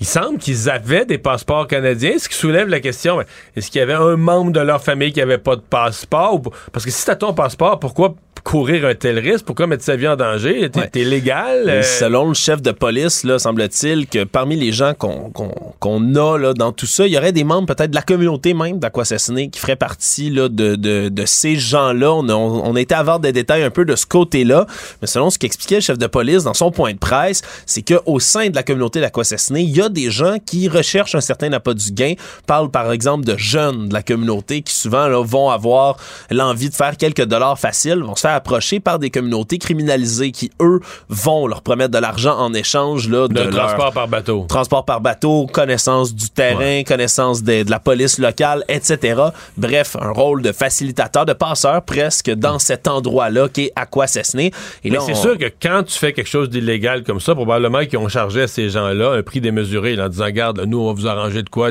il 0.00 0.06
semble 0.06 0.38
qu'ils 0.38 0.70
avaient 0.70 1.04
des 1.04 1.18
passeports 1.18 1.66
canadiens, 1.66 2.12
ce 2.18 2.28
qui 2.28 2.34
soulève 2.36 2.68
la 2.68 2.80
question, 2.80 3.20
est-ce 3.54 3.70
qu'il 3.70 3.80
y 3.80 3.82
avait 3.82 3.92
un 3.92 4.16
membre 4.16 4.52
de 4.52 4.60
leur 4.60 4.82
famille 4.82 5.12
qui 5.12 5.20
avait 5.20 5.38
pas 5.38 5.56
de 5.56 5.60
passeport? 5.60 6.40
Parce 6.72 6.84
que 6.84 6.90
si 6.90 7.04
t'as 7.04 7.14
ton 7.16 7.34
passeport, 7.34 7.78
pourquoi 7.78 8.14
courir 8.44 8.84
un 8.86 8.94
tel 8.94 9.18
risque? 9.18 9.44
Pourquoi 9.44 9.66
mettre 9.66 9.84
sa 9.84 9.96
vie 9.96 10.08
en 10.08 10.16
danger? 10.16 10.68
T'es 10.70 10.80
Ouais. 10.80 11.04
légal? 11.04 11.68
Euh, 11.68 11.82
Selon 11.82 12.28
le 12.28 12.34
chef 12.34 12.60
de 12.62 12.70
police, 12.72 13.24
là, 13.24 13.38
semble-t-il 13.38 14.06
que 14.06 14.24
parmi 14.24 14.56
les 14.56 14.72
gens 14.72 14.94
qu'on 14.94 15.30
qu'on- 15.30 15.52
qu'on 15.78 16.14
a 16.16 16.38
là, 16.38 16.52
dans 16.54 16.72
tout 16.72 16.86
ça, 16.86 17.06
il 17.06 17.12
y 17.12 17.18
aurait 17.18 17.32
des 17.32 17.44
membres 17.44 17.66
peut-être 17.74 17.90
de 17.90 17.94
la 17.94 18.02
communauté 18.02 18.54
même 18.54 18.78
d'Aquassassiné 18.78 19.48
qui 19.50 19.58
feraient 19.60 19.76
partie 19.76 20.30
là, 20.30 20.48
de, 20.48 20.74
de, 20.76 21.08
de 21.08 21.24
ces 21.26 21.56
gens-là. 21.56 22.12
On 22.12 22.28
a, 22.28 22.34
on, 22.34 22.64
on 22.70 22.76
a 22.76 22.80
été 22.80 22.94
à 22.94 22.98
avoir 22.98 23.20
des 23.20 23.32
détails 23.32 23.62
un 23.62 23.70
peu 23.70 23.84
de 23.84 23.94
ce 23.96 24.06
côté-là, 24.06 24.66
mais 25.00 25.06
selon 25.08 25.30
ce 25.30 25.38
qu'expliquait 25.38 25.76
le 25.76 25.80
chef 25.80 25.98
de 25.98 26.06
police 26.06 26.44
dans 26.44 26.54
son 26.54 26.70
point 26.70 26.92
de 26.92 26.98
presse, 26.98 27.42
c'est 27.66 27.82
qu'au 27.82 28.18
sein 28.20 28.48
de 28.48 28.54
la 28.54 28.62
communauté 28.62 29.00
d'Aquassassiné, 29.00 29.60
il 29.62 29.76
y 29.76 29.80
a 29.80 29.88
des 29.88 30.10
gens 30.10 30.36
qui 30.44 30.68
recherchent 30.68 31.14
un 31.14 31.20
certain 31.20 31.52
appât 31.52 31.74
du 31.74 31.92
gain, 31.92 32.14
parlent 32.46 32.70
par 32.70 32.92
exemple 32.92 33.24
de 33.24 33.36
jeunes 33.36 33.88
de 33.88 33.94
la 33.94 34.02
communauté 34.02 34.62
qui 34.62 34.74
souvent 34.74 35.06
là, 35.08 35.22
vont 35.24 35.50
avoir 35.50 35.96
l'envie 36.30 36.70
de 36.70 36.74
faire 36.74 36.96
quelques 36.96 37.24
dollars 37.24 37.58
faciles, 37.58 38.02
vont 38.02 38.14
se 38.16 38.20
faire 38.22 38.31
approcher 38.34 38.80
par 38.80 38.98
des 38.98 39.10
communautés 39.10 39.58
criminalisées 39.58 40.30
qui, 40.32 40.50
eux, 40.60 40.80
vont 41.08 41.46
leur 41.46 41.62
promettre 41.62 41.90
de 41.92 41.98
l'argent 41.98 42.36
en 42.38 42.52
échange 42.54 43.08
là, 43.08 43.28
de 43.28 43.40
leur 43.40 43.50
transport 43.50 43.92
par 43.92 44.08
bateau. 44.08 44.46
transport 44.48 44.84
par 44.84 45.00
bateau, 45.00 45.46
connaissance 45.46 46.14
du 46.14 46.28
terrain, 46.30 46.82
connaissance 46.84 47.42
de, 47.42 47.62
de 47.62 47.70
la 47.70 47.78
police 47.80 48.18
locale, 48.18 48.64
etc. 48.68 49.20
Bref, 49.56 49.96
un 50.00 50.10
rôle 50.10 50.42
de 50.42 50.52
facilitateur, 50.52 51.26
de 51.26 51.32
passeur 51.32 51.82
presque 51.82 52.30
dans 52.30 52.58
cet 52.58 52.88
endroit-là 52.88 53.48
qui 53.48 53.62
est 53.66 53.72
Aquassassiné. 53.76 54.52
Et 54.84 54.90
Mais 54.90 54.98
c'est 55.00 55.12
on- 55.12 55.16
sûr 55.16 55.38
que 55.38 55.50
quand 55.60 55.82
tu 55.84 55.98
fais 55.98 56.12
quelque 56.12 56.28
chose 56.28 56.48
d'illégal 56.50 57.02
comme 57.04 57.20
ça, 57.20 57.34
probablement 57.34 57.84
qu'ils 57.84 57.98
ont 57.98 58.08
chargé 58.08 58.42
à 58.42 58.46
ces 58.48 58.68
gens-là 58.70 59.12
un 59.12 59.22
prix 59.22 59.40
démesuré 59.40 59.96
là, 59.96 60.06
en 60.06 60.08
disant 60.08 60.30
Garde, 60.30 60.60
nous, 60.66 60.78
on 60.80 60.86
va 60.88 60.92
vous 60.92 61.06
arranger 61.06 61.42
de 61.42 61.48
quoi, 61.48 61.70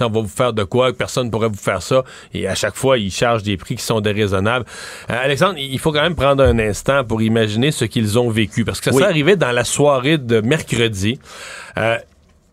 on 0.00 0.08
va 0.08 0.20
vous 0.20 0.28
faire 0.28 0.52
de 0.52 0.64
quoi, 0.64 0.92
personne 0.92 1.26
ne 1.26 1.30
pourrait 1.30 1.48
vous 1.48 1.54
faire 1.56 1.82
ça. 1.82 2.04
Et 2.34 2.46
à 2.48 2.54
chaque 2.54 2.76
fois, 2.76 2.98
ils 2.98 3.10
chargent 3.10 3.42
des 3.42 3.56
prix 3.56 3.76
qui 3.76 3.84
sont 3.84 4.00
déraisonnables. 4.00 4.64
Euh, 5.10 5.14
Alexandre, 5.22 5.54
il 5.58 5.77
faut 5.78 5.92
quand 5.92 6.02
même 6.02 6.14
prendre 6.14 6.42
un 6.42 6.58
instant 6.58 7.04
pour 7.04 7.22
imaginer 7.22 7.70
ce 7.70 7.84
qu'ils 7.84 8.18
ont 8.18 8.30
vécu. 8.30 8.64
Parce 8.64 8.80
que 8.80 8.86
ça 8.90 8.96
Oui. 8.96 9.02
s'est 9.02 9.08
arrivé 9.08 9.36
dans 9.36 9.52
la 9.52 9.64
soirée 9.64 10.18
de 10.18 10.40
mercredi. 10.40 11.18
Euh, 11.76 11.96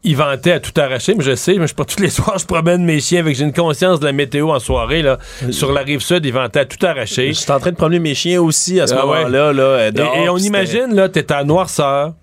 ils 0.07 0.15
vantaient 0.15 0.51
à 0.51 0.59
tout 0.59 0.79
arracher, 0.79 1.15
mais 1.15 1.23
je 1.23 1.33
sais, 1.35 1.55
mais 1.57 1.65
je 1.65 1.73
pas 1.73 1.83
tous 1.85 1.99
les 1.99 2.09
soirs, 2.11 2.37
je 2.37 2.45
promène 2.45 2.83
mes 2.85 2.99
chiens 2.99 3.21
avec 3.21 3.35
j'ai 3.35 3.43
une 3.43 3.53
conscience 3.53 3.99
de 3.99 4.05
la 4.05 4.11
météo 4.11 4.51
en 4.51 4.59
soirée 4.59 5.01
là. 5.01 5.17
Sur 5.49 5.71
la 5.71 5.81
rive 5.81 5.99
sud, 6.01 6.23
ils 6.25 6.31
vantaient 6.33 6.59
à 6.59 6.65
tout 6.65 6.83
arracher. 6.85 7.29
Je 7.29 7.39
suis 7.39 7.51
en 7.51 7.59
train 7.59 7.71
de 7.71 7.75
promener 7.75 7.97
mes 7.99 8.13
chiens 8.13 8.39
aussi 8.41 8.79
à 8.79 8.85
ce 8.85 8.93
Ah 8.93 9.05
ouais. 9.07 9.17
moment-là. 9.23 9.51
Là, 9.53 9.63
euh, 9.63 9.91
Et- 10.23 10.29
on 10.29 10.37
imagine, 10.37 10.93
là, 10.93 11.09
t'es 11.09 11.31
à 11.33 11.43
noirceur, 11.43 12.13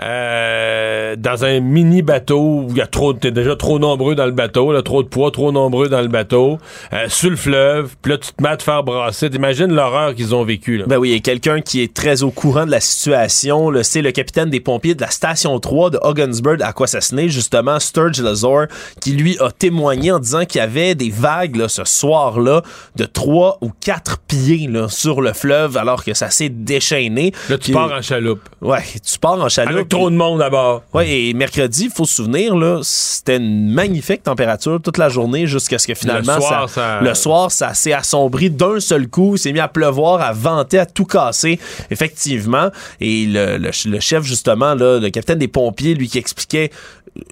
euh, 0.00 1.16
dans 1.16 1.44
un 1.44 1.60
mini 1.60 2.02
bateau 2.02 2.64
où 2.64 2.66
il 2.70 2.76
y 2.76 2.80
a 2.80 2.86
trop, 2.86 3.12
t'es 3.12 3.30
déjà 3.30 3.56
trop 3.56 3.78
nombreux 3.78 4.14
dans 4.14 4.26
le 4.26 4.32
bateau, 4.32 4.72
là, 4.72 4.82
trop 4.82 5.02
de 5.02 5.08
poids, 5.08 5.30
trop 5.30 5.52
nombreux 5.52 5.88
dans 5.88 6.00
le 6.00 6.08
bateau, 6.08 6.58
euh, 6.92 7.06
sur 7.08 7.30
le 7.30 7.36
fleuve, 7.36 7.94
puis 8.02 8.12
là, 8.12 8.18
tu 8.18 8.32
te 8.32 8.42
mets 8.42 8.50
à 8.50 8.56
te 8.56 8.62
faire 8.62 8.82
brasser. 8.82 9.30
T'imagines 9.30 9.72
l'horreur 9.72 10.14
qu'ils 10.14 10.34
ont 10.34 10.44
vécue, 10.44 10.78
là. 10.78 10.84
Ben 10.86 10.98
oui, 10.98 11.12
et 11.12 11.20
quelqu'un 11.20 11.60
qui 11.60 11.82
est 11.82 11.94
très 11.94 12.22
au 12.22 12.30
courant 12.30 12.66
de 12.66 12.70
la 12.70 12.80
situation, 12.80 13.70
c'est 13.82 14.02
le 14.02 14.10
capitaine 14.10 14.50
des 14.50 14.60
pompiers 14.60 14.94
de 14.94 15.00
la 15.00 15.10
station 15.10 15.58
3 15.58 15.90
de 15.90 15.98
Ogdensburg 16.02 16.60
à 16.60 16.68
Aquassassiné, 16.68 17.28
justement, 17.28 17.78
Sturge 17.78 18.20
Lazor, 18.20 18.66
qui 19.00 19.12
lui 19.12 19.36
a 19.40 19.50
témoigné 19.50 20.12
en 20.12 20.18
disant 20.18 20.44
qu'il 20.44 20.58
y 20.58 20.62
avait 20.62 20.94
des 20.94 21.10
vagues 21.10 21.56
là, 21.56 21.68
ce 21.68 21.84
soir-là 21.84 22.62
de 22.96 23.04
3 23.04 23.58
ou 23.60 23.70
4 23.80 24.18
pieds 24.26 24.66
là, 24.68 24.88
sur 24.88 25.20
le 25.20 25.32
fleuve 25.32 25.76
alors 25.76 26.04
que 26.04 26.14
ça 26.14 26.30
s'est 26.30 26.48
déchaîné. 26.48 27.32
Là, 27.48 27.58
tu 27.58 27.72
pars 27.72 27.92
en 27.92 28.02
chaloupe. 28.02 28.40
Ouais, 28.60 28.82
tu 29.04 29.18
pars 29.18 29.40
en 29.40 29.48
chaloupe. 29.48 29.74
Avec 29.74 29.83
trop 29.88 30.10
de 30.10 30.16
monde 30.16 30.42
à 30.42 30.50
bord. 30.50 30.82
Ouais, 30.92 31.10
et 31.10 31.34
mercredi, 31.34 31.84
il 31.84 31.90
faut 31.90 32.04
se 32.04 32.14
souvenir, 32.16 32.54
là, 32.56 32.80
c'était 32.82 33.36
une 33.36 33.70
magnifique 33.70 34.22
température 34.22 34.80
toute 34.82 34.98
la 34.98 35.08
journée 35.08 35.46
jusqu'à 35.46 35.78
ce 35.78 35.86
que 35.86 35.94
finalement, 35.94 36.36
Le 36.36 36.40
soir, 36.40 36.68
ça, 36.68 36.74
ça- 36.74 37.00
le 37.00 37.14
soir, 37.14 37.50
ça 37.52 37.74
s'est 37.74 37.92
assombri 37.92 38.50
d'un 38.50 38.80
seul 38.80 39.08
coup, 39.08 39.36
s'est 39.36 39.52
mis 39.52 39.60
à 39.60 39.68
pleuvoir, 39.68 40.20
à 40.20 40.32
venter, 40.32 40.78
à 40.78 40.86
tout 40.86 41.04
casser, 41.04 41.58
effectivement. 41.90 42.68
Et 43.00 43.26
le, 43.26 43.58
le- 43.58 43.70
le 43.90 44.00
chef, 44.00 44.22
justement, 44.24 44.74
là, 44.74 44.98
le 44.98 45.10
capitaine 45.10 45.38
des 45.38 45.48
pompiers, 45.48 45.94
lui 45.94 46.08
qui 46.08 46.18
expliquait 46.18 46.70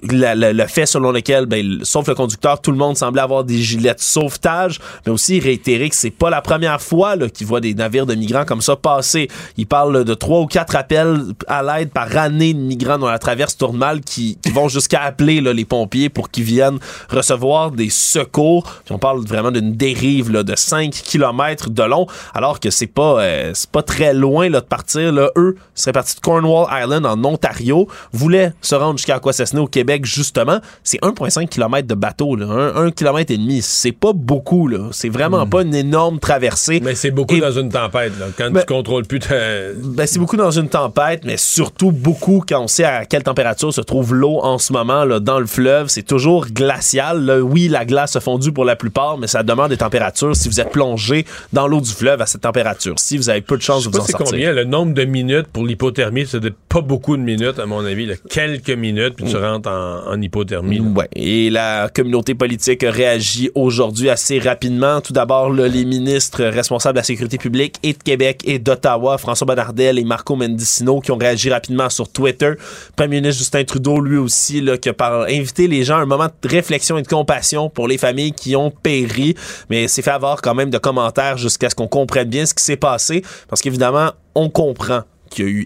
la- 0.09 0.35
le 0.53 0.67
fait 0.67 0.85
selon 0.85 1.11
lequel, 1.11 1.45
ben, 1.45 1.79
sauf 1.83 2.07
le 2.07 2.15
conducteur, 2.15 2.61
tout 2.61 2.71
le 2.71 2.77
monde 2.77 2.95
semblait 2.97 3.21
avoir 3.21 3.43
des 3.43 3.57
gilets 3.61 3.93
de 3.93 3.99
sauvetage, 3.99 4.79
mais 5.05 5.11
aussi 5.11 5.39
réitérer 5.39 5.89
que 5.89 5.95
c'est 5.95 6.09
pas 6.11 6.29
la 6.29 6.41
première 6.41 6.81
fois 6.81 7.15
là, 7.15 7.29
qu'il 7.29 7.47
voit 7.47 7.59
des 7.59 7.73
navires 7.73 8.05
de 8.05 8.15
migrants 8.15 8.45
comme 8.45 8.61
ça 8.61 8.75
passer. 8.75 9.27
Il 9.57 9.67
parle 9.67 10.03
de 10.05 10.13
trois 10.13 10.39
ou 10.41 10.45
quatre 10.45 10.75
appels 10.75 11.19
à 11.47 11.63
l'aide 11.63 11.89
par 11.91 12.15
année 12.17 12.53
de 12.53 12.59
migrants 12.59 12.97
dans 12.97 13.09
la 13.09 13.19
traverse 13.19 13.57
Tourmal 13.57 14.01
qui, 14.01 14.37
qui 14.41 14.49
vont 14.51 14.69
jusqu'à 14.69 15.01
appeler 15.01 15.41
là, 15.41 15.53
les 15.53 15.65
pompiers 15.65 16.09
pour 16.09 16.29
qu'ils 16.29 16.43
viennent 16.45 16.79
recevoir 17.09 17.71
des 17.71 17.89
secours. 17.89 18.63
Puis 18.85 18.93
on 18.93 18.99
parle 18.99 19.23
vraiment 19.25 19.51
d'une 19.51 19.75
dérive 19.75 20.31
là, 20.31 20.43
de 20.43 20.55
5 20.55 20.91
km 20.91 21.69
de 21.69 21.83
long, 21.83 22.07
alors 22.33 22.59
que 22.59 22.69
c'est 22.69 22.87
pas 22.87 23.21
euh, 23.21 23.51
c'est 23.53 23.69
pas 23.69 23.83
très 23.83 24.13
loin 24.13 24.49
là, 24.49 24.61
de 24.61 24.65
partir. 24.65 25.11
Là. 25.11 25.29
Eux 25.35 25.55
seraient 25.75 25.93
partis 25.93 26.15
de 26.15 26.21
Cornwall 26.21 26.67
Island 26.71 27.05
en 27.05 27.23
Ontario, 27.25 27.87
voulaient 28.11 28.53
se 28.61 28.75
rendre 28.75 28.97
jusqu'à 28.97 29.15
Aquassassiné 29.15 29.61
au 29.61 29.67
Québec 29.73 30.05
justement. 30.05 30.59
C'est 30.83 30.99
1,5 31.01 31.47
km 31.49 31.87
de 31.87 31.95
bateau, 31.95 32.35
là. 32.35 32.45
1, 32.75 32.91
km 32.91 33.31
et 33.31 33.37
demi. 33.37 33.61
C'est 33.61 33.91
pas 33.91 34.13
beaucoup, 34.13 34.67
là. 34.67 34.89
C'est 34.91 35.09
vraiment 35.09 35.45
pas 35.47 35.63
une 35.63 35.73
énorme 35.75 36.19
traversée. 36.19 36.79
Mais 36.83 36.95
c'est 36.95 37.11
beaucoup 37.11 37.35
Et- 37.35 37.39
dans 37.41 37.51
une 37.51 37.69
tempête, 37.69 38.13
là. 38.19 38.27
Quand 38.37 38.51
Ben- 38.51 38.59
tu 38.61 38.65
contrôles 38.67 39.05
plus 39.05 39.19
ta... 39.19 39.35
ben, 39.75 40.05
c'est 40.05 40.19
beaucoup 40.19 40.37
dans 40.37 40.51
une 40.51 40.69
tempête, 40.69 41.23
mais 41.25 41.37
surtout 41.37 41.91
beaucoup 41.91 42.43
quand 42.47 42.61
on 42.61 42.67
sait 42.67 42.83
à 42.83 43.05
quelle 43.05 43.23
température 43.23 43.73
se 43.73 43.81
trouve 43.81 44.13
l'eau 44.13 44.39
en 44.43 44.57
ce 44.59 44.71
moment 44.73 45.03
là, 45.05 45.19
dans 45.19 45.39
le 45.39 45.45
fleuve. 45.47 45.87
C'est 45.87 46.03
toujours 46.03 46.45
glacial. 46.47 47.23
là. 47.25 47.39
Oui, 47.39 47.67
la 47.67 47.85
glace 47.85 48.15
a 48.15 48.19
fondu 48.19 48.51
pour 48.51 48.65
la 48.65 48.75
plupart, 48.75 49.17
mais 49.17 49.27
ça 49.27 49.41
demande 49.43 49.69
des 49.69 49.77
températures 49.77 50.35
si 50.35 50.47
vous 50.49 50.59
êtes 50.61 50.71
plongé 50.71 51.25
dans 51.51 51.67
l'eau 51.67 51.81
du 51.81 51.91
fleuve 51.91 52.21
à 52.21 52.25
cette 52.25 52.41
température. 52.41 52.95
Si 52.99 53.17
vous 53.17 53.29
avez 53.29 53.41
peu 53.41 53.57
de 53.57 53.61
chance 53.63 53.85
de 53.85 53.89
vous 53.91 53.99
en 53.99 54.03
c'est 54.05 54.11
sortir. 54.11 54.31
combien 54.31 54.51
le 54.51 54.63
nombre 54.65 54.93
de 54.93 55.03
minutes 55.05 55.47
pour 55.51 55.65
l'hypothermie, 55.65 56.25
c'est 56.27 56.39
pas 56.69 56.81
beaucoup 56.81 57.17
de 57.17 57.21
minutes 57.23 57.57
à 57.59 57.65
mon 57.65 57.83
avis, 57.85 58.05
là. 58.05 58.13
quelques 58.29 58.69
minutes 58.69 59.15
puis 59.15 59.25
tu 59.25 59.37
rentres 59.37 59.62
en, 59.67 60.21
hypothermie. 60.21 60.79
Ouais. 60.79 61.07
Et 61.15 61.49
la 61.49 61.89
communauté 61.93 62.35
politique 62.35 62.83
a 62.83 62.91
réagi 62.91 63.49
aujourd'hui 63.55 64.09
assez 64.09 64.39
rapidement. 64.39 65.01
Tout 65.01 65.13
d'abord, 65.13 65.51
les 65.51 65.85
ministres 65.85 66.43
responsables 66.43 66.95
de 66.95 66.99
la 66.99 67.03
sécurité 67.03 67.37
publique 67.37 67.75
et 67.83 67.93
de 67.93 68.01
Québec 68.01 68.41
et 68.45 68.59
d'Ottawa, 68.59 69.17
François 69.17 69.45
Bonnardel 69.45 69.99
et 69.99 70.03
Marco 70.03 70.35
Mendicino, 70.35 70.99
qui 70.99 71.11
ont 71.11 71.17
réagi 71.17 71.49
rapidement 71.49 71.89
sur 71.89 72.09
Twitter. 72.09 72.53
Premier 72.95 73.21
ministre 73.21 73.39
Justin 73.39 73.63
Trudeau, 73.63 73.99
lui 73.99 74.17
aussi, 74.17 74.63
qui 74.81 74.89
a 74.89 75.25
invité 75.29 75.67
les 75.67 75.83
gens 75.83 75.97
à 75.97 76.01
un 76.01 76.05
moment 76.05 76.27
de 76.27 76.47
réflexion 76.47 76.97
et 76.97 77.01
de 77.01 77.07
compassion 77.07 77.69
pour 77.69 77.87
les 77.87 77.97
familles 77.97 78.33
qui 78.33 78.55
ont 78.55 78.71
péri. 78.71 79.35
Mais 79.69 79.87
c'est 79.87 80.01
fait 80.01 80.11
avoir 80.11 80.41
quand 80.41 80.55
même 80.55 80.69
de 80.69 80.77
commentaires 80.77 81.37
jusqu'à 81.37 81.69
ce 81.69 81.75
qu'on 81.75 81.87
comprenne 81.87 82.29
bien 82.29 82.45
ce 82.45 82.53
qui 82.53 82.63
s'est 82.63 82.77
passé. 82.77 83.23
Parce 83.47 83.61
qu'évidemment, 83.61 84.11
on 84.35 84.49
comprend 84.49 85.03
qu'il 85.33 85.45
y 85.45 85.47
a 85.47 85.51
eu 85.51 85.65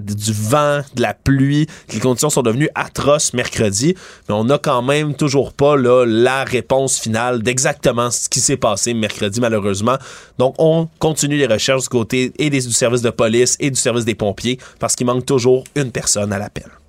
du 0.00 0.32
vent, 0.32 0.82
de 0.94 1.02
la 1.02 1.14
pluie, 1.14 1.66
que 1.88 1.94
les 1.94 2.00
conditions 2.00 2.30
sont 2.30 2.42
devenues 2.42 2.68
atroces 2.74 3.32
mercredi, 3.32 3.94
mais 4.28 4.34
on 4.34 4.44
n'a 4.44 4.58
quand 4.58 4.82
même 4.82 5.14
toujours 5.14 5.52
pas 5.52 5.76
là, 5.76 6.04
la 6.06 6.44
réponse 6.44 6.98
finale 6.98 7.42
d'exactement 7.42 8.10
ce 8.10 8.28
qui 8.28 8.40
s'est 8.40 8.56
passé 8.56 8.94
mercredi 8.94 9.40
malheureusement. 9.40 9.96
Donc 10.38 10.54
on 10.58 10.88
continue 10.98 11.36
les 11.36 11.46
recherches 11.46 11.82
du 11.82 11.88
côté 11.88 12.32
et 12.38 12.50
du 12.50 12.60
service 12.60 13.02
de 13.02 13.10
police 13.10 13.56
et 13.60 13.70
du 13.70 13.80
service 13.80 14.04
des 14.04 14.14
pompiers 14.14 14.58
parce 14.78 14.94
qu'il 14.94 15.06
manque 15.06 15.26
toujours 15.26 15.64
une 15.74 15.90
personne 15.90 16.32
à 16.32 16.38
l'appel. 16.38 16.81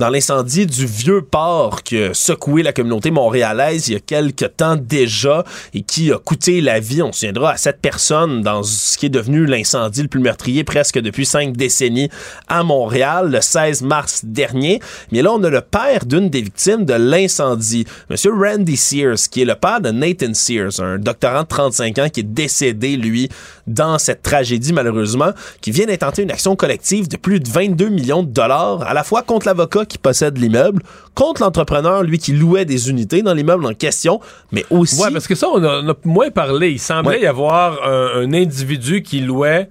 Dans 0.00 0.08
l'incendie 0.08 0.64
du 0.64 0.86
vieux 0.86 1.20
port 1.20 1.82
qui 1.82 2.02
a 2.02 2.14
secoué 2.14 2.62
la 2.62 2.72
communauté 2.72 3.10
montréalaise 3.10 3.88
il 3.88 3.92
y 3.92 3.96
a 3.96 4.00
quelques 4.00 4.56
temps 4.56 4.76
déjà 4.76 5.44
et 5.74 5.82
qui 5.82 6.10
a 6.10 6.16
coûté 6.16 6.62
la 6.62 6.80
vie, 6.80 7.02
on 7.02 7.12
se 7.12 7.20
souviendra, 7.20 7.50
à 7.50 7.56
cette 7.58 7.82
personne 7.82 8.40
dans 8.40 8.62
ce 8.62 8.96
qui 8.96 9.06
est 9.06 9.10
devenu 9.10 9.44
l'incendie 9.44 10.00
le 10.00 10.08
plus 10.08 10.20
meurtrier 10.20 10.64
presque 10.64 10.98
depuis 10.98 11.26
cinq 11.26 11.54
décennies 11.54 12.08
à 12.48 12.62
Montréal 12.62 13.30
le 13.30 13.42
16 13.42 13.82
mars 13.82 14.22
dernier. 14.24 14.80
Mais 15.12 15.20
là, 15.20 15.32
on 15.32 15.44
a 15.44 15.50
le 15.50 15.60
père 15.60 16.06
d'une 16.06 16.30
des 16.30 16.40
victimes 16.40 16.86
de 16.86 16.94
l'incendie, 16.94 17.84
Monsieur 18.08 18.32
Randy 18.32 18.78
Sears, 18.78 19.28
qui 19.30 19.42
est 19.42 19.44
le 19.44 19.54
père 19.54 19.82
de 19.82 19.90
Nathan 19.90 20.32
Sears, 20.32 20.80
un 20.80 20.96
doctorant 20.96 21.42
de 21.42 21.48
35 21.48 21.98
ans 21.98 22.08
qui 22.08 22.20
est 22.20 22.22
décédé, 22.22 22.96
lui, 22.96 23.28
dans 23.66 23.98
cette 23.98 24.22
tragédie 24.22 24.72
malheureusement, 24.72 25.32
qui 25.60 25.72
vient 25.72 25.84
d'intenter 25.84 26.22
une 26.22 26.30
action 26.30 26.56
collective 26.56 27.06
de 27.06 27.18
plus 27.18 27.38
de 27.38 27.50
22 27.50 27.90
millions 27.90 28.22
de 28.22 28.30
dollars, 28.30 28.82
à 28.82 28.94
la 28.94 29.04
fois 29.04 29.22
contre 29.22 29.46
l'avocat 29.46 29.84
qui 29.90 29.98
possède 29.98 30.38
l'immeuble, 30.38 30.82
contre 31.14 31.42
l'entrepreneur, 31.42 32.02
lui, 32.02 32.16
qui 32.18 32.32
louait 32.32 32.64
des 32.64 32.88
unités 32.88 33.20
dans 33.20 33.34
l'immeuble 33.34 33.66
en 33.66 33.74
question, 33.74 34.20
mais 34.52 34.64
aussi... 34.70 35.02
Ouais, 35.02 35.10
parce 35.12 35.26
que 35.28 35.34
ça, 35.34 35.48
on 35.52 35.62
a, 35.62 35.82
on 35.82 35.88
a 35.90 35.94
moins 36.04 36.30
parlé. 36.30 36.70
Il 36.70 36.78
semblait 36.78 37.16
Ouais. 37.16 37.22
y 37.22 37.26
avoir 37.26 37.86
un, 37.86 38.22
un 38.22 38.32
individu 38.32 39.02
qui 39.02 39.20
louait 39.20 39.68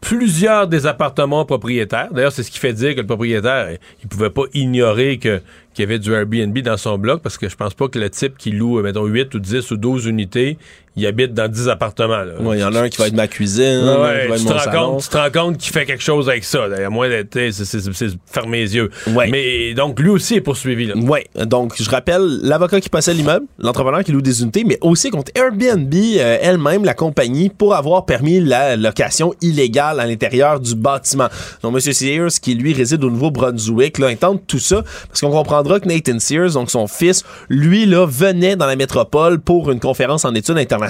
plusieurs 0.00 0.68
des 0.68 0.86
appartements 0.86 1.46
propriétaires. 1.46 2.08
D'ailleurs, 2.12 2.30
c'est 2.32 2.42
ce 2.42 2.50
qui 2.50 2.58
fait 2.58 2.74
dire 2.74 2.94
que 2.94 3.00
le 3.00 3.06
propriétaire, 3.06 3.78
il 4.02 4.08
pouvait 4.08 4.28
pas 4.30 4.42
ignorer 4.52 5.18
que 5.18 5.40
qu'il 5.72 5.82
y 5.82 5.86
avait 5.88 5.98
du 5.98 6.12
Airbnb 6.12 6.56
dans 6.58 6.76
son 6.76 6.98
bloc 6.98 7.20
parce 7.22 7.36
que 7.38 7.48
je 7.48 7.56
pense 7.56 7.74
pas 7.74 7.88
que 7.88 7.98
le 7.98 8.08
type 8.10 8.36
qui 8.38 8.50
loue, 8.52 8.80
mettons, 8.82 9.06
8 9.06 9.34
ou 9.34 9.38
10 9.40 9.70
ou 9.72 9.76
12 9.78 10.06
unités, 10.06 10.56
il 10.96 11.06
habite 11.06 11.34
dans 11.34 11.48
10 11.50 11.68
appartements. 11.68 12.22
Il 12.52 12.58
y 12.58 12.64
en 12.64 12.74
a 12.74 12.82
un 12.82 12.88
qui 12.88 12.98
va 12.98 13.08
être 13.08 13.14
ma 13.14 13.28
cuisine, 13.28 13.80
ouais, 13.84 13.96
va 13.96 14.14
être 14.14 14.36
tu, 14.36 14.44
mon 14.44 14.54
te 14.54 14.58
salon. 14.58 14.90
compte, 14.92 15.02
tu 15.02 15.08
te 15.08 15.16
rends 15.16 15.30
compte 15.30 15.58
qu'il 15.58 15.72
fait 15.72 15.86
quelque 15.86 16.02
chose 16.02 16.28
avec 16.28 16.44
ça. 16.44 16.64
À 16.64 16.90
moins 16.90 17.08
d'être, 17.08 17.38
fermer 18.30 18.60
les 18.60 18.76
yeux. 18.76 18.90
Ouais. 19.08 19.28
Mais 19.28 19.74
donc, 19.74 19.98
lui 20.00 20.10
aussi 20.10 20.34
est 20.36 20.40
poursuivi. 20.40 20.86
Là. 20.86 20.94
Oui, 20.96 21.20
donc 21.46 21.74
je 21.80 21.88
rappelle 21.90 22.22
l'avocat 22.42 22.80
qui 22.80 22.88
possède 22.88 23.16
l'immeuble, 23.16 23.46
l'entrepreneur 23.58 24.04
qui 24.04 24.12
loue 24.12 24.22
des 24.22 24.42
unités, 24.42 24.64
mais 24.64 24.78
aussi 24.80 25.10
contre 25.10 25.32
Airbnb 25.34 25.94
euh, 25.94 26.38
elle-même, 26.40 26.84
la 26.84 26.94
compagnie, 26.94 27.48
pour 27.48 27.74
avoir 27.74 28.04
permis 28.04 28.40
la 28.40 28.76
location 28.76 29.34
illégale 29.40 30.00
à 30.00 30.06
l'intérieur 30.06 30.60
du 30.60 30.74
bâtiment. 30.74 31.28
Donc 31.62 31.74
M. 31.74 31.92
Sears, 31.92 32.40
qui 32.40 32.54
lui 32.54 32.72
réside 32.72 33.02
au 33.04 33.10
Nouveau-Brunswick, 33.10 33.98
là, 33.98 34.08
intente 34.08 34.42
tout 34.46 34.58
ça, 34.58 34.82
parce 35.08 35.20
qu'on 35.20 35.30
comprendra 35.30 35.80
que 35.80 35.88
Nathan 35.88 36.18
Sears, 36.18 36.52
donc 36.52 36.70
son 36.70 36.86
fils, 36.86 37.24
lui, 37.48 37.86
là, 37.86 38.06
venait 38.06 38.56
dans 38.56 38.66
la 38.66 38.76
métropole 38.76 39.40
pour 39.40 39.70
une 39.70 39.80
conférence 39.80 40.24
en 40.24 40.34
études 40.34 40.58
internationales, 40.58 40.83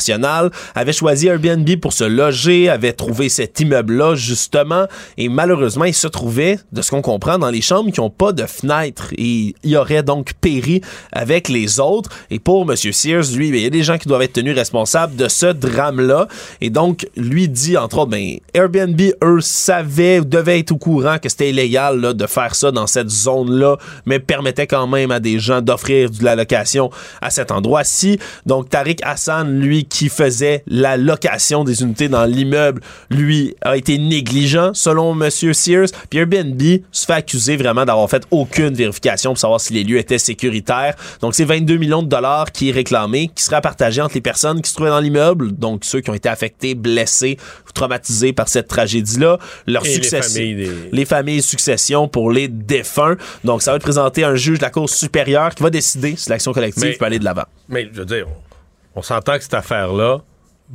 avait 0.75 0.93
choisi 0.93 1.27
Airbnb 1.27 1.69
pour 1.81 1.93
se 1.93 2.05
loger, 2.05 2.69
avait 2.69 2.93
trouvé 2.93 3.29
cet 3.29 3.61
immeuble-là, 3.61 4.15
justement, 4.15 4.87
et 5.19 5.29
malheureusement, 5.29 5.85
il 5.85 5.95
se 5.95 6.09
trouvait, 6.09 6.59
de 6.73 6.83
ce 6.83 6.91
qu'on 6.91 7.03
comprend, 7.03 7.39
dans 7.39 7.51
les 7.51 7.61
chambres 7.61 7.91
qui 7.91 8.01
n'ont 8.01 8.11
pas 8.11 8.33
de 8.33 8.45
fenêtre, 8.47 9.09
et 9.17 9.55
il 9.63 9.77
aurait 9.77 10.03
donc 10.03 10.33
péri 10.41 10.81
avec 11.13 11.49
les 11.49 11.81
autres. 11.81 12.11
Et 12.31 12.39
pour 12.39 12.71
M. 12.71 12.77
Sears, 12.77 13.25
lui, 13.35 13.51
ben, 13.51 13.59
il 13.59 13.65
y 13.65 13.67
a 13.67 13.71
des 13.71 13.83
gens 13.83 13.99
qui 13.99 14.09
doivent 14.09 14.23
être 14.23 14.35
tenus 14.35 14.55
responsables 14.55 15.17
de 15.17 15.29
ce 15.29 15.47
drame-là, 15.47 16.29
et 16.61 16.71
donc, 16.71 17.07
lui 17.17 17.49
dit, 17.49 17.77
entre 17.77 17.99
autres, 17.99 18.11
ben, 18.11 18.39
Airbnb, 18.55 19.01
eux, 19.23 19.41
savaient, 19.41 20.21
ou 20.21 20.25
devaient 20.25 20.61
être 20.61 20.73
au 20.73 20.79
courant 20.79 21.19
que 21.19 21.29
c'était 21.29 21.51
illégal 21.51 22.15
de 22.15 22.27
faire 22.27 22.55
ça 22.55 22.71
dans 22.71 22.87
cette 22.87 23.11
zone-là, 23.11 23.77
mais 24.07 24.19
permettait 24.19 24.67
quand 24.67 24.87
même 24.87 25.11
à 25.11 25.21
des 25.21 25.39
gens 25.39 25.61
d'offrir 25.61 26.11
de 26.11 26.25
la 26.25 26.37
location 26.37 26.91
à 27.21 27.31
cet 27.31 27.51
endroit-ci. 27.51 28.19
Donc, 28.47 28.69
Tariq 28.69 28.97
Hassan, 29.03 29.61
lui, 29.61 29.84
qui 29.85 30.09
faisait 30.09 30.62
la 30.66 30.97
location 30.97 31.64
des 31.64 31.82
unités 31.82 32.09
dans 32.09 32.24
l'immeuble, 32.24 32.80
lui, 33.11 33.55
a 33.62 33.76
été 33.76 33.99
négligent, 33.99 34.72
selon 34.74 35.12
M. 35.20 35.30
Sears. 35.30 35.89
Puis 36.11 36.18
Airbnb 36.18 36.61
se 36.93 37.07
fait 37.07 37.12
accuser 37.12 37.57
vraiment 37.57 37.85
d'avoir 37.85 38.09
fait 38.11 38.24
aucune 38.30 38.74
vérification 38.74 39.30
pour 39.32 39.39
savoir 39.39 39.61
si 39.61 39.72
les 39.72 39.85
lieux 39.85 39.99
étaient 39.99 40.18
sécuritaires. 40.18 40.95
Donc, 41.20 41.35
c'est 41.35 41.45
22 41.45 41.76
millions 41.76 42.03
de 42.03 42.09
dollars 42.09 42.53
qui 42.53 42.68
est 42.70 42.72
réclamé, 42.72 43.30
qui 43.35 43.43
sera 43.45 43.61
partagé 43.61 44.01
entre 44.01 44.14
les 44.14 44.20
personnes 44.20 44.61
qui 44.62 44.70
se 44.70 44.74
trouvaient 44.74 44.91
dans 44.91 45.01
l'immeuble, 45.01 45.53
donc 45.53 45.85
ceux 45.85 46.01
qui 46.01 46.11
ont 46.11 46.14
été 46.14 46.28
affectés, 46.28 46.74
blessés, 46.74 47.37
traumatisés 47.74 48.32
par 48.32 48.49
cette 48.49 48.68
tragédie-là, 48.68 49.39
leur 49.66 49.85
Et 49.85 49.89
les 49.89 49.95
succession, 49.95 50.35
familles 50.41 50.55
des- 50.55 50.70
les 50.93 51.05
familles 51.05 51.43
succession 51.43 52.09
pour 52.09 52.30
les 52.30 52.49
défunts. 52.49 53.16
Donc, 53.43 53.62
ça 53.62 53.72
va 53.72 53.76
être 53.76 53.82
présenté 53.82 54.24
à 54.24 54.28
un 54.28 54.37
juge 54.37 54.59
de 54.59 54.62
la 54.64 54.70
Cour 54.70 54.89
supérieure 54.89 55.55
qui 55.55 55.62
va 55.62 55.70
décider 55.70 56.14
si 56.16 56.30
l'action 56.30 56.53
collective 56.53 56.85
Mais- 56.85 56.93
peut 56.93 57.05
aller 57.05 57.18
de 57.18 57.24
l'avant. 57.24 57.45
Mais 57.68 57.89
je 57.93 57.99
veux 58.01 58.05
dire, 58.07 58.26
on, 58.28 58.54
on 58.97 59.03
s'entend 59.03 59.37
que 59.37 59.43
cette 59.43 59.55
affaire-là 59.55 60.19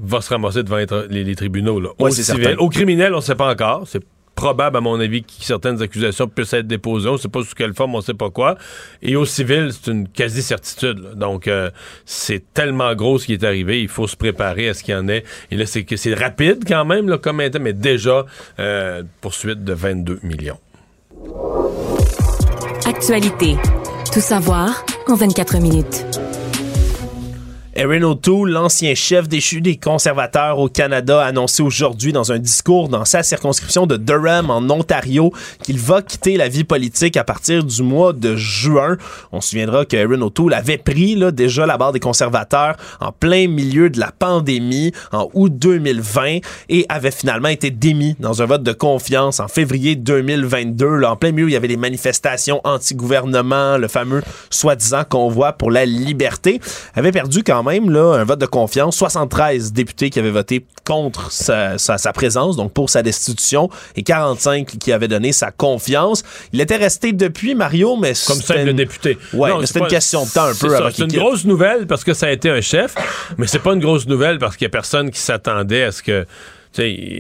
va 0.02 0.22
se 0.22 0.30
ramasser 0.30 0.64
devant 0.64 0.78
les, 0.78 0.86
tra- 0.86 1.08
les- 1.10 1.24
les 1.24 1.36
tribunaux. 1.36 1.80
Là. 1.80 1.90
Ouais, 2.00 2.10
Au 2.10 2.10
c'est 2.12 2.24
civil. 2.24 2.44
certain. 2.44 2.60
Au 2.64 2.70
criminel, 2.70 3.14
on 3.14 3.18
ne 3.18 3.22
sait 3.22 3.36
pas 3.36 3.52
encore. 3.52 3.84
C'est 3.88 4.04
probable, 4.36 4.78
à 4.78 4.82
mon 4.82 4.98
avis, 5.02 5.24
que 5.24 5.32
certaines 5.42 5.82
accusations 5.82 6.28
puissent 6.28 6.54
être 6.54 6.68
déposées. 6.68 7.10
On 7.10 7.14
ne 7.14 7.18
sait 7.18 7.28
pas 7.28 7.44
sous 7.44 7.54
quelle 7.56 7.74
forme, 7.74 7.96
on 7.96 7.98
ne 7.98 8.04
sait 8.04 8.14
pas 8.14 8.30
quoi. 8.30 8.56
Et 9.02 9.18
au 9.18 9.26
civil, 9.26 9.72
c'est 9.74 9.92
une 9.92 10.08
quasi-certitude. 10.08 11.00
là. 11.00 11.16
Donc, 11.16 11.48
euh, 11.50 11.70
c'est 12.06 12.54
tellement 12.54 12.94
gros 12.96 13.20
ce 13.20 13.26
qui 13.26 13.34
est 13.34 13.44
arrivé. 13.44 13.82
Il 13.82 13.90
faut 13.90 14.08
se 14.08 14.16
préparer 14.16 14.70
à 14.70 14.74
ce 14.74 14.84
qu'il 14.84 14.94
y 14.94 14.98
en 14.98 15.10
ait. 15.10 15.26
Et 15.52 15.58
là, 15.58 15.66
c'est 15.66 15.84
que 15.84 15.98
c'est 15.98 16.14
rapide 16.14 16.64
quand 16.66 16.86
même, 16.86 17.10
là, 17.10 17.18
comme 17.18 17.42
inter- 17.42 17.60
mais 17.60 17.74
déjà, 17.74 18.26
euh, 18.60 19.04
poursuite 19.20 19.64
de 19.66 19.74
22 19.74 20.20
millions. 20.24 20.60
Actualité. 22.86 23.56
Tout 24.14 24.22
savoir 24.22 24.86
en 25.08 25.16
24 25.16 25.58
minutes. 25.60 26.06
Erin 27.80 28.04
O'Toole, 28.04 28.52
l'ancien 28.52 28.94
chef 28.94 29.30
déchu 29.30 29.62
des 29.62 29.78
conservateurs 29.78 30.60
au 30.60 30.68
Canada, 30.68 31.22
a 31.22 31.28
annoncé 31.28 31.64
aujourd'hui 31.64 32.12
dans 32.12 32.34
un 32.34 32.38
discours 32.38 32.90
dans 32.90 33.06
sa 33.06 33.24
circonscription 33.24 33.88
de 33.88 33.96
Durham 33.96 34.50
en 34.50 34.70
Ontario 34.70 35.32
qu'il 35.64 35.80
va 35.80 36.02
quitter 36.02 36.36
la 36.36 36.50
vie 36.50 36.66
politique 36.66 37.16
à 37.16 37.24
partir 37.24 37.64
du 37.64 37.82
mois 37.82 38.12
de 38.12 38.36
juin. 38.36 38.98
On 39.32 39.40
se 39.40 39.52
souviendra 39.52 39.86
que 39.86 39.96
Erin 39.96 40.20
O'Toole 40.20 40.56
avait 40.56 40.78
pris 40.78 41.16
là, 41.16 41.32
déjà 41.32 41.66
la 41.66 41.78
barre 41.78 41.94
des 41.94 42.02
conservateurs 42.02 42.76
en 43.00 43.14
plein 43.14 43.48
milieu 43.48 43.90
de 43.90 43.98
la 43.98 44.12
pandémie 44.12 44.92
en 45.14 45.30
août 45.34 45.54
2020 45.58 46.40
et 46.68 46.86
avait 46.90 47.12
finalement 47.12 47.48
été 47.48 47.72
démis 47.72 48.18
dans 48.20 48.42
un 48.42 48.46
vote 48.46 48.64
de 48.64 48.74
confiance 48.74 49.40
en 49.40 49.48
février 49.48 49.96
2022. 49.96 50.98
Là, 50.98 51.14
en 51.14 51.16
plein 51.16 51.32
milieu, 51.32 51.48
il 51.48 51.54
y 51.54 51.56
avait 51.56 51.70
des 51.70 51.78
manifestations 51.78 52.60
anti-gouvernement, 52.66 53.78
le 53.78 53.88
fameux 53.88 54.22
soi-disant 54.50 55.06
convoi 55.08 55.54
pour 55.54 55.72
la 55.72 55.86
liberté, 55.86 56.60
avait 56.94 57.14
perdu 57.14 57.42
quand 57.42 57.64
même 57.64 57.69
là, 57.70 58.16
un 58.20 58.24
vote 58.24 58.40
de 58.40 58.46
confiance. 58.46 58.96
73 58.98 59.72
députés 59.74 60.10
qui 60.10 60.20
avaient 60.20 60.32
voté 60.32 60.66
contre 60.86 61.32
sa, 61.32 61.78
sa- 61.78 61.98
sa 61.98 62.12
présence, 62.14 62.56
donc 62.56 62.74
pour 62.74 62.90
sa 62.90 63.04
destitution, 63.04 63.70
et 63.96 64.04
45 64.04 64.66
qui 64.80 64.92
avaient 64.92 65.08
donné 65.08 65.32
sa 65.32 65.52
confiance. 65.52 66.24
Il 66.54 66.62
était 66.62 66.76
resté 66.78 67.12
depuis, 67.14 67.54
Mario, 67.56 67.96
mais 67.96 68.14
Comme 68.28 68.42
simple 68.42 68.68
une- 68.70 68.76
député. 68.76 69.18
C'est 69.32 69.66
c'était 69.68 69.80
une 69.80 69.88
question 69.88 70.26
de 70.26 70.30
temps 70.32 70.46
un 70.46 70.54
peu 70.54 70.70
C'est 70.70 71.04
une 71.04 71.08
quitte. 71.10 71.20
grosse 71.20 71.46
nouvelle 71.46 71.86
parce 71.88 72.04
que 72.04 72.14
ça 72.14 72.28
a 72.28 72.32
été 72.32 72.50
un 72.50 72.62
chef, 72.62 72.96
mais 73.38 73.46
c'est 73.48 73.60
pas 73.60 73.74
une 73.74 73.80
grosse 73.80 74.08
nouvelle 74.08 74.40
parce 74.40 74.58
qu'il 74.58 74.66
y 74.66 74.68
a 74.68 74.72
personne 74.72 75.12
qui 75.12 75.20
s'attendait 75.20 75.84
à 75.84 75.92
ce 75.92 76.02
que. 76.04 76.26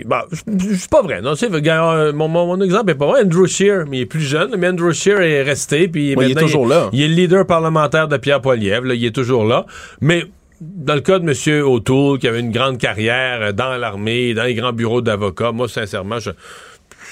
Bon, 0.05 0.17
c'est 0.31 0.89
pas 0.91 1.01
vrai. 1.01 1.21
Non, 1.21 1.33
euh, 1.41 2.13
mon, 2.13 2.27
mon, 2.27 2.45
mon 2.45 2.61
exemple 2.61 2.91
est 2.91 2.95
pas 2.95 3.07
vrai. 3.07 3.23
Andrew 3.23 3.47
Scheer, 3.47 3.85
mais 3.89 3.97
il 3.97 4.01
est 4.01 4.05
plus 4.05 4.21
jeune, 4.21 4.55
mais 4.57 4.67
Andrew 4.69 4.91
Scheer 4.93 5.19
est 5.21 5.41
resté. 5.41 5.87
Puis 5.87 6.15
Ouais, 6.15 6.25
il 6.29 6.31
est 6.31 6.39
toujours 6.39 6.67
là. 6.67 6.89
Il 6.93 7.01
est 7.01 7.07
le 7.07 7.15
leader 7.15 7.45
parlementaire 7.47 8.07
de 8.07 8.17
Pierre 8.17 8.41
Poilievre. 8.41 8.93
il 8.93 9.03
est 9.03 9.11
toujours 9.15 9.45
là. 9.45 9.65
Mais 10.01 10.23
dans 10.61 10.95
le 10.95 11.01
cas 11.01 11.19
de 11.19 11.23
M. 11.29 11.63
O'Toole, 11.65 12.19
qui 12.19 12.27
avait 12.27 12.39
une 12.39 12.51
grande 12.51 12.77
carrière 12.77 13.41
euh, 13.41 13.51
dans 13.51 13.77
l'armée, 13.77 14.33
dans 14.33 14.43
les 14.43 14.55
grands 14.55 14.73
bureaux 14.73 15.01
d'avocats, 15.01 15.51
moi, 15.51 15.67
sincèrement, 15.67 16.19
je. 16.19 16.31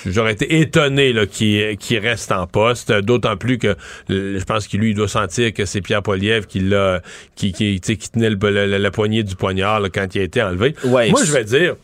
J'aurais 0.05 0.33
été 0.33 0.59
étonné 0.59 1.11
là, 1.11 1.25
qu'il 1.25 1.97
reste 1.99 2.31
en 2.31 2.45
poste, 2.45 2.91
d'autant 2.91 3.35
plus 3.35 3.57
que 3.57 3.75
euh, 4.11 4.37
je 4.39 4.43
pense 4.43 4.67
qu'il 4.67 4.79
lui 4.79 4.91
il 4.91 4.93
doit 4.95 5.07
sentir 5.07 5.51
que 5.53 5.65
c'est 5.65 5.81
Pierre 5.81 6.03
Poilievre 6.03 6.45
qui 6.45 6.59
l'a 6.59 7.01
qui, 7.35 7.51
qui, 7.51 7.81
tu 7.81 7.93
sais, 7.93 7.97
qui 7.97 8.11
tenait 8.11 8.29
le, 8.29 8.37
le- 8.39 8.77
la 8.77 8.91
poignée 8.91 9.23
du 9.23 9.35
poignard 9.35 9.79
là, 9.79 9.89
quand 9.91 10.13
il 10.13 10.21
a 10.21 10.23
été 10.23 10.39
enlevé. 10.43 10.75
Ouais, 10.83 11.09
Moi, 11.09 11.21
je 11.25 11.31
vais 11.31 11.43
dire, 11.45 11.75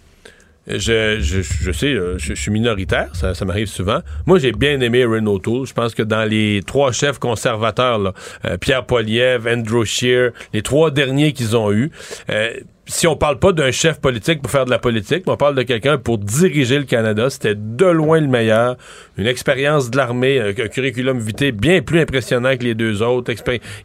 je, 0.67 1.19
je, 1.19 1.41
je 1.41 1.71
sais, 1.71 1.87
euh, 1.87 2.17
je, 2.17 2.33
suis 2.33 2.51
minoritaire, 2.51 3.09
ça, 3.13 3.33
m'arrive 3.45 3.67
souvent. 3.67 3.99
Moi, 4.25 4.39
j'ai 4.39 4.51
bien 4.53 4.79
aimé 4.79 5.03
Renault 5.03 5.39
Tool. 5.39 5.67
Je 5.67 5.73
pense 5.73 5.93
que 5.93 6.03
dans 6.03 6.23
les 6.23 6.61
trois 6.65 6.91
chefs 6.91 7.19
conservateurs, 7.19 7.99
là, 7.99 8.13
euh, 8.45 8.57
Pierre 8.57 8.85
Poilievre, 8.85 9.49
Andrew 9.49 9.83
Scheer, 9.83 10.31
les 10.53 10.61
trois 10.61 10.91
derniers 10.91 11.33
qu'ils 11.33 11.57
ont 11.57 11.71
eus, 11.71 11.91
euh, 12.29 12.53
si 12.85 13.07
on 13.07 13.15
parle 13.15 13.39
pas 13.39 13.53
d'un 13.53 13.71
chef 13.71 14.01
politique 14.01 14.41
pour 14.41 14.51
faire 14.51 14.65
de 14.65 14.69
la 14.69 14.79
politique, 14.79 15.23
mais 15.25 15.33
on 15.33 15.37
parle 15.37 15.55
de 15.55 15.63
quelqu'un 15.63 15.97
pour 15.97 16.17
diriger 16.17 16.77
le 16.77 16.83
Canada, 16.83 17.29
c'était 17.29 17.55
de 17.55 17.85
loin 17.85 18.19
le 18.19 18.27
meilleur. 18.27 18.75
Une 19.17 19.27
expérience 19.27 19.89
de 19.89 19.95
l'armée, 19.95 20.39
un, 20.41 20.49
un 20.49 20.67
curriculum 20.67 21.17
vitae 21.19 21.51
bien 21.51 21.81
plus 21.81 22.01
impressionnant 22.01 22.57
que 22.57 22.63
les 22.63 22.75
deux 22.75 23.01
autres. 23.01 23.31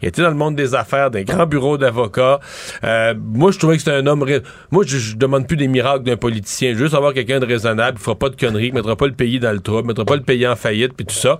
Il 0.02 0.08
était 0.08 0.22
dans 0.22 0.30
le 0.30 0.34
monde 0.34 0.56
des 0.56 0.74
affaires, 0.74 1.12
d'un 1.12 1.22
grand 1.22 1.46
bureau 1.46 1.78
d'avocats. 1.78 2.40
Euh, 2.82 3.14
moi, 3.16 3.52
je 3.52 3.58
trouvais 3.58 3.76
que 3.76 3.82
c'était 3.82 3.96
un 3.96 4.06
homme... 4.06 4.24
Moi, 4.72 4.84
je, 4.86 5.14
demande 5.16 5.46
plus 5.46 5.56
des 5.56 5.68
miracles 5.68 6.04
d'un 6.04 6.16
politicien. 6.16 6.74
Juste 6.74 6.94
avoir 6.94 7.14
quelqu'un 7.14 7.38
de 7.38 7.46
raisonnable, 7.46 7.98
qui 7.98 8.04
fera 8.04 8.16
pas 8.16 8.30
de 8.30 8.36
conneries, 8.36 8.70
qui 8.70 8.74
mettra 8.74 8.96
pas 8.96 9.06
le 9.06 9.12
pays 9.12 9.38
dans 9.38 9.52
le 9.52 9.60
trouble, 9.60 9.88
mettra 9.88 10.04
pas 10.04 10.16
le 10.16 10.22
pays 10.22 10.46
en 10.46 10.56
faillite, 10.56 10.94
puis 10.94 11.06
tout 11.06 11.14
ça. 11.14 11.38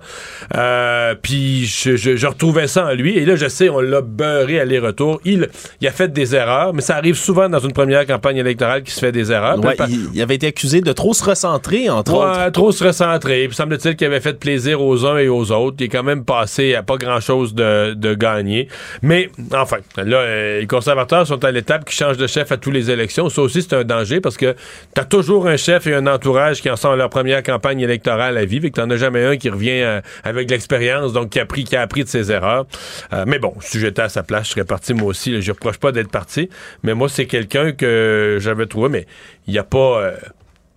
Euh, 0.55 1.15
puis 1.21 1.65
je, 1.65 1.97
je, 1.97 2.15
je 2.15 2.27
retrouvais 2.27 2.67
ça 2.67 2.87
en 2.87 2.93
lui. 2.93 3.17
Et 3.17 3.25
là, 3.25 3.35
je 3.35 3.47
sais, 3.47 3.67
on 3.67 3.81
l'a 3.81 4.01
beurré 4.01 4.61
aller-retour. 4.61 5.19
Il, 5.25 5.49
il 5.81 5.87
a 5.87 5.91
fait 5.91 6.07
des 6.13 6.35
erreurs, 6.35 6.73
mais 6.73 6.81
ça 6.81 6.95
arrive 6.95 7.15
souvent 7.15 7.48
dans 7.49 7.59
une 7.59 7.73
première 7.73 8.05
campagne 8.05 8.37
électorale 8.37 8.83
qui 8.83 8.91
se 8.91 8.99
fait 8.99 9.11
des 9.11 9.31
erreurs. 9.31 9.59
Ouais, 9.63 9.75
il, 9.89 10.09
il 10.13 10.21
avait 10.21 10.35
été 10.35 10.47
accusé 10.47 10.81
de 10.81 10.91
trop 10.91 11.13
se 11.13 11.23
recentrer, 11.23 11.89
entre 11.89 12.13
autres. 12.13 12.45
Ouais, 12.45 12.51
trop 12.51 12.71
se 12.71 12.83
recentrer. 12.83 13.47
Puis 13.47 13.55
semble-t-il 13.55 13.95
qu'il 13.95 14.07
avait 14.07 14.19
fait 14.19 14.39
plaisir 14.39 14.81
aux 14.81 15.05
uns 15.05 15.17
et 15.17 15.27
aux 15.27 15.51
autres. 15.51 15.77
Il 15.79 15.85
est 15.85 15.89
quand 15.89 16.03
même 16.03 16.23
passé 16.23 16.75
à 16.75 16.83
pas 16.83 16.97
grand-chose 16.97 17.53
de, 17.53 17.93
de 17.93 18.13
gagner. 18.13 18.67
Mais 19.01 19.29
enfin, 19.53 19.77
là, 19.97 20.17
euh, 20.17 20.59
les 20.61 20.67
conservateurs 20.67 21.25
sont 21.27 21.43
à 21.43 21.51
l'étape 21.51 21.85
qui 21.85 21.95
changent 21.95 22.17
de 22.17 22.27
chef 22.27 22.51
à 22.51 22.57
toutes 22.57 22.73
les 22.73 22.91
élections. 22.91 23.29
Ça 23.29 23.41
aussi, 23.41 23.61
c'est 23.61 23.73
un 23.73 23.83
danger 23.83 24.21
parce 24.21 24.37
que 24.37 24.55
t'as 24.93 25.05
toujours 25.05 25.47
un 25.47 25.57
chef 25.57 25.87
et 25.87 25.93
un 25.93 26.07
entourage 26.07 26.61
qui 26.61 26.69
en 26.69 26.75
sont 26.75 26.91
à 26.91 26.95
leur 26.95 27.09
première 27.09 27.43
campagne 27.43 27.79
électorale 27.81 28.37
à 28.37 28.45
vivre 28.45 28.65
et 28.65 28.71
que 28.71 28.79
t'en 28.79 28.89
as 28.89 28.97
jamais 28.97 29.23
un 29.25 29.37
qui 29.37 29.49
revient 29.49 29.81
euh, 29.81 30.01
avec 30.23 30.49
l'expérience, 30.49 31.13
donc 31.13 31.29
qui 31.29 31.39
a, 31.39 31.43
appris, 31.43 31.63
qui 31.63 31.75
a 31.75 31.81
appris 31.81 32.03
de 32.03 32.09
ses 32.09 32.31
erreurs. 32.31 32.65
Euh, 33.13 33.23
mais 33.27 33.39
bon, 33.39 33.53
si 33.59 33.79
j'étais 33.79 34.01
à 34.01 34.09
sa 34.09 34.23
place, 34.23 34.47
je 34.47 34.51
serais 34.51 34.65
parti 34.65 34.93
moi 34.93 35.07
aussi. 35.07 35.31
là. 35.31 35.39
Je 35.39 35.51
reproche 35.51 35.77
pas 35.77 35.91
d'être 35.91 36.11
parti. 36.11 36.49
Mais 36.83 36.93
moi, 36.93 37.09
c'est 37.09 37.25
quelqu'un 37.39 37.71
que 37.71 38.37
j'avais 38.39 38.65
trouvé, 38.65 38.89
mais 38.89 39.07
il 39.47 39.53
n'y 39.53 39.59
a 39.59 39.63
pas... 39.63 40.01
euh, 40.01 40.15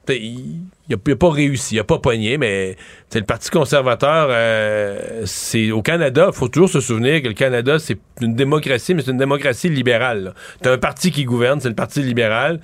il 0.09 0.61
n'a 0.89 1.17
pas 1.17 1.31
réussi, 1.31 1.77
il 1.77 1.79
n'a 1.79 1.85
pas 1.85 1.99
pogné, 1.99 2.37
mais 2.37 2.77
le 3.15 3.23
Parti 3.23 3.51
conservateur, 3.51 4.29
euh, 4.31 5.25
au 5.73 5.83
Canada, 5.83 6.27
il 6.29 6.37
faut 6.37 6.49
toujours 6.49 6.69
se 6.69 6.81
souvenir 6.81 7.23
que 7.23 7.29
le 7.29 7.35
Canada, 7.35 7.79
c'est 7.79 7.99
une 8.21 8.35
démocratie, 8.35 8.95
mais 8.95 9.03
c'est 9.03 9.13
une 9.13 9.19
démocratie 9.19 9.69
libérale. 9.69 10.35
Tu 10.63 10.69
un 10.69 10.79
parti 10.79 11.11
qui 11.11 11.25
gouverne, 11.25 11.61
c'est 11.61 11.69
le 11.69 11.75
Parti 11.75 12.03
libéral. 12.03 12.61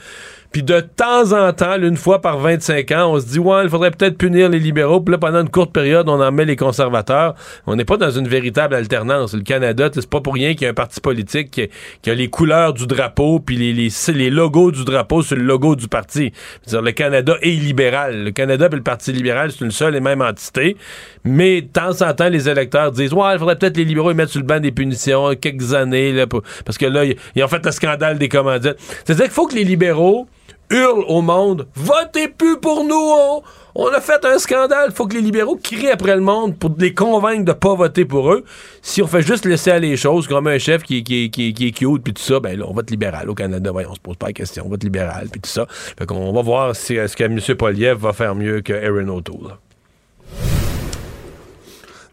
Puis 0.52 0.62
de 0.62 0.80
temps 0.80 1.32
en 1.32 1.52
temps, 1.52 1.76
une 1.76 1.96
fois 1.96 2.22
par 2.22 2.38
25 2.38 2.90
ans, 2.92 3.12
on 3.12 3.20
se 3.20 3.26
dit, 3.26 3.38
ouais, 3.38 3.64
il 3.64 3.68
faudrait 3.68 3.90
peut-être 3.90 4.16
punir 4.16 4.48
les 4.48 4.58
libéraux. 4.58 5.00
Puis 5.00 5.12
là, 5.12 5.18
pendant 5.18 5.42
une 5.42 5.50
courte 5.50 5.72
période, 5.72 6.08
on 6.08 6.20
en 6.20 6.32
met 6.32 6.46
les 6.46 6.56
conservateurs. 6.56 7.34
On 7.66 7.76
n'est 7.76 7.84
pas 7.84 7.98
dans 7.98 8.10
une 8.10 8.26
véritable 8.26 8.74
alternance. 8.74 9.34
Le 9.34 9.42
Canada, 9.42 9.90
c'est 9.92 10.08
pas 10.08 10.22
pour 10.22 10.34
rien 10.34 10.54
qu'il 10.54 10.62
y 10.62 10.66
a 10.66 10.70
un 10.70 10.74
parti 10.74 11.00
politique 11.00 11.68
qui, 12.02 12.10
a 12.10 12.14
les 12.14 12.28
couleurs 12.28 12.72
du 12.72 12.86
drapeau, 12.86 13.40
puis 13.40 13.56
les, 13.56 13.74
les, 13.74 13.90
les, 14.14 14.30
logos 14.30 14.72
du 14.72 14.84
drapeau 14.84 15.22
sur 15.22 15.36
le 15.36 15.42
logo 15.42 15.76
du 15.76 15.86
parti. 15.86 16.32
-dire, 16.66 16.80
le 16.80 16.92
Canada 16.92 17.34
est 17.42 17.50
libéral. 17.50 18.24
Le 18.24 18.30
Canada 18.30 18.68
et 18.72 18.76
le 18.76 18.82
Parti 18.82 19.12
libéral, 19.12 19.52
c'est 19.52 19.64
une 19.64 19.70
seule 19.70 19.96
et 19.96 20.00
même 20.00 20.22
entité. 20.22 20.76
Mais 21.24 21.60
de 21.60 21.66
temps 21.66 22.00
en 22.00 22.14
temps, 22.14 22.30
les 22.30 22.48
électeurs 22.48 22.90
disent, 22.92 23.12
ouais, 23.12 23.34
il 23.34 23.38
faudrait 23.38 23.56
peut-être 23.56 23.76
les 23.76 23.84
libéraux 23.84 24.08
les 24.08 24.14
mettre 24.14 24.32
sur 24.32 24.40
le 24.40 24.46
banc 24.46 24.60
des 24.60 24.72
punitions 24.72 25.34
quelques 25.34 25.74
années, 25.74 26.12
là, 26.12 26.26
parce 26.64 26.78
que 26.78 26.86
là, 26.86 27.04
ils 27.04 27.44
ont 27.44 27.48
fait 27.48 27.64
le 27.64 27.70
scandale 27.70 28.18
des 28.18 28.28
commandites. 28.28 28.76
C'est-à-dire 29.04 29.26
qu'il 29.26 29.34
faut 29.34 29.46
que 29.46 29.54
les 29.54 29.64
libéraux 29.64 30.26
hurle 30.70 31.04
au 31.08 31.22
monde 31.22 31.66
Votez 31.74 32.28
plus 32.28 32.58
pour 32.58 32.84
nous 32.84 33.42
on, 33.74 33.88
a 33.88 34.00
fait 34.00 34.24
un 34.24 34.38
scandale. 34.38 34.90
faut 34.92 35.06
que 35.06 35.14
les 35.14 35.20
libéraux 35.20 35.56
crient 35.62 35.90
après 35.90 36.16
le 36.16 36.20
monde 36.20 36.58
pour 36.58 36.74
les 36.78 36.94
convaincre 36.94 37.44
de 37.44 37.52
pas 37.52 37.74
voter 37.74 38.04
pour 38.04 38.32
eux. 38.32 38.44
Si 38.82 39.02
on 39.02 39.06
fait 39.06 39.22
juste 39.22 39.44
laisser 39.44 39.70
aller 39.70 39.90
les 39.90 39.96
choses, 39.96 40.26
comme 40.26 40.48
un 40.48 40.58
chef 40.58 40.82
qui, 40.82 41.04
qui, 41.04 41.30
qui, 41.30 41.54
qui 41.54 41.68
est 41.68 41.70
cute, 41.70 42.02
puis 42.02 42.12
tout 42.12 42.22
ça, 42.22 42.40
ben 42.40 42.58
là, 42.58 42.64
on 42.68 42.72
vote 42.72 42.90
libéral 42.90 43.30
au 43.30 43.34
Canada. 43.34 43.70
Voyons, 43.70 43.90
on 43.92 43.94
se 43.94 44.00
pose 44.00 44.16
pas 44.16 44.28
la 44.28 44.32
question. 44.32 44.64
On 44.66 44.68
vote 44.68 44.82
libéral, 44.82 45.28
puis 45.30 45.40
tout 45.40 45.50
ça. 45.50 45.66
Fait 45.68 46.06
qu'on 46.06 46.32
va 46.32 46.42
voir 46.42 46.74
si 46.74 46.96
est-ce 46.96 47.16
que 47.16 47.24
M. 47.24 47.38
Poliev 47.56 47.98
va 47.98 48.12
faire 48.12 48.34
mieux 48.34 48.62
que 48.62 48.72
Aaron 48.72 49.16
O'Toole. 49.16 49.56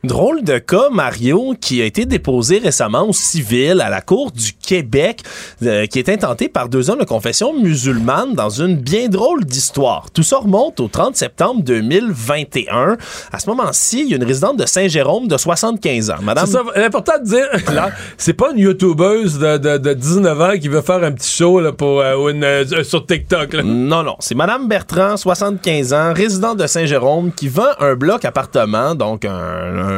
Drôle 0.05 0.43
de 0.43 0.57
cas, 0.57 0.89
Mario, 0.91 1.55
qui 1.59 1.81
a 1.81 1.85
été 1.85 2.05
déposé 2.05 2.59
récemment 2.59 3.07
au 3.07 3.13
civil 3.13 3.81
à 3.81 3.89
la 3.89 4.01
Cour 4.01 4.31
du 4.31 4.53
Québec, 4.53 5.21
euh, 5.63 5.85
qui 5.85 5.99
est 5.99 6.09
intenté 6.09 6.49
par 6.49 6.69
deux 6.69 6.89
hommes 6.89 6.99
de 6.99 7.05
confession 7.05 7.53
musulmane 7.53 8.33
dans 8.33 8.49
une 8.49 8.75
bien 8.77 9.09
drôle 9.09 9.45
d'histoire. 9.45 10.07
Tout 10.11 10.23
ça 10.23 10.37
remonte 10.37 10.79
au 10.79 10.87
30 10.87 11.15
septembre 11.15 11.61
2021. 11.63 12.97
À 13.31 13.39
ce 13.39 13.49
moment-ci, 13.49 14.01
il 14.01 14.09
y 14.09 14.13
a 14.13 14.17
une 14.17 14.23
résidente 14.23 14.57
de 14.57 14.65
Saint-Jérôme 14.65 15.27
de 15.27 15.37
75 15.37 16.09
ans. 16.11 16.15
Madame... 16.21 16.45
C'est 16.47 16.83
important 16.83 17.19
de 17.19 17.25
dire, 17.25 17.47
là, 17.73 17.89
c'est 18.17 18.33
pas 18.33 18.51
une 18.51 18.59
youtubeuse 18.59 19.39
de, 19.39 19.77
de, 19.77 19.93
19 19.93 20.41
ans 20.41 20.57
qui 20.59 20.67
veut 20.67 20.81
faire 20.81 21.03
un 21.03 21.11
petit 21.11 21.31
show 21.31 21.59
là, 21.59 21.71
pour, 21.71 22.01
euh, 22.01 22.29
une, 22.29 22.43
euh, 22.43 22.83
sur 22.83 23.05
TikTok. 23.05 23.53
Non, 23.63 24.03
non. 24.03 24.15
C'est 24.19 24.35
Madame 24.35 24.67
Bertrand, 24.67 25.17
75 25.17 25.93
ans, 25.93 26.13
résidente 26.13 26.57
de 26.57 26.67
Saint-Jérôme, 26.67 27.31
qui 27.31 27.47
vend 27.47 27.63
un 27.79 27.95
bloc 27.95 28.25
appartement, 28.25 28.95
donc 28.95 29.25
un 29.25 29.55
un, 29.55 29.94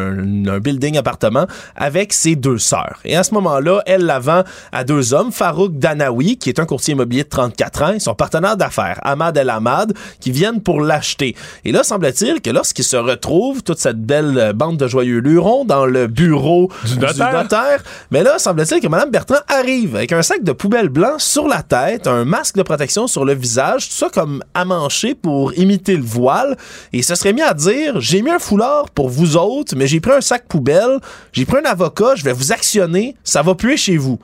building 0.60 0.98
appartement 0.98 1.48
avec 1.76 2.14
ses 2.14 2.36
deux 2.36 2.58
sœurs. 2.58 3.00
Et 3.06 3.16
à 3.16 3.24
ce 3.24 3.34
moment-là, 3.34 3.82
elle 3.86 4.06
la 4.06 4.20
vend 4.20 4.44
à 4.72 4.84
deux 4.84 5.14
hommes, 5.14 5.32
Farouk 5.32 5.78
Danawi, 5.78 6.38
qui 6.38 6.50
est 6.50 6.60
un 6.60 6.66
courtier 6.66 6.94
immobilier 6.94 7.24
de 7.24 7.30
34 7.30 7.84
ans, 7.84 7.94
et 7.94 8.00
son 8.00 8.16
partenaire 8.16 8.58
d'affaires, 8.58 9.00
Ahmad 9.04 9.38
El 9.38 9.50
Ahmad, 9.50 9.94
qui 10.20 10.32
viennent 10.32 10.62
pour 10.62 10.82
l'acheter. 10.82 11.36
Et 11.66 11.72
là, 11.72 11.84
semble-t-il 11.84 12.42
que 12.42 12.50
lorsqu'ils 12.50 12.86
se 12.86 12.98
retrouvent, 12.98 13.64
toute 13.64 13.80
cette 13.80 14.02
belle 14.02 14.54
bande 14.56 14.78
de 14.78 14.88
joyeux 14.88 15.20
lurons, 15.20 15.66
dans 15.66 15.86
le 15.86 16.08
bureau 16.08 16.72
du 16.86 16.98
notaire, 17.00 17.84
mais 18.12 18.24
là, 18.24 18.40
semble-t-il 18.40 18.82
que 18.82 18.88
Mme 18.88 19.10
Bertrand 19.10 19.40
arrive 19.48 19.96
avec 19.96 20.12
un 20.12 20.22
sac 20.22 20.44
de 20.44 20.52
poubelle 20.52 20.90
blanc 20.90 21.16
sur 21.18 21.48
la 21.48 21.64
tête, 21.64 22.08
un 22.08 22.26
masque 22.26 22.56
de 22.56 22.64
protection 22.64 23.08
sur 23.08 23.26
le 23.26 23.34
visage, 23.34 23.90
tout 23.90 23.96
ça 23.96 24.10
comme 24.10 24.44
amanché 24.54 25.16
pour 25.16 25.54
imiter 25.58 25.96
le 25.96 26.04
voile, 26.04 26.58
et 26.94 27.02
ce 27.02 27.16
serait 27.16 27.34
mis 27.34 27.42
à 27.42 27.54
dire, 27.54 28.00
j'ai 28.00 28.22
mis 28.22 28.32
un 28.32 28.40
foulard 28.40 28.90
pour 28.92 29.10
vous 29.10 29.38
autres, 29.38 29.76
mais 29.76 29.87
j'ai 29.88 30.00
pris 30.00 30.12
un 30.12 30.22
sac 30.22 30.48
poubelle, 30.48 31.00
j'ai 31.34 31.46
pris 31.46 31.58
un 31.58 31.70
avocat, 31.70 32.16
je 32.16 32.24
vais 32.24 32.34
vous 32.34 32.52
actionner, 32.52 33.16
ça 33.24 33.42
va 33.42 33.56
puer 33.56 33.78
chez 33.78 33.98
vous. 33.98 34.20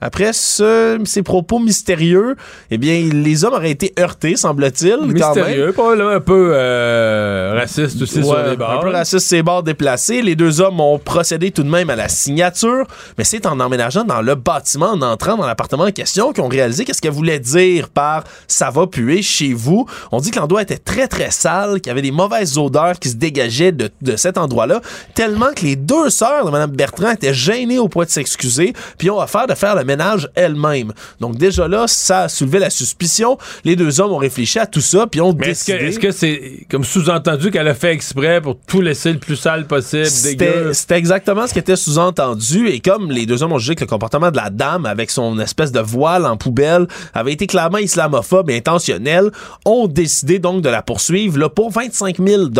Après 0.00 0.32
ce, 0.32 1.00
ces 1.04 1.22
propos 1.22 1.58
mystérieux, 1.58 2.36
eh 2.70 2.78
bien, 2.78 3.08
les 3.12 3.44
hommes 3.44 3.54
auraient 3.54 3.72
été 3.72 3.92
heurtés, 3.98 4.36
semble-t-il. 4.36 4.96
Mystérieux, 5.06 5.72
pas 5.72 5.94
un 5.94 6.20
peu 6.20 6.52
euh, 6.54 7.54
raciste 7.58 8.00
aussi 8.02 8.22
sur 8.22 8.38
les 8.44 8.56
bords. 8.56 8.70
Un 8.70 8.78
peu 8.78 8.90
raciste, 8.90 9.26
ces 9.26 9.42
bords 9.42 9.64
déplacés. 9.64 10.22
Les 10.22 10.36
deux 10.36 10.60
hommes 10.60 10.78
ont 10.80 11.00
procédé 11.00 11.50
tout 11.50 11.64
de 11.64 11.68
même 11.68 11.90
à 11.90 11.96
la 11.96 12.08
signature, 12.08 12.86
mais 13.16 13.24
c'est 13.24 13.44
en 13.44 13.58
emménageant 13.58 14.04
dans 14.04 14.22
le 14.22 14.36
bâtiment, 14.36 14.90
en 14.92 15.02
entrant 15.02 15.36
dans 15.36 15.46
l'appartement 15.46 15.84
en 15.84 15.90
question, 15.90 16.32
qu'ils 16.32 16.44
ont 16.44 16.48
réalisé 16.48 16.84
qu'est-ce 16.84 17.02
qu'elle 17.02 17.10
voulait 17.10 17.40
dire 17.40 17.88
par 17.88 18.22
ça 18.46 18.70
va 18.70 18.86
puer 18.86 19.20
chez 19.22 19.52
vous. 19.52 19.86
On 20.12 20.20
dit 20.20 20.30
que 20.30 20.38
l'endroit 20.38 20.62
était 20.62 20.78
très 20.78 21.08
très 21.08 21.32
sale, 21.32 21.80
qu'il 21.80 21.88
y 21.88 21.90
avait 21.90 22.02
des 22.02 22.12
mauvaises 22.12 22.56
odeurs 22.56 23.00
qui 23.00 23.08
se 23.08 23.16
dégageaient 23.16 23.72
de, 23.72 23.90
de 24.00 24.14
cet 24.14 24.38
endroit-là, 24.38 24.80
tellement 25.14 25.52
que 25.56 25.62
les 25.64 25.74
deux 25.74 26.08
sœurs 26.08 26.44
de 26.44 26.50
Mme 26.52 26.70
Bertrand 26.70 27.10
étaient 27.10 27.34
gênées 27.34 27.78
au 27.80 27.88
point 27.88 28.04
de 28.04 28.10
s'excuser, 28.10 28.74
puis 28.96 29.10
ont 29.10 29.18
offert 29.18 29.48
de 29.48 29.54
faire 29.54 29.74
le 29.74 29.87
ménage 29.88 30.28
elle-même. 30.34 30.92
Donc 31.18 31.36
déjà 31.36 31.66
là, 31.66 31.86
ça 31.88 32.22
a 32.22 32.28
soulevé 32.28 32.58
la 32.58 32.70
suspicion. 32.70 33.38
Les 33.64 33.74
deux 33.74 34.00
hommes 34.00 34.12
ont 34.12 34.18
réfléchi 34.18 34.58
à 34.58 34.66
tout 34.66 34.80
ça, 34.80 35.06
puis 35.06 35.20
ont 35.20 35.32
décidé... 35.32 35.78
Est-ce 35.78 35.98
que 35.98 36.12
c'est 36.12 36.66
comme 36.70 36.84
sous-entendu 36.84 37.50
qu'elle 37.50 37.66
a 37.66 37.74
fait 37.74 37.92
exprès 37.92 38.40
pour 38.40 38.56
tout 38.66 38.80
laisser 38.80 39.12
le 39.12 39.18
plus 39.18 39.36
sale 39.36 39.66
possible, 39.66 40.06
C'était 40.06 40.96
exactement 40.96 41.46
ce 41.46 41.52
qui 41.52 41.58
était 41.58 41.76
sous-entendu, 41.76 42.68
et 42.68 42.80
comme 42.80 43.10
les 43.10 43.26
deux 43.26 43.42
hommes 43.42 43.52
ont 43.52 43.58
jugé 43.58 43.74
que 43.74 43.80
le 43.80 43.88
comportement 43.88 44.30
de 44.30 44.36
la 44.36 44.50
dame 44.50 44.86
avec 44.86 45.10
son 45.10 45.38
espèce 45.40 45.72
de 45.72 45.80
voile 45.80 46.26
en 46.26 46.36
poubelle 46.36 46.86
avait 47.14 47.32
été 47.32 47.46
clairement 47.46 47.78
islamophobe 47.78 48.50
et 48.50 48.56
intentionnel, 48.56 49.30
ont 49.64 49.86
décidé 49.88 50.38
donc 50.38 50.62
de 50.62 50.68
la 50.68 50.82
poursuivre 50.82 51.38
là, 51.38 51.48
pour 51.48 51.70
25 51.70 52.18
000 52.18 52.50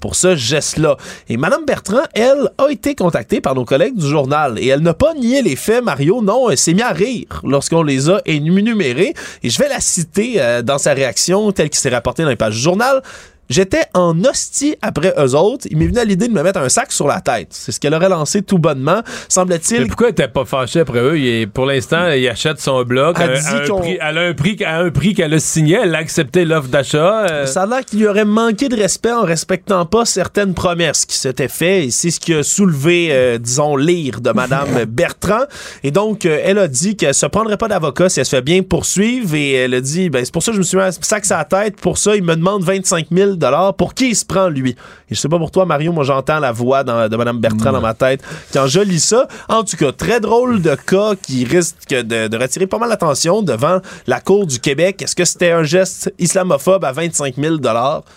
pour 0.00 0.16
ce 0.16 0.34
geste-là. 0.34 0.96
Et 1.28 1.36
Mme 1.36 1.64
Bertrand, 1.64 2.02
elle, 2.14 2.50
a 2.58 2.68
été 2.70 2.94
contactée 2.94 3.40
par 3.40 3.54
nos 3.54 3.64
collègues 3.64 3.96
du 3.96 4.06
journal, 4.06 4.58
et 4.58 4.66
elle 4.66 4.80
n'a 4.80 4.94
pas 4.94 5.14
nié 5.14 5.42
les 5.42 5.56
faits, 5.56 5.84
Mario, 5.84 6.22
non, 6.22 6.50
elle 6.50 6.58
s'est 6.74 6.82
à 6.82 6.92
rire 6.92 7.40
lorsqu'on 7.44 7.82
les 7.82 8.10
a 8.10 8.20
énumérés. 8.24 9.14
Et 9.42 9.50
je 9.50 9.58
vais 9.58 9.68
la 9.68 9.80
citer 9.80 10.40
euh, 10.40 10.62
dans 10.62 10.78
sa 10.78 10.94
réaction 10.94 11.52
telle 11.52 11.70
qu'il 11.70 11.80
s'est 11.80 11.90
rapporté 11.90 12.22
dans 12.22 12.28
les 12.28 12.36
pages 12.36 12.56
du 12.56 12.62
journal. 12.62 13.02
J'étais 13.50 13.84
en 13.92 14.18
hostie 14.24 14.76
après 14.80 15.12
eux 15.18 15.34
autres. 15.34 15.66
Il 15.70 15.76
m'est 15.76 15.86
venu 15.86 15.98
à 15.98 16.04
l'idée 16.04 16.28
de 16.28 16.32
me 16.32 16.42
mettre 16.42 16.60
un 16.60 16.68
sac 16.68 16.90
sur 16.90 17.06
la 17.06 17.20
tête. 17.20 17.48
C'est 17.50 17.72
ce 17.72 17.80
qu'elle 17.80 17.94
aurait 17.94 18.08
lancé 18.08 18.42
tout 18.42 18.58
bonnement, 18.58 19.02
semble-t-il. 19.28 19.82
Mais 19.82 19.86
pourquoi 19.88 20.06
elle 20.06 20.12
était 20.12 20.28
pas 20.28 20.44
fâchée 20.44 20.80
après 20.80 21.00
eux? 21.00 21.18
Il 21.18 21.48
pour 21.48 21.66
l'instant, 21.66 22.08
il 22.08 22.26
achète 22.28 22.60
son 22.60 22.82
bloc. 22.82 23.16
Elle, 23.20 23.30
a 23.30 24.20
un 24.20 24.34
prix, 24.34 24.64
à 24.64 24.78
un 24.78 24.90
prix 24.90 25.14
qu'elle 25.14 25.34
a 25.34 25.38
signé. 25.38 25.78
Elle 25.82 25.94
a 25.94 25.98
accepté 25.98 26.44
l'offre 26.44 26.68
d'achat. 26.68 27.26
Euh. 27.26 27.46
Ça 27.46 27.62
a 27.62 27.66
l'air 27.66 27.84
qu'il 27.84 27.98
lui 28.00 28.06
aurait 28.06 28.24
manqué 28.24 28.68
de 28.68 28.76
respect 28.76 29.12
en 29.12 29.22
respectant 29.22 29.84
pas 29.86 30.04
certaines 30.04 30.54
promesses 30.54 31.04
qui 31.04 31.16
s'étaient 31.16 31.48
faites. 31.48 31.84
Et 31.84 31.90
c'est 31.90 32.10
ce 32.10 32.20
qui 32.20 32.34
a 32.34 32.42
soulevé, 32.42 33.08
euh, 33.10 33.38
disons, 33.38 33.76
l'ire 33.76 34.20
de 34.20 34.30
Madame 34.30 34.84
Bertrand. 34.88 35.44
Et 35.82 35.90
donc, 35.90 36.26
euh, 36.26 36.40
elle 36.42 36.58
a 36.58 36.68
dit 36.68 36.96
qu'elle 36.96 37.14
se 37.14 37.26
prendrait 37.26 37.58
pas 37.58 37.68
d'avocat 37.68 38.08
si 38.08 38.20
elle 38.20 38.26
se 38.26 38.36
fait 38.36 38.42
bien 38.42 38.62
poursuivre. 38.62 39.34
Et 39.34 39.52
elle 39.52 39.74
a 39.74 39.80
dit, 39.80 40.08
ben, 40.08 40.24
c'est 40.24 40.32
pour 40.32 40.42
ça 40.42 40.52
que 40.52 40.56
je 40.56 40.60
me 40.60 40.64
suis 40.64 40.76
mis 40.76 40.84
un 40.84 40.92
sac 40.92 41.24
sur 41.24 41.36
la 41.36 41.44
tête. 41.44 41.76
Pour 41.80 41.98
ça, 41.98 42.16
il 42.16 42.22
me 42.22 42.34
demande 42.34 42.64
25 42.64 43.08
000 43.12 43.31
pour 43.76 43.94
qui 43.94 44.10
il 44.10 44.16
se 44.16 44.24
prend, 44.24 44.48
lui? 44.48 44.70
Et 44.70 45.14
je 45.14 45.20
sais 45.20 45.28
pas 45.28 45.38
pour 45.38 45.50
toi, 45.50 45.66
Mario, 45.66 45.92
moi 45.92 46.04
j'entends 46.04 46.38
la 46.38 46.52
voix 46.52 46.84
de 46.84 47.16
Mme 47.16 47.38
Bertrand 47.38 47.72
dans 47.72 47.80
ma 47.80 47.94
tête 47.94 48.22
quand 48.52 48.66
je 48.66 48.80
lis 48.80 49.00
ça. 49.00 49.28
En 49.48 49.64
tout 49.64 49.76
cas, 49.76 49.92
très 49.92 50.20
drôle 50.20 50.62
de 50.62 50.74
cas 50.74 51.14
qui 51.20 51.44
risque 51.44 51.88
de, 51.88 52.36
retirer 52.36 52.66
pas 52.66 52.78
mal 52.78 52.88
l'attention 52.88 53.42
devant 53.42 53.80
la 54.06 54.20
Cour 54.20 54.46
du 54.46 54.58
Québec. 54.58 55.02
Est-ce 55.02 55.16
que 55.16 55.24
c'était 55.24 55.52
un 55.52 55.62
geste 55.62 56.12
islamophobe 56.18 56.84
à 56.84 56.92
25 56.92 57.34
000 57.36 57.56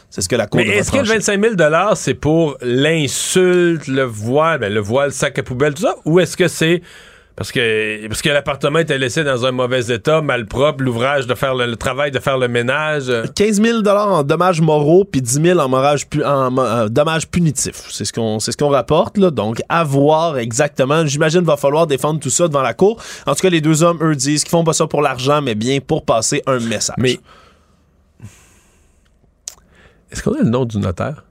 C'est 0.09 0.21
ce 0.21 0.29
que 0.29 0.35
la 0.35 0.47
Cour 0.47 0.61
Mais 0.61 0.67
est-ce 0.67 0.91
que 0.91 0.97
le 0.97 1.03
25 1.03 1.41
000 1.41 1.55
c'est 1.95 2.13
pour 2.13 2.57
l'insulte, 2.61 3.87
le 3.87 4.03
voile, 4.03 4.59
ben, 4.59 4.73
le 4.73 4.79
voile, 4.79 5.07
le 5.07 5.13
sac 5.13 5.37
à 5.39 5.43
poubelle, 5.43 5.73
tout 5.73 5.83
ça? 5.83 5.95
Ou 6.05 6.19
est-ce 6.19 6.37
que 6.37 6.47
c'est 6.47 6.81
parce 7.35 7.51
que, 7.51 8.07
parce 8.07 8.21
que 8.21 8.29
l'appartement 8.29 8.79
était 8.79 8.97
laissé 8.97 9.25
dans 9.25 9.45
un 9.45 9.51
mauvais 9.51 9.87
état, 9.87 10.21
mal 10.21 10.45
propre, 10.45 10.81
l'ouvrage 10.81 11.27
de 11.27 11.35
faire 11.35 11.53
le, 11.53 11.75
travail 11.75 12.11
de 12.11 12.19
faire 12.19 12.37
le 12.37 12.47
ménage. 12.47 13.11
15 13.35 13.61
000 13.61 13.87
en 13.87 14.23
dommages 14.23 14.61
moraux, 14.61 15.03
puis 15.03 15.21
10 15.21 15.41
000 15.41 15.59
en, 15.59 15.71
en, 15.73 16.57
euh, 16.57 16.87
dommages 16.87 17.27
punitifs. 17.27 17.87
C'est 17.89 18.05
ce 18.05 18.13
qu'on 18.13 18.39
ce 18.39 18.51
qu'on 18.55 18.69
rapporte, 18.69 19.17
là. 19.17 19.31
Donc, 19.31 19.61
à 19.67 19.83
voir 19.83 20.37
exactement. 20.37 21.05
J'imagine 21.05 21.41
qu'il 21.41 21.47
va 21.47 21.57
falloir 21.57 21.87
défendre 21.87 22.21
tout 22.21 22.29
ça 22.29 22.47
devant 22.47 22.61
la 22.61 22.73
cour. 22.73 23.01
En 23.27 23.35
tout 23.35 23.41
cas, 23.41 23.49
les 23.49 23.61
deux 23.61 23.83
hommes, 23.83 23.99
eux, 24.01 24.15
disent 24.15 24.43
qu'ils 24.45 24.51
font 24.51 24.63
pas 24.63 24.73
ça 24.73 24.87
pour 24.87 25.01
l'argent, 25.01 25.41
mais 25.41 25.55
bien 25.55 25.79
pour 25.81 26.05
passer 26.05 26.41
un 26.47 26.59
message. 26.59 26.95
Mais. 26.97 27.19
Est-ce 30.09 30.23
qu'on 30.23 30.33
a 30.35 30.39
le 30.41 30.49
nom 30.49 30.63
du 30.63 30.77
notaire? 30.77 31.24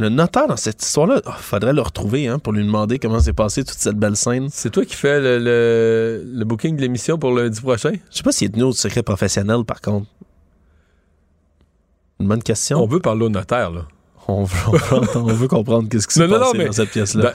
Le 0.00 0.08
notaire 0.10 0.46
dans 0.46 0.56
cette 0.56 0.80
histoire-là, 0.80 1.20
il 1.24 1.28
oh, 1.28 1.32
faudrait 1.38 1.72
le 1.72 1.82
retrouver 1.82 2.28
hein, 2.28 2.38
pour 2.38 2.52
lui 2.52 2.64
demander 2.64 3.00
comment 3.00 3.18
s'est 3.18 3.32
passée 3.32 3.64
toute 3.64 3.78
cette 3.78 3.96
belle 3.96 4.14
scène. 4.14 4.48
C'est 4.50 4.70
toi 4.70 4.84
qui 4.84 4.94
fais 4.94 5.20
le, 5.20 6.22
le, 6.24 6.44
booking 6.44 6.76
de 6.76 6.82
l'émission 6.82 7.18
pour 7.18 7.32
lundi 7.32 7.60
prochain? 7.60 7.92
Je 8.10 8.16
sais 8.16 8.22
pas 8.22 8.30
s'il 8.30 8.46
est 8.46 8.50
tenu 8.50 8.62
au 8.62 8.72
secret 8.72 9.02
professionnel, 9.02 9.64
par 9.66 9.80
contre. 9.80 10.06
Une 12.20 12.28
bonne 12.28 12.42
question. 12.42 12.80
On 12.80 12.86
veut 12.86 13.00
parler 13.00 13.24
au 13.24 13.28
notaire, 13.28 13.72
là. 13.72 13.86
On 14.30 14.44
veut, 14.44 15.48
comprendre 15.48 15.88
qu'est-ce 15.88 16.06
qui 16.06 16.14
s'est 16.14 16.28
passé 16.28 16.58
dans 16.58 16.72
cette 16.72 16.90
pièce-là. 16.90 17.32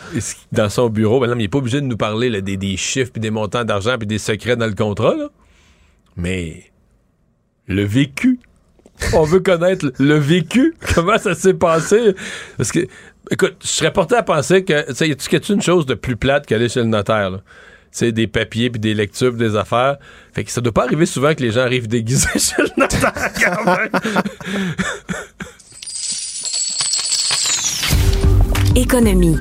Dans, 0.52 0.70
son 0.70 0.90
bureau, 0.90 1.20
ben 1.20 1.32
il 1.32 1.38
n'est 1.38 1.48
pas 1.48 1.58
obligé 1.58 1.82
de 1.82 1.88
nous 1.88 1.98
parler 1.98 2.40
des, 2.42 2.56
des, 2.56 2.78
chiffres, 2.78 3.12
puis 3.12 3.20
des 3.20 3.32
montants 3.32 3.66
d'argent, 3.66 3.98
puis 3.98 4.06
des 4.06 4.20
secrets 4.20 4.56
dans 4.56 4.68
le 4.68 4.76
contrat, 4.76 5.16
là. 5.16 5.30
Mais 6.16 6.72
le 7.66 7.84
vécu 7.84 8.40
on 9.14 9.24
veut 9.24 9.40
connaître 9.40 9.92
le 10.00 10.16
vécu, 10.16 10.76
comment 10.96 11.18
ça 11.18 11.36
s'est 11.36 11.54
passé? 11.54 12.16
Parce 12.58 12.72
que, 12.72 12.88
écoute, 13.30 13.56
je 13.62 13.68
serais 13.68 13.92
porté 13.92 14.16
à 14.16 14.24
penser 14.24 14.64
que, 14.64 14.92
tu 14.92 15.16
sais, 15.18 15.54
une 15.54 15.62
chose 15.62 15.86
de 15.86 15.94
plus 15.94 16.16
plate 16.16 16.46
qu'aller 16.46 16.70
chez 16.70 16.82
le 16.82 16.88
notaire, 16.88 17.40
des 18.02 18.28
papiers 18.28 18.70
puis 18.70 18.80
des 18.80 18.94
lectures 18.94 19.34
des 19.34 19.56
affaires. 19.56 19.98
Fait 20.34 20.44
que 20.44 20.52
ça 20.52 20.62
doit 20.62 20.74
pas 20.74 20.84
arriver 20.84 21.06
souvent 21.06 21.34
que 21.34 21.42
les 21.42 21.52
gens 21.52 21.62
arrivent 21.62 21.88
déguisés 21.88 22.28
chez 22.36 22.62
le 22.62 22.70
notaire. 22.78 23.14
Économie. 28.76 29.38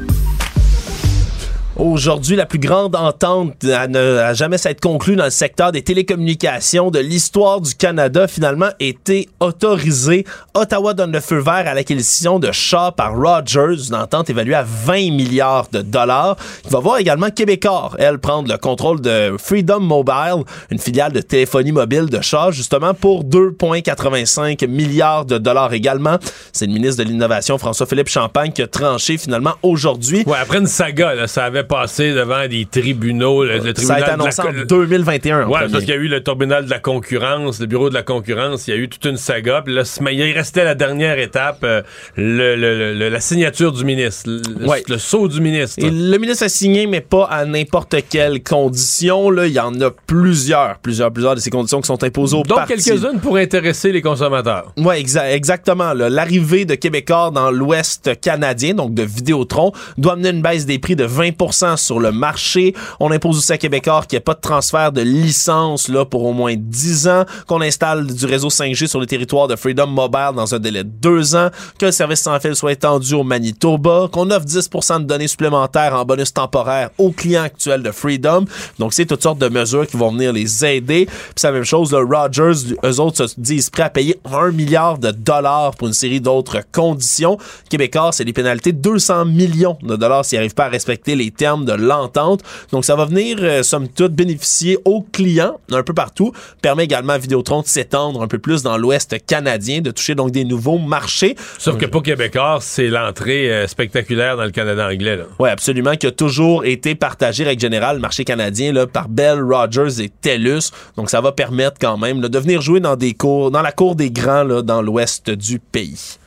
Aujourd'hui, 1.79 2.37
la 2.37 2.45
plus 2.45 2.59
grande 2.59 2.95
entente 2.95 3.65
à 3.65 4.35
jamais 4.35 4.59
s'être 4.59 4.81
conclue 4.81 5.17
dans 5.17 5.25
le 5.25 5.31
secteur 5.31 5.73
des 5.73 5.81
télécommunications 5.81 6.91
de 6.91 6.99
l'histoire 6.99 7.63
du 7.63 7.75
Canada 7.75 8.29
finalement 8.29 8.69
été 8.79 9.31
autorisée. 9.41 10.27
Ottawa 10.53 10.93
donne 10.93 11.13
le 11.13 11.21
feu 11.21 11.39
vert 11.39 11.65
à 11.67 11.73
l'acquisition 11.73 12.39
de 12.39 12.53
Shaw 12.53 12.93
par 12.95 13.17
Rogers, 13.17 13.89
une 13.89 13.95
entente 13.95 14.29
évaluée 14.29 14.55
à 14.55 14.65
20 14.65 15.13
milliards 15.13 15.69
de 15.73 15.81
dollars. 15.81 16.37
Il 16.67 16.71
va 16.71 16.81
voir 16.81 16.99
également 16.99 17.31
Québecor, 17.31 17.97
elle, 17.99 18.19
prendre 18.19 18.53
le 18.53 18.59
contrôle 18.59 19.01
de 19.01 19.35
Freedom 19.39 19.81
Mobile, 19.81 20.45
une 20.71 20.79
filiale 20.79 21.13
de 21.13 21.23
téléphonie 21.23 21.73
mobile 21.73 22.05
de 22.07 22.21
Shaw, 22.21 22.53
justement 22.53 22.93
pour 22.93 23.25
2,85 23.25 24.67
milliards 24.67 25.25
de 25.25 25.39
dollars 25.39 25.73
également. 25.73 26.19
C'est 26.53 26.67
le 26.67 26.75
ministre 26.75 27.03
de 27.03 27.09
l'Innovation, 27.09 27.57
François-Philippe 27.57 28.11
Champagne, 28.11 28.53
qui 28.53 28.61
a 28.61 28.67
tranché 28.67 29.17
finalement 29.17 29.55
aujourd'hui. 29.63 30.23
Ouais, 30.27 30.37
après 30.39 30.59
une 30.59 30.67
saga, 30.67 31.15
là, 31.15 31.27
ça 31.27 31.47
avait 31.47 31.62
passé 31.65 32.13
devant 32.13 32.47
des 32.49 32.67
tribunaux. 32.67 33.45
Le, 33.45 33.59
le 33.59 33.61
ça 33.63 33.69
a 33.69 33.73
tribunal 33.73 33.99
été 33.99 34.05
de 34.05 34.17
la 34.19 34.23
annoncé 34.25 34.43
en 34.43 34.65
2021. 34.67 35.37
en 35.37 35.49
Ouais, 35.49 35.59
premier. 35.61 35.73
parce 35.73 35.85
qu'il 35.85 35.95
y 35.95 35.97
a 35.97 36.01
eu 36.01 36.09
le 36.09 36.23
tribunal 36.23 36.65
de 36.65 36.71
la 36.71 36.79
concurrence, 36.79 37.61
le 37.61 37.67
bureau 37.67 37.89
de 37.89 37.95
la 37.95 38.03
concurrence, 38.03 38.67
il 38.69 38.71
y 38.71 38.75
a 38.75 38.77
eu 38.77 38.89
toute 38.89 39.05
une 39.05 39.17
saga. 39.17 39.63
Puis 39.65 39.75
là, 39.75 39.83
il 40.13 40.33
restait 40.33 40.65
la 40.65 40.75
dernière 40.75 41.19
étape, 41.19 41.59
euh, 41.65 41.83
le, 42.17 42.57
le- 42.57 42.95
le- 42.95 43.09
la 43.09 43.21
signature 43.21 43.73
du 43.73 43.85
ministre, 43.85 44.29
le, 44.31 44.67
Ouais. 44.67 44.83
le 44.89 44.99
sceau 44.99 45.29
du 45.29 45.41
ministre. 45.41 45.85
Et 45.85 45.91
le 45.91 46.19
ministre 46.19 46.45
a 46.45 46.49
signé, 46.49 46.87
mais 46.87 47.01
pas 47.01 47.25
à 47.25 47.45
n'importe 47.45 47.95
quelle 48.09 48.43
condition. 48.43 49.31
Là, 49.31 49.47
il 49.47 49.53
y 49.53 49.61
en 49.61 49.79
a 49.81 49.91
plusieurs, 50.07 50.79
plusieurs, 50.79 51.13
plusieurs 51.13 51.35
de 51.35 51.41
ces 51.41 51.51
conditions 51.51 51.81
qui 51.81 51.87
sont 51.87 52.03
imposées 52.05 52.37
aux 52.37 52.43
Donc 52.43 52.67
quelques-unes 52.67 53.21
pour 53.21 53.37
intéresser 53.37 53.93
les 53.93 54.03
consommateurs. 54.03 54.73
Exa- 54.77 55.31
exactement. 55.33 55.93
L'arrivée 55.95 56.65
de 56.65 56.75
Québécois 56.75 57.31
dans 57.35 57.51
l'Ouest 57.51 58.21
canadien, 58.21 58.75
donc 58.75 58.95
de 58.95 59.03
Vidéotron, 59.03 59.73
doit 59.99 60.13
amener 60.15 60.31
une 60.31 60.43
baisse 60.43 60.67
des 60.67 60.79
prix 60.79 60.97
de 60.97 61.05
20 61.05 61.33
sur 61.53 62.01
le 62.01 62.13
marché. 62.13 62.75
On 63.01 63.11
impose 63.11 63.39
aussi 63.39 63.53
à 63.53 63.59
Québécois 63.59 64.03
qu'il 64.09 64.17
n'y 64.17 64.19
ait 64.19 64.21
pas 64.21 64.35
de 64.35 64.41
transfert 64.41 64.93
de 64.93 65.03
licence 65.03 65.89
là, 65.89 66.05
pour 66.05 66.25
au 66.25 66.33
moins 66.33 66.55
10 66.57 67.09
ans, 67.09 67.25
qu'on 67.47 67.61
installe 67.61 68.07
du 68.07 68.27
réseau 68.27 68.49
5G 68.49 68.87
sur 68.87 69.01
le 69.01 69.07
territoire 69.07 69.49
de 69.49 69.57
Freedom 69.57 69.87
Mobile 69.87 70.31
dans 70.35 70.55
un 70.55 70.59
délai 70.59 70.85
de 70.85 70.89
2 70.89 71.37
ans, 71.37 71.51
que 71.79 71.87
le 71.87 71.93
service 71.93 72.21
sans 72.21 72.39
fil 72.41 72.57
soit 72.57 72.73
étendu 72.73 73.15
au 73.15 73.23
Manitoba, 73.23 74.09
qu'on 74.11 74.31
offre 74.31 74.47
10% 74.47 75.01
de 75.01 75.05
données 75.05 75.29
supplémentaires 75.29 75.95
en 75.95 76.05
bonus 76.05 76.33
temporaire 76.33 76.91
aux 76.99 77.13
clients 77.13 77.43
actuels 77.43 77.83
de 77.83 77.91
Freedom. 77.91 78.45
Donc, 78.79 78.93
c'est 78.93 79.07
toutes 79.07 79.23
sortes 79.23 79.39
de 79.39 79.49
mesures 79.49 79.87
qui 79.87 79.97
vont 79.97 80.11
venir 80.11 80.33
les 80.33 80.65
aider. 80.65 81.07
Puis 81.07 81.45
la 81.45 81.53
même 81.53 81.65
chose, 81.65 81.93
là, 81.93 82.01
Rogers, 82.01 82.75
eux 82.85 83.01
autres 83.01 83.27
se 83.27 83.41
disent 83.41 83.71
prêts 83.71 83.85
à 83.85 83.91
payer 83.91 84.19
1 84.25 84.51
milliard 84.53 84.99
de 84.99 85.11
dollars 85.11 85.73
pour 85.77 85.89
une 85.89 85.95
série 85.95 86.21
d'autres 86.21 86.61
conditions. 86.73 87.39
Québécois, 87.69 88.11
c'est 88.13 88.25
des 88.25 88.33
pénalités 88.33 88.73
de 88.73 88.81
200 88.81 89.27
millions 89.27 89.77
de 89.83 89.97
dollars 89.97 90.25
s'ils 90.25 90.39
n'arrivent 90.39 90.55
pas 90.55 90.67
à 90.67 90.69
respecter 90.69 91.15
les 91.15 91.31
termes 91.43 91.65
de 91.65 91.73
l'entente. 91.73 92.41
Donc, 92.71 92.85
ça 92.85 92.95
va 92.95 93.05
venir, 93.05 93.39
euh, 93.41 93.65
somme 93.65 93.89
toute, 93.89 94.13
bénéficier 94.13 94.79
aux 94.85 95.03
clients 95.03 95.59
un 95.73 95.83
peu 95.83 95.93
partout. 95.93 96.31
Permet 96.61 96.85
également 96.85 97.15
à 97.15 97.19
Vidéotron 97.19 97.63
de 97.63 97.67
s'étendre 97.67 98.23
un 98.23 98.29
peu 98.29 98.39
plus 98.39 98.63
dans 98.63 98.79
l'Ouest 98.79 99.17
canadien, 99.27 99.81
de 99.81 99.91
toucher 99.91 100.15
donc 100.15 100.31
des 100.31 100.45
nouveaux 100.45 100.79
marchés. 100.79 101.35
Sauf 101.59 101.79
que 101.79 101.87
pour 101.87 102.05
Québécois, 102.05 102.59
c'est 102.61 102.87
l'entrée 102.87 103.53
euh, 103.53 103.67
spectaculaire 103.67 104.37
dans 104.37 104.45
le 104.45 104.53
Canada 104.53 104.87
anglais. 104.87 105.19
Oui, 105.41 105.49
absolument, 105.49 105.97
qui 105.97 106.07
a 106.07 106.13
toujours 106.13 106.65
été 106.65 106.95
partagé, 106.95 107.43
règle 107.43 107.61
générale, 107.61 107.97
le 107.97 108.03
marché 108.03 108.23
canadien, 108.25 108.73
là, 108.73 108.87
par 108.87 109.09
Bell, 109.09 109.43
Rogers 109.43 110.01
et 110.01 110.11
TELUS. 110.11 110.71
Donc, 110.97 111.11
ça 111.11 111.21
va 111.21 111.33
permettre 111.33 111.79
quand 111.81 111.99
même 111.99 112.23
là, 112.23 112.29
de 112.29 112.39
venir 112.39 112.63
jouer 112.63 112.79
dans 112.79 112.95
des 112.95 113.15
cours, 113.15 113.51
dans 113.51 113.63
la 113.63 113.73
cour 113.73 113.97
des 113.97 114.13
grands, 114.13 114.45
là, 114.45 114.63
dans 114.63 114.81
l'ouest 114.81 115.29
du 115.29 115.59
pays. 115.59 116.19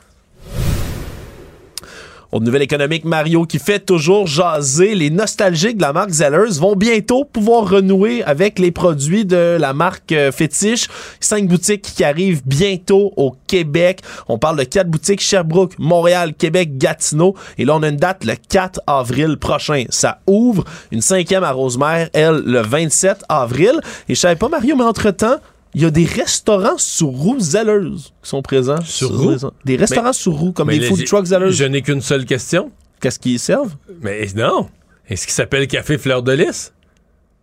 Autre 2.32 2.44
nouvelle 2.44 2.62
économique, 2.62 3.04
Mario, 3.04 3.44
qui 3.44 3.58
fait 3.58 3.78
toujours 3.78 4.26
jaser. 4.26 4.94
Les 4.94 5.10
nostalgiques 5.10 5.76
de 5.76 5.82
la 5.82 5.92
marque 5.92 6.10
Zellers 6.10 6.58
vont 6.58 6.74
bientôt 6.74 7.24
pouvoir 7.24 7.70
renouer 7.70 8.24
avec 8.24 8.58
les 8.58 8.72
produits 8.72 9.24
de 9.24 9.56
la 9.60 9.72
marque 9.72 10.10
euh, 10.12 10.32
fétiche. 10.32 10.88
Cinq 11.20 11.46
boutiques 11.46 11.82
qui 11.82 12.02
arrivent 12.02 12.42
bientôt 12.44 13.12
au 13.16 13.34
Québec. 13.46 14.00
On 14.28 14.38
parle 14.38 14.58
de 14.58 14.64
quatre 14.64 14.88
boutiques 14.88 15.20
Sherbrooke, 15.20 15.78
Montréal, 15.78 16.34
Québec, 16.34 16.76
Gatineau. 16.78 17.34
Et 17.58 17.64
là, 17.64 17.76
on 17.76 17.82
a 17.82 17.88
une 17.88 17.96
date 17.96 18.24
le 18.24 18.34
4 18.48 18.80
avril 18.86 19.36
prochain. 19.36 19.84
Ça 19.90 20.20
ouvre. 20.26 20.64
Une 20.90 21.02
cinquième 21.02 21.44
à 21.44 21.52
Rosemère, 21.52 22.10
elle, 22.12 22.42
le 22.44 22.60
27 22.60 23.24
avril. 23.28 23.80
Et 24.08 24.14
je 24.14 24.20
savais 24.20 24.36
pas, 24.36 24.48
Mario, 24.48 24.74
mais 24.76 24.84
entre-temps, 24.84 25.36
il 25.76 25.82
y 25.82 25.84
a 25.84 25.90
des 25.90 26.06
restaurants 26.06 26.78
sur 26.78 27.08
roue 27.08 27.38
Zellers 27.38 27.96
qui 28.22 28.30
sont 28.30 28.40
présents. 28.40 28.80
Sur 28.82 29.10
roue? 29.14 29.36
Des 29.66 29.76
restaurants 29.76 30.06
Mais- 30.06 30.12
sur 30.14 30.32
roue, 30.32 30.52
comme 30.52 30.68
des 30.70 30.80
food 30.80 31.04
trucks 31.04 31.26
Zellers. 31.26 31.52
Je 31.52 31.64
n'ai 31.64 31.82
qu'une 31.82 32.00
seule 32.00 32.24
question. 32.24 32.72
Qu'est-ce 32.98 33.18
qu'ils 33.18 33.38
servent? 33.38 33.76
Mais 34.00 34.26
non. 34.34 34.70
Est-ce 35.06 35.26
qu'il 35.26 35.34
s'appelle 35.34 35.68
Café 35.68 35.98
Fleur 35.98 36.22
de 36.22 36.32
Lys? 36.32 36.72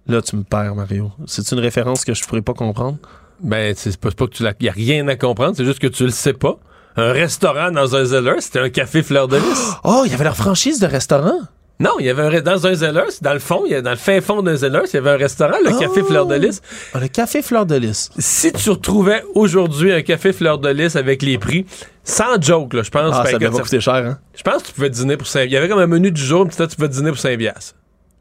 Là, 0.08 0.20
tu 0.24 0.36
me 0.36 0.42
perds, 0.44 0.74
Mario. 0.74 1.12
C'est 1.28 1.50
une 1.52 1.60
référence 1.60 2.04
que 2.04 2.16
je 2.16 2.24
pourrais 2.24 2.42
pas 2.42 2.56
comprendre. 2.56 2.98
Ben, 3.40 3.76
c'est 3.78 3.96
pas, 3.98 4.10
pas 4.10 4.26
que 4.26 4.32
tu 4.32 4.42
l'as. 4.42 4.54
Y 4.60 4.68
a 4.70 4.72
rien 4.72 5.08
à 5.10 5.16
comprendre, 5.16 5.56
c'est 5.56 5.64
juste 5.66 5.78
que 5.80 5.86
tu 5.88 6.04
le 6.04 6.10
sais 6.10 6.34
pas. 6.34 6.58
Un 6.96 7.12
restaurant 7.12 7.70
dans 7.70 7.96
un 7.96 8.04
Zeller, 8.04 8.38
c'était 8.40 8.60
un 8.60 8.72
café 8.72 9.04
Fleur 9.04 9.28
de 9.28 9.38
Lys. 9.38 9.74
Oh, 9.84 10.02
il 10.06 10.12
y 10.12 10.16
avait 10.16 10.24
leur 10.24 10.36
franchise 10.36 10.80
de 10.80 10.88
restaurant. 10.88 11.40
Non, 11.80 11.92
il 12.00 12.06
y 12.06 12.10
avait 12.10 12.38
un, 12.38 12.42
dans 12.42 12.68
un 12.68 12.74
Zeller, 12.76 13.04
dans 13.22 13.34
le 13.34 13.40
fond, 13.40 13.64
il 13.66 13.72
y 13.72 13.76
a, 13.76 13.82
dans 13.82 13.90
le 13.90 13.96
fin 13.98 14.22
fond 14.22 14.42
d'un 14.44 14.56
Zeller, 14.56 14.82
il 14.86 14.94
y 14.94 14.98
avait 14.98 15.10
un 15.10 15.18
restaurant, 15.18 15.58
le 15.64 15.72
café 15.72 16.02
Oh! 16.02 16.06
Fleur 16.06 16.26
de 16.28 16.36
Lys. 16.36 16.62
Ah, 16.94 17.00
le 17.00 17.08
café 17.08 17.42
Fleur 17.42 17.66
de 17.66 17.76
Lys. 17.76 18.10
Si 18.20 18.52
tu 18.54 18.70
retrouvais 18.70 19.24
aujourd'hui 19.34 19.92
un 19.92 20.02
café 20.04 20.32
Fleur 20.34 20.60
de 20.60 20.70
Lys 20.70 20.96
avec 20.96 21.24
les 21.24 21.38
prix, 21.38 21.66
sans 22.04 22.40
joke, 22.40 22.74
là, 22.74 22.84
je 22.84 22.92
pense. 22.92 23.14
Ah, 23.14 23.24
ben, 23.24 23.32
ça 23.32 23.38
devait 23.40 23.50
coûter 23.64 23.82
cher, 23.82 23.96
hein? 23.96 24.20
Je 24.36 24.44
pense 24.44 24.62
que 24.62 24.68
tu 24.68 24.74
pouvais 24.74 24.90
dîner 24.92 25.18
pour 25.18 25.28
5 25.28 25.44
Il 25.46 25.52
y 25.52 25.58
avait 25.58 25.68
comme 25.68 25.80
un 25.80 25.88
menu 25.88 26.12
du 26.12 26.22
jour, 26.22 26.48
puis 26.48 26.56
tu 26.56 26.76
pouvais 26.76 26.90
dîner 26.90 27.10
pour 27.10 27.20
5 27.20 27.38
piastres. 27.38 27.76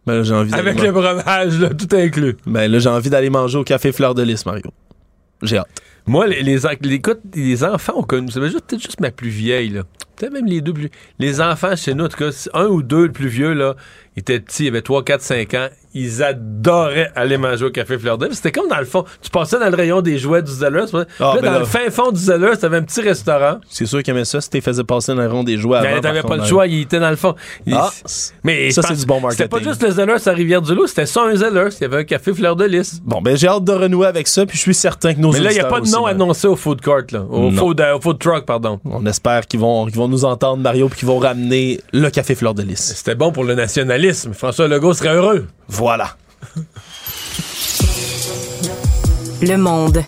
Ben 0.07 0.15
là, 0.17 0.23
j'ai 0.25 0.35
envie 0.35 0.53
Avec 0.55 0.81
le 0.83 0.91
breuvage, 0.91 1.61
là, 1.61 1.69
tout 1.69 1.95
inclus. 1.95 2.37
Ben 2.47 2.71
là, 2.71 2.79
j'ai 2.81 2.89
envie 2.89 3.11
d'aller 3.11 3.31
manger 3.31 3.59
au 3.59 3.65
café 3.65 3.93
Fleur 3.93 4.15
de 4.15 4.23
Lys, 4.23 4.45
Mario. 4.47 4.73
J'ai 5.43 5.59
hâte. 5.59 5.69
Moi, 6.07 6.27
les, 6.27 6.43
les, 6.43 6.59
les- 6.81 6.93
écoute, 6.95 7.21
les 7.35 7.63
enfants 7.63 7.95
ont 7.97 8.03
connu. 8.03 8.29
C'est 8.33 8.43
juste- 8.43 8.61
peut-être 8.67 8.83
juste 8.83 9.01
ma 9.01 9.11
plus 9.13 9.29
vieille, 9.29 9.69
là. 9.69 9.83
Peut-être 10.17 10.33
même 10.33 10.47
les 10.47 10.61
deux 10.61 10.73
plus. 10.73 10.91
Les 11.19 11.41
enfants 11.41 11.75
chez 11.77 11.95
nous, 11.95 12.05
en 12.05 12.09
tout 12.09 12.19
cas, 12.19 12.31
un 12.55 12.67
ou 12.67 12.83
deux, 12.83 13.07
le 13.07 13.13
plus 13.13 13.29
vieux, 13.29 13.53
là, 13.55 13.75
ils 14.17 14.21
étaient 14.21 14.41
petits, 14.41 14.65
ils 14.65 14.69
avaient 14.69 14.83
3, 14.83 15.05
4, 15.05 15.21
5 15.23 15.55
ans. 15.55 15.69
Ils 15.95 16.23
adoraient 16.23 17.11
aller 17.15 17.37
manger 17.37 17.67
au 17.67 17.71
café 17.71 17.99
Fleur. 17.99 18.17
C'était 18.33 18.51
comme 18.51 18.67
dans 18.69 18.79
le 18.79 18.87
fond. 18.87 19.05
Tu 19.21 19.29
passais 19.29 19.59
dans 19.59 19.69
le 19.69 19.77
rayon 19.77 20.01
des 20.01 20.17
jouets 20.19 20.41
du 20.43 20.51
Zellers. 20.51 20.87
là, 20.93 21.05
Ah, 21.21 21.33
ben 21.35 21.43
dans 21.45 21.53
là. 21.53 21.59
le 21.59 21.65
fin 21.67 21.91
fond 21.91 22.11
du 22.13 22.19
Zellers, 22.19 22.57
t'avais 22.59 22.79
un 22.79 22.83
petit 22.83 23.03
restaurant. 23.03 23.59
C'est 23.69 23.85
sûr 23.85 24.03
qu'ils 24.03 24.15
aimaient 24.15 24.25
ça 24.25 24.41
si 24.41 24.49
t'es 24.49 24.63
faisais 24.63 24.85
passer 24.85 25.15
dans 25.15 25.21
le 25.21 25.29
rond 25.29 25.45
des 25.45 25.59
jouets 25.59 25.79
avant. 25.79 25.87
Mais 25.89 25.93
par 25.95 26.01
t'avais 26.01 26.23
pas 26.23 26.37
le 26.39 26.45
choix, 26.45 26.67
il 26.67 26.81
était 26.81 26.99
dans 26.99 27.11
le 27.11 27.17
fond. 27.17 27.35
Ah, 27.71 27.91
mais 28.43 28.71
ça, 28.71 28.81
c'est 28.83 28.95
du 28.97 29.05
bon 29.05 29.21
C'était 29.31 29.49
pas 29.49 29.57
marketing. 29.59 29.69
juste 29.69 29.83
le 29.83 29.91
Zellers 29.91 30.29
à 30.29 30.33
Rivière-du-Loup, 30.33 30.87
c'était 30.87 31.05
ça 31.07 31.25
un 31.25 31.37
Zellers. 31.37 31.69
Il 31.79 31.83
y 31.83 31.85
avait 31.85 31.99
un 31.99 32.05
café 32.05 32.33
Fleur 32.33 32.57
de 32.57 32.65
Lys. 32.65 33.01
Bon, 33.05 33.21
ben 33.21 33.37
j'ai 33.37 33.49
hâte 33.49 33.65
de 33.65 33.73
renouer 33.73 34.07
avec 34.07 34.29
ça, 34.29 34.47
puis 34.47 34.57
je 34.57 34.63
suis 34.63 34.75
certain 34.75 35.13
que 35.13 35.21
nos 35.21 35.33
Mais 35.33 35.41
là, 35.41 35.51
il 35.53 35.55
n'y 35.55 35.61
a 35.61 35.65
pas 35.67 35.81
de 35.81 35.87
nom 35.89 36.03
Mario. 36.03 36.07
annoncé 36.23 36.47
au 36.49 36.57
food 36.57 36.81
court, 36.81 37.03
là. 37.13 37.23
Au 37.29 37.51
food, 37.51 37.81
euh, 37.83 37.97
au 37.97 38.01
food 38.01 38.19
truck, 38.19 38.47
pardon. 38.47 38.81
On 38.87 39.05
espère 39.05 39.47
qu'ils 39.47 39.61
vont, 39.61 39.87
vont 40.03 40.09
nous 40.09 40.25
entendre, 40.25 40.63
Mario, 40.63 40.89
puis 40.89 41.01
qu'ils 41.01 41.09
vont 41.09 41.19
ramener 41.19 41.81
le 41.93 42.11
café 42.11 42.35
Fleur 42.35 42.55
de 42.55 42.63
Lys. 42.63 42.95
C'était 42.97 43.15
bon 43.15 43.31
pour 43.31 43.45
le 43.45 43.55
nationalisme. 43.55 44.33
François 44.33 44.67
Legault 44.67 44.95
serait 44.95 45.15
heureux. 45.15 45.47
Voilà. 45.69 46.17
Le 49.41 49.57
monde. 49.57 50.03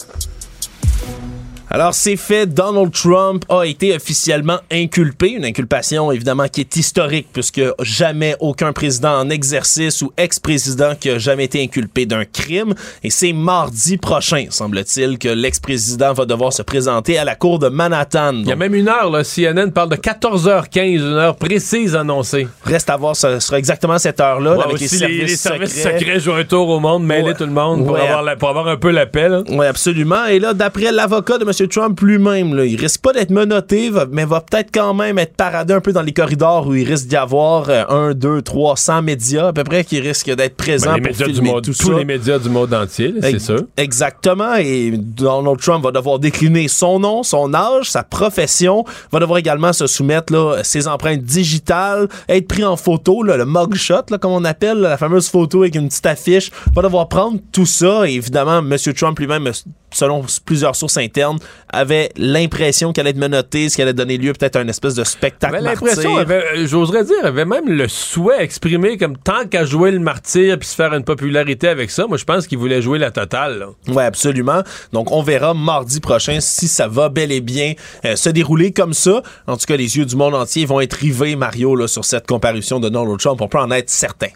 Alors, 1.75 1.93
c'est 1.93 2.15
fait. 2.15 2.47
Donald 2.47 2.93
Trump 2.93 3.45
a 3.49 3.65
été 3.65 3.97
officiellement 3.97 4.59
inculpé. 4.71 5.31
Une 5.31 5.45
inculpation, 5.45 6.13
évidemment, 6.13 6.47
qui 6.47 6.61
est 6.61 6.77
historique, 6.77 7.27
puisque 7.33 7.61
jamais 7.81 8.37
aucun 8.39 8.73
président 8.73 9.19
en 9.19 9.29
exercice 9.29 10.01
ou 10.01 10.13
ex-président 10.17 10.95
qui 10.95 11.11
a 11.11 11.19
jamais 11.19 11.47
été 11.47 11.61
inculpé 11.61 12.07
d'un 12.07 12.25
crime. 12.27 12.75
Et 13.03 13.11
c'est 13.11 13.33
mardi 13.33 13.97
prochain, 13.97 14.47
semble-t-il, 14.51 15.19
que 15.19 15.27
l'ex-président 15.29 16.13
va 16.13 16.27
devoir 16.27 16.53
se 16.53 16.63
présenter 16.63 17.19
à 17.19 17.25
la 17.25 17.35
cour 17.35 17.59
de 17.59 17.67
Manhattan. 17.69 18.35
Il 18.35 18.47
y 18.47 18.53
a 18.53 18.57
même 18.57 18.77
une 18.77 18.87
heure, 18.89 19.11
là. 19.11 19.25
CNN 19.25 19.73
parle 19.73 19.89
de 19.89 19.97
14h15, 19.97 20.79
une 20.95 21.03
heure 21.15 21.35
précise 21.35 21.97
annoncée. 21.97 22.47
Reste 22.63 22.89
à 22.89 22.97
voir, 22.97 23.17
ce 23.17 23.41
sera 23.41 23.59
exactement 23.59 23.99
cette 23.99 24.21
heure-là, 24.21 24.59
Ouais, 24.59 24.65
avec 24.65 24.79
les 24.81 24.87
services, 24.87 25.19
les 25.23 25.37
services 25.37 25.75
secrets. 25.83 25.99
secrets 25.99 26.21
jouent 26.21 26.35
un 26.35 26.45
tour 26.45 26.69
au 26.69 26.79
monde, 26.79 27.05
mêler 27.05 27.25
Ouais. 27.31 27.35
tout 27.35 27.47
le 27.47 27.51
monde 27.51 27.85
pour, 27.85 27.95
Ouais. 27.97 28.03
avoir 28.03 28.23
la- 28.23 28.37
pour 28.37 28.49
avoir 28.51 28.69
un 28.69 28.77
peu 28.77 28.93
la 28.93 29.07
paix, 29.07 29.29
là. 29.29 29.43
Oui, 29.49 29.67
absolument. 29.67 30.27
Et 30.27 30.39
là, 30.39 30.55
d'après 30.55 30.93
l'avocat 30.93 31.37
de 31.39 31.43
M. 31.45 31.51
Trump 31.69 32.01
lui-même, 32.01 32.59
il 32.67 32.77
risque 32.77 33.01
pas 33.01 33.13
d'être 33.13 33.31
menotté, 33.31 33.91
va- 33.91 34.07
mais 34.11 34.25
va 34.25 34.41
peut-être 34.41 34.71
quand 34.73 34.95
même 34.95 35.19
être 35.19 35.37
paradé 35.37 35.75
un 35.75 35.81
peu 35.81 35.93
dans 35.93 36.03
les 36.03 36.13
corridors 36.13 36.67
où 36.67 36.75
il 36.75 36.87
risque 36.89 37.07
d'y 37.07 37.17
avoir 37.17 37.69
euh, 37.69 37.85
un, 37.89 38.15
deux, 38.15 38.43
trois, 38.43 38.77
cent 38.77 39.03
médias 39.03 39.49
à 39.49 39.53
peu 39.53 39.65
près 39.65 39.85
qui 39.85 40.01
risquent 40.01 40.35
d'être 40.35 40.57
présents 40.57 40.95
Ben, 40.95 41.03
les 41.05 41.11
pour 41.13 41.27
filmer 41.27 41.51
monde, 41.53 41.65
tout 41.65 41.73
tous 41.73 41.93
ça. 41.93 41.99
les 41.99 42.05
médias 42.05 42.39
du 42.39 42.49
monde 42.49 42.73
entier, 42.75 43.15
c'est 43.21 43.39
sûr. 43.39 43.63
Exactement. 43.77 44.55
Et 44.57 44.93
Donald 44.97 45.59
Trump 45.61 45.85
va 45.85 45.91
devoir 45.93 46.19
décliner 46.19 46.69
son 46.69 46.99
nom, 47.01 47.23
son 47.23 47.53
âge, 47.55 47.91
sa 47.91 48.03
profession, 48.03 48.85
va 49.13 49.21
devoir 49.21 49.39
également 49.39 49.73
se 49.73 49.87
soumettre 49.87 50.33
là, 50.33 50.59
ses 50.63 50.89
empreintes 50.89 51.23
digitales, 51.23 52.09
être 52.29 52.49
pris 52.49 52.65
en 52.65 52.77
photo, 52.77 53.23
là, 53.23 53.37
le 53.37 53.47
mugshot, 53.47 54.03
là, 54.11 54.19
comme 54.19 54.33
on 54.33 54.45
appelle, 54.45 54.79
là, 54.79 54.91
la 54.91 54.97
fameuse 54.97 55.29
photo 55.29 55.63
avec 55.63 55.75
une 55.75 55.89
petite 55.89 56.07
affiche, 56.07 56.51
va 56.75 56.83
devoir 56.83 57.09
prendre 57.09 57.39
tout 57.53 57.67
ça. 57.67 58.09
Et 58.09 58.15
évidemment, 58.15 58.59
M. 58.59 58.77
Trump 58.97 59.19
lui-même, 59.19 59.51
selon 59.93 60.25
plusieurs 60.45 60.75
sources 60.75 60.97
internes, 60.97 61.39
avait 61.71 62.11
l'impression 62.17 62.93
qu'elle 62.93 63.07
allait 63.07 63.11
être 63.11 63.21
menottée, 63.21 63.69
ce 63.69 63.77
qui 63.77 63.83
allait 63.83 63.93
donner 63.93 64.19
lieu 64.19 64.33
peut-être 64.33 64.57
à 64.57 64.63
une 64.63 64.71
espèce 64.71 64.95
de 64.95 65.05
spectacle 65.05 65.55
l'impression, 65.65 66.19
euh, 66.19 66.67
j'oserais 66.67 67.05
dire, 67.05 67.25
avait 67.25 67.45
même 67.45 67.69
le 67.69 67.89
souhait 67.89 68.43
exprimé 68.43 68.97
comme 68.97 69.17
tant 69.17 69.47
qu'à 69.47 69.65
jouer 69.65 69.91
le 69.91 69.99
martyr 69.99 70.59
puis 70.59 70.69
se 70.69 70.75
faire 70.75 70.93
une 70.95 71.05
popularité 71.05 71.69
avec 71.69 71.91
ça. 71.91 72.07
Moi, 72.07 72.17
je 72.17 72.25
pense 72.25 72.47
qu'il 72.47 72.59
voulait 72.59 72.83
jouer 72.83 72.99
la 72.99 73.11
totale. 73.11 73.67
Oui, 73.89 74.03
absolument. 74.03 74.63
Donc, 74.93 75.11
on 75.11 75.23
verra 75.23 75.55
mardi 75.55 76.01
prochain 76.01 76.39
si 76.41 76.69
ça 76.69 76.89
va 76.89 77.09
bel 77.09 77.33
et 77.33 77.41
bien 77.41 77.75
euh, 78.05 78.17
se 78.17 78.31
dérouler 78.31 78.73
comme 78.73 78.95
ça. 78.95 79.23
En 79.47 79.57
tout 79.57 79.67
cas, 79.67 79.77
les 79.77 79.97
yeux 79.97 80.05
du 80.05 80.17
monde 80.17 80.35
entier 80.35 80.67
vont 80.67 80.81
être 80.81 80.95
rivés, 80.95 81.37
Mario, 81.37 81.77
là, 81.77 81.89
sur 81.89 82.05
cette 82.05 82.27
comparution 82.27 82.81
de 82.81 82.89
Donald 82.89 83.19
Trump. 83.19 83.41
On 83.41 83.49
peut 83.49 83.59
en 83.59 83.71
être 83.71 83.91
certain. 83.91 84.29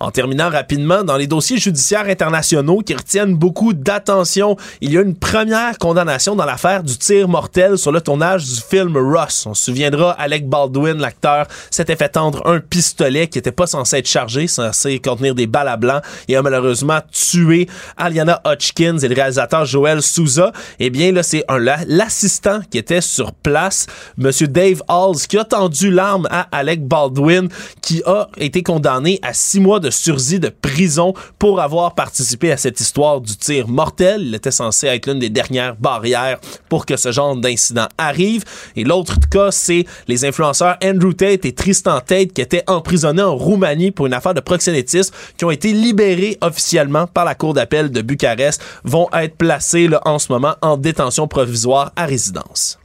En 0.00 0.12
terminant 0.12 0.48
rapidement, 0.48 1.02
dans 1.02 1.16
les 1.16 1.26
dossiers 1.26 1.58
judiciaires 1.58 2.06
internationaux 2.06 2.82
qui 2.86 2.94
retiennent 2.94 3.34
beaucoup 3.34 3.72
d'attention, 3.72 4.56
il 4.80 4.92
y 4.92 4.98
a 4.98 5.00
une 5.00 5.16
première 5.16 5.76
condamnation 5.78 6.36
dans 6.36 6.44
l'affaire 6.44 6.84
du 6.84 6.96
tir 6.96 7.28
mortel 7.28 7.76
sur 7.76 7.90
le 7.90 8.00
tournage 8.00 8.44
du 8.44 8.60
film 8.60 8.96
Ross. 8.96 9.44
On 9.46 9.54
se 9.54 9.64
souviendra, 9.64 10.12
Alec 10.12 10.48
Baldwin, 10.48 10.98
l'acteur, 10.98 11.46
s'était 11.70 11.96
fait 11.96 12.10
tendre 12.10 12.46
un 12.46 12.60
pistolet 12.60 13.26
qui 13.26 13.38
était 13.38 13.50
pas 13.50 13.66
censé 13.66 13.96
être 13.96 14.08
chargé, 14.08 14.46
censé 14.46 15.00
contenir 15.00 15.34
des 15.34 15.48
balles 15.48 15.68
à 15.68 15.76
blanc, 15.76 16.00
et 16.28 16.36
a 16.36 16.42
malheureusement 16.42 17.00
tué 17.10 17.68
Aliana 17.96 18.40
Hodgkins 18.44 18.98
et 18.98 19.08
le 19.08 19.14
réalisateur 19.16 19.64
Joel 19.64 20.00
Souza. 20.00 20.52
Eh 20.78 20.90
bien, 20.90 21.10
là, 21.10 21.24
c'est 21.24 21.44
l'assistant 21.88 22.60
qui 22.70 22.78
était 22.78 23.00
sur 23.00 23.32
place, 23.32 23.86
Monsieur 24.16 24.46
Dave 24.46 24.82
Halls, 24.86 25.26
qui 25.28 25.38
a 25.38 25.44
tendu 25.44 25.90
l'arme 25.90 26.28
à 26.30 26.46
Alec 26.52 26.86
Baldwin, 26.86 27.48
qui 27.82 28.00
a 28.06 28.28
été 28.36 28.62
condamné 28.62 29.18
à 29.22 29.32
six 29.32 29.58
mois 29.58 29.80
de 29.80 29.87
sursis 29.90 30.40
de 30.40 30.48
prison 30.48 31.14
pour 31.38 31.60
avoir 31.60 31.94
participé 31.94 32.52
à 32.52 32.56
cette 32.56 32.80
histoire 32.80 33.20
du 33.20 33.36
tir 33.36 33.68
mortel. 33.68 34.22
Il 34.22 34.34
était 34.34 34.50
censé 34.50 34.86
être 34.86 35.06
l'une 35.06 35.18
des 35.18 35.30
dernières 35.30 35.76
barrières 35.76 36.38
pour 36.68 36.86
que 36.86 36.96
ce 36.96 37.12
genre 37.12 37.36
d'incident 37.36 37.88
arrive. 37.98 38.44
Et 38.76 38.84
l'autre 38.84 39.18
cas, 39.30 39.50
c'est 39.50 39.84
les 40.06 40.24
influenceurs 40.24 40.76
Andrew 40.82 41.12
Tate 41.12 41.44
et 41.44 41.52
Tristan 41.52 42.00
Tate 42.00 42.32
qui 42.32 42.40
étaient 42.40 42.64
emprisonnés 42.66 43.22
en 43.22 43.36
Roumanie 43.36 43.90
pour 43.90 44.06
une 44.06 44.14
affaire 44.14 44.34
de 44.34 44.40
proxénétisme, 44.40 45.14
qui 45.36 45.44
ont 45.44 45.50
été 45.50 45.72
libérés 45.72 46.38
officiellement 46.40 47.06
par 47.06 47.24
la 47.24 47.34
Cour 47.34 47.54
d'appel 47.54 47.90
de 47.90 48.02
Bucarest, 48.02 48.62
vont 48.84 49.08
être 49.12 49.36
placés 49.36 49.88
là, 49.88 50.00
en 50.04 50.18
ce 50.18 50.32
moment 50.32 50.54
en 50.62 50.76
détention 50.76 51.28
provisoire 51.28 51.92
à 51.96 52.06
résidence. 52.06 52.78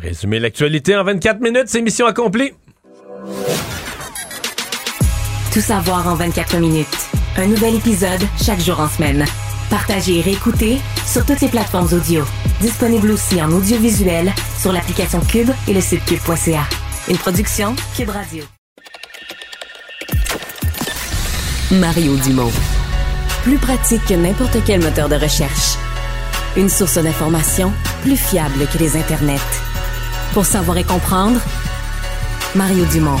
Résumer 0.00 0.38
l'actualité 0.38 0.96
en 0.96 1.04
24 1.04 1.40
minutes, 1.40 1.64
c'est 1.66 1.82
mission 1.82 2.06
accomplie. 2.06 2.52
Tout 5.52 5.60
savoir 5.60 6.06
en 6.06 6.14
24 6.14 6.58
minutes. 6.58 6.86
Un 7.36 7.46
nouvel 7.46 7.76
épisode 7.76 8.22
chaque 8.40 8.60
jour 8.60 8.78
en 8.80 8.88
semaine. 8.88 9.24
Partagez 9.70 10.18
et 10.18 10.20
réécoutez 10.20 10.78
sur 11.06 11.24
toutes 11.24 11.40
les 11.40 11.48
plateformes 11.48 11.88
audio. 11.92 12.24
Disponible 12.60 13.10
aussi 13.10 13.40
en 13.42 13.50
audiovisuel 13.50 14.32
sur 14.60 14.72
l'application 14.72 15.20
Cube 15.20 15.50
et 15.66 15.72
le 15.72 15.80
site 15.80 16.04
cube.ca. 16.04 16.64
Une 17.08 17.16
production 17.16 17.74
Cube 17.96 18.10
Radio. 18.10 18.44
Mario 21.70 22.16
Dumont. 22.16 22.52
Plus 23.42 23.58
pratique 23.58 24.04
que 24.06 24.14
n'importe 24.14 24.58
quel 24.66 24.82
moteur 24.82 25.08
de 25.08 25.16
recherche. 25.16 25.76
Une 26.56 26.68
source 26.68 26.98
d'information 26.98 27.72
plus 28.02 28.16
fiable 28.16 28.66
que 28.72 28.78
les 28.78 28.96
internets. 28.96 29.36
Pour 30.34 30.44
savoir 30.44 30.76
et 30.76 30.84
comprendre, 30.84 31.40
Mario 32.54 32.84
Dumont. 32.86 33.20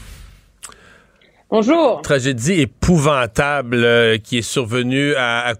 Bonjour. 1.53 2.01
Tragédie 2.01 2.61
épouvantable 2.61 3.83
euh, 3.83 4.17
qui 4.17 4.37
est 4.37 4.41
survenue 4.41 5.13
à, 5.15 5.39
à 5.47 5.53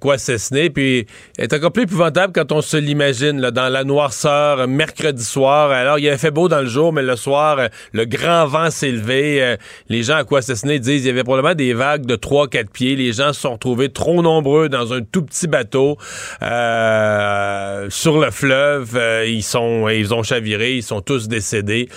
puis 0.73 1.05
est 1.38 1.53
encore 1.53 1.73
plus 1.73 1.84
épouvantable 1.84 2.31
quand 2.34 2.53
on 2.53 2.61
se 2.61 2.77
l'imagine 2.77 3.41
dans 3.41 3.68
la 3.68 3.84
noirceur, 3.84 4.61
euh, 4.61 4.68
mercredi 4.68 5.22
soir. 5.22 5.69
Alors, 5.69 5.99
il 5.99 6.07
avait 6.07 6.18
fait 6.18 6.31
beau 6.31 6.47
dans 6.47 6.61
le 6.61 6.68
jour, 6.68 6.93
mais 6.93 7.01
le 7.01 7.18
soir, 7.18 7.59
euh, 7.59 7.68
le 7.91 8.05
grand 8.05 8.45
vent 8.45 8.72
s'est 8.72 8.89
levé. 8.89 9.43
Euh, 9.43 9.57
les 9.89 10.03
gens 10.03 10.15
à 10.15 10.23
Quasesnay 10.23 10.80
disent 10.80 11.01
qu'il 11.01 11.07
y 11.07 11.09
avait 11.09 11.26
probablement 11.26 11.55
des 11.55 11.73
vagues 11.73 12.05
de 12.05 12.15
3-4 12.15 12.69
pieds. 12.69 12.95
Les 12.95 13.11
gens 13.11 13.34
se 13.34 13.41
sont 13.41 13.51
retrouvés 13.51 13.89
trop 13.89 14.22
nombreux 14.22 14.69
dans 14.69 14.93
un 14.93 15.01
tout 15.01 15.23
petit 15.23 15.47
bateau 15.47 15.97
euh, 16.41 17.88
sur 17.89 18.18
le 18.18 18.31
fleuve. 18.31 18.97
Ils 19.27 19.43
sont, 19.43 19.89
ils 19.89 20.13
ont 20.13 20.23
chaviré, 20.23 20.76
ils 20.76 20.84
sont 20.84 21.01
tous 21.01 21.27
décédés. 21.27 21.89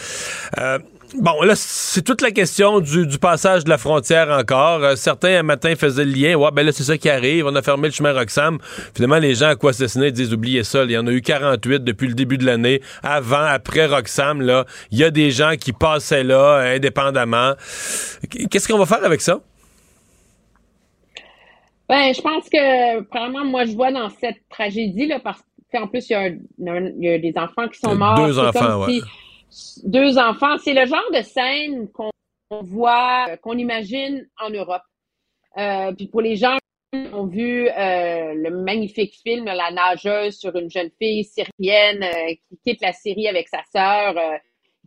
Euh, 1.15 1.21
Bon, 1.21 1.43
là, 1.43 1.55
c'est 1.57 2.03
toute 2.03 2.21
la 2.23 2.31
question 2.33 2.81
du, 2.81 3.07
du 3.07 3.19
passage 3.19 3.65
de 3.65 3.71
la 3.71 3.79
frontière 3.79 4.29
encore. 4.31 4.83
Euh, 4.83 4.97
certains, 4.97 5.39
un 5.39 5.43
matin, 5.43 5.75
faisaient 5.77 6.05
le 6.05 6.11
lien. 6.13 6.35
Ouais, 6.35 6.51
ben 6.53 6.67
là, 6.67 6.73
c'est 6.73 6.83
ça 6.83 6.99
qui 6.99 7.09
arrive. 7.09 7.47
On 7.47 7.55
a 7.55 7.63
fermé 7.63 7.89
le 7.89 7.95
chemin 7.95 8.13
Roxham. 8.13 8.59
Finalement, 8.95 9.19
les 9.19 9.35
gens 9.35 9.49
à 9.49 9.57
quoi 9.57 9.73
disent, 9.73 10.33
oubliez 10.33 10.65
ça. 10.65 10.85
Il 10.85 10.91
y 10.91 10.99
en 10.99 11.07
a 11.07 11.13
eu 11.13 11.23
48 11.23 11.85
depuis 11.85 12.09
le 12.09 12.15
début 12.15 12.37
de 12.39 12.45
l'année. 12.45 12.81
Avant, 13.03 13.45
après 13.45 13.87
Roxham, 13.87 14.41
là, 14.43 14.65
il 14.91 14.99
y 14.99 15.05
a 15.05 15.11
des 15.11 15.31
gens 15.31 15.53
qui 15.59 15.73
passaient 15.73 16.25
là, 16.25 16.59
euh, 16.59 16.77
indépendamment. 16.77 17.53
Qu'est-ce 18.51 18.67
qu'on 18.69 18.79
va 18.79 18.87
faire 18.87 19.05
avec 19.05 19.21
ça? 19.21 19.41
Ben, 21.89 22.13
je 22.15 22.21
pense 22.23 22.49
que, 22.49 23.03
premièrement, 23.03 23.45
moi, 23.45 23.67
je 23.67 23.73
vois 23.73 23.93
dans 23.93 24.09
cette 24.09 24.39
tragédie-là, 24.51 25.21
parce 25.23 25.41
qu'en 25.73 25.87
plus, 25.87 26.07
il 26.09 26.41
y, 26.59 27.05
y 27.05 27.09
a 27.09 27.19
des 27.19 27.35
enfants 27.37 27.69
qui 27.69 27.79
sont 27.79 27.95
morts. 27.95 28.27
Deux 28.27 28.39
enfants, 28.39 28.85
ouais. 28.85 28.93
si- 28.95 29.03
deux 29.85 30.19
enfants. 30.19 30.59
C'est 30.59 30.75
le 30.75 30.87
genre 30.87 31.11
de 31.13 31.23
scène 31.23 31.89
qu'on 31.93 32.11
voit, 32.51 33.27
euh, 33.29 33.37
qu'on 33.37 33.57
imagine 33.59 34.27
en 34.41 34.51
Europe. 34.51 34.83
Euh, 35.57 35.93
puis 35.93 36.09
pour 36.09 36.21
les 36.21 36.37
gens 36.37 36.57
qui 36.93 37.07
ont 37.13 37.27
vu 37.27 37.69
euh, 37.69 38.35
le 38.35 38.51
magnifique 38.51 39.15
film 39.23 39.45
La 39.47 39.71
nageuse 39.71 40.39
sur 40.39 40.55
une 40.57 40.71
jeune 40.71 40.91
fille 40.99 41.25
syrienne 41.25 42.03
euh, 42.03 42.35
qui 42.49 42.59
quitte 42.65 42.83
la 42.83 42.93
Syrie 42.93 43.29
avec 43.29 43.49
sa 43.49 43.63
sœur, 43.73 44.17
euh, 44.17 44.37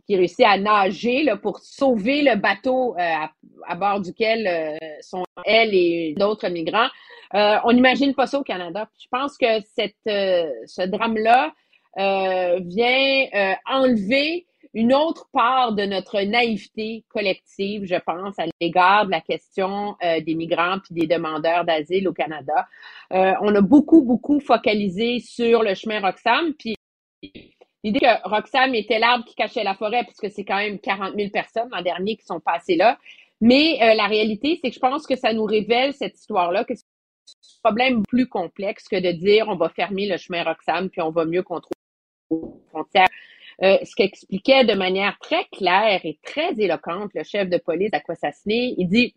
qui 0.06 0.16
réussit 0.16 0.44
à 0.46 0.56
nager 0.58 1.22
là, 1.22 1.36
pour 1.36 1.58
sauver 1.58 2.22
le 2.22 2.36
bateau 2.36 2.94
à, 2.98 3.30
à 3.66 3.74
bord 3.74 4.00
duquel 4.00 4.78
sont 5.02 5.24
elle 5.44 5.74
et 5.74 6.14
d'autres 6.16 6.48
migrants. 6.48 6.88
On 7.34 7.72
n'imagine 7.74 8.14
pas 8.14 8.26
ça 8.26 8.38
au 8.38 8.42
Canada. 8.42 8.88
Je 8.98 9.06
pense 9.10 9.36
que 9.36 9.60
cette, 9.74 9.96
ce 10.06 10.86
drame-là 10.86 11.52
vient 11.94 13.26
enlever 13.66 14.46
une 14.78 14.94
autre 14.94 15.28
part 15.32 15.72
de 15.72 15.82
notre 15.82 16.20
naïveté 16.20 17.04
collective, 17.08 17.84
je 17.84 17.96
pense, 17.96 18.38
à 18.38 18.44
l'égard 18.60 19.06
de 19.06 19.10
la 19.10 19.20
question 19.20 19.96
euh, 20.04 20.20
des 20.20 20.36
migrants 20.36 20.78
puis 20.78 20.94
des 20.94 21.08
demandeurs 21.08 21.64
d'asile 21.64 22.06
au 22.06 22.12
Canada. 22.12 22.68
Euh, 23.12 23.32
on 23.40 23.52
a 23.56 23.60
beaucoup, 23.60 24.02
beaucoup 24.02 24.38
focalisé 24.38 25.18
sur 25.18 25.64
le 25.64 25.74
chemin 25.74 26.00
Roxham, 26.00 26.54
puis 26.56 26.76
l'idée 27.82 27.98
que 27.98 28.28
Roxham 28.28 28.72
était 28.76 29.00
l'arbre 29.00 29.24
qui 29.24 29.34
cachait 29.34 29.64
la 29.64 29.74
forêt, 29.74 30.04
puisque 30.04 30.32
c'est 30.32 30.44
quand 30.44 30.58
même 30.58 30.78
40 30.78 31.16
000 31.16 31.30
personnes 31.30 31.68
l'an 31.72 31.82
dernier 31.82 32.16
qui 32.16 32.24
sont 32.24 32.38
passées 32.38 32.76
là. 32.76 32.98
Mais 33.40 33.80
euh, 33.82 33.94
la 33.94 34.06
réalité, 34.06 34.60
c'est 34.62 34.68
que 34.68 34.76
je 34.76 34.80
pense 34.80 35.08
que 35.08 35.16
ça 35.16 35.32
nous 35.32 35.44
révèle 35.44 35.92
cette 35.92 36.16
histoire-là, 36.16 36.62
que 36.62 36.76
c'est 36.76 36.84
un 36.84 37.68
problème 37.68 38.04
plus 38.06 38.28
complexe 38.28 38.86
que 38.86 38.96
de 38.96 39.10
dire 39.10 39.48
on 39.48 39.56
va 39.56 39.70
fermer 39.70 40.06
le 40.06 40.18
chemin 40.18 40.44
Roxham 40.44 40.88
puis 40.88 41.00
on 41.02 41.10
va 41.10 41.24
mieux 41.24 41.42
contrôler 41.42 41.74
les 42.30 42.68
frontières. 42.68 43.08
Euh, 43.62 43.78
ce 43.82 43.94
qu'expliquait 43.96 44.64
de 44.64 44.74
manière 44.74 45.18
très 45.20 45.44
claire 45.52 46.00
et 46.04 46.18
très 46.22 46.52
éloquente 46.58 47.10
le 47.14 47.24
chef 47.24 47.48
de 47.48 47.58
police 47.58 47.90
à 47.92 48.00
Kwasasne, 48.00 48.50
il 48.50 48.86
dit 48.88 49.14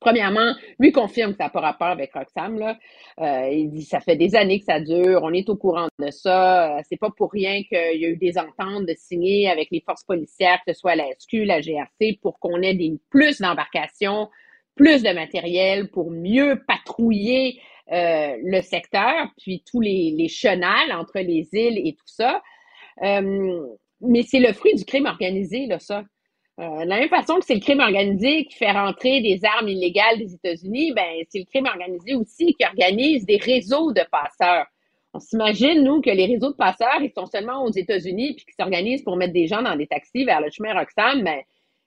Premièrement, 0.00 0.54
lui 0.78 0.92
confirme 0.92 1.32
que 1.32 1.36
ça 1.36 1.44
n'a 1.44 1.50
pas 1.50 1.60
rapport 1.60 1.88
avec 1.88 2.14
Roxham. 2.14 2.58
Là. 2.58 2.78
Euh, 3.20 3.50
il 3.52 3.68
dit 3.70 3.82
ça 3.82 4.00
fait 4.00 4.16
des 4.16 4.34
années 4.34 4.58
que 4.58 4.64
ça 4.64 4.80
dure, 4.80 5.20
on 5.22 5.32
est 5.34 5.46
au 5.50 5.56
courant 5.56 5.88
de 5.98 6.10
ça. 6.10 6.78
Euh, 6.78 6.80
c'est 6.88 6.96
pas 6.96 7.10
pour 7.14 7.30
rien 7.30 7.62
qu'il 7.64 8.00
y 8.00 8.06
a 8.06 8.08
eu 8.08 8.16
des 8.16 8.38
ententes 8.38 8.86
de 8.86 8.94
signer 8.96 9.50
avec 9.50 9.68
les 9.70 9.82
forces 9.82 10.04
policières, 10.04 10.58
que 10.66 10.72
ce 10.72 10.80
soit 10.80 10.94
la 10.94 11.04
SQ, 11.18 11.44
la 11.44 11.60
GRC, 11.60 12.18
pour 12.22 12.38
qu'on 12.38 12.62
ait 12.62 12.74
des 12.74 12.94
plus 13.10 13.42
d'embarcations 13.42 14.30
plus 14.74 15.02
de 15.02 15.10
matériel 15.10 15.90
pour 15.90 16.10
mieux 16.10 16.62
patrouiller 16.66 17.60
euh, 17.92 18.36
le 18.42 18.62
secteur, 18.62 19.28
puis 19.36 19.62
tous 19.70 19.80
les, 19.80 20.14
les 20.16 20.28
entre 20.94 21.18
les 21.18 21.48
îles 21.52 21.86
et 21.86 21.92
tout 21.92 22.06
ça. 22.06 22.40
Euh, 23.02 23.66
mais 24.00 24.22
c'est 24.22 24.40
le 24.40 24.52
fruit 24.52 24.74
du 24.74 24.84
crime 24.84 25.06
organisé, 25.06 25.66
là, 25.66 25.78
ça. 25.78 26.04
Euh, 26.60 26.84
de 26.84 26.88
la 26.88 26.98
même 26.98 27.08
façon 27.08 27.36
que 27.36 27.44
c'est 27.46 27.54
le 27.54 27.60
crime 27.60 27.80
organisé 27.80 28.44
qui 28.44 28.56
fait 28.56 28.70
rentrer 28.70 29.22
des 29.22 29.40
armes 29.44 29.68
illégales 29.68 30.18
des 30.18 30.34
États-Unis, 30.34 30.92
ben 30.92 31.22
c'est 31.30 31.38
le 31.38 31.46
crime 31.46 31.66
organisé 31.66 32.14
aussi 32.14 32.54
qui 32.54 32.66
organise 32.66 33.24
des 33.24 33.38
réseaux 33.38 33.92
de 33.92 34.02
passeurs. 34.10 34.66
On 35.14 35.20
s'imagine, 35.20 35.82
nous, 35.82 36.02
que 36.02 36.10
les 36.10 36.26
réseaux 36.26 36.50
de 36.50 36.56
passeurs, 36.56 37.00
ils 37.00 37.12
sont 37.12 37.26
seulement 37.26 37.64
aux 37.64 37.70
États-Unis 37.70 38.34
puis 38.34 38.44
qui 38.44 38.52
s'organisent 38.58 39.02
pour 39.02 39.16
mettre 39.16 39.32
des 39.32 39.46
gens 39.46 39.62
dans 39.62 39.74
des 39.74 39.86
taxis 39.86 40.24
vers 40.24 40.40
le 40.40 40.50
chemin 40.50 40.74
Roxham. 40.74 41.24
Ben, 41.24 41.40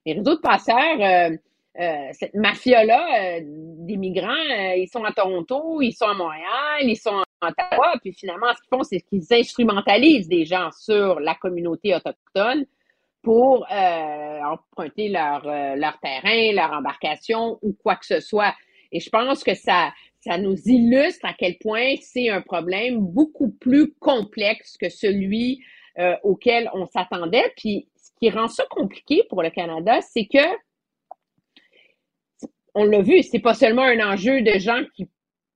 les 0.06 0.14
réseaux 0.14 0.36
de 0.36 0.42
passeurs, 0.42 1.00
euh, 1.00 1.38
euh, 1.80 2.10
cette 2.12 2.36
mafia-là 2.36 3.40
des 3.42 3.98
migrants, 3.98 4.46
ils 4.76 4.88
sont 4.88 5.04
à 5.04 5.12
Toronto, 5.12 5.82
ils 5.82 5.94
sont 5.94 6.06
à 6.06 6.14
Montréal, 6.14 6.82
ils 6.82 6.96
sont 6.96 7.24
en 7.42 7.48
Ottawa, 7.48 7.94
puis 8.02 8.14
finalement, 8.14 8.54
ce 8.54 8.62
qu'ils 8.62 8.78
font, 8.78 8.84
c'est 8.84 9.02
qu'ils 9.02 9.26
instrumentalisent 9.32 10.28
des 10.28 10.46
gens 10.46 10.70
sur 10.72 11.20
la 11.20 11.36
communauté 11.36 11.96
autochtone 11.96 12.66
pour 13.24 13.66
euh, 13.72 14.40
emprunter 14.44 15.10
leur, 15.10 15.48
euh, 15.48 15.76
leur 15.76 15.98
terrain, 16.00 16.52
leur 16.54 16.74
embarcation 16.74 17.58
ou 17.62 17.74
quoi 17.74 17.96
que 17.96 18.06
ce 18.06 18.20
soit. 18.20 18.54
Et 18.92 19.00
je 19.00 19.10
pense 19.10 19.44
que 19.44 19.56
ça, 19.56 19.92
ça 20.20 20.38
nous 20.38 20.58
illustre 20.66 21.26
à 21.26 21.34
quel 21.34 21.58
point 21.58 21.96
c'est 22.02 22.30
un 22.30 22.42
problème 22.42 23.00
beaucoup 23.00 23.50
plus 23.50 23.94
complexe 23.94 24.78
que 24.78 24.90
celui 24.90 25.62
euh, 25.98 26.16
auquel 26.24 26.70
on 26.74 26.86
s'attendait. 26.86 27.52
Puis 27.56 27.88
ce 27.96 28.12
qui 28.20 28.30
rend 28.30 28.50
ça 28.50 28.66
compliqué 28.70 29.24
pour 29.30 29.42
le 29.42 29.50
Canada, 29.50 30.02
c'est 30.02 30.26
que 30.26 30.46
on 32.76 32.86
l'a 32.86 33.02
vu, 33.02 33.24
c'est 33.24 33.40
pas 33.40 33.54
seulement 33.54 33.84
un 33.84 34.00
enjeu 34.00 34.42
de 34.42 34.58
gens 34.60 34.82
qui 34.96 35.08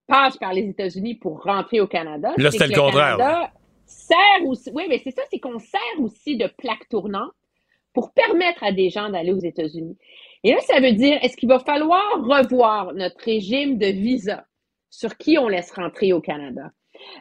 passent 0.08 0.38
par 0.38 0.54
les 0.54 0.70
États-Unis 0.70 1.16
pour 1.16 1.44
rentrer 1.44 1.82
au 1.82 1.88
Canada. 1.88 2.34
Là, 2.38 2.52
c'était 2.52 2.68
le, 2.68 2.76
contraire. 2.76 3.18
Canada 3.18 3.52
sert 3.86 4.46
aussi, 4.46 4.70
oui, 4.74 4.86
mais 4.90 5.00
c'est 5.04 5.12
ça, 5.12 5.22
c'est 5.32 5.40
qu'on 5.40 5.60
sert 5.60 5.80
aussi 6.00 6.38
de 6.38 6.48
plaque 6.58 6.88
tournante 6.90 7.32
pour 7.94 8.12
permettre 8.14 8.64
à 8.64 8.72
des 8.72 8.90
gens 8.90 9.10
d'aller 9.10 9.32
aux 9.32 9.40
États-Unis. 9.40 9.98
Et 10.44 10.52
là, 10.52 10.60
ça 10.62 10.80
veut 10.80 10.92
dire, 10.92 11.18
est-ce 11.22 11.36
qu'il 11.36 11.50
va 11.50 11.60
falloir 11.60 12.04
revoir 12.18 12.94
notre 12.94 13.20
régime 13.24 13.78
de 13.78 13.88
visa 13.88 14.46
sur 14.90 15.18
qui 15.18 15.38
on 15.38 15.48
laisse 15.48 15.72
rentrer 15.72 16.14
au 16.14 16.22
Canada? 16.22 16.72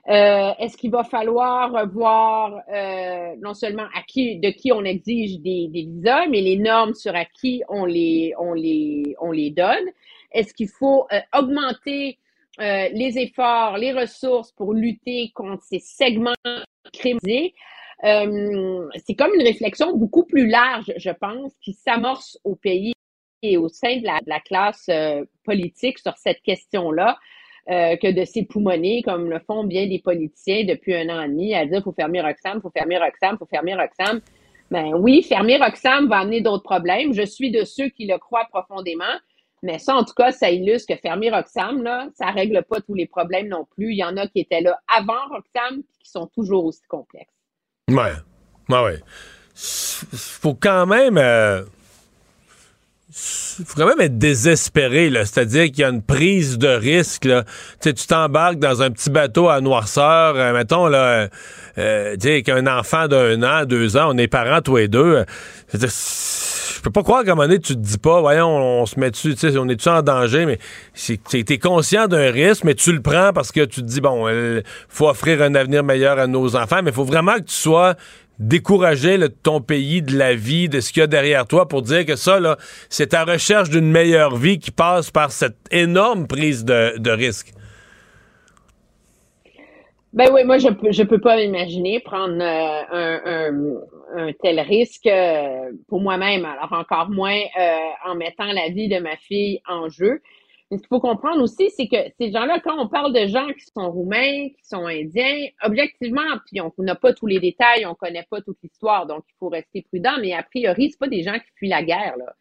Euh, 0.09 0.53
est-ce 0.59 0.77
qu'il 0.77 0.91
va 0.91 1.05
falloir 1.05 1.73
revoir 1.73 2.63
euh, 2.73 3.35
non 3.41 3.55
seulement 3.55 3.87
à 3.95 4.03
qui, 4.07 4.39
de 4.39 4.51
qui 4.51 4.73
on 4.73 4.85
exige 4.85 5.41
des, 5.41 5.69
visas, 5.73 6.27
mais 6.29 6.41
les 6.41 6.57
normes 6.57 6.95
sur 6.95 7.15
à 7.15 7.25
qui 7.25 7.63
on 7.69 7.85
les, 7.85 8.33
on 8.39 8.53
les, 8.53 9.17
on 9.21 9.33
les 9.33 9.51
donne? 9.51 9.91
Est-ce 10.33 10.55
qu'il 10.55 10.69
faut 10.69 11.07
euh, 11.13 11.21
augmenter 11.37 12.19
les 12.59 13.19
efforts, 13.19 13.77
les 13.77 13.93
ressources 13.93 14.51
pour 14.53 14.73
lutter 14.73 15.31
contre 15.35 15.63
ces 15.63 15.79
segments 15.79 16.33
criminels? 16.91 17.51
Euh, 18.05 18.89
c'est 19.05 19.15
comme 19.15 19.35
une 19.35 19.47
réflexion 19.47 19.95
beaucoup 19.95 20.25
plus 20.25 20.47
large, 20.49 20.91
je 20.97 21.11
pense, 21.11 21.53
qui 21.61 21.75
s'amorce 21.75 22.39
au 22.45 22.55
pays 22.55 22.95
et 23.43 23.59
au 23.59 23.69
sein 23.69 23.99
de 23.99 24.07
la, 24.07 24.41
classe 24.41 24.89
politique 25.45 25.99
sur 25.99 26.17
cette 26.17 26.41
question-là. 26.41 27.19
Euh, 27.69 27.97
que 27.97 28.13
de 28.13 28.25
s'époumoner 28.25 29.03
comme 29.03 29.29
le 29.29 29.41
font 29.41 29.65
bien 29.65 29.89
des 29.89 29.99
politiciens 29.99 30.63
depuis 30.63 30.95
un 30.95 31.09
an 31.09 31.21
et 31.23 31.29
demi 31.29 31.53
à 31.53 31.67
dire 31.67 31.83
faut 31.83 31.91
fermer 31.91 32.21
Roxham, 32.21 32.61
faut 32.63 32.71
fermer 32.71 32.97
Roxham, 32.97 33.37
faut 33.39 33.47
fermer 33.47 33.75
Roxham. 33.75 34.21
Ben 34.71 34.95
oui, 34.95 35.21
fermer 35.25 35.57
Roxham 35.57 36.09
va 36.09 36.19
amener 36.19 36.41
d'autres 36.41 36.63
problèmes. 36.63 37.13
Je 37.13 37.23
suis 37.23 37.51
de 37.51 37.65
ceux 37.65 37.89
qui 37.89 38.07
le 38.07 38.19
croient 38.19 38.47
profondément. 38.53 39.05
Mais 39.65 39.81
ça, 39.81 39.97
en 39.97 40.05
tout 40.05 40.15
cas, 40.15 40.31
ça 40.31 40.49
illustre 40.49 40.95
que 40.95 41.01
fermer 41.01 41.29
Roxham, 41.29 41.83
là, 41.83 42.07
ça 42.15 42.27
règle 42.27 42.63
pas 42.63 42.81
tous 42.81 42.95
les 42.95 43.07
problèmes 43.07 43.49
non 43.49 43.67
plus. 43.75 43.91
Il 43.91 43.99
y 43.99 44.05
en 44.05 44.17
a 44.17 44.29
qui 44.29 44.39
étaient 44.39 44.61
là 44.61 44.79
avant 44.87 45.27
Roxham 45.29 45.83
qui 46.01 46.09
sont 46.09 46.29
toujours 46.29 46.67
aussi 46.67 46.83
complexes. 46.89 47.35
Ouais. 47.89 48.13
Ouais. 48.69 49.01
Faut 49.55 50.55
quand 50.55 50.87
même. 50.87 51.19
Euh, 51.19 51.65
faut 53.19 53.81
quand 53.81 53.87
même 53.87 54.01
être 54.01 54.19
désespéré, 54.19 55.09
là. 55.09 55.25
C'est-à-dire 55.25 55.67
qu'il 55.67 55.79
y 55.79 55.85
a 55.85 55.89
une 55.89 56.03
prise 56.03 56.59
de 56.59 56.69
risque, 56.69 57.25
là. 57.25 57.45
Tu 57.81 57.95
tu 57.95 58.07
t'embarques 58.07 58.59
dans 58.59 58.83
un 58.83 58.91
petit 58.91 59.09
bateau 59.09 59.49
à 59.49 59.63
noirceur, 59.63 60.37
euh, 60.37 60.53
mettons, 60.53 60.87
là, 60.87 61.29
euh, 61.79 62.17
tu 62.21 62.29
sais, 62.29 62.43
qu'un 62.43 62.67
enfant 62.67 63.09
d'un 63.09 63.43
an, 63.43 63.65
deux 63.65 63.97
ans, 63.97 64.11
on 64.13 64.19
est 64.19 64.29
parents 64.29 64.61
tous 64.61 64.77
les 64.77 64.89
deux. 64.89 65.25
Je 65.73 66.81
peux 66.83 66.91
pas 66.91 67.03
croire 67.03 67.25
qu'à 67.25 67.33
un 67.33 67.35
moment 67.35 67.49
donné, 67.49 67.59
tu 67.59 67.75
te 67.75 67.81
dis 67.81 67.99
pas, 67.99 68.21
voyons, 68.21 68.83
on, 68.83 68.87
se 68.87 69.01
met 69.01 69.11
dessus, 69.11 69.35
tu 69.35 69.47
on 69.59 69.69
est-tu 69.69 69.89
en 69.89 70.03
danger, 70.03 70.45
mais 70.45 70.59
t'es 71.43 71.59
conscient 71.59 72.09
d'un 72.09 72.31
risque, 72.31 72.65
mais 72.65 72.75
tu 72.75 72.93
le 72.93 73.01
prends 73.01 73.33
parce 73.33 73.51
que 73.51 73.65
tu 73.65 73.81
te 73.81 73.87
dis, 73.87 74.03
bon, 74.03 74.29
il 74.29 74.63
faut 74.89 75.09
offrir 75.09 75.41
un 75.41 75.55
avenir 75.55 75.83
meilleur 75.83 76.19
à 76.19 76.27
nos 76.27 76.55
enfants, 76.55 76.81
mais 76.85 76.91
il 76.91 76.95
faut 76.95 77.05
vraiment 77.05 77.37
que 77.37 77.45
tu 77.45 77.55
sois 77.55 77.95
décourager 78.39 79.19
ton 79.43 79.61
pays 79.61 80.03
de 80.03 80.17
la 80.17 80.35
vie, 80.35 80.69
de 80.69 80.81
ce 80.81 80.93
qu'il 80.93 81.01
y 81.01 81.05
a 81.05 81.07
derrière 81.07 81.47
toi 81.47 81.69
pour 81.69 81.83
dire 81.83 82.05
que 82.05 82.17
ça, 82.17 82.41
là, 82.41 82.57
c'est 82.89 83.09
ta 83.09 83.25
recherche 83.25 83.71
d'une 83.71 83.91
meilleure 83.91 84.37
vie 84.37 84.59
qui 84.59 84.71
passe 84.71 85.11
par 85.11 85.31
cette 85.31 85.57
énorme 85.71 86.27
prise 86.27 86.65
de, 86.65 87.11
risque. 87.11 87.53
Ben 90.13 90.31
oui, 90.33 90.45
moi, 90.45 90.59
je 90.59 90.69
je 90.91 91.03
peux 91.03 91.21
pas 91.21 91.41
imaginer 91.41 92.01
prendre 92.01 92.41
euh, 92.41 93.49
un, 93.51 94.29
un, 94.29 94.33
tel 94.43 94.61
risque 94.61 95.07
euh, 95.07 95.73
pour 95.89 96.01
moi-même, 96.01 96.45
alors 96.45 96.73
encore 96.73 97.11
moins 97.11 97.39
euh, 97.39 97.79
en 98.07 98.15
mettant 98.15 98.47
la 98.47 98.69
vie 98.69 98.89
de 98.89 98.99
ma 98.99 99.17
fille 99.17 99.61
en 99.69 99.89
jeu. 99.89 100.21
Mais 100.71 100.79
ce 100.79 100.83
qu'il 100.83 100.89
faut 100.89 101.01
comprendre 101.01 101.43
aussi, 101.43 101.71
c'est 101.71 101.87
que 101.87 101.97
ces 102.19 102.33
gens-là, 102.33 102.59
quand 102.61 102.77
on 102.79 102.89
parle 102.89 103.13
de 103.13 103.27
gens 103.29 103.47
qui 103.49 103.65
sont 103.73 103.91
roumains, 103.91 104.49
qui 104.49 104.65
sont 104.65 104.87
indiens, 104.87 105.47
objectivement, 105.63 106.27
puis 106.47 106.61
on 106.61 106.73
n'a 106.79 106.97
pas 106.97 107.13
tous 107.13 107.27
les 107.27 107.39
détails, 107.39 107.87
on 107.87 107.95
connaît 107.95 108.27
pas 108.29 108.41
toute 108.41 108.59
l'histoire, 108.63 109.07
donc 109.07 109.25
il 109.29 109.35
faut 109.39 109.49
rester 109.49 109.83
prudent, 109.83 110.15
mais 110.21 110.33
a 110.33 110.43
priori, 110.43 110.91
c'est 110.91 110.99
pas 110.99 111.09
des 111.09 111.23
gens 111.23 111.35
qui 111.35 111.51
fuient 111.57 111.69
la 111.69 111.85
guerre, 111.85 112.17
là. 112.17 112.35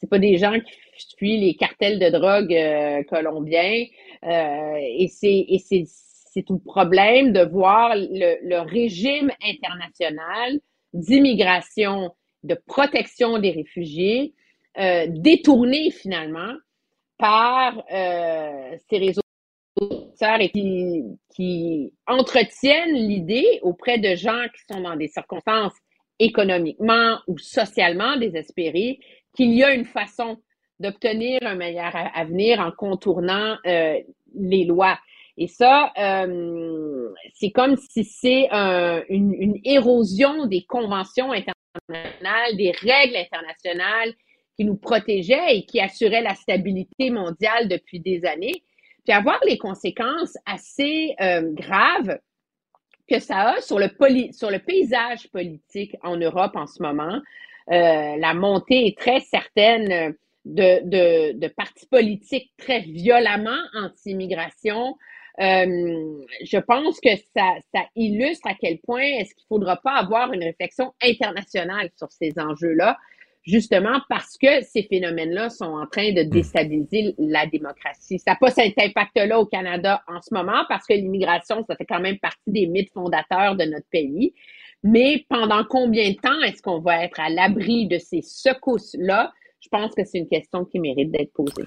C'est 0.00 0.08
pas 0.08 0.20
des 0.20 0.36
gens 0.36 0.54
qui 0.60 1.16
fuient 1.16 1.40
les 1.40 1.56
cartels 1.56 1.98
de 1.98 2.08
drogue 2.10 2.54
euh, 2.54 3.02
colombiens. 3.02 3.84
Euh, 4.22 4.76
et 4.76 5.08
c'est 5.08 5.44
et 5.48 5.58
c'est 5.58 5.84
c'est 5.86 6.44
tout 6.44 6.54
le 6.54 6.60
problème 6.60 7.32
de 7.32 7.40
voir 7.40 7.96
le, 7.96 8.36
le 8.48 8.60
régime 8.60 9.32
international 9.42 10.60
d'immigration, 10.92 12.14
de 12.44 12.54
protection 12.66 13.38
des 13.38 13.50
réfugiés 13.50 14.34
euh, 14.78 15.06
détourné 15.08 15.90
finalement 15.90 16.52
par 17.18 17.82
euh, 17.92 18.76
ces 18.88 18.98
réseaux 18.98 19.20
et 20.40 20.50
qui, 21.30 21.92
entretiennent 22.06 22.94
l'idée 22.94 23.60
auprès 23.62 23.98
de 23.98 24.16
gens 24.16 24.46
qui 24.54 24.74
sont 24.74 24.80
dans 24.80 24.96
des 24.96 25.06
circonstances 25.06 25.74
économiquement 26.18 27.18
ou 27.28 27.38
socialement 27.38 28.16
désespérées 28.16 28.98
qu'il 29.36 29.54
y 29.54 29.62
a 29.62 29.72
une 29.72 29.84
façon 29.84 30.38
d'obtenir 30.80 31.38
un 31.42 31.54
meilleur 31.54 31.92
avenir 32.14 32.58
en 32.58 32.72
contournant 32.72 33.56
euh, 33.66 34.00
les 34.34 34.64
lois. 34.64 34.98
Et 35.36 35.46
ça, 35.46 35.92
euh, 35.96 37.10
c'est 37.34 37.50
comme 37.50 37.76
si 37.76 38.02
c'est 38.02 38.48
une 39.08 39.60
érosion 39.62 40.46
des 40.46 40.64
conventions 40.64 41.30
internationales, 41.30 42.56
des 42.56 42.72
règles 42.72 43.16
internationales 43.16 44.14
qui 44.58 44.64
nous 44.64 44.76
protégeait 44.76 45.56
et 45.56 45.64
qui 45.64 45.80
assurait 45.80 46.22
la 46.22 46.34
stabilité 46.34 47.10
mondiale 47.10 47.68
depuis 47.68 48.00
des 48.00 48.24
années, 48.24 48.64
puis 49.04 49.14
avoir 49.14 49.38
les 49.46 49.56
conséquences 49.56 50.36
assez 50.46 51.14
euh, 51.20 51.52
graves 51.52 52.18
que 53.08 53.20
ça 53.20 53.50
a 53.50 53.60
sur 53.60 53.78
le, 53.78 54.58
paysage 54.58 55.30
politique 55.30 55.96
en 56.02 56.16
Europe 56.16 56.56
en 56.56 56.66
ce 56.66 56.82
moment. 56.82 57.20
Euh, 57.70 58.16
la 58.16 58.34
montée 58.34 58.88
est 58.88 58.98
très 58.98 59.20
certaine 59.20 60.14
de 60.44 61.48
partis 61.48 61.86
politiques 61.86 62.52
très 62.58 62.80
violemment 62.80 63.60
anti-immigration. 63.74 64.96
Euh, 65.40 66.24
je 66.42 66.58
pense 66.58 67.00
que 67.00 67.10
ça, 67.36 67.54
ça 67.72 67.82
illustre 67.94 68.48
à 68.48 68.54
quel 68.60 68.78
point 68.80 69.02
est-ce 69.02 69.34
qu'il 69.34 69.44
ne 69.44 69.56
faudra 69.56 69.76
pas 69.76 69.92
avoir 69.92 70.32
une 70.32 70.42
réflexion 70.42 70.92
internationale 71.00 71.90
sur 71.96 72.10
ces 72.10 72.32
enjeux-là 72.38 72.98
justement 73.42 74.00
parce 74.08 74.36
que 74.36 74.62
ces 74.62 74.82
phénomènes-là 74.82 75.50
sont 75.50 75.64
en 75.64 75.86
train 75.86 76.12
de 76.12 76.22
hmm. 76.22 76.30
déstabiliser 76.30 77.14
la 77.18 77.46
démocratie. 77.46 78.18
Ça 78.18 78.32
n'a 78.32 78.36
pas 78.36 78.50
cet 78.50 78.78
impact-là 78.78 79.38
au 79.38 79.46
Canada 79.46 80.02
en 80.06 80.20
ce 80.20 80.34
moment 80.34 80.64
parce 80.68 80.86
que 80.86 80.94
l'immigration, 80.94 81.64
ça 81.68 81.76
fait 81.76 81.86
quand 81.86 82.00
même 82.00 82.18
partie 82.18 82.50
des 82.50 82.66
mythes 82.66 82.92
fondateurs 82.92 83.56
de 83.56 83.64
notre 83.64 83.88
pays. 83.90 84.34
Mais 84.82 85.24
pendant 85.28 85.64
combien 85.64 86.10
de 86.10 86.16
temps 86.16 86.40
est-ce 86.42 86.62
qu'on 86.62 86.80
va 86.80 87.04
être 87.04 87.18
à 87.18 87.28
l'abri 87.30 87.86
de 87.86 87.98
ces 87.98 88.22
secousses-là? 88.22 89.32
Je 89.60 89.68
pense 89.68 89.92
que 89.94 90.04
c'est 90.04 90.18
une 90.18 90.28
question 90.28 90.64
qui 90.64 90.78
mérite 90.78 91.10
d'être 91.10 91.32
posée. 91.32 91.64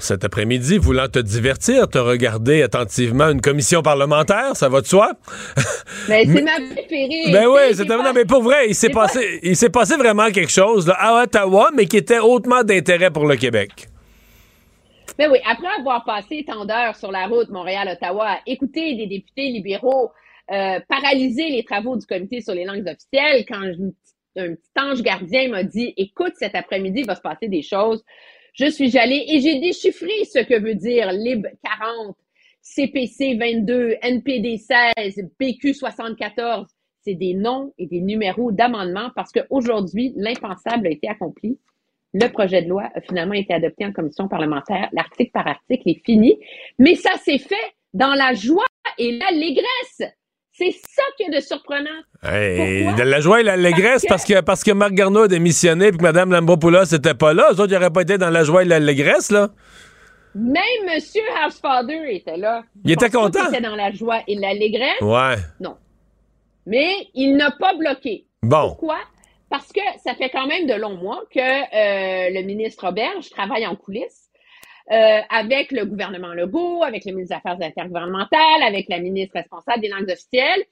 Cet 0.00 0.24
après-midi, 0.24 0.78
voulant 0.78 1.08
te 1.08 1.18
divertir, 1.18 1.88
te 1.88 1.98
regarder 1.98 2.62
attentivement 2.62 3.30
une 3.30 3.40
commission 3.40 3.82
parlementaire, 3.82 4.54
ça 4.54 4.68
va 4.68 4.80
de 4.80 4.86
soi? 4.86 5.12
Mais 6.08 6.24
c'est 6.26 6.42
ma 6.42 6.56
préférée. 6.56 7.32
Ben 7.32 7.46
oui, 7.46 7.74
c'est 7.74 7.88
non, 7.88 8.12
mais 8.14 8.24
pour 8.24 8.42
vrai, 8.42 8.68
il 8.68 8.74
s'est 8.74 8.90
passé, 8.90 9.40
il 9.42 9.56
s'est 9.56 9.70
passé 9.70 9.96
vraiment 9.96 10.30
quelque 10.30 10.50
chose 10.50 10.86
là, 10.86 10.94
à 10.98 11.22
Ottawa, 11.22 11.70
mais 11.74 11.86
qui 11.86 11.96
était 11.96 12.18
hautement 12.18 12.62
d'intérêt 12.62 13.10
pour 13.10 13.26
le 13.26 13.36
Québec. 13.36 13.88
Mais 15.18 15.26
oui, 15.26 15.38
après 15.44 15.68
avoir 15.78 16.04
passé 16.04 16.44
tant 16.46 16.64
d'heures 16.64 16.96
sur 16.96 17.10
la 17.10 17.26
route 17.26 17.48
Montréal-Ottawa 17.50 18.26
à 18.26 18.38
écouter 18.46 18.94
des 18.94 19.06
députés 19.06 19.50
libéraux 19.50 20.12
euh, 20.50 20.80
paralyser 20.88 21.50
les 21.50 21.62
travaux 21.62 21.96
du 21.96 22.06
comité 22.06 22.40
sur 22.40 22.54
les 22.54 22.64
langues 22.64 22.86
officielles, 22.88 23.44
quand 23.46 23.60
je, 23.64 24.40
un 24.40 24.54
petit 24.54 24.70
ange 24.78 25.02
gardien 25.02 25.48
m'a 25.50 25.62
dit, 25.62 25.92
écoute, 25.98 26.32
cet 26.36 26.54
après-midi, 26.54 27.00
il 27.00 27.06
va 27.06 27.14
se 27.14 27.20
passer 27.20 27.48
des 27.48 27.60
choses, 27.60 28.02
je 28.54 28.66
suis 28.70 28.96
allée 28.98 29.24
et 29.28 29.40
j'ai 29.40 29.60
déchiffré 29.60 30.24
ce 30.24 30.40
que 30.40 30.58
veut 30.58 30.74
dire 30.74 31.12
LIB 31.12 31.46
40, 31.64 32.16
CPC 32.62 33.36
22, 33.36 33.96
NPD 34.02 34.58
16, 34.58 35.30
PQ 35.38 35.74
74. 35.74 36.66
C'est 37.00 37.14
des 37.14 37.34
noms 37.34 37.72
et 37.78 37.86
des 37.86 38.00
numéros 38.00 38.52
d'amendement 38.52 39.10
parce 39.14 39.32
qu'aujourd'hui, 39.32 40.12
l'impensable 40.16 40.88
a 40.88 40.90
été 40.90 41.08
accompli. 41.08 41.58
Le 42.12 42.28
projet 42.28 42.62
de 42.62 42.68
loi 42.68 42.90
a 42.94 43.00
finalement 43.00 43.34
été 43.34 43.54
adopté 43.54 43.86
en 43.86 43.92
commission 43.92 44.28
parlementaire. 44.28 44.88
L'article 44.92 45.30
par 45.30 45.46
article 45.46 45.88
est 45.88 46.04
fini. 46.04 46.38
Mais 46.78 46.94
ça 46.94 47.14
s'est 47.18 47.38
fait 47.38 47.54
dans 47.94 48.14
la 48.14 48.34
joie 48.34 48.64
et 48.98 49.12
l'allégresse. 49.12 50.02
C'est 50.58 50.72
ça 50.72 51.02
qui 51.16 51.22
est 51.22 51.30
de 51.36 51.40
surprenant. 51.40 51.88
de 52.24 53.02
la 53.02 53.20
joie 53.20 53.40
et 53.40 53.44
l'allégresse 53.44 54.04
parce 54.08 54.24
que... 54.24 54.40
parce 54.40 54.64
que 54.64 54.72
Marc 54.72 54.92
Garneau 54.92 55.22
a 55.22 55.28
démissionné 55.28 55.86
et 55.86 55.90
que 55.92 56.02
Mme 56.02 56.32
Lambropoulos 56.32 56.90
n'était 56.90 57.14
pas 57.14 57.32
là. 57.32 57.50
Eux 57.52 57.60
autres, 57.60 57.70
ils 57.70 57.74
n'auraient 57.74 57.92
pas 57.92 58.02
été 58.02 58.18
dans 58.18 58.30
la 58.30 58.42
joie 58.42 58.62
et 58.62 58.64
l'allégresse, 58.64 59.30
là. 59.30 59.50
Même 60.34 60.88
M. 60.88 61.00
Housefather 61.46 62.14
était 62.14 62.36
là. 62.36 62.64
Il 62.84 62.90
était 62.90 63.08
content. 63.08 63.38
Il 63.50 63.54
était 63.54 63.62
dans 63.62 63.76
la 63.76 63.92
joie 63.92 64.20
et 64.26 64.34
l'allégresse? 64.34 65.00
Ouais. 65.00 65.36
Non. 65.60 65.76
Mais 66.66 67.08
il 67.14 67.36
n'a 67.36 67.52
pas 67.52 67.74
bloqué. 67.74 68.26
Bon. 68.42 68.68
Pourquoi? 68.68 68.98
Parce 69.50 69.72
que 69.72 69.80
ça 70.04 70.14
fait 70.14 70.28
quand 70.30 70.46
même 70.46 70.66
de 70.66 70.74
longs 70.74 70.96
mois 70.96 71.22
que 71.32 71.38
euh, 71.40 72.30
le 72.30 72.42
ministre 72.42 72.88
Auberge 72.88 73.30
travaille 73.30 73.66
en 73.66 73.76
coulisses 73.76 74.27
euh, 74.90 75.20
avec 75.28 75.70
le 75.72 75.84
gouvernement 75.84 76.34
Legault, 76.34 76.82
avec 76.82 77.04
le 77.04 77.12
ministre 77.12 77.34
des 77.34 77.48
Affaires 77.48 77.66
intergouvernementales, 77.66 78.62
avec 78.62 78.88
la 78.88 78.98
ministre 79.00 79.34
responsable 79.34 79.80
des 79.80 79.88
langues 79.88 80.10
officielles. 80.10 80.64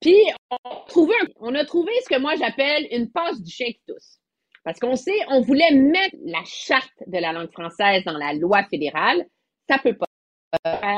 Puis, 0.00 0.16
on 0.50 0.56
a 0.70 0.84
trouvé, 0.86 1.14
on 1.40 1.54
a 1.54 1.64
trouvé 1.64 1.92
ce 2.02 2.14
que 2.14 2.20
moi 2.20 2.34
j'appelle 2.36 2.86
une 2.90 3.10
passe 3.10 3.40
du 3.40 3.50
chien 3.50 3.68
qui 3.68 3.80
tousse. 3.86 4.18
Parce 4.64 4.78
qu'on 4.78 4.96
sait, 4.96 5.18
on 5.28 5.40
voulait 5.40 5.72
mettre 5.72 6.16
la 6.24 6.42
charte 6.44 6.92
de 7.06 7.18
la 7.18 7.32
langue 7.32 7.52
française 7.52 8.02
dans 8.04 8.18
la 8.18 8.32
loi 8.34 8.64
fédérale. 8.64 9.24
Ça 9.68 9.78
peut 9.78 9.96
pas. 9.96 10.06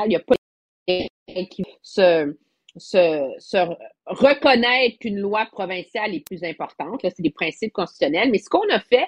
Il 0.05 0.09
n'y 0.09 0.15
a 0.15 0.19
pas 0.19 0.35
qui 1.49 1.63
se, 1.81 2.35
se, 2.77 3.33
se 3.37 3.57
reconnaître 4.05 4.97
qu'une 4.99 5.19
loi 5.19 5.45
provinciale 5.51 6.15
est 6.15 6.25
plus 6.25 6.43
importante. 6.43 7.01
c'est 7.03 7.21
des 7.21 7.31
principes 7.31 7.73
constitutionnels. 7.73 8.31
Mais 8.31 8.39
ce 8.39 8.49
qu'on 8.49 8.67
a 8.69 8.79
fait, 8.79 9.07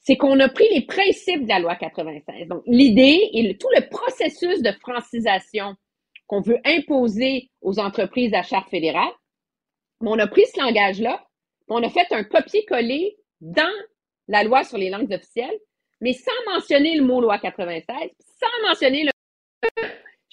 c'est 0.00 0.16
qu'on 0.16 0.40
a 0.40 0.48
pris 0.48 0.66
les 0.72 0.82
principes 0.82 1.44
de 1.44 1.48
la 1.48 1.58
loi 1.58 1.76
96. 1.76 2.48
Donc, 2.48 2.62
l'idée 2.66 3.28
et 3.32 3.56
tout 3.56 3.68
le 3.76 3.88
processus 3.88 4.62
de 4.62 4.72
francisation 4.80 5.74
qu'on 6.26 6.40
veut 6.40 6.58
imposer 6.64 7.50
aux 7.60 7.78
entreprises 7.78 8.32
à 8.34 8.42
charte 8.42 8.70
fédérale, 8.70 9.12
on 10.00 10.18
a 10.18 10.26
pris 10.26 10.46
ce 10.46 10.60
langage-là, 10.60 11.22
on 11.68 11.82
a 11.82 11.90
fait 11.90 12.06
un 12.12 12.24
copier-coller 12.24 13.16
dans 13.40 13.72
la 14.28 14.44
loi 14.44 14.64
sur 14.64 14.78
les 14.78 14.90
langues 14.90 15.12
officielles, 15.12 15.58
mais 16.00 16.14
sans 16.14 16.52
mentionner 16.52 16.96
le 16.96 17.04
mot 17.04 17.20
loi 17.20 17.38
96, 17.38 17.94
sans 18.40 18.68
mentionner 18.68 19.04
le 19.04 19.10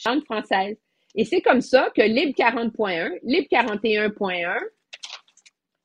langue 0.06 0.24
française. 0.24 0.78
Et 1.16 1.26
c'est 1.26 1.42
comme 1.42 1.62
ça 1.62 1.90
que 1.96 2.02
Lib 2.02 2.36
40.1, 2.36 3.20
Lib 3.24 3.46
41.1, 3.52 4.60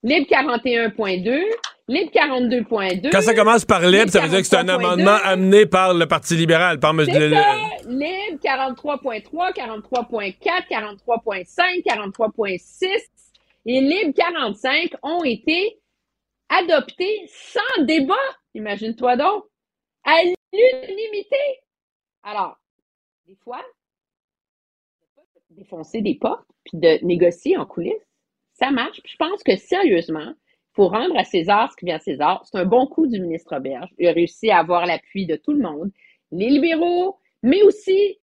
Lib 0.05 0.25
41.2, 0.27 1.45
Lib 1.87 2.11
42.2. 2.11 3.11
Quand 3.11 3.21
ça 3.21 3.35
commence 3.35 3.65
par 3.65 3.83
Lib, 3.83 4.09
ça 4.09 4.21
veut 4.21 4.29
dire 4.29 4.41
que 4.41 4.47
c'est 4.47 4.57
un 4.57 4.69
amendement 4.69 5.17
amené 5.23 5.65
par 5.67 5.95
le 5.95 6.07
Parti 6.07 6.35
libéral, 6.35 6.81
par 6.81 6.91
M. 6.91 7.03
Lib 7.07 8.39
43.3, 8.41 9.55
43.4, 9.55 10.69
43.5, 10.69 11.85
43.6 11.85 12.89
et 13.67 13.81
Lib 13.81 14.13
45 14.15 14.95
ont 15.05 15.23
été 15.23 15.79
adopté 16.49 17.07
sans 17.29 17.85
débat, 17.85 18.15
imagine-toi 18.55 19.17
donc, 19.17 19.45
à 20.05 20.17
l'unanimité. 20.53 21.37
Alors, 22.25 22.59
des 23.27 23.37
fois, 23.37 23.63
défoncer 25.51 26.01
des 26.01 26.17
portes 26.17 26.47
puis 26.65 26.79
de 26.79 27.05
négocier 27.05 27.57
en 27.57 27.67
coulisses, 27.67 27.95
ça 28.63 28.71
marche. 28.71 29.01
Je 29.05 29.17
pense 29.17 29.43
que 29.43 29.57
sérieusement, 29.57 30.35
il 30.37 30.75
faut 30.75 30.89
rendre 30.89 31.17
à 31.19 31.25
César 31.25 31.71
ce 31.73 31.77
qui 31.77 31.87
vient 31.87 31.97
à 31.97 32.01
César. 32.01 32.43
C'est 32.45 32.59
un 32.59 32.65
bon 32.65 32.87
coup 32.87 33.07
du 33.07 33.21
ministre 33.21 33.57
Auberge. 33.57 33.91
Il 33.99 34.07
a 34.07 34.13
réussi 34.13 34.51
à 34.51 34.59
avoir 34.59 34.87
l'appui 34.87 35.27
de 35.27 35.37
tout 35.37 35.53
le 35.53 35.63
monde, 35.63 35.91
les 36.31 36.49
libéraux, 36.49 37.19
mais 37.43 37.63
aussi 37.63 38.19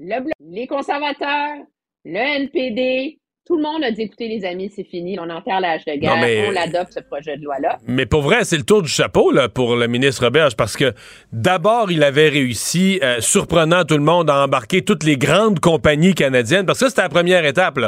les 0.00 0.66
conservateurs, 0.66 1.56
le 2.04 2.16
NPD, 2.16 3.20
tout 3.46 3.56
le 3.56 3.62
monde 3.62 3.84
a 3.84 3.90
dit 3.90 4.02
écoutez, 4.02 4.26
les 4.26 4.46
amis, 4.46 4.72
c'est 4.74 4.84
fini, 4.84 5.18
on 5.20 5.28
enterre 5.28 5.60
l'âge 5.60 5.84
de 5.84 5.92
guerre, 5.96 6.16
on 6.48 6.50
l'adopte, 6.50 6.94
ce 6.94 7.00
projet 7.00 7.36
de 7.36 7.44
loi-là. 7.44 7.78
Mais 7.86 8.06
pour 8.06 8.22
vrai, 8.22 8.38
c'est 8.44 8.56
le 8.56 8.62
tour 8.62 8.80
du 8.80 8.88
chapeau 8.88 9.30
là, 9.32 9.50
pour 9.50 9.76
le 9.76 9.86
ministre 9.86 10.24
Roberge, 10.24 10.56
parce 10.56 10.78
que 10.78 10.94
d'abord, 11.30 11.92
il 11.92 12.02
avait 12.02 12.30
réussi, 12.30 12.98
euh, 13.02 13.20
surprenant 13.20 13.84
tout 13.84 13.98
le 13.98 14.02
monde, 14.02 14.30
à 14.30 14.42
embarquer 14.42 14.80
toutes 14.80 15.04
les 15.04 15.18
grandes 15.18 15.60
compagnies 15.60 16.14
canadiennes, 16.14 16.64
parce 16.64 16.80
que 16.80 16.88
c'était 16.88 17.02
la 17.02 17.10
première 17.10 17.44
étape. 17.44 17.78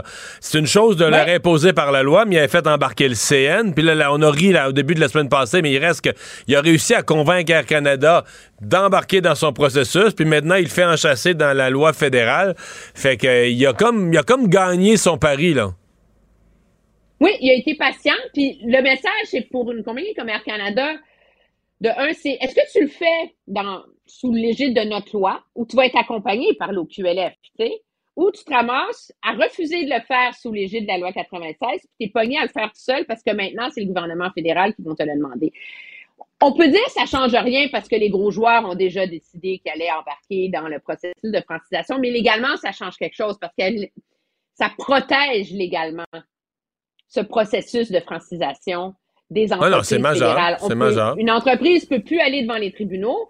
C'est 0.41 0.59
une 0.59 0.67
chose 0.67 0.99
de 0.99 1.07
leur 1.07 1.27
imposer 1.27 1.73
par 1.73 1.91
la 1.91 2.03
loi, 2.03 2.27
mais 2.27 2.35
il 2.35 2.39
avait 2.39 2.49
fait 2.49 2.67
embarquer 2.67 3.09
le 3.09 3.15
CN. 3.15 3.73
Puis 3.75 3.83
là, 3.83 4.13
on 4.13 4.21
a 4.21 4.31
ri 4.31 4.53
là, 4.53 4.69
au 4.69 4.73
début 4.73 4.95
de 4.95 5.01
la 5.01 5.09
semaine 5.09 5.31
passée, 5.31 5.63
mais 5.63 5.73
il 5.73 5.79
reste 5.79 6.03
qu'il 6.03 6.55
a 6.55 6.61
réussi 6.61 6.93
à 6.93 7.03
convaincre 7.03 7.51
Air 7.51 7.65
Canada 7.65 8.25
d'embarquer 8.61 9.21
dans 9.21 9.35
son 9.35 9.53
processus, 9.53 10.13
puis 10.15 10.25
maintenant 10.25 10.55
il 10.55 10.69
fait 10.69 10.85
enchasser 10.85 11.35
dans 11.35 11.55
la 11.55 11.69
loi 11.71 11.93
fédérale. 11.93 12.55
Fait 12.95 13.17
que 13.17 13.49
il 13.49 13.67
a 13.67 13.73
comme 13.73 14.13
il 14.13 14.19
a 14.19 14.23
comme 14.23 14.49
gagné 14.49 14.97
son 14.97 15.19
pari 15.19 15.46
Oui, 17.21 17.31
il 17.41 17.51
a 17.51 17.55
été 17.55 17.75
patient, 17.75 18.15
puis 18.35 18.61
le 18.63 18.83
message 18.83 19.11
c'est 19.25 19.49
pour 19.51 19.71
une 19.73 19.83
compagnie 19.83 20.15
comme 20.15 20.29
Air 20.29 20.45
Canada 20.45 20.95
de 21.81 21.89
un 21.89 22.13
c'est 22.13 22.39
est-ce 22.41 22.55
que 22.55 22.73
tu 22.73 22.83
le 22.83 22.89
fais 22.89 23.35
dans 23.47 23.83
sous 24.07 24.33
l'égide 24.33 24.75
de 24.75 24.83
notre 24.83 25.17
loi 25.17 25.43
ou 25.55 25.67
tu 25.67 25.77
vas 25.77 25.87
être 25.87 25.97
accompagné 25.97 26.55
par 26.55 26.73
l'OQLF, 26.73 27.35
tu 27.43 27.51
sais, 27.59 27.83
ou 28.17 28.31
tu 28.31 28.45
te 28.45 28.53
ramasses 28.53 29.13
à 29.23 29.33
refuser 29.33 29.85
de 29.85 29.91
le 29.91 30.01
faire 30.03 30.35
sous 30.35 30.53
l'égide 30.53 30.83
de 30.83 30.89
la 30.89 30.99
loi 30.99 31.13
96, 31.13 31.57
puis 31.81 31.89
tu 31.99 32.05
es 32.07 32.09
pogné 32.09 32.39
à 32.39 32.43
le 32.43 32.49
faire 32.49 32.69
tout 32.69 32.81
seul 32.81 33.05
parce 33.07 33.23
que 33.23 33.33
maintenant 33.33 33.69
c'est 33.71 33.81
le 33.81 33.89
gouvernement 33.89 34.31
fédéral 34.35 34.75
qui 34.75 34.83
va 34.83 34.95
te 34.95 35.03
le 35.03 35.15
demander. 35.17 35.53
On 36.43 36.53
peut 36.53 36.69
dire 36.69 36.85
que 36.85 36.93
ça 36.93 37.07
change 37.07 37.35
rien 37.35 37.69
parce 37.73 37.89
que 37.89 37.97
les 37.97 38.11
gros 38.11 38.31
joueurs 38.31 38.65
ont 38.67 38.75
déjà 38.75 39.07
décidé 39.07 39.59
qu'ils 39.59 39.73
allaient 39.73 39.91
embarquer 39.91 40.51
dans 40.51 40.69
le 40.69 40.79
processus 40.81 41.15
de 41.25 41.41
francisation, 41.41 41.99
mais 41.99 42.11
légalement, 42.11 42.57
ça 42.57 42.73
change 42.73 42.97
quelque 42.97 43.17
chose 43.17 43.39
parce 43.41 43.55
que 43.59 43.65
ça 44.57 44.71
protège 44.77 45.53
légalement 45.53 46.05
ce 47.09 47.21
processus 47.21 47.91
de 47.91 48.01
francisation 48.01 48.95
des 49.31 49.53
entreprises 49.53 49.77
non, 49.77 49.83
c'est 49.83 49.97
fédérales. 49.97 50.59
majeur. 50.75 51.19
Une 51.19 51.31
entreprise 51.31 51.85
peut 51.85 52.03
plus 52.03 52.21
aller 52.21 52.43
devant 52.43 52.57
les 52.57 52.73
tribunaux. 52.73 53.29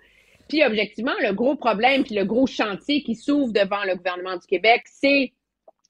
Puis 0.48 0.65
objectivement, 0.65 1.15
le 1.20 1.32
gros 1.32 1.57
problème, 1.57 2.05
puis 2.05 2.15
le 2.15 2.24
gros 2.24 2.47
chantier 2.47 3.03
qui 3.03 3.15
s'ouvre 3.15 3.53
devant 3.53 3.82
le 3.85 3.97
gouvernement 3.97 4.36
du 4.36 4.47
Québec, 4.47 4.82
c'est 4.86 5.32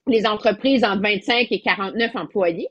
les 0.07 0.27
entreprises 0.27 0.85
entre 0.85 1.03
25 1.03 1.49
et 1.51 1.61
49 1.61 2.17
employés 2.17 2.69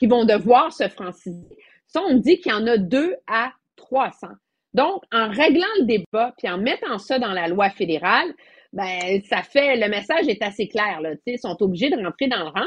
qui 0.00 0.06
vont 0.06 0.24
devoir 0.24 0.72
se 0.72 0.88
franciser. 0.88 1.46
Ça, 1.86 2.00
on 2.08 2.14
dit 2.14 2.40
qu'il 2.40 2.52
y 2.52 2.54
en 2.54 2.66
a 2.66 2.76
deux 2.76 3.14
à 3.26 3.52
300. 3.76 4.28
Donc, 4.74 5.02
en 5.12 5.28
réglant 5.28 5.66
le 5.80 5.84
débat 5.84 6.34
puis 6.38 6.48
en 6.48 6.58
mettant 6.58 6.98
ça 6.98 7.18
dans 7.18 7.32
la 7.32 7.48
loi 7.48 7.70
fédérale, 7.70 8.32
ben, 8.72 9.22
ça 9.24 9.42
fait, 9.42 9.76
le 9.76 9.88
message 9.88 10.28
est 10.28 10.42
assez 10.42 10.68
clair, 10.68 11.00
là. 11.00 11.14
ils 11.26 11.38
sont 11.38 11.62
obligés 11.62 11.90
de 11.90 11.96
rentrer 11.96 12.28
dans 12.28 12.38
le 12.38 12.50
rang. 12.50 12.66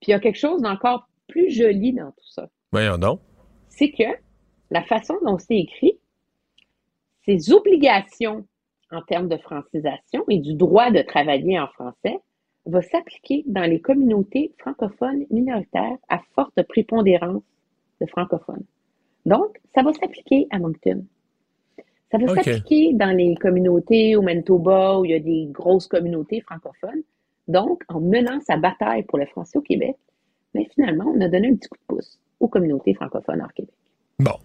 Puis 0.00 0.08
il 0.08 0.10
y 0.10 0.14
a 0.14 0.20
quelque 0.20 0.38
chose 0.38 0.62
d'encore 0.62 1.08
plus 1.28 1.50
joli 1.50 1.92
dans 1.92 2.10
tout 2.10 2.28
ça. 2.28 2.48
Voyons 2.72 2.98
donc. 2.98 3.20
C'est 3.68 3.90
que 3.90 4.04
la 4.70 4.82
façon 4.82 5.14
dont 5.24 5.38
c'est 5.38 5.58
écrit, 5.58 5.98
ces 7.24 7.52
obligations 7.52 8.46
en 8.90 9.02
termes 9.02 9.28
de 9.28 9.36
francisation 9.36 10.24
et 10.28 10.38
du 10.38 10.54
droit 10.54 10.90
de 10.90 11.02
travailler 11.02 11.58
en 11.58 11.68
français 11.68 12.18
va 12.66 12.82
s'appliquer 12.82 13.42
dans 13.46 13.64
les 13.64 13.80
communautés 13.80 14.54
francophones 14.58 15.24
minoritaires 15.30 15.98
à 16.08 16.20
forte 16.34 16.62
prépondérance 16.68 17.42
de 18.00 18.06
francophones. 18.06 18.64
Donc, 19.26 19.60
ça 19.74 19.82
va 19.82 19.92
s'appliquer 19.92 20.46
à 20.50 20.58
Moncton. 20.58 21.04
Ça 22.12 22.18
va 22.18 22.34
s'appliquer 22.34 22.92
dans 22.92 23.16
les 23.16 23.34
communautés 23.36 24.16
au 24.16 24.22
Manitoba 24.22 24.98
où 24.98 25.04
il 25.06 25.12
y 25.12 25.14
a 25.14 25.18
des 25.18 25.48
grosses 25.50 25.86
communautés 25.86 26.42
francophones. 26.42 27.02
Donc, 27.48 27.82
en 27.88 28.00
menant 28.00 28.38
sa 28.46 28.56
bataille 28.56 29.02
pour 29.04 29.18
le 29.18 29.26
français 29.26 29.58
au 29.58 29.62
Québec, 29.62 29.96
mais 30.54 30.68
finalement, 30.74 31.06
on 31.16 31.20
a 31.22 31.28
donné 31.28 31.48
un 31.48 31.54
petit 31.54 31.68
coup 31.68 31.78
de 31.78 31.96
pouce 31.96 32.18
aux 32.38 32.48
communautés 32.48 32.92
francophones 32.94 33.40
hors 33.40 33.52
Québec. 33.54 33.74
Bon. 34.18 34.36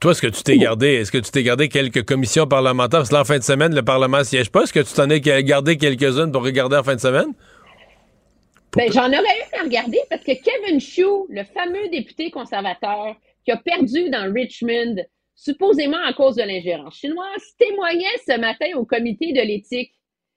Toi, 0.00 0.12
est-ce 0.12 0.22
que 0.22 0.26
tu 0.26 0.42
t'es 0.42 0.58
gardé, 0.58 0.88
est-ce 0.94 1.10
que 1.10 1.18
tu 1.18 1.30
t'es 1.30 1.42
gardé 1.42 1.68
quelques 1.68 2.04
commissions 2.04 2.46
parlementaires? 2.46 3.00
Parce 3.00 3.08
que 3.08 3.14
là, 3.14 3.20
en 3.20 3.24
fin 3.24 3.38
de 3.38 3.42
semaine, 3.42 3.74
le 3.74 3.82
Parlement 3.82 4.18
ne 4.18 4.24
siège 4.24 4.50
pas. 4.50 4.62
Est-ce 4.62 4.72
que 4.72 4.80
tu 4.80 4.92
t'en 4.94 5.08
es 5.10 5.20
gardé 5.20 5.76
quelques-unes 5.76 6.32
pour 6.32 6.44
regarder 6.44 6.76
en 6.76 6.82
fin 6.82 6.94
de 6.94 7.00
semaine? 7.00 7.34
Ben, 8.76 8.92
j'en 8.92 9.06
aurais 9.06 9.18
eu 9.18 9.58
à 9.60 9.62
regarder 9.62 9.98
parce 10.10 10.22
que 10.22 10.32
Kevin 10.32 10.80
Shue, 10.80 11.26
le 11.30 11.42
fameux 11.44 11.88
député 11.90 12.30
conservateur, 12.30 13.16
qui 13.44 13.50
a 13.50 13.56
perdu 13.56 14.10
dans 14.10 14.32
Richmond 14.32 14.96
supposément 15.38 16.04
à 16.04 16.12
cause 16.12 16.34
de 16.34 16.42
l'ingérence 16.42 16.96
chinoise, 16.96 17.42
témoignait 17.58 18.06
ce 18.26 18.38
matin 18.38 18.66
au 18.76 18.84
comité 18.84 19.32
de 19.32 19.40
l'éthique 19.40 19.94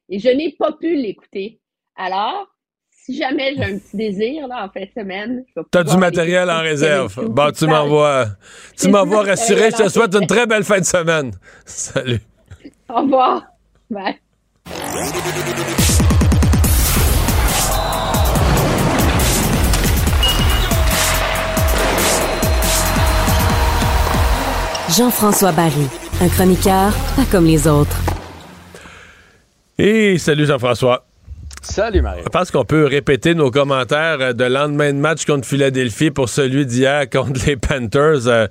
et 0.09 0.19
je 0.19 0.29
n'ai 0.29 0.51
pas 0.51 0.73
pu 0.73 0.95
l'écouter. 0.95 1.59
Alors, 1.95 2.47
si 2.91 3.17
jamais 3.17 3.55
j'ai 3.55 3.63
un 3.63 3.79
petit 3.79 3.97
désir 3.97 4.47
là, 4.47 4.65
en 4.65 4.69
fin 4.69 4.85
de 4.85 4.91
semaine, 4.95 5.43
je 5.47 5.59
vais 5.59 5.65
T'as 5.71 5.83
du 5.83 5.97
matériel 5.97 6.51
en 6.51 6.61
réserve. 6.61 7.27
Bon, 7.29 7.51
tu 7.51 7.65
m'envoies. 7.65 8.27
Tu 8.79 8.89
m'envoies 8.89 9.23
rassuré. 9.23 9.71
Je 9.71 9.83
te 9.83 9.89
souhaite 9.89 10.13
une 10.13 10.27
très 10.27 10.45
belle 10.45 10.63
fin 10.63 10.79
de 10.79 10.85
semaine. 10.85 11.31
Salut. 11.65 12.21
Au 12.87 13.01
revoir. 13.01 13.47
Bye. 13.89 14.19
Jean-François 25.01 25.51
Barry, 25.51 25.87
un 26.21 26.29
chroniqueur 26.29 26.93
pas 27.15 27.25
comme 27.31 27.45
les 27.45 27.67
autres. 27.67 27.97
Et 29.79 30.19
salut 30.19 30.45
Jean-François. 30.45 31.05
Salut 31.63 32.03
Marie. 32.03 32.21
Je 32.23 32.29
pense 32.29 32.51
qu'on 32.51 32.65
peut 32.65 32.85
répéter 32.85 33.33
nos 33.33 33.49
commentaires 33.49 34.21
euh, 34.21 34.33
de 34.33 34.43
lendemain 34.43 34.93
de 34.93 34.99
match 34.99 35.25
contre 35.25 35.47
Philadelphie 35.47 36.11
pour 36.11 36.29
celui 36.29 36.67
d'hier 36.67 37.09
contre 37.09 37.43
les 37.47 37.57
Panthers. 37.57 38.27
Euh, 38.27 38.47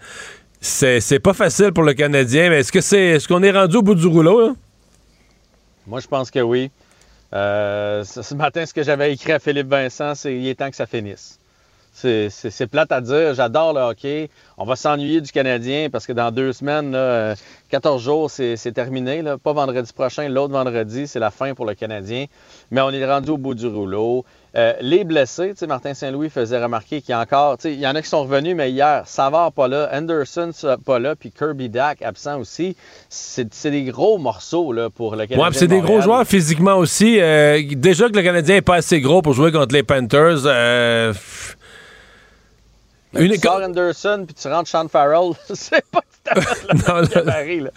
C'est 0.60 0.98
c'est 1.00 1.20
pas 1.20 1.34
facile 1.34 1.70
pour 1.72 1.84
le 1.84 1.94
Canadien, 1.94 2.50
mais 2.50 2.58
est-ce 2.58 2.72
que 2.72 2.80
c'est 2.80 3.00
est-ce 3.00 3.28
qu'on 3.28 3.44
est 3.44 3.52
rendu 3.52 3.76
au 3.76 3.82
bout 3.82 3.94
du 3.94 4.08
rouleau? 4.08 4.40
là? 4.40 4.52
Moi, 5.86 6.00
je 6.00 6.08
pense 6.08 6.32
que 6.32 6.40
oui. 6.40 6.72
Euh, 7.32 8.02
ce 8.02 8.22
ce 8.22 8.34
matin, 8.34 8.66
ce 8.66 8.74
que 8.74 8.82
j'avais 8.82 9.12
écrit 9.12 9.30
à 9.30 9.38
Philippe 9.38 9.68
Vincent, 9.68 10.16
c'est 10.16 10.34
il 10.36 10.48
est 10.48 10.56
temps 10.56 10.70
que 10.70 10.74
ça 10.74 10.86
finisse. 10.86 11.38
C'est- 12.00 12.66
plate 12.66 12.92
à 12.92 13.00
dire. 13.00 13.34
J'adore 13.34 13.72
le 13.72 13.80
hockey. 13.80 14.30
On 14.58 14.64
va 14.64 14.76
s'ennuyer 14.76 15.20
du 15.20 15.30
Canadien 15.32 15.88
parce 15.90 16.06
que 16.06 16.12
dans 16.12 16.30
deux 16.30 16.52
semaines, 16.52 16.92
là, 16.92 16.98
euh, 16.98 17.34
14 17.70 18.02
jours, 18.02 18.30
c'est 18.30 18.56
terminé. 18.74 19.22
là. 19.22 19.38
Pas 19.38 19.52
vendredi 19.52 19.92
prochain, 19.92 20.28
l'autre 20.28 20.52
vendredi, 20.52 21.06
c'est 21.06 21.18
la 21.20 21.30
fin 21.30 21.54
pour 21.54 21.64
le 21.66 21.74
Canadien. 21.74 22.26
Mais 22.70 22.80
on 22.80 22.90
est 22.90 23.06
rendu 23.06 23.30
au 23.30 23.38
bout 23.38 23.54
du 23.54 23.66
rouleau. 23.66 24.24
Euh, 24.56 24.72
les 24.80 25.04
blessés, 25.04 25.50
tu 25.50 25.58
sais, 25.58 25.66
Martin 25.68 25.94
Saint-Louis 25.94 26.28
faisait 26.28 26.60
remarquer 26.60 27.00
qu'il 27.00 27.10
y 27.10 27.12
a 27.12 27.20
encore, 27.20 27.56
tu 27.56 27.62
sais, 27.68 27.72
il 27.72 27.78
y 27.78 27.86
en 27.86 27.94
a 27.94 28.02
qui 28.02 28.08
sont 28.08 28.24
revenus, 28.24 28.56
mais 28.56 28.72
hier, 28.72 29.02
Savard 29.06 29.52
pas 29.52 29.68
là, 29.68 29.88
Anderson 29.92 30.50
pas 30.84 30.98
là, 30.98 31.14
puis 31.14 31.30
Kirby 31.30 31.68
Dack 31.68 32.02
absent 32.02 32.40
aussi. 32.40 32.74
C'est 33.08 33.70
des 33.70 33.84
gros 33.84 34.18
morceaux 34.18 34.72
là, 34.72 34.90
pour 34.90 35.12
le 35.12 35.26
Canadien. 35.26 35.38
Ouais, 35.46 35.52
c'est 35.52 35.68
de 35.68 35.74
des 35.74 35.80
gros 35.80 36.00
joueurs 36.00 36.26
physiquement 36.26 36.74
aussi. 36.76 37.20
Euh, 37.20 37.62
déjà 37.76 38.08
que 38.08 38.16
le 38.16 38.22
Canadien 38.22 38.56
est 38.56 38.60
pas 38.60 38.76
assez 38.76 39.00
gros 39.00 39.22
pour 39.22 39.34
jouer 39.34 39.52
contre 39.52 39.72
les 39.72 39.84
Panthers. 39.84 40.42
euh, 40.46 41.12
une- 43.14 43.32
tu 43.32 43.40
sors 43.40 43.60
Anderson 43.62 44.24
puis 44.26 44.34
tu 44.34 44.48
rentres 44.48 44.68
Sean 44.68 44.88
Farrell, 44.88 45.32
c'est 45.54 45.84
pas 45.90 46.00
tout 46.00 46.30
à 46.34 46.40
fait 46.40 46.66
le. 47.60 47.70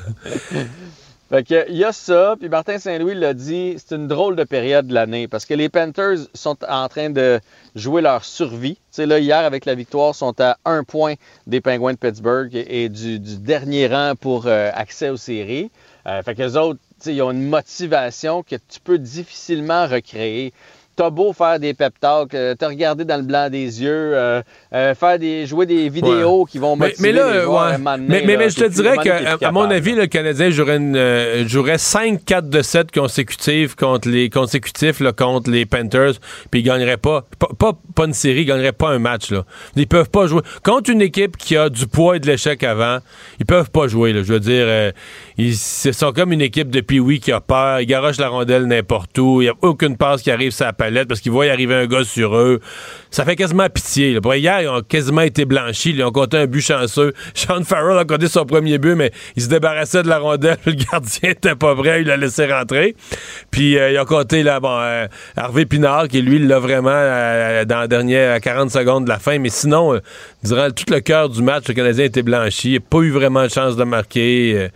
Fait 1.29 1.43
que, 1.43 1.65
il 1.69 1.77
y 1.77 1.83
a 1.83 1.91
ça, 1.91 2.35
puis 2.39 2.47
Martin 2.47 2.77
Saint-Louis 2.77 3.15
l'a 3.15 3.33
dit, 3.33 3.75
c'est 3.77 3.95
une 3.95 4.07
drôle 4.07 4.35
de 4.35 4.43
période 4.43 4.85
de 4.85 4.93
l'année 4.93 5.27
parce 5.27 5.45
que 5.45 5.55
les 5.55 5.67
Panthers 5.67 6.17
sont 6.35 6.57
en 6.69 6.87
train 6.89 7.09
de 7.09 7.39
jouer 7.73 8.03
leur 8.03 8.23
survie. 8.23 8.75
Tu 8.75 8.81
sais, 8.91 9.05
là, 9.07 9.17
hier, 9.17 9.39
avec 9.39 9.65
la 9.65 9.73
victoire, 9.73 10.13
sont 10.13 10.39
à 10.39 10.57
un 10.65 10.83
point 10.83 11.15
des 11.47 11.59
Penguins 11.59 11.93
de 11.93 11.97
Pittsburgh 11.97 12.53
et, 12.53 12.83
et 12.83 12.89
du, 12.89 13.19
du 13.19 13.37
dernier 13.37 13.87
rang 13.87 14.13
pour 14.19 14.45
euh, 14.45 14.69
accès 14.75 15.09
aux 15.09 15.17
séries. 15.17 15.71
Euh, 16.05 16.21
fait 16.21 16.35
que 16.35 16.43
les 16.43 16.55
autres, 16.55 16.79
tu 16.99 17.05
sais, 17.05 17.15
ils 17.15 17.21
ont 17.23 17.31
une 17.31 17.49
motivation 17.49 18.43
que 18.43 18.57
tu 18.57 18.79
peux 18.83 18.99
difficilement 18.99 19.87
recréer. 19.87 20.53
T'as 20.95 21.09
beau 21.09 21.33
faire 21.33 21.59
des 21.59 21.73
pep 21.73 21.99
talks, 21.99 22.33
euh, 22.35 22.53
te 22.55 22.65
regarder 22.65 23.03
dans 23.03 23.17
le 23.17 23.23
blanc 23.23 23.49
des 23.49 23.81
yeux, 23.81 24.11
euh, 24.15 24.41
euh, 24.73 24.93
faire 24.93 25.17
des, 25.17 25.47
jouer 25.47 25.65
des 25.65 25.89
vidéos 25.89 26.45
qui 26.45 26.59
vont 26.59 26.75
Mais, 26.75 26.89
motiver 26.89 27.11
mais 27.11 27.17
là, 27.17 27.31
les 27.31 27.37
euh, 27.39 27.43
joueurs 27.43 27.71
ouais. 27.71 27.77
donné, 27.77 28.05
mais, 28.07 28.23
mais, 28.25 28.33
là, 28.33 28.39
mais 28.39 28.49
je 28.49 28.55
te 28.57 28.65
dirais 28.65 28.97
que, 28.97 29.45
à, 29.45 29.51
mon 29.51 29.69
avis, 29.69 29.93
le 29.93 30.05
Canadien 30.05 30.49
jouerait, 30.51 30.77
une, 30.77 30.95
euh, 30.95 31.47
jouerait 31.47 31.77
5-4 31.77 32.49
de 32.49 32.61
7 32.61 32.91
consécutifs 32.91 33.75
contre 33.75 34.09
les 34.09 34.29
consécutifs 34.29 34.99
là, 34.99 35.13
contre 35.13 35.49
les 35.49 35.65
Panthers, 35.65 36.13
puis 36.51 36.61
ils 36.61 36.63
gagneraient 36.63 36.97
pas, 36.97 37.25
pas, 37.39 37.49
pas, 37.57 37.73
pas 37.95 38.05
une 38.05 38.13
série, 38.13 38.41
ils 38.41 38.45
gagneraient 38.45 38.71
pas 38.71 38.89
un 38.89 38.99
match. 38.99 39.31
Là. 39.31 39.45
Ils 39.75 39.87
peuvent 39.87 40.09
pas 40.09 40.27
jouer. 40.27 40.41
Contre 40.63 40.91
une 40.91 41.01
équipe 41.01 41.37
qui 41.37 41.57
a 41.57 41.69
du 41.69 41.87
poids 41.87 42.17
et 42.17 42.19
de 42.19 42.27
l'échec 42.27 42.63
avant, 42.63 42.99
ils 43.39 43.45
peuvent 43.45 43.71
pas 43.71 43.87
jouer. 43.87 44.13
Là. 44.13 44.21
Je 44.23 44.33
veux 44.33 44.39
dire, 44.39 44.65
euh, 44.67 44.91
ils 45.37 45.55
sont 45.55 46.11
comme 46.11 46.31
une 46.31 46.41
équipe 46.41 46.69
de 46.69 46.81
Pee-Wee 46.81 47.19
qui 47.19 47.31
a 47.31 47.41
peur, 47.41 47.81
ils 47.81 47.85
garochent 47.85 48.19
la 48.19 48.29
rondelle 48.29 48.65
n'importe 48.65 49.17
où, 49.17 49.41
il 49.41 49.45
n'y 49.45 49.49
a 49.49 49.55
aucune 49.61 49.97
passe 49.97 50.21
qui 50.21 50.31
arrive 50.31 50.51
sur 50.51 50.65
la 50.65 50.73
palette 50.73 51.07
parce 51.07 51.21
qu'ils 51.21 51.31
voient 51.31 51.45
y 51.45 51.49
arriver 51.49 51.75
un 51.75 51.87
gars 51.87 52.03
sur 52.03 52.35
eux. 52.35 52.59
Ça 53.13 53.25
fait 53.25 53.35
quasiment 53.35 53.69
pitié. 53.69 54.13
Là. 54.13 54.35
Hier, 54.35 54.61
ils 54.61 54.67
ont 54.67 54.81
quasiment 54.81 55.21
été 55.21 55.45
blanchis. 55.45 55.91
Ils 55.91 56.03
ont 56.03 56.11
compté 56.11 56.37
un 56.37 56.47
but 56.47 56.61
chanceux. 56.61 57.13
Sean 57.35 57.63
Farrell 57.63 57.97
a 57.99 58.05
compté 58.05 58.27
son 58.27 58.43
premier 58.43 58.79
but, 58.79 58.95
mais 58.95 59.11
il 59.35 59.43
se 59.43 59.49
débarrassait 59.49 60.01
de 60.01 60.07
la 60.07 60.17
rondelle. 60.17 60.57
Le 60.65 60.71
gardien 60.71 61.29
était 61.29 61.53
pas 61.53 61.75
prêt. 61.75 62.01
Il 62.01 62.07
l'a 62.07 62.17
laissé 62.17 62.51
rentrer. 62.51 62.95
Puis 63.51 63.77
euh, 63.77 63.91
ils 63.91 63.99
ont 63.99 64.05
compté 64.05 64.41
là, 64.41 64.59
bon, 64.59 64.79
euh, 64.79 65.05
Harvey 65.35 65.65
Pinard, 65.65 66.07
qui 66.07 66.23
lui, 66.23 66.39
l'a 66.39 66.57
vraiment 66.57 66.89
euh, 66.91 67.65
dans 67.65 67.81
la 67.81 67.87
dernière 67.87 68.33
à 68.33 68.39
40 68.39 68.71
secondes 68.71 69.03
de 69.03 69.09
la 69.09 69.19
fin. 69.19 69.37
Mais 69.37 69.49
sinon, 69.49 69.93
euh, 69.93 69.99
durant 70.43 70.71
tout 70.71 70.91
le 70.91 70.99
cœur 70.99 71.29
du 71.29 71.43
match, 71.43 71.67
le 71.67 71.75
Canadien 71.75 72.05
était 72.05 72.23
blanchi. 72.23 72.71
Il 72.71 72.73
n'a 72.73 72.79
pas 72.79 72.97
eu 72.99 73.11
vraiment 73.11 73.43
de 73.43 73.49
chance 73.49 73.75
de 73.75 73.83
marquer. 73.83 74.69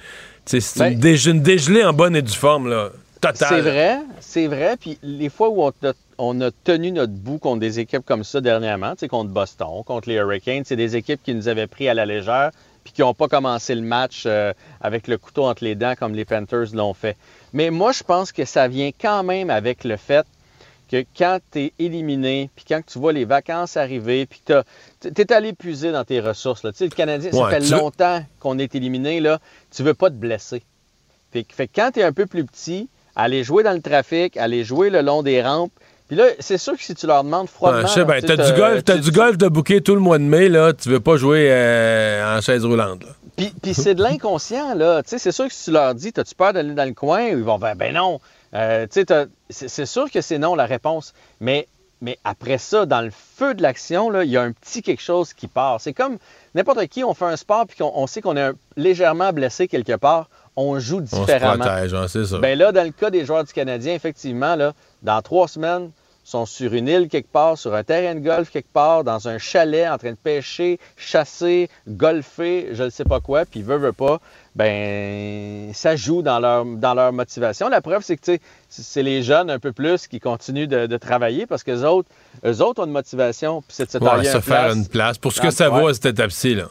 C'est 0.47 0.77
Ben- 0.79 0.93
une, 0.93 0.99
dége- 0.99 1.27
une 1.29 1.41
dégelée 1.41 1.83
en 1.83 1.93
bonne 1.93 2.15
et 2.15 2.21
due 2.21 2.33
forme, 2.33 2.69
là. 2.69 2.89
Totale. 3.19 3.47
C'est 3.49 3.61
vrai, 3.61 3.99
c'est 4.19 4.47
vrai. 4.47 4.77
Puis 4.79 4.99
les 5.01 5.29
fois 5.29 5.49
où 5.49 5.63
on 5.63 5.69
a, 5.69 5.93
on 6.19 6.39
a 6.41 6.51
tenu 6.63 6.91
notre 6.91 7.13
bout 7.13 7.39
contre 7.39 7.59
des 7.59 7.79
équipes 7.79 8.05
comme 8.05 8.23
ça 8.23 8.41
dernièrement, 8.41 8.93
contre 9.09 9.31
Boston, 9.31 9.83
contre 9.85 10.07
les 10.09 10.15
Hurricanes, 10.15 10.63
c'est 10.65 10.75
des 10.75 10.95
équipes 10.95 11.21
qui 11.23 11.33
nous 11.33 11.47
avaient 11.47 11.67
pris 11.67 11.89
à 11.89 11.93
la 11.93 12.05
légère 12.05 12.51
puis 12.83 12.93
qui 12.93 13.01
n'ont 13.01 13.13
pas 13.15 13.27
commencé 13.27 13.75
le 13.75 13.81
match 13.81 14.23
euh, 14.27 14.53
avec 14.79 15.07
le 15.07 15.17
couteau 15.17 15.45
entre 15.45 15.63
les 15.63 15.75
dents 15.75 15.95
comme 15.99 16.13
les 16.13 16.23
Panthers 16.23 16.67
l'ont 16.73 16.93
fait. 16.93 17.17
Mais 17.51 17.69
moi, 17.69 17.91
je 17.91 18.01
pense 18.03 18.31
que 18.31 18.45
ça 18.45 18.67
vient 18.69 18.91
quand 19.01 19.23
même 19.23 19.49
avec 19.49 19.83
le 19.83 19.97
fait 19.97 20.25
que 20.89 21.03
quand 21.17 21.39
tu 21.51 21.59
es 21.59 21.73
éliminé, 21.79 22.49
puis 22.55 22.65
quand 22.67 22.81
tu 22.85 22.97
vois 22.99 23.13
les 23.13 23.25
vacances 23.25 23.75
arriver, 23.77 24.25
puis 24.25 24.41
que 24.45 24.63
tu 25.01 25.09
es 25.21 25.33
allé 25.33 25.53
puiser 25.53 25.91
dans 25.91 26.03
tes 26.05 26.19
ressources. 26.19 26.63
Là. 26.63 26.71
Tu 26.71 26.77
sais, 26.79 26.85
le 26.85 26.91
Canadien, 26.91 27.31
ça 27.31 27.37
Ouais, 27.43 27.59
fait 27.59 27.69
longtemps 27.75 28.23
qu'on 28.39 28.57
est 28.59 28.73
éliminé, 28.75 29.19
là, 29.19 29.39
tu 29.75 29.83
veux 29.83 29.93
pas 29.93 30.09
te 30.09 30.15
blesser. 30.15 30.63
Fait, 31.33 31.43
que- 31.43 31.53
fait 31.53 31.67
quand 31.67 31.91
tu 31.93 31.99
es 31.99 32.03
un 32.03 32.13
peu 32.13 32.25
plus 32.25 32.45
petit, 32.45 32.87
aller 33.15 33.43
jouer 33.43 33.63
dans 33.63 33.73
le 33.73 33.81
trafic, 33.81 34.37
aller 34.37 34.63
jouer 34.63 34.89
le 34.89 35.01
long 35.01 35.23
des 35.23 35.41
rampes, 35.41 35.71
puis 36.07 36.15
là, 36.15 36.23
c'est 36.39 36.57
sûr 36.57 36.77
que 36.77 36.81
si 36.83 36.95
tu 36.95 37.05
leur 37.05 37.23
demandes 37.25 37.47
Ouais, 37.47 37.51
froidement... 37.53 37.87
je 37.87 37.93
sais 37.93 38.05
bien. 38.05 38.21
tu 38.21 38.27
sais, 38.27 38.37
T'as 38.37 38.51
du 38.51 38.57
golf, 38.57 38.83
t'as 38.85 38.97
du 38.97 39.11
golf 39.11 39.37
de 39.37 39.47
bouquet 39.49 39.81
tout 39.81 39.93
le 39.93 39.99
mois 39.99 40.17
de 40.19 40.23
mai, 40.23 40.47
là. 40.47 40.71
Tu 40.71 40.87
veux 40.87 41.01
pas 41.01 41.17
jouer 41.17 41.49
euh, 41.51 42.37
en 42.37 42.39
chaise 42.39 42.63
roulante, 42.63 43.03
là. 43.03 43.09
Puis, 43.35 43.53
puis 43.61 43.73
c'est 43.73 43.93
de 43.93 44.01
l'inconscient, 44.01 44.73
là. 44.73 45.03
Tu 45.03 45.09
sais, 45.09 45.19
c'est 45.19 45.33
sûr 45.33 45.47
que 45.47 45.53
si 45.53 45.65
tu 45.65 45.71
leur 45.71 45.93
dis, 45.93 46.13
t'as-tu 46.13 46.33
peur 46.33 46.53
d'aller 46.53 46.73
dans 46.73 46.85
le 46.87 46.93
coin, 46.93 47.23
ils 47.27 47.35
vont 47.43 47.59
faire, 47.59 47.75
ben 47.75 47.93
non. 47.93 48.19
Euh, 48.53 48.87
c'est 49.49 49.85
sûr 49.85 50.09
que 50.11 50.21
c'est 50.21 50.37
non 50.37 50.55
la 50.55 50.65
réponse. 50.65 51.13
Mais, 51.39 51.67
mais 52.01 52.17
après 52.23 52.57
ça, 52.57 52.85
dans 52.85 53.01
le 53.01 53.11
feu 53.11 53.53
de 53.53 53.61
l'action, 53.61 54.09
là, 54.09 54.23
il 54.23 54.29
y 54.31 54.37
a 54.37 54.41
un 54.41 54.51
petit 54.51 54.81
quelque 54.81 55.01
chose 55.01 55.33
qui 55.33 55.47
part. 55.47 55.81
C'est 55.81 55.93
comme 55.93 56.17
n'importe 56.55 56.85
qui, 56.87 57.03
on 57.03 57.13
fait 57.13 57.25
un 57.25 57.37
sport, 57.37 57.65
puis 57.67 57.77
qu'on 57.77 57.91
on 57.95 58.07
sait 58.07 58.21
qu'on 58.21 58.37
est 58.37 58.41
un- 58.41 58.53
légèrement 58.75 59.33
blessé 59.33 59.67
quelque 59.67 59.95
part, 59.97 60.29
on 60.55 60.79
joue 60.79 61.01
On 61.01 61.05
se 61.05 61.15
différemment. 61.21 61.65
protège, 61.65 61.93
ouais, 61.93 62.07
c'est 62.07 62.25
ça. 62.25 62.39
Ben 62.39 62.57
là, 62.57 62.71
dans 62.71 62.83
le 62.83 62.91
cas 62.91 63.09
des 63.09 63.25
joueurs 63.25 63.43
du 63.43 63.53
Canadien, 63.53 63.93
effectivement, 63.93 64.55
là, 64.55 64.73
dans 65.03 65.21
trois 65.21 65.47
semaines, 65.47 65.91
sont 66.23 66.45
sur 66.45 66.73
une 66.73 66.89
île 66.89 67.07
quelque 67.07 67.31
part, 67.31 67.57
sur 67.57 67.73
un 67.73 67.83
terrain 67.85 68.13
de 68.13 68.19
golf 68.19 68.49
quelque 68.49 68.71
part, 68.73 69.05
dans 69.05 69.29
un 69.29 69.37
chalet, 69.37 69.87
en 69.87 69.97
train 69.97 70.11
de 70.11 70.17
pêcher, 70.17 70.77
chasser, 70.97 71.69
golfer, 71.87 72.69
je 72.73 72.83
ne 72.83 72.89
sais 72.89 73.05
pas 73.05 73.21
quoi, 73.21 73.45
puis 73.45 73.61
veut, 73.61 73.77
veut 73.77 73.93
pas, 73.93 74.19
ben 74.57 75.71
ça 75.73 75.95
joue 75.95 76.21
dans 76.21 76.39
leur, 76.39 76.65
dans 76.65 76.93
leur 76.95 77.13
motivation. 77.13 77.69
La 77.69 77.81
preuve, 77.81 78.01
c'est 78.03 78.17
que 78.17 78.37
c'est 78.69 79.03
les 79.03 79.21
jeunes 79.21 79.49
un 79.51 79.59
peu 79.59 79.71
plus 79.71 80.07
qui 80.07 80.19
continuent 80.19 80.67
de, 80.67 80.87
de 80.87 80.97
travailler 80.97 81.45
parce 81.45 81.63
que 81.63 81.71
les 81.71 81.83
autres, 81.83 82.09
eux 82.45 82.61
autres 82.61 82.81
ont 82.81 82.85
une 82.85 82.91
motivation, 82.91 83.61
puis 83.61 83.75
c'est 83.75 83.85
de 83.85 83.91
se 83.91 83.97
Ouais, 83.99 84.23
se 84.23 84.39
faire 84.39 84.41
place. 84.41 84.75
une 84.75 84.87
place. 84.87 85.17
Pour 85.19 85.31
ce 85.31 85.41
que 85.41 85.51
ça 85.51 85.69
ouais. 85.69 85.79
vaut 85.79 85.87
à 85.87 85.93
cette 85.93 86.07
étape-ci, 86.07 86.55
là. 86.55 86.65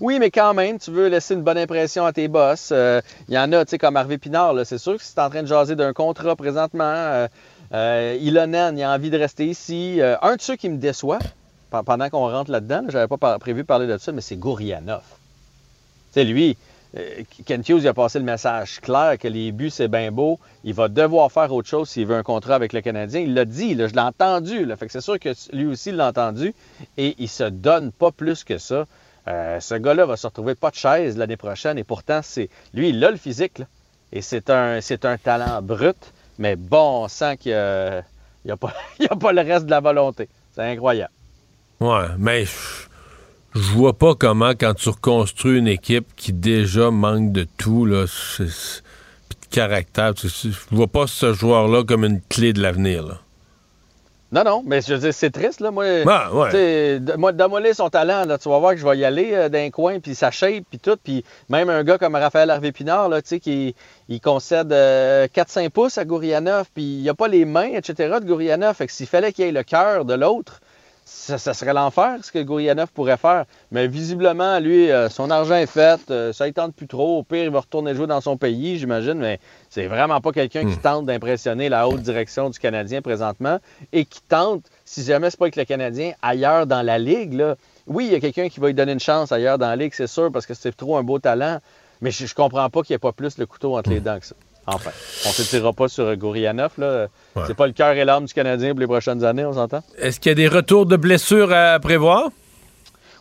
Oui, 0.00 0.18
mais 0.18 0.30
quand 0.30 0.54
même, 0.54 0.78
tu 0.78 0.90
veux 0.90 1.08
laisser 1.08 1.34
une 1.34 1.42
bonne 1.42 1.58
impression 1.58 2.06
à 2.06 2.12
tes 2.12 2.26
boss. 2.26 2.70
Euh, 2.72 3.00
Il 3.28 3.34
y 3.34 3.38
en 3.38 3.52
a, 3.52 3.64
tu 3.64 3.70
sais, 3.70 3.78
comme 3.78 3.96
Harvey 3.96 4.16
Pinard, 4.18 4.54
c'est 4.64 4.78
sûr 4.78 4.96
que 4.96 5.02
si 5.02 5.12
tu 5.12 5.20
es 5.20 5.22
en 5.22 5.28
train 5.28 5.42
de 5.42 5.46
jaser 5.48 5.76
d'un 5.76 5.92
contrat 5.92 6.34
présentement, 6.34 6.82
euh, 6.84 7.28
euh, 7.74 8.16
Ilonen, 8.20 8.78
il 8.78 8.82
a 8.84 8.92
envie 8.94 9.10
de 9.10 9.18
rester 9.18 9.46
ici. 9.46 10.00
Euh, 10.00 10.16
un 10.22 10.36
de 10.36 10.40
ceux 10.40 10.56
qui 10.56 10.70
me 10.70 10.78
déçoit, 10.78 11.18
pe- 11.70 11.82
pendant 11.84 12.08
qu'on 12.08 12.30
rentre 12.30 12.50
là-dedans, 12.50 12.82
là, 12.82 12.88
j'avais 12.88 13.06
pas 13.06 13.38
prévu 13.38 13.62
de 13.62 13.66
parler 13.66 13.86
de 13.86 13.98
ça, 13.98 14.12
mais 14.12 14.22
c'est 14.22 14.36
Gourianov. 14.36 15.02
Sais, 16.12 16.24
lui, 16.24 16.56
euh, 16.96 17.22
Ken 17.46 17.62
Hughes 17.66 17.86
a 17.86 17.94
passé 17.94 18.18
le 18.18 18.24
message 18.24 18.80
clair 18.80 19.16
que 19.18 19.28
les 19.28 19.50
buts, 19.52 19.70
c'est 19.70 19.88
bien 19.88 20.12
beau. 20.12 20.38
Il 20.64 20.74
va 20.74 20.88
devoir 20.88 21.32
faire 21.32 21.52
autre 21.52 21.68
chose 21.68 21.88
s'il 21.88 22.06
veut 22.06 22.16
un 22.16 22.22
contrat 22.22 22.54
avec 22.54 22.72
le 22.72 22.80
Canadien. 22.80 23.20
Il 23.20 23.34
l'a 23.34 23.44
dit, 23.44 23.72
je 23.72 23.84
l'ai 23.94 24.00
entendu. 24.00 24.66
Fait 24.78 24.86
que 24.86 24.92
c'est 24.92 25.00
sûr 25.00 25.18
que 25.18 25.30
lui 25.54 25.66
aussi 25.66 25.90
l'a 25.92 26.08
entendu. 26.08 26.54
Et 26.98 27.14
il 27.18 27.28
se 27.28 27.44
donne 27.44 27.92
pas 27.92 28.10
plus 28.10 28.44
que 28.44 28.58
ça. 28.58 28.86
Euh, 29.28 29.60
ce 29.60 29.74
gars-là 29.74 30.04
va 30.04 30.16
se 30.16 30.26
retrouver 30.26 30.54
pas 30.54 30.70
de 30.70 30.74
chaise 30.74 31.16
l'année 31.16 31.36
prochaine. 31.36 31.78
Et 31.78 31.84
pourtant, 31.84 32.20
c'est 32.22 32.50
lui, 32.74 32.90
il 32.90 33.02
a 33.04 33.10
le 33.10 33.16
physique. 33.16 33.62
Et 34.12 34.20
c'est 34.20 34.50
un, 34.50 34.80
talent 35.22 35.62
brut. 35.62 35.96
Mais 36.38 36.56
bon, 36.56 37.04
on 37.04 37.08
sent 37.08 37.38
qu'il 37.38 37.52
n'y 37.52 37.56
a, 38.50 38.54
a, 38.54 38.56
pas- 38.56 38.74
a 39.10 39.16
pas 39.16 39.32
le 39.32 39.40
reste 39.40 39.64
de 39.66 39.70
la 39.70 39.80
volonté. 39.80 40.28
C'est 40.54 40.62
incroyable. 40.62 41.12
Ouais, 41.80 42.08
mais 42.18 42.44
je 43.54 43.60
vois 43.72 43.92
pas 43.92 44.14
comment, 44.14 44.50
quand 44.50 44.74
tu 44.74 44.88
reconstruis 44.88 45.58
une 45.58 45.68
équipe 45.68 46.06
qui 46.16 46.32
déjà 46.32 46.90
manque 46.90 47.32
de 47.32 47.46
tout, 47.58 47.84
là, 47.84 48.04
pis 48.38 48.44
de 48.44 49.54
caractère, 49.54 50.12
je 50.16 50.48
vois 50.70 50.86
pas 50.86 51.06
ce 51.06 51.32
joueur-là 51.32 51.84
comme 51.84 52.04
une 52.04 52.20
clé 52.28 52.52
de 52.52 52.62
l'avenir. 52.62 53.04
là. 53.06 53.18
Non, 54.32 54.44
non, 54.44 54.62
mais 54.66 54.80
je 54.80 54.94
veux 54.94 54.98
dire, 55.00 55.12
c'est 55.12 55.28
triste, 55.30 55.60
là. 55.60 55.70
Moi, 55.70 55.84
Ah, 56.06 56.32
ouais. 56.32 56.98
moi, 57.18 57.32
démolir 57.32 57.74
son 57.74 57.90
talent, 57.90 58.24
là, 58.24 58.38
tu 58.38 58.48
vas 58.48 58.58
voir 58.58 58.72
que 58.72 58.78
je 58.78 58.86
vais 58.88 58.96
y 58.96 59.04
aller 59.04 59.32
euh, 59.34 59.50
d'un 59.50 59.68
coin, 59.68 60.00
puis 60.00 60.14
sa 60.14 60.30
shape, 60.30 60.64
puis 60.70 60.78
tout. 60.78 60.96
Puis 61.04 61.22
même 61.50 61.68
un 61.68 61.84
gars 61.84 61.98
comme 61.98 62.14
Raphaël 62.14 62.48
Harvey-Pinard, 62.48 63.10
là, 63.10 63.20
tu 63.20 63.28
sais, 63.28 63.40
qui 63.40 63.74
il 64.08 64.20
concède 64.22 64.72
euh, 64.72 65.26
4-5 65.28 65.68
pouces 65.68 65.98
à 65.98 66.06
Gourianov, 66.06 66.64
puis 66.72 66.82
il 66.82 67.02
n'y 67.02 67.10
a 67.10 67.14
pas 67.14 67.28
les 67.28 67.44
mains, 67.44 67.72
etc., 67.74 68.14
de 68.22 68.24
Gourianov. 68.26 68.74
Fait 68.74 68.86
que 68.86 68.92
s'il 68.94 69.06
fallait 69.06 69.34
qu'il 69.34 69.44
ait 69.44 69.52
le 69.52 69.64
cœur 69.64 70.06
de 70.06 70.14
l'autre, 70.14 70.62
ça, 71.12 71.38
ça 71.38 71.54
serait 71.54 71.72
l'enfer, 71.72 72.18
ce 72.22 72.32
que 72.32 72.40
Gourianov 72.40 72.88
pourrait 72.88 73.16
faire. 73.16 73.44
Mais 73.70 73.86
visiblement, 73.86 74.58
lui, 74.58 74.90
euh, 74.90 75.08
son 75.08 75.30
argent 75.30 75.54
est 75.54 75.66
fait, 75.66 76.00
euh, 76.10 76.32
ça 76.32 76.46
ne 76.46 76.50
tente 76.50 76.74
plus 76.74 76.88
trop. 76.88 77.18
Au 77.18 77.22
pire, 77.22 77.44
il 77.44 77.50
va 77.50 77.60
retourner 77.60 77.94
jouer 77.94 78.06
dans 78.06 78.20
son 78.20 78.36
pays, 78.36 78.78
j'imagine, 78.78 79.14
mais 79.14 79.38
c'est 79.70 79.86
vraiment 79.86 80.20
pas 80.20 80.32
quelqu'un 80.32 80.68
qui 80.68 80.76
tente 80.78 81.06
d'impressionner 81.06 81.68
la 81.68 81.86
haute 81.86 82.02
direction 82.02 82.50
du 82.50 82.58
Canadien 82.58 83.02
présentement 83.02 83.58
et 83.92 84.04
qui 84.04 84.20
tente, 84.22 84.64
si 84.84 85.04
jamais 85.04 85.30
c'est 85.30 85.38
pas 85.38 85.44
avec 85.44 85.56
le 85.56 85.64
Canadien, 85.64 86.12
ailleurs 86.22 86.66
dans 86.66 86.82
la 86.82 86.98
Ligue. 86.98 87.34
Là. 87.34 87.56
Oui, 87.86 88.06
il 88.06 88.12
y 88.12 88.16
a 88.16 88.20
quelqu'un 88.20 88.48
qui 88.48 88.58
va 88.58 88.68
lui 88.68 88.74
donner 88.74 88.92
une 88.92 89.00
chance 89.00 89.30
ailleurs 89.30 89.58
dans 89.58 89.68
la 89.68 89.76
Ligue, 89.76 89.92
c'est 89.94 90.08
sûr, 90.08 90.32
parce 90.32 90.46
que 90.46 90.54
c'est 90.54 90.76
trop 90.76 90.96
un 90.96 91.02
beau 91.02 91.18
talent, 91.18 91.58
mais 92.00 92.10
je, 92.10 92.26
je 92.26 92.34
comprends 92.34 92.68
pas 92.68 92.82
qu'il 92.82 92.94
n'y 92.94 92.96
ait 92.96 92.98
pas 92.98 93.12
plus 93.12 93.38
le 93.38 93.46
couteau 93.46 93.76
entre 93.76 93.90
les 93.90 94.00
dents 94.00 94.18
que 94.18 94.26
ça. 94.26 94.34
Enfin, 94.66 94.90
on 95.24 95.28
ne 95.28 95.34
se 95.34 95.42
tirera 95.42 95.72
pas 95.72 95.88
sur 95.88 96.14
Gourianov. 96.16 96.70
Là. 96.78 97.08
Ouais. 97.34 97.42
C'est 97.46 97.54
pas 97.56 97.66
le 97.66 97.72
cœur 97.72 97.92
et 97.92 98.04
l'âme 98.04 98.26
du 98.26 98.32
Canadien 98.34 98.70
pour 98.70 98.80
les 98.80 98.86
prochaines 98.86 99.24
années, 99.24 99.44
on 99.44 99.52
s'entend? 99.54 99.82
Est-ce 99.98 100.20
qu'il 100.20 100.30
y 100.30 100.32
a 100.32 100.36
des 100.36 100.48
retours 100.48 100.86
de 100.86 100.96
blessures 100.96 101.52
à 101.52 101.78
prévoir? 101.80 102.28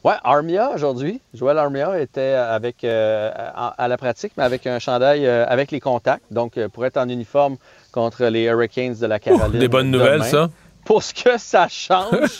Ouais, 0.04 0.14
Armia 0.24 0.72
aujourd'hui. 0.74 1.22
Joël 1.34 1.58
Armia 1.60 2.00
était 2.00 2.34
avec 2.34 2.84
euh, 2.84 3.32
à, 3.36 3.68
à 3.78 3.88
la 3.88 3.98
pratique, 3.98 4.34
mais 4.38 4.44
avec 4.44 4.66
un 4.66 4.80
chandail 4.80 5.28
euh, 5.28 5.46
avec 5.48 5.70
les 5.72 5.80
contacts, 5.80 6.24
donc 6.32 6.58
euh, 6.58 6.70
pour 6.70 6.86
être 6.88 6.98
en 6.98 7.08
uniforme 7.08 7.58
contre 7.92 8.26
les 8.26 8.44
Hurricanes 8.46 8.96
de 8.96 9.06
la 9.06 9.20
Caroline. 9.20 9.60
des 9.60 9.68
bonnes 9.68 9.92
demain. 9.92 10.04
nouvelles, 10.18 10.24
ça. 10.24 10.50
Pour 10.86 11.04
ce 11.04 11.14
que 11.14 11.38
ça 11.38 11.68
change. 11.70 12.40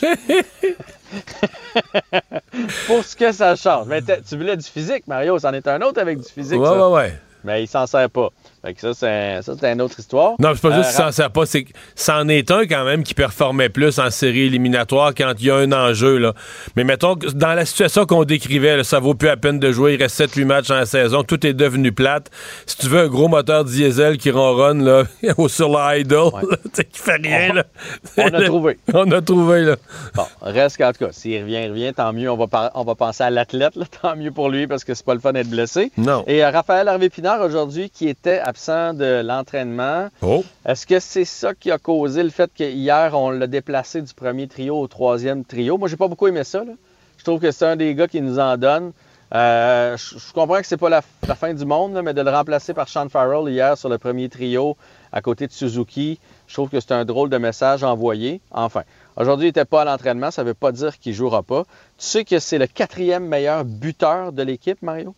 pour 2.86 3.04
ce 3.04 3.14
que 3.16 3.30
ça 3.32 3.54
change. 3.56 3.86
Mais 3.86 4.00
tu 4.02 4.36
voulais 4.36 4.56
du 4.56 4.64
physique, 4.66 5.06
Mario. 5.06 5.38
C'en 5.38 5.52
est 5.52 5.66
un 5.68 5.80
autre 5.82 6.00
avec 6.00 6.18
du 6.18 6.28
physique. 6.28 6.60
Ouais, 6.60 6.66
ça. 6.66 6.88
ouais, 6.88 6.94
ouais. 6.94 7.18
Mais 7.44 7.62
il 7.62 7.68
s'en 7.68 7.86
sert 7.86 8.10
pas. 8.10 8.28
Fait 8.64 8.74
que 8.74 8.80
ça, 8.80 8.94
c'est 8.94 9.42
ça, 9.42 9.54
c'est 9.58 9.72
une 9.72 9.80
autre 9.82 9.98
histoire. 9.98 10.34
Non, 10.38 10.52
c'est 10.54 10.62
pas 10.62 10.76
juste 10.76 10.90
Euh, 10.90 11.04
s'en 11.04 11.10
sert 11.10 11.30
pas, 11.30 11.46
c'est 11.46 11.64
que 11.64 11.72
c'en 11.96 12.28
est 12.28 12.50
un 12.52 12.64
quand 12.66 12.84
même 12.84 13.02
qui 13.02 13.14
performait 13.14 13.68
plus 13.68 13.98
en 13.98 14.10
série 14.10 14.42
éliminatoire 14.42 15.14
quand 15.16 15.32
il 15.40 15.46
y 15.46 15.50
a 15.50 15.56
un 15.56 15.72
enjeu. 15.72 16.18
Là. 16.18 16.32
Mais 16.76 16.84
mettons 16.84 17.16
que 17.16 17.26
dans 17.32 17.54
la 17.54 17.64
situation 17.64 18.06
qu'on 18.06 18.22
décrivait, 18.24 18.76
là, 18.76 18.84
ça 18.84 19.00
vaut 19.00 19.14
plus 19.14 19.26
la 19.26 19.36
peine 19.36 19.58
de 19.58 19.72
jouer. 19.72 19.94
Il 19.94 20.02
reste 20.02 20.20
7-8 20.20 20.44
matchs 20.44 20.68
la 20.68 20.86
saison. 20.86 21.24
Tout 21.24 21.44
est 21.44 21.54
devenu 21.54 21.90
plate. 21.90 22.30
Si 22.66 22.76
tu 22.76 22.86
veux 22.86 23.00
un 23.00 23.08
gros 23.08 23.26
moteur 23.26 23.64
diesel 23.64 24.16
qui 24.16 24.30
ronronne 24.30 24.84
là, 24.84 25.04
sur 25.48 25.68
le 25.68 25.98
idle, 26.00 26.30
sais, 26.72 26.84
qui 26.84 27.00
fait 27.00 27.16
rien. 27.16 27.54
Là. 27.54 27.64
On 28.16 28.28
a 28.28 28.42
trouvé. 28.44 28.78
On 28.94 29.10
a 29.10 29.20
trouvé. 29.20 29.62
Là. 29.62 29.76
Bon, 30.14 30.24
reste 30.40 30.76
qu'en 30.76 30.92
tout 30.92 31.04
cas, 31.04 31.12
s'il 31.12 31.42
revient, 31.42 31.62
il 31.64 31.70
revient, 31.70 31.92
tant 31.94 32.12
mieux. 32.12 32.30
On 32.30 32.36
va, 32.36 32.70
on 32.74 32.84
va 32.84 32.94
penser 32.94 33.24
à 33.24 33.30
l'athlète, 33.30 33.74
tant 34.00 34.14
mieux 34.14 34.30
pour 34.30 34.50
lui 34.50 34.68
parce 34.68 34.84
que 34.84 34.94
c'est 34.94 35.04
pas 35.04 35.14
le 35.14 35.20
fun 35.20 35.32
d'être 35.32 35.50
blessé. 35.50 35.90
Non. 35.96 36.22
Et 36.28 36.44
euh, 36.44 36.50
Raphaël 36.50 36.86
Harvey-Pinard 36.86 37.40
aujourd'hui 37.40 37.90
qui 37.90 38.08
était 38.08 38.38
absent 38.52 38.92
de 38.94 39.22
l'entraînement. 39.24 40.08
Oh. 40.20 40.44
Est-ce 40.66 40.86
que 40.86 40.98
c'est 41.00 41.24
ça 41.24 41.54
qui 41.54 41.70
a 41.70 41.78
causé 41.78 42.22
le 42.22 42.28
fait 42.30 42.50
qu'hier, 42.54 43.14
on 43.14 43.30
l'a 43.30 43.46
déplacé 43.46 44.02
du 44.02 44.12
premier 44.12 44.46
trio 44.46 44.78
au 44.78 44.86
troisième 44.88 45.42
trio? 45.44 45.78
Moi, 45.78 45.88
j'ai 45.88 45.96
pas 45.96 46.08
beaucoup 46.08 46.26
aimé 46.28 46.44
ça. 46.44 46.62
là. 46.64 46.72
Je 47.16 47.24
trouve 47.24 47.40
que 47.40 47.50
c'est 47.50 47.64
un 47.66 47.76
des 47.76 47.94
gars 47.94 48.08
qui 48.08 48.20
nous 48.20 48.38
en 48.38 48.56
donne. 48.58 48.92
Euh, 49.34 49.96
je, 49.96 50.18
je 50.18 50.32
comprends 50.34 50.60
que 50.60 50.66
c'est 50.66 50.76
pas 50.76 50.90
la, 50.90 51.00
la 51.26 51.34
fin 51.34 51.54
du 51.54 51.64
monde, 51.64 51.94
là, 51.94 52.02
mais 52.02 52.12
de 52.12 52.20
le 52.20 52.30
remplacer 52.30 52.74
par 52.74 52.88
Sean 52.90 53.08
Farrell 53.08 53.50
hier 53.50 53.78
sur 53.78 53.88
le 53.88 53.96
premier 53.96 54.28
trio 54.28 54.76
à 55.10 55.22
côté 55.22 55.46
de 55.46 55.52
Suzuki, 55.52 56.18
je 56.46 56.52
trouve 56.54 56.68
que 56.68 56.80
c'est 56.80 56.92
un 56.92 57.06
drôle 57.06 57.30
de 57.30 57.38
message 57.38 57.82
envoyé. 57.84 58.42
Enfin, 58.50 58.82
aujourd'hui, 59.16 59.46
il 59.46 59.48
n'était 59.48 59.64
pas 59.64 59.82
à 59.82 59.84
l'entraînement, 59.86 60.30
ça 60.30 60.42
ne 60.42 60.48
veut 60.48 60.54
pas 60.54 60.72
dire 60.72 60.98
qu'il 60.98 61.14
jouera 61.14 61.42
pas. 61.42 61.62
Tu 61.98 62.06
sais 62.06 62.24
que 62.24 62.38
c'est 62.38 62.58
le 62.58 62.66
quatrième 62.66 63.26
meilleur 63.26 63.64
buteur 63.64 64.32
de 64.32 64.42
l'équipe, 64.42 64.80
Mario? 64.82 65.14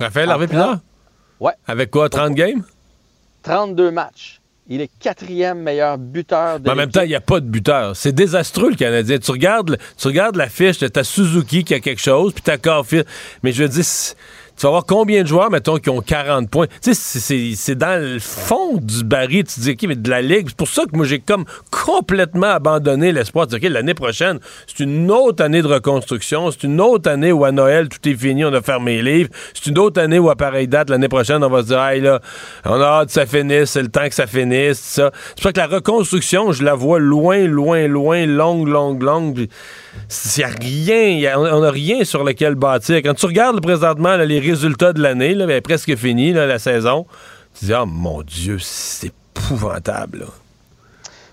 Raphaël 0.00 0.30
Harvey 0.30 0.46
Pinard? 0.46 0.78
Ouais. 1.40 1.52
Avec 1.66 1.90
quoi, 1.90 2.08
30 2.08 2.34
games? 2.34 2.62
32 3.42 3.90
matchs. 3.90 4.40
Il 4.66 4.80
est 4.80 4.88
quatrième 4.98 5.58
meilleur 5.60 5.98
buteur 5.98 6.58
de 6.58 6.64
Mais 6.64 6.70
en 6.70 6.74
même 6.74 6.90
temps, 6.90 7.02
il 7.02 7.08
n'y 7.08 7.14
a 7.14 7.20
pas 7.20 7.40
de 7.40 7.46
buteur. 7.46 7.94
C'est 7.94 8.12
désastreux, 8.12 8.70
le 8.70 8.76
Canadien. 8.76 9.18
Tu 9.18 9.30
regardes, 9.30 9.76
tu 9.98 10.06
regardes 10.08 10.36
la 10.36 10.48
fiche, 10.48 10.78
t'as 10.78 11.04
Suzuki 11.04 11.64
qui 11.64 11.74
a 11.74 11.80
quelque 11.80 12.00
chose, 12.00 12.32
puis 12.32 12.42
t'as 12.42 12.56
Caulfield. 12.56 13.04
Mais 13.42 13.52
je 13.52 13.62
veux 13.62 13.68
dire, 13.68 13.84
c'est- 13.84 14.16
tu 14.56 14.66
vas 14.66 14.70
voir 14.70 14.84
combien 14.86 15.22
de 15.22 15.26
joueurs, 15.26 15.50
mettons, 15.50 15.78
qui 15.78 15.90
ont 15.90 16.00
40 16.00 16.48
points? 16.48 16.66
Tu 16.82 16.94
sais, 16.94 17.54
c'est- 17.54 17.74
dans 17.74 18.00
le 18.00 18.18
fond 18.20 18.76
du 18.80 19.02
baril. 19.04 19.44
Tu 19.44 19.54
te 19.56 19.60
dis, 19.60 19.70
OK, 19.72 19.82
mais 19.88 19.96
de 19.96 20.08
la 20.10 20.22
Ligue. 20.22 20.46
C'est 20.48 20.56
pour 20.56 20.68
ça 20.68 20.82
que 20.84 20.96
moi, 20.96 21.04
j'ai 21.06 21.18
comme 21.18 21.44
complètement 21.70 22.46
abandonné 22.50 23.12
l'espoir 23.12 23.46
de 23.46 23.56
dire, 23.58 23.68
OK, 23.68 23.72
l'année 23.74 23.94
prochaine, 23.94 24.38
c'est 24.66 24.82
une 24.84 25.10
autre 25.10 25.42
année 25.42 25.60
de 25.62 25.66
reconstruction. 25.66 26.50
C'est 26.50 26.64
une 26.64 26.80
autre 26.80 27.10
année 27.10 27.32
où 27.32 27.44
à 27.44 27.52
Noël, 27.52 27.88
tout 27.88 28.08
est 28.08 28.14
fini, 28.14 28.44
on 28.44 28.52
a 28.52 28.62
fermé 28.62 29.02
les 29.02 29.18
livres. 29.18 29.30
C'est 29.54 29.66
une 29.70 29.78
autre 29.78 30.00
année 30.00 30.18
où, 30.18 30.30
à 30.30 30.36
pareille 30.36 30.68
date, 30.68 30.90
l'année 30.90 31.08
prochaine, 31.08 31.42
on 31.42 31.48
va 31.50 31.62
se 31.62 31.66
dire, 31.68 31.82
hey, 31.82 32.00
là, 32.00 32.20
on 32.64 32.80
a 32.80 32.84
hâte 32.84 33.06
que 33.08 33.12
ça 33.14 33.26
finisse, 33.26 33.70
c'est 33.70 33.82
le 33.82 33.88
temps 33.88 34.08
que 34.08 34.14
ça 34.14 34.26
finisse, 34.26 34.78
ça. 34.78 35.10
C'est 35.28 35.34
pour 35.34 35.42
ça 35.42 35.52
que 35.52 35.58
la 35.60 35.66
reconstruction, 35.66 36.52
je 36.52 36.62
la 36.62 36.74
vois 36.74 36.98
loin, 37.00 37.46
loin, 37.46 37.86
loin, 37.88 38.26
longue, 38.26 38.68
longue, 38.68 39.02
longue. 39.02 39.46
Il 40.36 40.38
n'y 40.38 40.44
a 40.44 40.48
rien, 40.48 41.08
y 41.18 41.26
a- 41.26 41.38
on 41.38 41.60
n'a 41.60 41.70
rien 41.70 42.04
sur 42.04 42.24
lequel 42.24 42.54
bâtir. 42.56 42.96
Quand 42.96 43.14
tu 43.14 43.26
regardes 43.26 43.60
présentement 43.60 44.16
là, 44.16 44.24
les 44.24 44.40
résultats 44.50 44.92
de 44.92 45.00
l'année, 45.02 45.34
là, 45.34 45.46
ben, 45.46 45.60
presque 45.60 45.94
fini, 45.96 46.32
là, 46.32 46.46
la 46.46 46.58
saison, 46.58 47.06
tu 47.58 47.66
dis, 47.66 47.74
oh 47.74 47.86
mon 47.86 48.22
Dieu, 48.22 48.58
c'est 48.60 49.12
épouvantable. 49.36 50.20
là. 50.20 50.26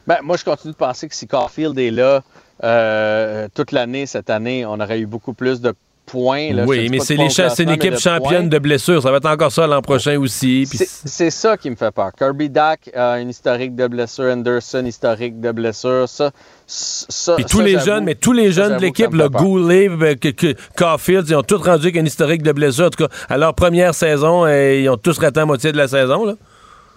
Ben, 0.07 0.17
moi, 0.23 0.35
je 0.37 0.43
continue 0.43 0.73
de 0.73 0.77
penser 0.77 1.07
que 1.07 1.15
si 1.15 1.27
Caulfield 1.27 1.77
est 1.77 1.91
là 1.91 2.23
euh, 2.63 3.47
toute 3.53 3.71
l'année, 3.71 4.05
cette 4.05 4.29
année, 4.29 4.65
on 4.65 4.79
aurait 4.79 4.99
eu 4.99 5.05
beaucoup 5.05 5.33
plus 5.33 5.61
de 5.61 5.73
points. 6.05 6.51
là. 6.53 6.65
Oui, 6.65 6.89
mais 6.89 6.99
c'est 6.99 7.15
les 7.15 7.29
cha- 7.29 7.49
c'est 7.49 7.63
l'équipe 7.63 7.97
championne 7.97 8.41
points. 8.41 8.47
de 8.47 8.59
blessures. 8.59 9.01
Ça 9.01 9.11
va 9.11 9.17
être 9.17 9.29
encore 9.29 9.51
ça 9.51 9.65
l'an 9.67 9.81
prochain 9.81 10.17
aussi. 10.19 10.65
C'est- 10.65 11.07
C'est 11.07 11.29
ça 11.29 11.55
qui 11.55 11.69
me 11.69 11.75
fait 11.75 11.91
peur. 11.91 12.11
Kirby 12.17 12.49
Dack 12.49 12.89
a 12.95 13.19
une 13.19 13.29
historique 13.29 13.75
de 13.75 13.87
blessures, 13.87 14.25
Anderson 14.31 14.83
historique 14.85 15.39
de 15.39 15.51
blessures. 15.51 16.09
Ça, 16.09 16.31
ça, 16.73 17.35
Puis 17.35 17.43
ça, 17.43 17.49
tous 17.49 17.59
les 17.59 17.77
jeunes, 17.79 18.05
mais 18.05 18.15
tous 18.15 18.31
les 18.31 18.51
jeunes 18.51 18.77
de 18.77 18.81
l'équipe, 18.81 19.13
le. 19.13 19.27
Goulet, 19.29 19.89
que- 20.15 20.55
Caulfield, 20.77 21.27
ils 21.27 21.35
ont 21.35 21.43
tous 21.43 21.57
rendu 21.57 21.87
avec 21.87 21.97
un 21.97 22.05
historique 22.05 22.43
de 22.43 22.51
blessures. 22.51 22.85
En 22.85 22.89
tout 22.89 23.07
cas, 23.07 23.13
à 23.27 23.37
leur 23.37 23.53
première 23.53 23.93
saison, 23.93 24.45
euh, 24.45 24.75
ils 24.75 24.89
ont 24.89 24.97
tous 24.97 25.17
raté 25.19 25.39
la 25.41 25.45
moitié 25.45 25.71
de 25.71 25.77
la 25.77 25.87
saison. 25.87 26.25
Là. 26.25 26.35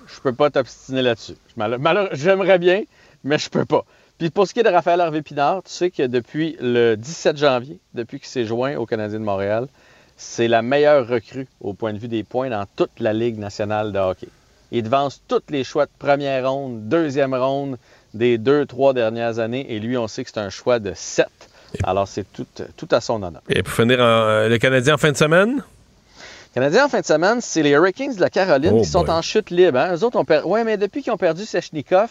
Je 0.07 0.21
peux 0.21 0.33
pas 0.33 0.51
t'obstiner 0.51 1.03
là-dessus. 1.03 1.35
J'aimerais 2.13 2.59
bien, 2.59 2.83
mais 3.25 3.39
je 3.39 3.51
peux 3.51 3.65
pas. 3.65 3.85
Puis 4.19 4.31
pour 4.31 4.47
ce 4.47 4.55
qui 4.55 4.61
est 4.61 4.65
de 4.65 4.69
Raphaël 4.69 5.01
Harvey-Pinard, 5.01 5.63
tu 5.65 5.73
sais 5.73 5.91
que 5.91 6.05
depuis 6.07 6.57
le 6.61 6.95
17 6.95 7.37
janvier, 7.37 7.79
depuis 7.95 8.21
qu'il 8.21 8.29
s'est 8.29 8.45
joint 8.45 8.77
au 8.77 8.87
Canadien 8.87 9.19
de 9.19 9.25
Montréal, 9.25 9.67
c'est 10.17 10.47
la 10.47 10.63
meilleure 10.63 11.09
recrue 11.09 11.49
au 11.61 11.75
point 11.75 11.93
de 11.93 11.99
vue 11.99 12.07
des 12.09 12.23
points 12.23 12.49
dans 12.49 12.65
toute 12.77 13.01
la 13.01 13.13
Ligue 13.13 13.39
nationale 13.39 13.91
de 13.93 13.99
hockey. 13.99 14.29
Il 14.71 14.85
devance 14.85 15.21
tous 15.27 15.41
les 15.51 15.65
choix 15.65 15.87
de 15.87 15.91
première 15.99 16.49
ronde, 16.51 16.89
deuxième 16.89 17.35
ronde 17.35 17.77
des 18.15 18.39
deux, 18.39 18.65
trois 18.67 18.95
dernières 18.95 19.39
années. 19.39 19.67
Et 19.73 19.79
lui, 19.81 19.97
on 19.99 20.09
sait 20.09 20.25
que 20.25 20.31
c'est 20.33 20.41
un 20.41 20.51
choix 20.51 20.79
de 20.79 20.93
7. 20.95 21.27
Alors 21.83 22.07
c'est 22.09 22.25
tout, 22.33 22.47
tout 22.77 22.89
à 22.93 23.01
son 23.01 23.23
honneur. 23.23 23.43
Et 23.49 23.63
pour 23.65 23.75
finir, 23.75 23.99
en- 23.99 24.03
euh, 24.03 24.49
le 24.49 24.59
Canadien 24.59 24.95
en 24.95 24.99
fin 24.99 25.11
de 25.13 25.17
semaine? 25.17 25.63
Canadiens 26.55 26.85
en 26.85 26.89
fin 26.89 27.01
de 27.01 27.05
semaine, 27.07 27.41
c'est 27.41 27.63
les 27.65 27.71
Hurricanes 27.71 28.15
de 28.15 28.21
la 28.21 28.31
Caroline 28.31 28.75
Oh 28.77 28.81
qui 28.83 28.89
sont 28.89 29.11
en 29.11 29.21
chute 29.23 29.51
libre. 29.51 29.79
Hein? 29.79 29.97
Eux 29.97 30.05
autres 30.05 30.17
ont 30.19 30.25
perdu. 30.25 30.47
Ouais, 30.47 30.63
mais 30.63 30.77
depuis 30.77 31.03
qu'ils 31.03 31.13
ont 31.13 31.17
perdu 31.17 31.45
Sechnikov, 31.45 32.11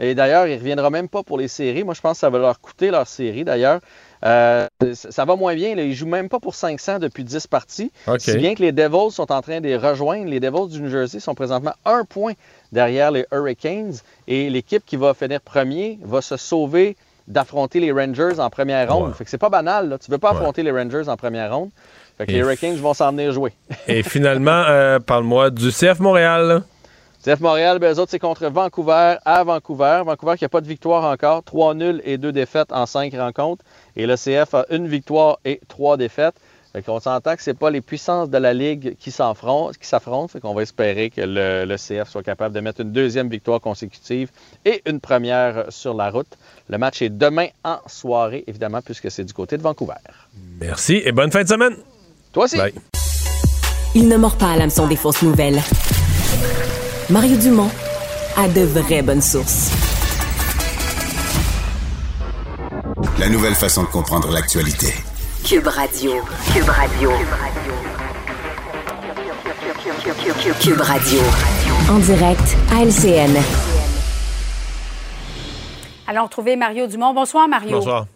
et 0.00 0.14
d'ailleurs, 0.14 0.46
il 0.46 0.54
ne 0.54 0.58
reviendra 0.58 0.88
même 0.88 1.08
pas 1.08 1.22
pour 1.22 1.36
les 1.36 1.46
séries. 1.48 1.84
Moi, 1.84 1.92
je 1.92 2.00
pense 2.00 2.14
que 2.14 2.20
ça 2.20 2.30
va 2.30 2.38
leur 2.38 2.58
coûter 2.58 2.90
leur 2.90 3.06
série, 3.06 3.44
d'ailleurs. 3.44 3.80
Euh, 4.24 4.66
ça 4.94 5.24
va 5.24 5.36
moins 5.36 5.54
bien. 5.54 5.74
Là. 5.74 5.82
Ils 5.82 5.90
ne 5.90 5.94
jouent 5.94 6.06
même 6.06 6.28
pas 6.30 6.38
pour 6.40 6.54
500 6.54 6.98
depuis 7.00 7.22
10 7.24 7.46
parties. 7.48 7.90
Si 8.18 8.30
bien 8.38 8.54
que 8.54 8.62
les 8.62 8.72
Devils 8.72 9.10
sont 9.12 9.30
en 9.30 9.42
train 9.42 9.60
de 9.60 9.66
les 9.66 9.76
rejoindre. 9.76 10.24
Les 10.30 10.40
Devils 10.40 10.68
du 10.70 10.80
New 10.80 10.88
Jersey 10.90 11.20
sont 11.20 11.34
présentement 11.34 11.74
un 11.84 12.04
point 12.04 12.32
derrière 12.72 13.10
les 13.10 13.26
Hurricanes. 13.32 13.94
Et 14.34 14.48
l'équipe 14.48 14.82
qui 14.86 14.96
va 14.96 15.12
finir 15.12 15.40
premier 15.42 15.98
va 16.02 16.22
se 16.22 16.36
sauver 16.38 16.96
d'affronter 17.28 17.80
les 17.80 17.92
Rangers 17.92 18.38
en 18.40 18.48
première 18.48 18.90
ronde. 18.92 19.08
Ouais. 19.08 19.14
Fait 19.14 19.24
que 19.24 19.30
c'est 19.30 19.36
pas 19.36 19.50
banal. 19.50 19.90
Là. 19.90 19.98
Tu 19.98 20.10
ne 20.10 20.14
veux 20.14 20.18
pas 20.18 20.30
Ouais. 20.30 20.38
affronter 20.38 20.62
les 20.62 20.70
Rangers 20.70 21.08
en 21.08 21.16
première 21.16 21.54
ronde. 21.54 21.68
Fait 22.16 22.24
que 22.26 22.30
Et 22.30 22.34
les 22.36 22.40
Hurricanes 22.40 22.76
vont 22.76 22.94
s'en 22.94 23.10
venir 23.12 23.30
jouer. 23.32 23.52
Et 23.88 24.02
finalement, 24.02 24.64
euh, 24.68 24.98
parle-moi 25.00 25.50
du 25.50 25.70
CF 25.70 26.00
Montréal. 26.00 26.46
là. 26.48 26.62
CF 27.24 27.40
Montréal, 27.40 27.78
ben, 27.78 27.94
eux 27.94 27.98
autres, 28.00 28.10
c'est 28.10 28.18
contre 28.18 28.46
Vancouver 28.46 29.16
à 29.24 29.44
Vancouver. 29.44 30.02
Vancouver 30.04 30.34
qui 30.38 30.44
n'a 30.44 30.48
pas 30.48 30.60
de 30.62 30.66
victoire 30.66 31.04
encore. 31.04 31.44
3 31.44 31.74
nuls 31.74 32.00
et 32.04 32.16
2 32.18 32.32
défaites 32.32 32.72
en 32.72 32.86
5 32.86 33.12
rencontres. 33.14 33.64
Et 33.96 34.06
le 34.06 34.16
CF 34.16 34.54
a 34.54 34.64
une 34.70 34.88
victoire 34.88 35.38
et 35.44 35.60
3 35.68 35.96
défaites. 35.98 36.34
Fait 36.72 36.82
qu'on 36.82 37.00
s'entend 37.00 37.36
que 37.36 37.42
c'est 37.42 37.58
pas 37.58 37.70
les 37.70 37.82
puissances 37.82 38.30
de 38.30 38.38
la 38.38 38.54
Ligue 38.54 38.96
qui 38.98 39.10
s'affrontent, 39.10 39.72
qui 39.78 39.86
s'affrontent. 39.86 40.28
Fait 40.28 40.40
qu'on 40.40 40.54
va 40.54 40.62
espérer 40.62 41.10
que 41.10 41.20
le, 41.20 41.66
le 41.66 41.76
CF 41.76 42.08
soit 42.08 42.22
capable 42.22 42.54
de 42.54 42.60
mettre 42.60 42.80
une 42.80 42.92
deuxième 42.92 43.28
victoire 43.28 43.60
consécutive 43.60 44.30
et 44.64 44.82
une 44.86 44.98
première 44.98 45.66
sur 45.68 45.92
la 45.92 46.10
route. 46.10 46.38
Le 46.70 46.78
match 46.78 47.02
est 47.02 47.10
demain 47.10 47.48
en 47.62 47.78
soirée, 47.86 48.44
évidemment, 48.46 48.80
puisque 48.80 49.10
c'est 49.10 49.24
du 49.24 49.34
côté 49.34 49.58
de 49.58 49.62
Vancouver. 49.62 49.92
Merci 50.60 51.02
et 51.04 51.12
bonne 51.12 51.30
fin 51.30 51.42
de 51.42 51.48
semaine. 51.48 51.76
Toi 52.32 52.44
aussi. 52.44 52.56
Bye. 52.56 52.72
Il 53.94 54.08
ne 54.08 54.16
mord 54.16 54.36
pas 54.36 54.52
à 54.52 54.56
l'hameçon 54.56 54.86
des 54.86 54.96
fausses 54.96 55.22
nouvelles. 55.22 55.60
Mario 57.10 57.36
Dumont 57.36 57.70
a 58.38 58.48
de 58.48 58.62
vraies 58.62 59.02
bonnes 59.02 59.20
sources. 59.20 59.70
La 63.18 63.28
nouvelle 63.28 63.54
façon 63.54 63.82
de 63.82 63.88
comprendre 63.88 64.30
l'actualité. 64.30 64.94
Cube 65.44 65.66
Radio. 65.66 66.12
Cube 66.54 66.68
Radio. 66.68 67.10
Cube 70.60 70.80
Radio. 70.80 71.20
En 71.90 71.98
direct 71.98 72.56
à 72.70 72.84
LCN. 72.84 73.36
Allons 76.06 76.22
retrouver 76.24 76.54
Mario 76.54 76.86
Dumont. 76.86 77.12
Bonsoir, 77.12 77.48
Mario. 77.48 77.78
Bonsoir. 77.78 78.06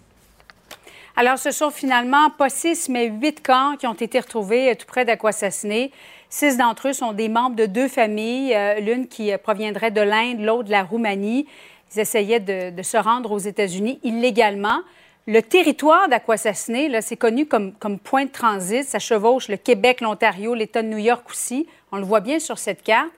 Alors, 1.17 1.39
ce 1.39 1.51
sont 1.51 1.71
finalement 1.71 2.31
pas 2.31 2.49
six, 2.49 2.89
mais 2.89 3.07
huit 3.09 3.43
camps 3.43 3.75
qui 3.77 3.87
ont 3.89 3.95
été 3.95 4.21
retrouvés 4.21 4.71
euh, 4.71 4.75
tout 4.77 4.87
près 4.87 5.05
d'Aquassassiné. 5.05 5.91
Six 6.29 6.57
d'entre 6.57 6.89
eux 6.89 6.93
sont 6.93 7.13
des 7.13 7.29
membres 7.29 7.57
de 7.57 7.67
deux 7.67 7.89
familles, 7.89 8.55
euh, 8.55 8.79
l'une 8.79 9.09
qui 9.09 9.33
euh, 9.33 9.39
proviendrait 9.39 9.91
de 9.91 10.01
l'Inde, 10.01 10.41
l'autre 10.41 10.65
de 10.65 10.71
la 10.71 10.85
Roumanie. 10.85 11.47
Ils 11.95 12.01
essayaient 12.01 12.41
de, 12.41 12.71
de 12.71 12.83
se 12.83 12.97
rendre 12.97 13.33
aux 13.33 13.39
États-Unis 13.39 13.99
illégalement. 14.05 14.83
Le 15.29 15.43
territoire 15.43 16.09
d'Aquassassiné, 16.09 17.01
c'est 17.01 17.17
connu 17.17 17.47
comme, 17.47 17.73
comme 17.73 17.99
point 17.99 18.27
de 18.27 18.31
transit. 18.31 18.85
Ça 18.85 19.01
chevauche 19.01 19.49
le 19.49 19.57
Québec, 19.57 20.01
l'Ontario, 20.01 20.55
l'État 20.55 20.83
de 20.83 20.87
New 20.87 20.99
York 20.99 21.29
aussi. 21.29 21.67
On 21.91 21.97
le 21.97 22.05
voit 22.05 22.21
bien 22.21 22.39
sur 22.39 22.59
cette 22.59 22.85
carte. 22.85 23.11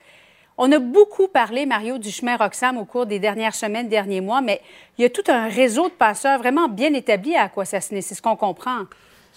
On 0.56 0.72
a 0.72 0.78
beaucoup 0.78 1.28
parlé, 1.28 1.66
Mario, 1.66 1.98
du 1.98 2.10
chemin 2.10 2.38
Roxham 2.38 2.78
au 2.78 2.86
cours 2.86 3.04
des 3.04 3.18
dernières 3.18 3.54
semaines, 3.54 3.90
derniers 3.90 4.22
mois, 4.22 4.40
mais 4.40 4.62
il 4.96 5.02
y 5.02 5.04
a 5.04 5.10
tout 5.10 5.22
un 5.28 5.48
réseau 5.48 5.90
de 5.90 5.92
passeurs 5.92 6.38
vraiment 6.38 6.66
bien 6.66 6.94
établi 6.94 7.36
à 7.36 7.42
Aquassassiné. 7.42 8.00
C'est 8.00 8.14
ce 8.14 8.22
qu'on 8.22 8.36
comprend. 8.36 8.84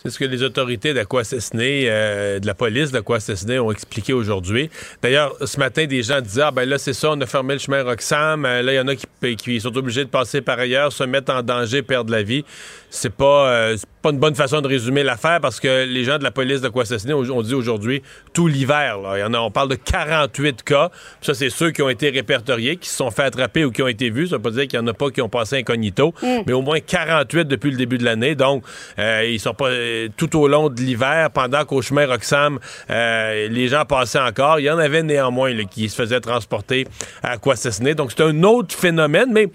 C'est 0.04 0.10
ce 0.10 0.18
que 0.18 0.26
les 0.26 0.42
autorités 0.42 0.96
d'Aquassassiné, 0.96 1.86
euh, 1.86 2.40
de 2.40 2.48
la 2.48 2.56
police 2.56 2.90
d'Aquassassiné 2.90 3.60
ont 3.60 3.72
expliqué 3.72 4.14
aujourd'hui. 4.14 4.72
D'ailleurs, 5.00 5.36
ce 5.46 5.60
matin, 5.60 5.86
des 5.86 6.02
gens 6.02 6.22
disaient, 6.22 6.42
ah 6.42 6.50
ben 6.52 6.68
là, 6.68 6.80
c'est 6.80 6.94
ça, 6.94 7.12
on 7.12 7.22
a 7.22 7.28
fermé 7.28 7.54
le 7.54 7.60
chemin 7.60 7.84
Roxham. 7.84 8.44
Euh, 8.44 8.64
là, 8.64 8.74
il 8.74 8.76
y 8.78 8.80
en 8.80 8.88
a 8.88 8.96
qui, 8.96 9.62
sont 9.62 9.78
obligés 9.78 10.04
de 10.04 10.10
passer 10.10 10.42
par 10.42 10.58
ailleurs, 10.58 10.92
se 10.92 11.04
mettre 11.04 11.32
en 11.32 11.44
danger, 11.44 11.84
perdre 11.84 12.12
la 12.12 12.24
vie. 12.24 12.44
C'est 12.94 13.10
pas, 13.16 13.50
euh, 13.50 13.78
pas 14.02 14.10
une 14.10 14.20
bonne 14.20 14.36
façon 14.36 14.62
de 14.62 14.68
résumer 14.68 15.02
l'affaire 15.02 15.40
parce 15.42 15.60
que 15.60 15.86
les 15.86 16.04
gens 16.04 16.18
de 16.18 16.24
la 16.24 16.32
police 16.32 16.62
d'Aquassassiné 16.62 17.14
ont, 17.14 17.22
ont 17.22 17.42
dit 17.42 17.54
aujourd'hui, 17.56 18.04
tout 18.34 18.48
l'hiver, 18.48 18.98
il 19.16 19.20
y 19.20 19.24
en 19.24 19.34
a, 19.34 19.40
on 19.40 19.50
parle 19.50 19.70
de 19.70 19.76
48 19.76 20.62
cas. 20.64 20.92
Ça, 21.22 21.34
c'est 21.34 21.50
ceux 21.50 21.72
qui 21.72 21.82
ont 21.82 21.90
été 21.90 22.10
répertoriés, 22.10 22.76
qui 22.76 22.90
se 22.90 22.98
sont 22.98 23.10
fait 23.10 23.24
attraper 23.24 23.64
ou 23.66 23.72
qui 23.72 23.82
ont 23.82 23.88
été 23.88 24.10
vus. 24.10 24.28
Ça 24.28 24.36
veut 24.36 24.42
pas 24.42 24.52
dire 24.52 24.68
qu'il 24.68 24.78
y 24.78 24.82
en 24.82 24.88
a 24.88 24.94
pas 24.94 25.10
qui 25.10 25.22
ont 25.22 25.30
passé 25.30 25.58
incognito, 25.58 26.14
Mm. 26.22 26.44
mais 26.46 26.54
au 26.54 26.62
moins 26.62 26.80
48 26.80 27.48
depuis 27.48 27.72
le 27.72 27.78
début 27.78 27.98
de 27.98 28.04
l'année. 28.04 28.36
Donc, 28.36 28.64
euh, 29.00 29.26
ils 29.26 29.40
sont 29.40 29.54
pas 29.54 29.70
euh, 29.70 30.10
tout 30.18 30.38
au 30.38 30.48
long 30.48 30.70
de 30.70 30.80
l'hiver, 30.82 31.30
pendant 31.32 31.64
qu'au 31.66 31.82
chemin 31.82 32.06
Roxham, 32.06 32.60
euh, 32.90 33.48
les 33.48 33.68
gens 33.68 33.86
passaient 33.86 34.20
encore. 34.20 34.60
Il 34.60 34.64
y 34.64 34.70
en 34.70 34.78
avait 34.78 35.04
néanmoins 35.04 35.54
là, 35.54 35.64
qui 35.64 35.90
se 35.90 35.96
faisaient 35.96 36.20
transporter 36.20 36.88
à 37.24 37.32
Aquassassiné. 37.32 37.96
Donc, 37.96 38.12
c'est 38.12 38.24
un 38.24 38.44
autre 38.44 38.76
phénomène, 38.76 39.30
mais 39.32 39.48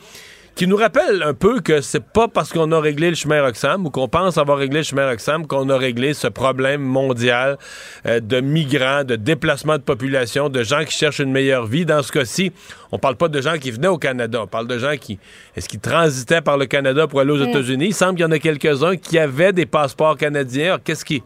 qui 0.57 0.67
nous 0.67 0.77
rappelle 0.77 1.23
un 1.23 1.35
peu 1.35 1.61
que 1.61 1.83
c'est 1.83 2.03
pas 2.03 2.29
parce 2.29 2.51
qu'on 2.51 2.73
a 2.73 2.81
réglé 2.81 3.11
le 3.11 3.15
chemin 3.15 3.43
Roxham 3.43 3.85
ou 3.85 3.91
qu'on 3.91 4.09
pense 4.09 4.39
avoir 4.39 4.57
réglé 4.57 4.79
le 4.79 4.85
chemin 4.85 5.07
Roxham 5.07 5.47
qu'on 5.47 5.69
a 5.69 5.77
réglé 5.77 6.15
ce 6.15 6.29
problème 6.29 6.81
mondial 6.81 7.59
euh, 8.07 8.21
de 8.21 8.41
migrants, 8.41 9.05
de 9.05 9.17
déplacement 9.17 9.77
de 9.77 9.83
population, 9.83 10.49
de 10.49 10.63
gens 10.63 10.83
qui 10.85 10.97
cherchent 10.97 11.19
une 11.19 11.31
meilleure 11.31 11.67
vie. 11.67 11.85
Dans 11.85 12.03
ce 12.03 12.11
cas-ci, 12.11 12.53
on 12.91 12.99
parle 12.99 13.17
pas 13.17 13.29
de 13.29 13.39
gens 13.43 13.59
qui 13.59 13.71
venaient 13.71 13.87
au 13.87 13.99
Canada, 13.99 14.41
on 14.43 14.47
parle 14.47 14.67
de 14.67 14.79
gens 14.79 14.97
qui 14.99 15.19
est-ce 15.55 15.69
qu'ils 15.69 15.81
transitaient 15.81 16.41
par 16.41 16.57
le 16.57 16.65
Canada 16.65 17.07
pour 17.07 17.21
aller 17.21 17.33
aux 17.33 17.37
Mm. 17.45 17.51
États-Unis? 17.51 17.87
Il 17.89 17.95
semble 17.95 18.15
qu'il 18.15 18.23
y 18.23 18.29
en 18.29 18.33
a 18.33 18.39
quelques-uns 18.39 18.97
qui 18.97 19.19
avaient 19.19 19.53
des 19.53 19.67
passeports 19.67 20.17
canadiens. 20.17 20.79
Qu'est-ce 20.83 21.05
qui 21.05 21.23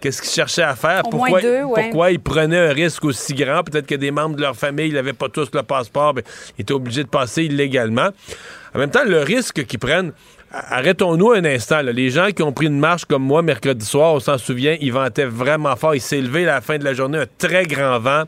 Qu'est-ce 0.00 0.20
qu'ils 0.20 0.30
cherchaient 0.30 0.62
à 0.62 0.76
faire? 0.76 1.06
Au 1.06 1.10
pourquoi, 1.10 1.28
moins 1.28 1.40
deux, 1.40 1.62
ouais. 1.64 1.82
pourquoi 1.84 2.10
ils 2.10 2.20
prenaient 2.20 2.68
un 2.68 2.72
risque 2.72 3.04
aussi 3.04 3.34
grand? 3.34 3.62
Peut-être 3.62 3.86
que 3.86 3.94
des 3.94 4.10
membres 4.10 4.36
de 4.36 4.42
leur 4.42 4.54
famille 4.54 4.92
n'avaient 4.92 5.14
pas 5.14 5.28
tous 5.28 5.48
le 5.52 5.62
passeport, 5.62 6.14
mais 6.14 6.22
ils 6.58 6.62
étaient 6.62 6.74
obligés 6.74 7.04
de 7.04 7.08
passer 7.08 7.44
illégalement. 7.44 8.10
En 8.74 8.78
même 8.78 8.90
temps, 8.90 9.04
le 9.04 9.20
risque 9.20 9.64
qu'ils 9.64 9.78
prennent, 9.78 10.12
arrêtons-nous 10.52 11.32
un 11.32 11.44
instant. 11.44 11.80
là. 11.80 11.92
Les 11.92 12.10
gens 12.10 12.28
qui 12.30 12.42
ont 12.42 12.52
pris 12.52 12.66
une 12.66 12.78
marche 12.78 13.06
comme 13.06 13.22
moi 13.22 13.42
mercredi 13.42 13.86
soir, 13.86 14.12
on 14.12 14.20
s'en 14.20 14.36
souvient, 14.38 14.76
ils 14.80 14.92
vantaient 14.92 15.24
vraiment 15.24 15.74
fort. 15.76 15.94
Il 15.94 16.00
s'est 16.00 16.20
levé 16.20 16.42
à 16.46 16.56
la 16.56 16.60
fin 16.60 16.76
de 16.78 16.84
la 16.84 16.92
journée 16.92 17.18
un 17.18 17.26
très 17.38 17.64
grand 17.64 17.98
vent. 17.98 18.24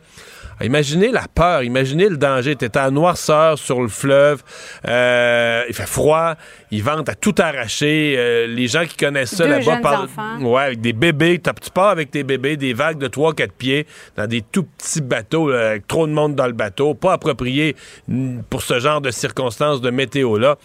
Imaginez 0.60 1.10
la 1.10 1.26
peur, 1.32 1.62
imaginez 1.62 2.08
le 2.08 2.16
danger. 2.16 2.56
T'es 2.56 2.76
en 2.78 2.90
noirceur 2.90 3.58
sur 3.58 3.80
le 3.80 3.88
fleuve, 3.88 4.42
euh, 4.86 5.62
il 5.68 5.74
fait 5.74 5.86
froid, 5.86 6.34
ils 6.70 6.82
ventent 6.82 7.08
à 7.08 7.14
tout 7.14 7.34
arracher. 7.38 8.14
Euh, 8.18 8.46
les 8.46 8.66
gens 8.66 8.84
qui 8.84 8.96
connaissent 8.96 9.34
ça 9.34 9.44
là-bas 9.50 9.76
parlent. 9.82 10.08
Ouais, 10.44 10.62
avec 10.62 10.80
des 10.80 10.92
bébés. 10.92 11.38
T'as- 11.38 11.52
Tu 11.52 11.70
pars 11.70 11.88
avec 11.88 12.10
tes 12.10 12.22
bébés, 12.24 12.56
des 12.56 12.72
vagues 12.72 12.98
de 12.98 13.08
3-4 13.08 13.52
pieds, 13.52 13.86
dans 14.16 14.26
des 14.26 14.42
tout 14.42 14.64
petits 14.64 15.00
bateaux, 15.00 15.50
là, 15.50 15.70
avec 15.70 15.86
trop 15.86 16.06
de 16.06 16.12
monde 16.12 16.34
dans 16.34 16.46
le 16.46 16.52
bateau, 16.52 16.94
pas 16.94 17.12
approprié 17.14 17.76
mm, 18.08 18.40
pour 18.50 18.62
ce 18.62 18.78
genre 18.80 19.00
de 19.00 19.10
circonstances 19.10 19.80
de 19.80 19.90
météo-là. 19.90 20.56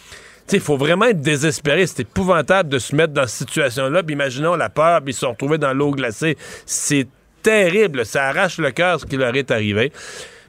Il 0.52 0.60
faut 0.60 0.76
vraiment 0.78 1.06
être 1.06 1.22
désespéré. 1.22 1.88
C'est 1.88 2.02
épouvantable 2.02 2.68
de 2.70 2.78
se 2.78 2.94
mettre 2.96 3.14
dans 3.14 3.26
cette 3.28 3.48
situation-là. 3.50 4.04
Puis 4.04 4.14
imaginons 4.14 4.56
la 4.56 4.70
peur, 4.70 5.02
puis 5.02 5.12
ils 5.12 5.14
se 5.14 5.22
sont 5.22 5.32
retrouvés 5.32 5.58
dans 5.58 5.74
l'eau 5.74 5.92
glacée. 5.92 6.38
C'est 6.66 7.08
terrible. 7.44 8.06
Ça 8.06 8.26
arrache 8.30 8.58
le 8.58 8.72
cœur 8.72 9.00
ce 9.00 9.06
qui 9.06 9.18
leur 9.18 9.36
est 9.36 9.52
arrivé. 9.52 9.92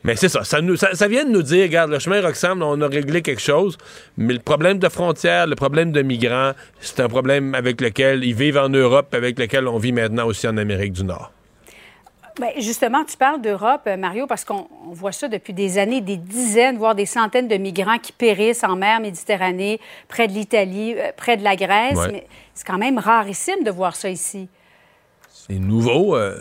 Mais 0.07 0.17
c'est 0.17 0.29
ça. 0.29 0.45
Ça, 0.45 0.61
nous- 0.61 0.77
ça. 0.77 0.95
ça 0.95 1.09
vient 1.09 1.25
de 1.25 1.31
nous 1.31 1.43
dire, 1.43 1.63
regarde, 1.63 1.91
le 1.91 1.99
chemin 1.99 2.21
Roxham, 2.21 2.63
on 2.63 2.79
a 2.83 2.87
réglé 2.89 3.23
quelque 3.23 3.41
chose, 3.41 3.79
mais 4.19 4.35
le 4.35 4.39
problème 4.41 4.79
de 4.79 4.89
frontières, 4.91 5.47
le 5.47 5.55
problème 5.57 5.93
de 5.93 6.03
migrants, 6.03 6.53
c'est 6.81 7.01
un 7.01 7.09
problème 7.09 7.55
avec 7.55 7.81
lequel 7.81 8.23
ils 8.23 8.35
vivent 8.35 8.59
en 8.59 8.69
Europe, 8.69 9.15
avec 9.15 9.39
lequel 9.39 9.67
on 9.67 9.79
vit 9.79 9.93
maintenant 9.93 10.27
aussi 10.27 10.47
en 10.47 10.59
Amérique 10.59 10.93
du 10.93 11.05
Nord. 11.05 11.33
Bien, 12.39 12.49
justement, 12.59 13.05
tu 13.05 13.17
parles 13.17 13.41
d'Europe, 13.41 13.83
euh, 13.87 13.97
Mario, 13.97 14.27
parce 14.27 14.45
qu'on 14.45 14.67
on 14.89 14.93
voit 14.93 15.13
ça 15.13 15.29
depuis 15.29 15.53
des 15.55 15.79
années, 15.79 16.01
des 16.01 16.17
dizaines, 16.19 16.77
voire 16.77 16.97
des 16.97 17.07
centaines 17.07 17.47
de 17.49 17.57
migrants 17.57 17.99
qui 17.99 18.11
périssent 18.13 18.65
en 18.65 18.75
mer 18.77 19.01
Méditerranée, 19.01 19.81
près 20.09 20.27
de 20.29 20.33
l'Italie, 20.33 20.97
euh, 20.99 21.13
près 21.17 21.37
de 21.37 21.45
la 21.45 21.55
Grèce. 21.57 21.97
Ouais. 21.97 22.09
Mais 22.13 22.27
c'est 22.53 22.67
quand 22.67 22.77
même 22.77 22.99
rarissime 22.99 23.63
de 23.65 23.71
voir 23.71 23.95
ça 23.97 24.11
ici. 24.11 24.49
C'est 25.33 25.55
nouveau. 25.61 26.17
euh, 26.17 26.37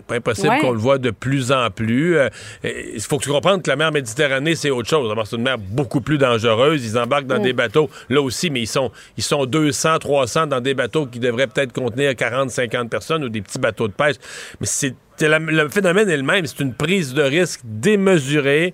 c'est 0.00 0.06
pas 0.06 0.16
impossible 0.16 0.48
Ouais. 0.48 0.60
qu'on 0.60 0.72
le 0.72 0.78
voit 0.78 0.98
de 0.98 1.10
plus 1.10 1.52
en 1.52 1.70
plus. 1.70 2.16
Euh, 2.16 2.28
Il 2.64 3.00
faut 3.00 3.18
que 3.18 3.24
tu 3.24 3.30
comprennes 3.30 3.62
que 3.62 3.68
la 3.70 3.76
mer 3.76 3.92
Méditerranée, 3.92 4.54
c'est 4.54 4.70
autre 4.70 4.88
chose. 4.88 5.12
C'est 5.24 5.36
une 5.36 5.42
mer 5.42 5.58
beaucoup 5.58 6.00
plus 6.00 6.18
dangereuse. 6.18 6.84
Ils 6.84 6.98
embarquent 6.98 7.26
dans 7.26 7.38
Mm. 7.38 7.42
des 7.42 7.52
bateaux, 7.52 7.90
là 8.08 8.20
aussi, 8.22 8.50
mais 8.50 8.60
ils 8.62 8.66
sont, 8.66 8.90
ils 9.16 9.22
sont 9.22 9.44
200, 9.46 9.98
300 9.98 10.46
dans 10.46 10.60
des 10.60 10.74
bateaux 10.74 11.06
qui 11.06 11.18
devraient 11.20 11.46
peut-être 11.46 11.72
contenir 11.72 12.14
40, 12.16 12.50
50 12.50 12.90
personnes 12.90 13.24
ou 13.24 13.28
des 13.28 13.42
petits 13.42 13.58
bateaux 13.58 13.88
de 13.88 13.92
pêche. 13.92 14.16
Mais 14.60 14.66
c'est 14.66 14.94
le 15.22 15.68
phénomène 15.68 16.08
est 16.08 16.16
le 16.16 16.22
même. 16.22 16.46
C'est 16.46 16.60
une 16.60 16.72
prise 16.72 17.12
de 17.12 17.20
risque 17.22 17.60
démesurée 17.64 18.72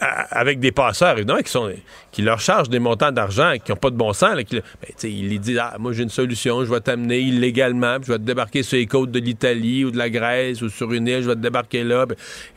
avec 0.00 0.60
des 0.60 0.72
passeurs, 0.72 1.16
évidemment, 1.16 1.40
qui, 1.40 1.50
sont, 1.50 1.70
qui 2.12 2.22
leur 2.22 2.40
chargent 2.40 2.68
des 2.68 2.78
montants 2.78 3.12
d'argent 3.12 3.54
qui 3.64 3.70
n'ont 3.72 3.76
pas 3.76 3.90
de 3.90 3.96
bon 3.96 4.12
sens. 4.12 4.36
Qui, 4.44 4.56
ben, 4.56 4.62
ils 5.10 5.38
disent 5.40 5.58
Ah, 5.60 5.76
Moi, 5.78 5.92
j'ai 5.92 6.02
une 6.02 6.08
solution, 6.10 6.64
je 6.64 6.70
vais 6.70 6.80
t'amener 6.80 7.18
illégalement, 7.20 7.96
je 8.02 8.12
vais 8.12 8.18
te 8.18 8.24
débarquer 8.24 8.62
sur 8.62 8.76
les 8.76 8.86
côtes 8.86 9.10
de 9.10 9.18
l'Italie 9.18 9.84
ou 9.84 9.90
de 9.90 9.98
la 9.98 10.10
Grèce 10.10 10.62
ou 10.62 10.68
sur 10.68 10.92
une 10.92 11.06
île, 11.06 11.22
je 11.22 11.28
vais 11.28 11.34
te 11.34 11.40
débarquer 11.40 11.84
là. 11.84 12.04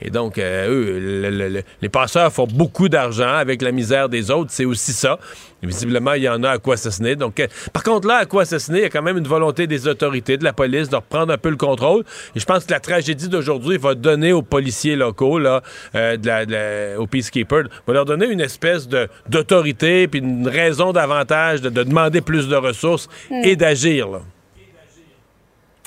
Et 0.02 0.10
donc, 0.10 0.38
euh, 0.38 0.70
eux, 0.70 1.00
le- 1.00 1.30
le- 1.30 1.50
le- 1.50 1.64
les 1.82 1.90
passeurs 1.90 2.32
font 2.32 2.48
beaucoup 2.48 2.90
d'argent 2.90 3.34
avec 3.36 3.62
la 3.62 3.72
misère 3.72 4.10
des 4.10 4.32
autres. 4.32 4.52
C'est 4.52 4.66
aussi 4.66 4.94
ça. 4.94 5.20
Et 5.62 5.68
visiblement, 5.68 6.14
il 6.14 6.24
y 6.24 6.30
en 6.30 6.42
a 6.44 6.52
à 6.52 6.58
quoi 6.58 6.76
assassiner. 6.76 7.18
Donc, 7.18 7.40
euh, 7.40 7.48
par 7.74 7.84
contre, 7.84 8.08
là, 8.08 8.16
à 8.18 8.26
quoi 8.26 8.44
assassiner, 8.44 8.80
il 8.80 8.82
y 8.84 8.86
a 8.86 8.90
quand 8.90 9.02
même 9.02 9.18
une 9.18 9.28
volonté 9.28 9.68
des 9.68 9.88
autorités, 9.90 10.38
de 10.38 10.44
la 10.46 10.54
police, 10.54 10.88
de 10.88 10.96
reprendre 10.96 11.34
un 11.34 11.38
peu 11.38 11.50
le 11.50 11.58
contrôle. 11.58 12.06
Et 12.34 12.40
je 12.40 12.46
pense 12.46 12.64
que 12.66 12.72
la 12.72 12.80
tragédie 12.80 13.28
d'aujourd'hui 13.28 13.78
va 13.78 13.94
donner 13.94 14.32
aux 14.32 14.42
policiers 14.42 14.96
locaux, 14.96 15.38
là, 15.38 15.62
euh, 15.96 16.16
de 16.16 16.26
la- 16.28 16.46
de 16.46 16.52
la- 16.94 17.00
aux 17.02 17.08
peacekeepers, 17.08 17.66
va 17.86 17.94
leur 17.94 18.06
donner 18.06 18.28
une 18.28 18.40
espèce 18.40 18.88
d'autorité 19.28 20.08
puis 20.08 20.20
une 20.22 20.48
raison 20.48 20.94
davantage 20.94 21.62
de, 21.62 21.70
de 21.70 21.84
demander 21.84 22.22
plus 22.22 22.48
de 22.48 22.56
ressources 22.56 23.10
Hmm. 23.30 23.42
et 23.44 23.56
d'agir. 23.58 24.08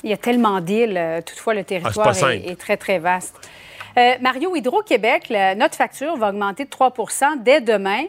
Il 0.03 0.09
y 0.09 0.13
a 0.13 0.17
tellement 0.17 0.59
d'îles. 0.59 0.97
euh, 0.97 1.21
toutefois, 1.25 1.53
le 1.53 1.63
territoire 1.63 2.09
Ah, 2.09 2.19
pas 2.19 2.35
est, 2.35 2.59
très, 2.59 2.77
très 2.77 2.99
vaste. 2.99 3.35
Euh, 3.97 4.11
Mario, 4.21 4.55
Hydro-Québec, 4.55 5.31
notre 5.57 5.75
facture 5.75 6.17
va 6.17 6.29
augmenter 6.29 6.65
de 6.65 6.69
3% 6.69 7.37
dès 7.43 7.61
demain. 7.61 8.03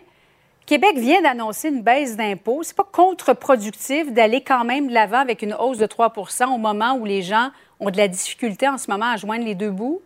Québec 0.66 0.97
vient 0.97 1.20
d'annoncer 1.20 1.69
une 1.69 1.82
baisse 1.82 2.16
d'impôts. 2.16 2.62
C'est 2.62 2.77
pas 2.77 2.89
contre-productif 2.91 4.11
d'aller 4.12 4.41
quand 4.41 4.65
même 4.65 4.89
de 4.89 4.95
l'avant 4.95 5.19
avec 5.19 5.43
une 5.43 5.53
hausse 5.53 5.77
de 5.77 5.86
3% 5.86 6.55
au 6.55 6.59
moment 6.59 6.95
où 6.95 7.05
les 7.05 7.20
gens 7.20 7.51
ont 7.81 7.91
de 7.91 7.99
la 7.99 8.09
difficulté 8.09 8.66
en 8.66 8.78
ce 8.78 8.91
moment 8.91 9.11
à 9.12 9.16
joindre 9.19 9.45
les 9.45 9.55
deux 9.55 9.70
bouts? 9.70 10.01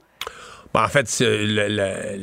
En 0.79 0.87
fait, 0.87 1.25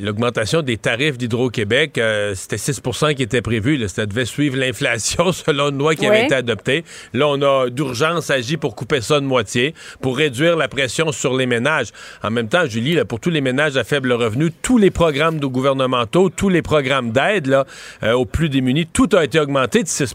l'augmentation 0.00 0.62
des 0.62 0.78
tarifs 0.78 1.18
d'Hydro-Québec, 1.18 1.98
euh, 1.98 2.34
c'était 2.34 2.56
6% 2.56 3.14
qui 3.14 3.22
était 3.22 3.42
prévu. 3.42 3.76
Là. 3.76 3.86
Ça 3.86 4.06
devait 4.06 4.24
suivre 4.24 4.56
l'inflation 4.56 5.30
selon 5.32 5.68
une 5.68 5.76
loi 5.76 5.94
qui 5.94 6.06
avait 6.06 6.24
été 6.24 6.36
adoptée. 6.36 6.82
Là, 7.12 7.28
on 7.28 7.42
a 7.42 7.68
d'urgence 7.68 8.30
agi 8.30 8.56
pour 8.56 8.74
couper 8.74 9.02
ça 9.02 9.20
de 9.20 9.26
moitié, 9.26 9.74
pour 10.00 10.16
réduire 10.16 10.56
la 10.56 10.68
pression 10.68 11.12
sur 11.12 11.36
les 11.36 11.44
ménages. 11.44 11.88
En 12.22 12.30
même 12.30 12.48
temps, 12.48 12.64
Julie, 12.64 12.94
là, 12.94 13.04
pour 13.04 13.20
tous 13.20 13.28
les 13.28 13.42
ménages 13.42 13.76
à 13.76 13.84
faible 13.84 14.10
revenu, 14.14 14.50
tous 14.50 14.78
les 14.78 14.90
programmes 14.90 15.38
gouvernementaux, 15.38 16.30
tous 16.30 16.48
les 16.48 16.62
programmes 16.62 17.12
d'aide 17.12 17.62
euh, 18.02 18.14
aux 18.14 18.24
plus 18.24 18.48
démunis, 18.48 18.86
tout 18.86 19.10
a 19.12 19.22
été 19.22 19.38
augmenté 19.38 19.82
de 19.82 19.88
6 19.88 20.14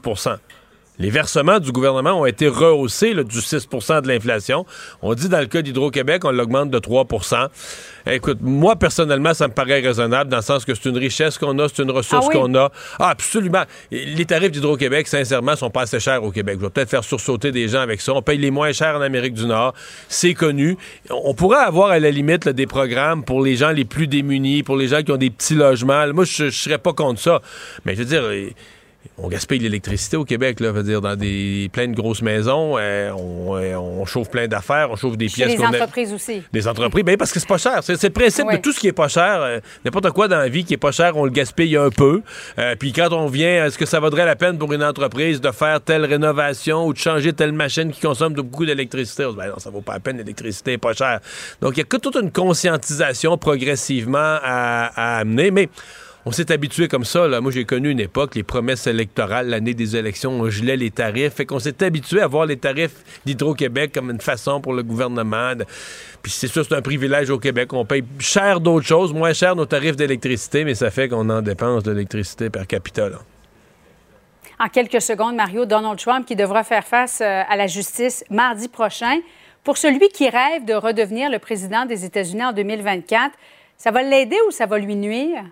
les 1.01 1.09
versements 1.09 1.59
du 1.59 1.71
gouvernement 1.71 2.21
ont 2.21 2.25
été 2.25 2.47
rehaussés 2.47 3.15
du 3.15 3.39
6% 3.39 4.01
de 4.01 4.07
l'inflation. 4.07 4.65
On 5.01 5.15
dit 5.15 5.29
dans 5.29 5.39
le 5.39 5.47
cas 5.47 5.63
d'Hydro-Québec, 5.63 6.23
on 6.25 6.31
l'augmente 6.31 6.69
de 6.69 6.77
3% 6.79 7.47
Écoute, 8.07 8.39
moi, 8.41 8.75
personnellement, 8.75 9.33
ça 9.33 9.47
me 9.47 9.53
paraît 9.53 9.79
raisonnable 9.79 10.29
dans 10.29 10.37
le 10.37 10.43
sens 10.43 10.65
que 10.65 10.73
c'est 10.73 10.89
une 10.89 10.97
richesse 10.97 11.37
qu'on 11.37 11.57
a, 11.59 11.67
c'est 11.67 11.83
une 11.83 11.91
ressource 11.91 12.27
Ah 12.29 12.33
qu'on 12.33 12.53
a. 12.55 12.71
Ah, 12.99 13.09
absolument. 13.09 13.63
Les 13.91 14.25
tarifs 14.25 14.51
d'Hydro-Québec, 14.51 15.07
sincèrement, 15.07 15.55
sont 15.55 15.69
pas 15.69 15.81
assez 15.81 15.99
chers 15.99 16.23
au 16.23 16.31
Québec. 16.31 16.57
Je 16.59 16.65
vais 16.65 16.71
peut-être 16.71 16.89
faire 16.89 17.03
sursauter 17.03 17.51
des 17.51 17.67
gens 17.67 17.81
avec 17.81 18.01
ça. 18.01 18.13
On 18.13 18.21
paye 18.21 18.37
les 18.37 18.51
moins 18.51 18.71
chers 18.71 18.95
en 18.95 19.01
Amérique 19.01 19.33
du 19.33 19.45
Nord. 19.45 19.73
C'est 20.07 20.33
connu. 20.33 20.77
On 21.09 21.33
pourrait 21.33 21.59
avoir, 21.59 21.91
à 21.91 21.99
la 21.99 22.11
limite, 22.11 22.45
là, 22.45 22.53
des 22.53 22.67
programmes 22.67 23.23
pour 23.23 23.43
les 23.43 23.55
gens 23.55 23.71
les 23.71 23.85
plus 23.85 24.07
démunis, 24.07 24.63
pour 24.63 24.77
les 24.77 24.87
gens 24.87 25.03
qui 25.03 25.11
ont 25.11 25.17
des 25.17 25.29
petits 25.29 25.55
logements. 25.55 26.07
Moi, 26.13 26.25
je, 26.25 26.49
je 26.49 26.57
serais 26.57 26.79
pas 26.79 26.93
contre 26.93 27.19
ça. 27.19 27.41
Mais 27.85 27.93
je 27.93 27.99
veux 27.99 28.05
dire 28.05 28.23
on 29.23 29.27
gaspille 29.27 29.59
l'électricité 29.59 30.17
au 30.17 30.25
Québec, 30.25 30.59
là, 30.59 30.71
veut 30.71 30.83
dire 30.83 31.01
dans 31.01 31.15
des 31.15 31.69
plein 31.71 31.87
de 31.87 31.93
grosses 31.93 32.21
maisons, 32.21 32.77
euh, 32.77 33.11
euh, 33.11 33.75
on, 33.75 34.05
chauffe 34.05 34.29
plein 34.29 34.47
d'affaires, 34.47 34.89
on 34.91 34.95
chauffe 34.95 35.17
des 35.17 35.29
Chez 35.29 35.45
pièces. 35.45 35.59
les 35.59 35.63
entreprises 35.63 36.13
aussi. 36.13 36.41
Des 36.51 36.67
entreprises, 36.67 37.03
bien 37.03 37.17
parce 37.17 37.31
que 37.31 37.39
c'est 37.39 37.47
pas 37.47 37.57
cher. 37.57 37.79
C'est, 37.83 38.01
le 38.01 38.09
principe 38.09 38.51
de 38.51 38.57
tout 38.57 38.71
ce 38.71 38.79
qui 38.79 38.87
est 38.87 38.93
pas 38.93 39.07
cher. 39.07 39.41
euh, 39.41 39.59
n'importe 39.85 40.09
quoi 40.11 40.27
dans 40.27 40.37
la 40.37 40.49
vie 40.49 40.63
qui 40.63 40.73
est 40.73 40.77
pas 40.77 40.91
cher, 40.91 41.15
on 41.17 41.25
le 41.25 41.31
gaspille 41.31 41.77
un 41.77 41.89
peu. 41.89 42.21
Puis 42.79 42.93
quand 42.93 43.11
on 43.11 43.27
vient, 43.27 43.65
est-ce 43.65 43.77
que 43.77 43.85
ça 43.85 43.99
vaudrait 43.99 44.25
la 44.25 44.35
peine 44.35 44.57
pour 44.57 44.71
une 44.73 44.83
entreprise 44.83 45.39
de 45.41 45.51
faire 45.51 45.81
telle 45.81 46.05
rénovation 46.05 46.85
ou 46.85 46.93
de 46.93 46.97
changer 46.97 47.33
telle 47.33 47.51
machine 47.51 47.91
qui 47.91 48.01
consomme 48.01 48.33
de 48.33 48.41
beaucoup 48.41 48.65
d'électricité? 48.65 49.25
On 49.25 49.29
se 49.29 49.33
dit, 49.33 49.39
ben 49.39 49.49
non, 49.49 49.59
ça 49.59 49.69
vaut 49.69 49.81
pas 49.81 49.93
la 49.93 49.99
peine, 49.99 50.17
l'électricité 50.17 50.73
est 50.73 50.77
pas 50.77 50.93
chère. 50.93 51.19
Donc 51.61 51.73
il 51.75 51.79
y 51.79 51.81
a 51.81 51.85
que 51.85 51.97
toute 51.97 52.15
une 52.15 52.31
conscientisation 52.31 53.37
progressivement 53.37 54.17
à, 54.17 54.91
à 54.95 55.17
amener, 55.19 55.51
mais 55.51 55.69
on 56.25 56.31
s'est 56.31 56.51
habitué 56.51 56.87
comme 56.87 57.05
ça. 57.05 57.27
Là. 57.27 57.41
Moi, 57.41 57.51
j'ai 57.51 57.65
connu 57.65 57.89
une 57.89 57.99
époque, 57.99 58.35
les 58.35 58.43
promesses 58.43 58.85
électorales, 58.87 59.47
l'année 59.47 59.73
des 59.73 59.95
élections, 59.95 60.31
on 60.31 60.49
gelait 60.49 60.77
les 60.77 60.91
tarifs. 60.91 61.33
Fait 61.33 61.45
qu'on 61.45 61.59
s'est 61.59 61.83
habitué 61.83 62.21
à 62.21 62.27
voir 62.27 62.45
les 62.45 62.57
tarifs 62.57 63.03
d'Hydro-Québec 63.25 63.91
comme 63.93 64.11
une 64.11 64.21
façon 64.21 64.61
pour 64.61 64.73
le 64.73 64.83
gouvernement. 64.83 65.53
Puis 66.21 66.31
c'est 66.31 66.47
sûr, 66.47 66.63
c'est 66.63 66.75
un 66.75 66.81
privilège 66.81 67.29
au 67.29 67.39
Québec. 67.39 67.73
On 67.73 67.85
paye 67.85 68.03
cher 68.19 68.59
d'autres 68.59 68.85
choses, 68.85 69.13
moins 69.13 69.33
cher 69.33 69.55
nos 69.55 69.65
tarifs 69.65 69.95
d'électricité, 69.95 70.63
mais 70.63 70.75
ça 70.75 70.91
fait 70.91 71.09
qu'on 71.09 71.29
en 71.29 71.41
dépense 71.41 71.83
de 71.83 71.91
l'électricité 71.91 72.49
per 72.49 72.65
capita. 72.67 73.09
En 74.59 74.69
quelques 74.69 75.01
secondes, 75.01 75.35
Mario, 75.35 75.65
Donald 75.65 75.97
Trump 75.97 76.25
qui 76.27 76.35
devra 76.35 76.63
faire 76.63 76.85
face 76.85 77.19
euh, 77.21 77.41
à 77.49 77.55
la 77.55 77.65
justice 77.65 78.23
mardi 78.29 78.67
prochain. 78.67 79.19
Pour 79.63 79.77
celui 79.77 80.07
qui 80.09 80.29
rêve 80.29 80.65
de 80.65 80.73
redevenir 80.73 81.31
le 81.31 81.39
président 81.39 81.85
des 81.85 82.05
États-Unis 82.05 82.43
en 82.43 82.53
2024, 82.53 83.31
ça 83.77 83.89
va 83.89 84.03
l'aider 84.03 84.37
ou 84.47 84.51
ça 84.51 84.67
va 84.67 84.77
lui 84.77 84.95
nuire? 84.95 85.43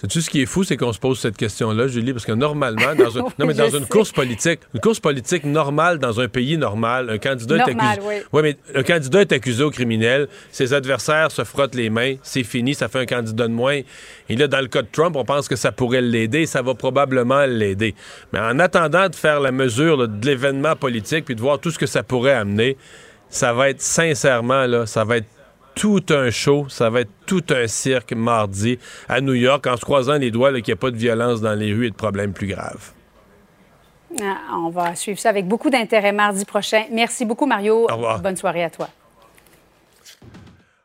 Sais-tu 0.00 0.22
ce 0.22 0.30
qui 0.30 0.42
est 0.42 0.46
fou, 0.46 0.62
c'est 0.62 0.76
qu'on 0.76 0.92
se 0.92 0.98
pose 1.00 1.18
cette 1.18 1.36
question-là, 1.36 1.88
Julie, 1.88 2.12
parce 2.12 2.24
que 2.24 2.30
normalement, 2.30 2.94
dans, 2.94 3.16
un- 3.18 3.22
non, 3.36 3.46
mais 3.46 3.52
dans 3.54 3.68
une 3.68 3.82
sais. 3.82 3.88
course 3.88 4.12
politique, 4.12 4.60
une 4.72 4.78
course 4.80 5.00
politique 5.00 5.42
normale 5.42 5.98
dans 5.98 6.20
un 6.20 6.28
pays 6.28 6.56
normal, 6.56 7.10
un 7.10 7.18
candidat 7.18 7.56
est 7.56 7.60
accusé. 7.62 8.00
oui. 8.06 8.14
Ouais, 8.32 8.42
mais 8.42 8.56
un 8.76 8.84
candidat 8.84 9.22
est 9.22 9.32
accusé 9.32 9.64
au 9.64 9.70
criminel, 9.72 10.28
ses 10.52 10.72
adversaires 10.72 11.32
se 11.32 11.42
frottent 11.42 11.74
les 11.74 11.90
mains, 11.90 12.14
c'est 12.22 12.44
fini, 12.44 12.74
ça 12.74 12.86
fait 12.88 13.00
un 13.00 13.06
candidat 13.06 13.48
de 13.48 13.52
moins. 13.52 13.80
Et 14.28 14.36
là, 14.36 14.46
dans 14.46 14.60
le 14.60 14.68
cas 14.68 14.82
de 14.82 14.88
Trump, 14.92 15.16
on 15.16 15.24
pense 15.24 15.48
que 15.48 15.56
ça 15.56 15.72
pourrait 15.72 16.00
l'aider, 16.00 16.46
ça 16.46 16.62
va 16.62 16.74
probablement 16.74 17.44
l'aider. 17.46 17.96
Mais 18.32 18.38
en 18.38 18.60
attendant 18.60 19.08
de 19.08 19.16
faire 19.16 19.40
la 19.40 19.50
mesure 19.50 19.96
là, 19.96 20.06
de 20.06 20.24
l'événement 20.24 20.76
politique 20.76 21.24
puis 21.24 21.34
de 21.34 21.40
voir 21.40 21.58
tout 21.58 21.72
ce 21.72 21.78
que 21.78 21.86
ça 21.86 22.04
pourrait 22.04 22.34
amener, 22.34 22.76
ça 23.30 23.52
va 23.52 23.68
être 23.70 23.80
sincèrement 23.82 24.64
là, 24.66 24.86
ça 24.86 25.02
va 25.04 25.16
être 25.16 25.26
tout 25.78 26.04
un 26.10 26.30
show, 26.30 26.66
ça 26.68 26.90
va 26.90 27.02
être 27.02 27.10
tout 27.24 27.44
un 27.50 27.68
cirque 27.68 28.12
mardi 28.12 28.80
à 29.08 29.20
New 29.20 29.34
York 29.34 29.64
en 29.68 29.76
se 29.76 29.84
croisant 29.84 30.18
les 30.18 30.32
doigts 30.32 30.52
qu'il 30.54 30.64
n'y 30.66 30.72
a 30.72 30.76
pas 30.76 30.90
de 30.90 30.96
violence 30.96 31.40
dans 31.40 31.54
les 31.54 31.72
rues 31.72 31.86
et 31.86 31.90
de 31.90 31.94
problèmes 31.94 32.32
plus 32.32 32.48
graves. 32.48 32.92
Ah, 34.20 34.56
on 34.56 34.70
va 34.70 34.96
suivre 34.96 35.20
ça 35.20 35.28
avec 35.28 35.46
beaucoup 35.46 35.70
d'intérêt 35.70 36.12
mardi 36.12 36.44
prochain. 36.44 36.82
Merci 36.90 37.24
beaucoup, 37.24 37.46
Mario. 37.46 37.86
Au 37.88 37.94
revoir. 37.94 38.20
Bonne 38.20 38.36
soirée 38.36 38.64
à 38.64 38.70
toi. 38.70 38.88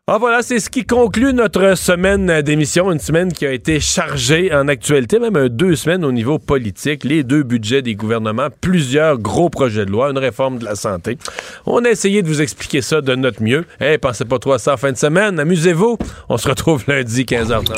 Ah 0.06 0.18
voilà, 0.18 0.42
c'est 0.42 0.60
ce 0.60 0.70
qui 0.70 0.84
conclut 0.84 1.34
notre 1.34 1.78
semaine 1.78 2.42
d'émission, 2.42 2.92
une 2.92 3.00
semaine 3.00 3.32
qui 3.32 3.46
a 3.46 3.54
été 3.54 3.80
chargée 3.80 4.54
en 4.54 4.68
actualité, 4.68 5.18
même 5.18 5.48
deux 5.48 5.78
semaines 5.78 6.04
au 6.04 6.12
niveau 6.12 6.40
politique, 6.40 7.06
les 7.06 7.24
deux 7.24 7.44
budgets 7.44 7.82
des 7.82 7.96
gouvernements, 7.96 8.50
plusieurs 8.60 9.18
gros 9.18 9.50
projets 9.50 9.86
de 9.86 9.92
loi, 9.92 10.10
une 10.10 10.18
réforme 10.18 10.58
de 10.58 10.66
la 10.66 10.76
santé. 10.76 11.18
On 11.66 11.86
a 11.86 11.90
essayé 11.90 12.22
de 12.22 12.28
vous 12.28 12.42
expliquer 12.42 12.82
ça 12.82 13.00
de 13.00 13.16
notre 13.16 13.42
mieux. 13.42 13.64
Eh, 13.80 13.98
pensez 13.98 14.26
pas 14.26 14.40
trop 14.40 14.52
à 14.52 14.60
ça 14.60 14.74
en 14.74 14.78
fin 14.78 14.92
de 14.92 14.98
semaine, 14.98 15.40
amusez-vous. 15.40 15.98
On 16.28 16.38
se 16.38 16.50
retrouve 16.50 16.84
lundi 16.86 17.24
15h30. 17.24 17.72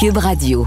Cube 0.00 0.16
Radio. 0.16 0.66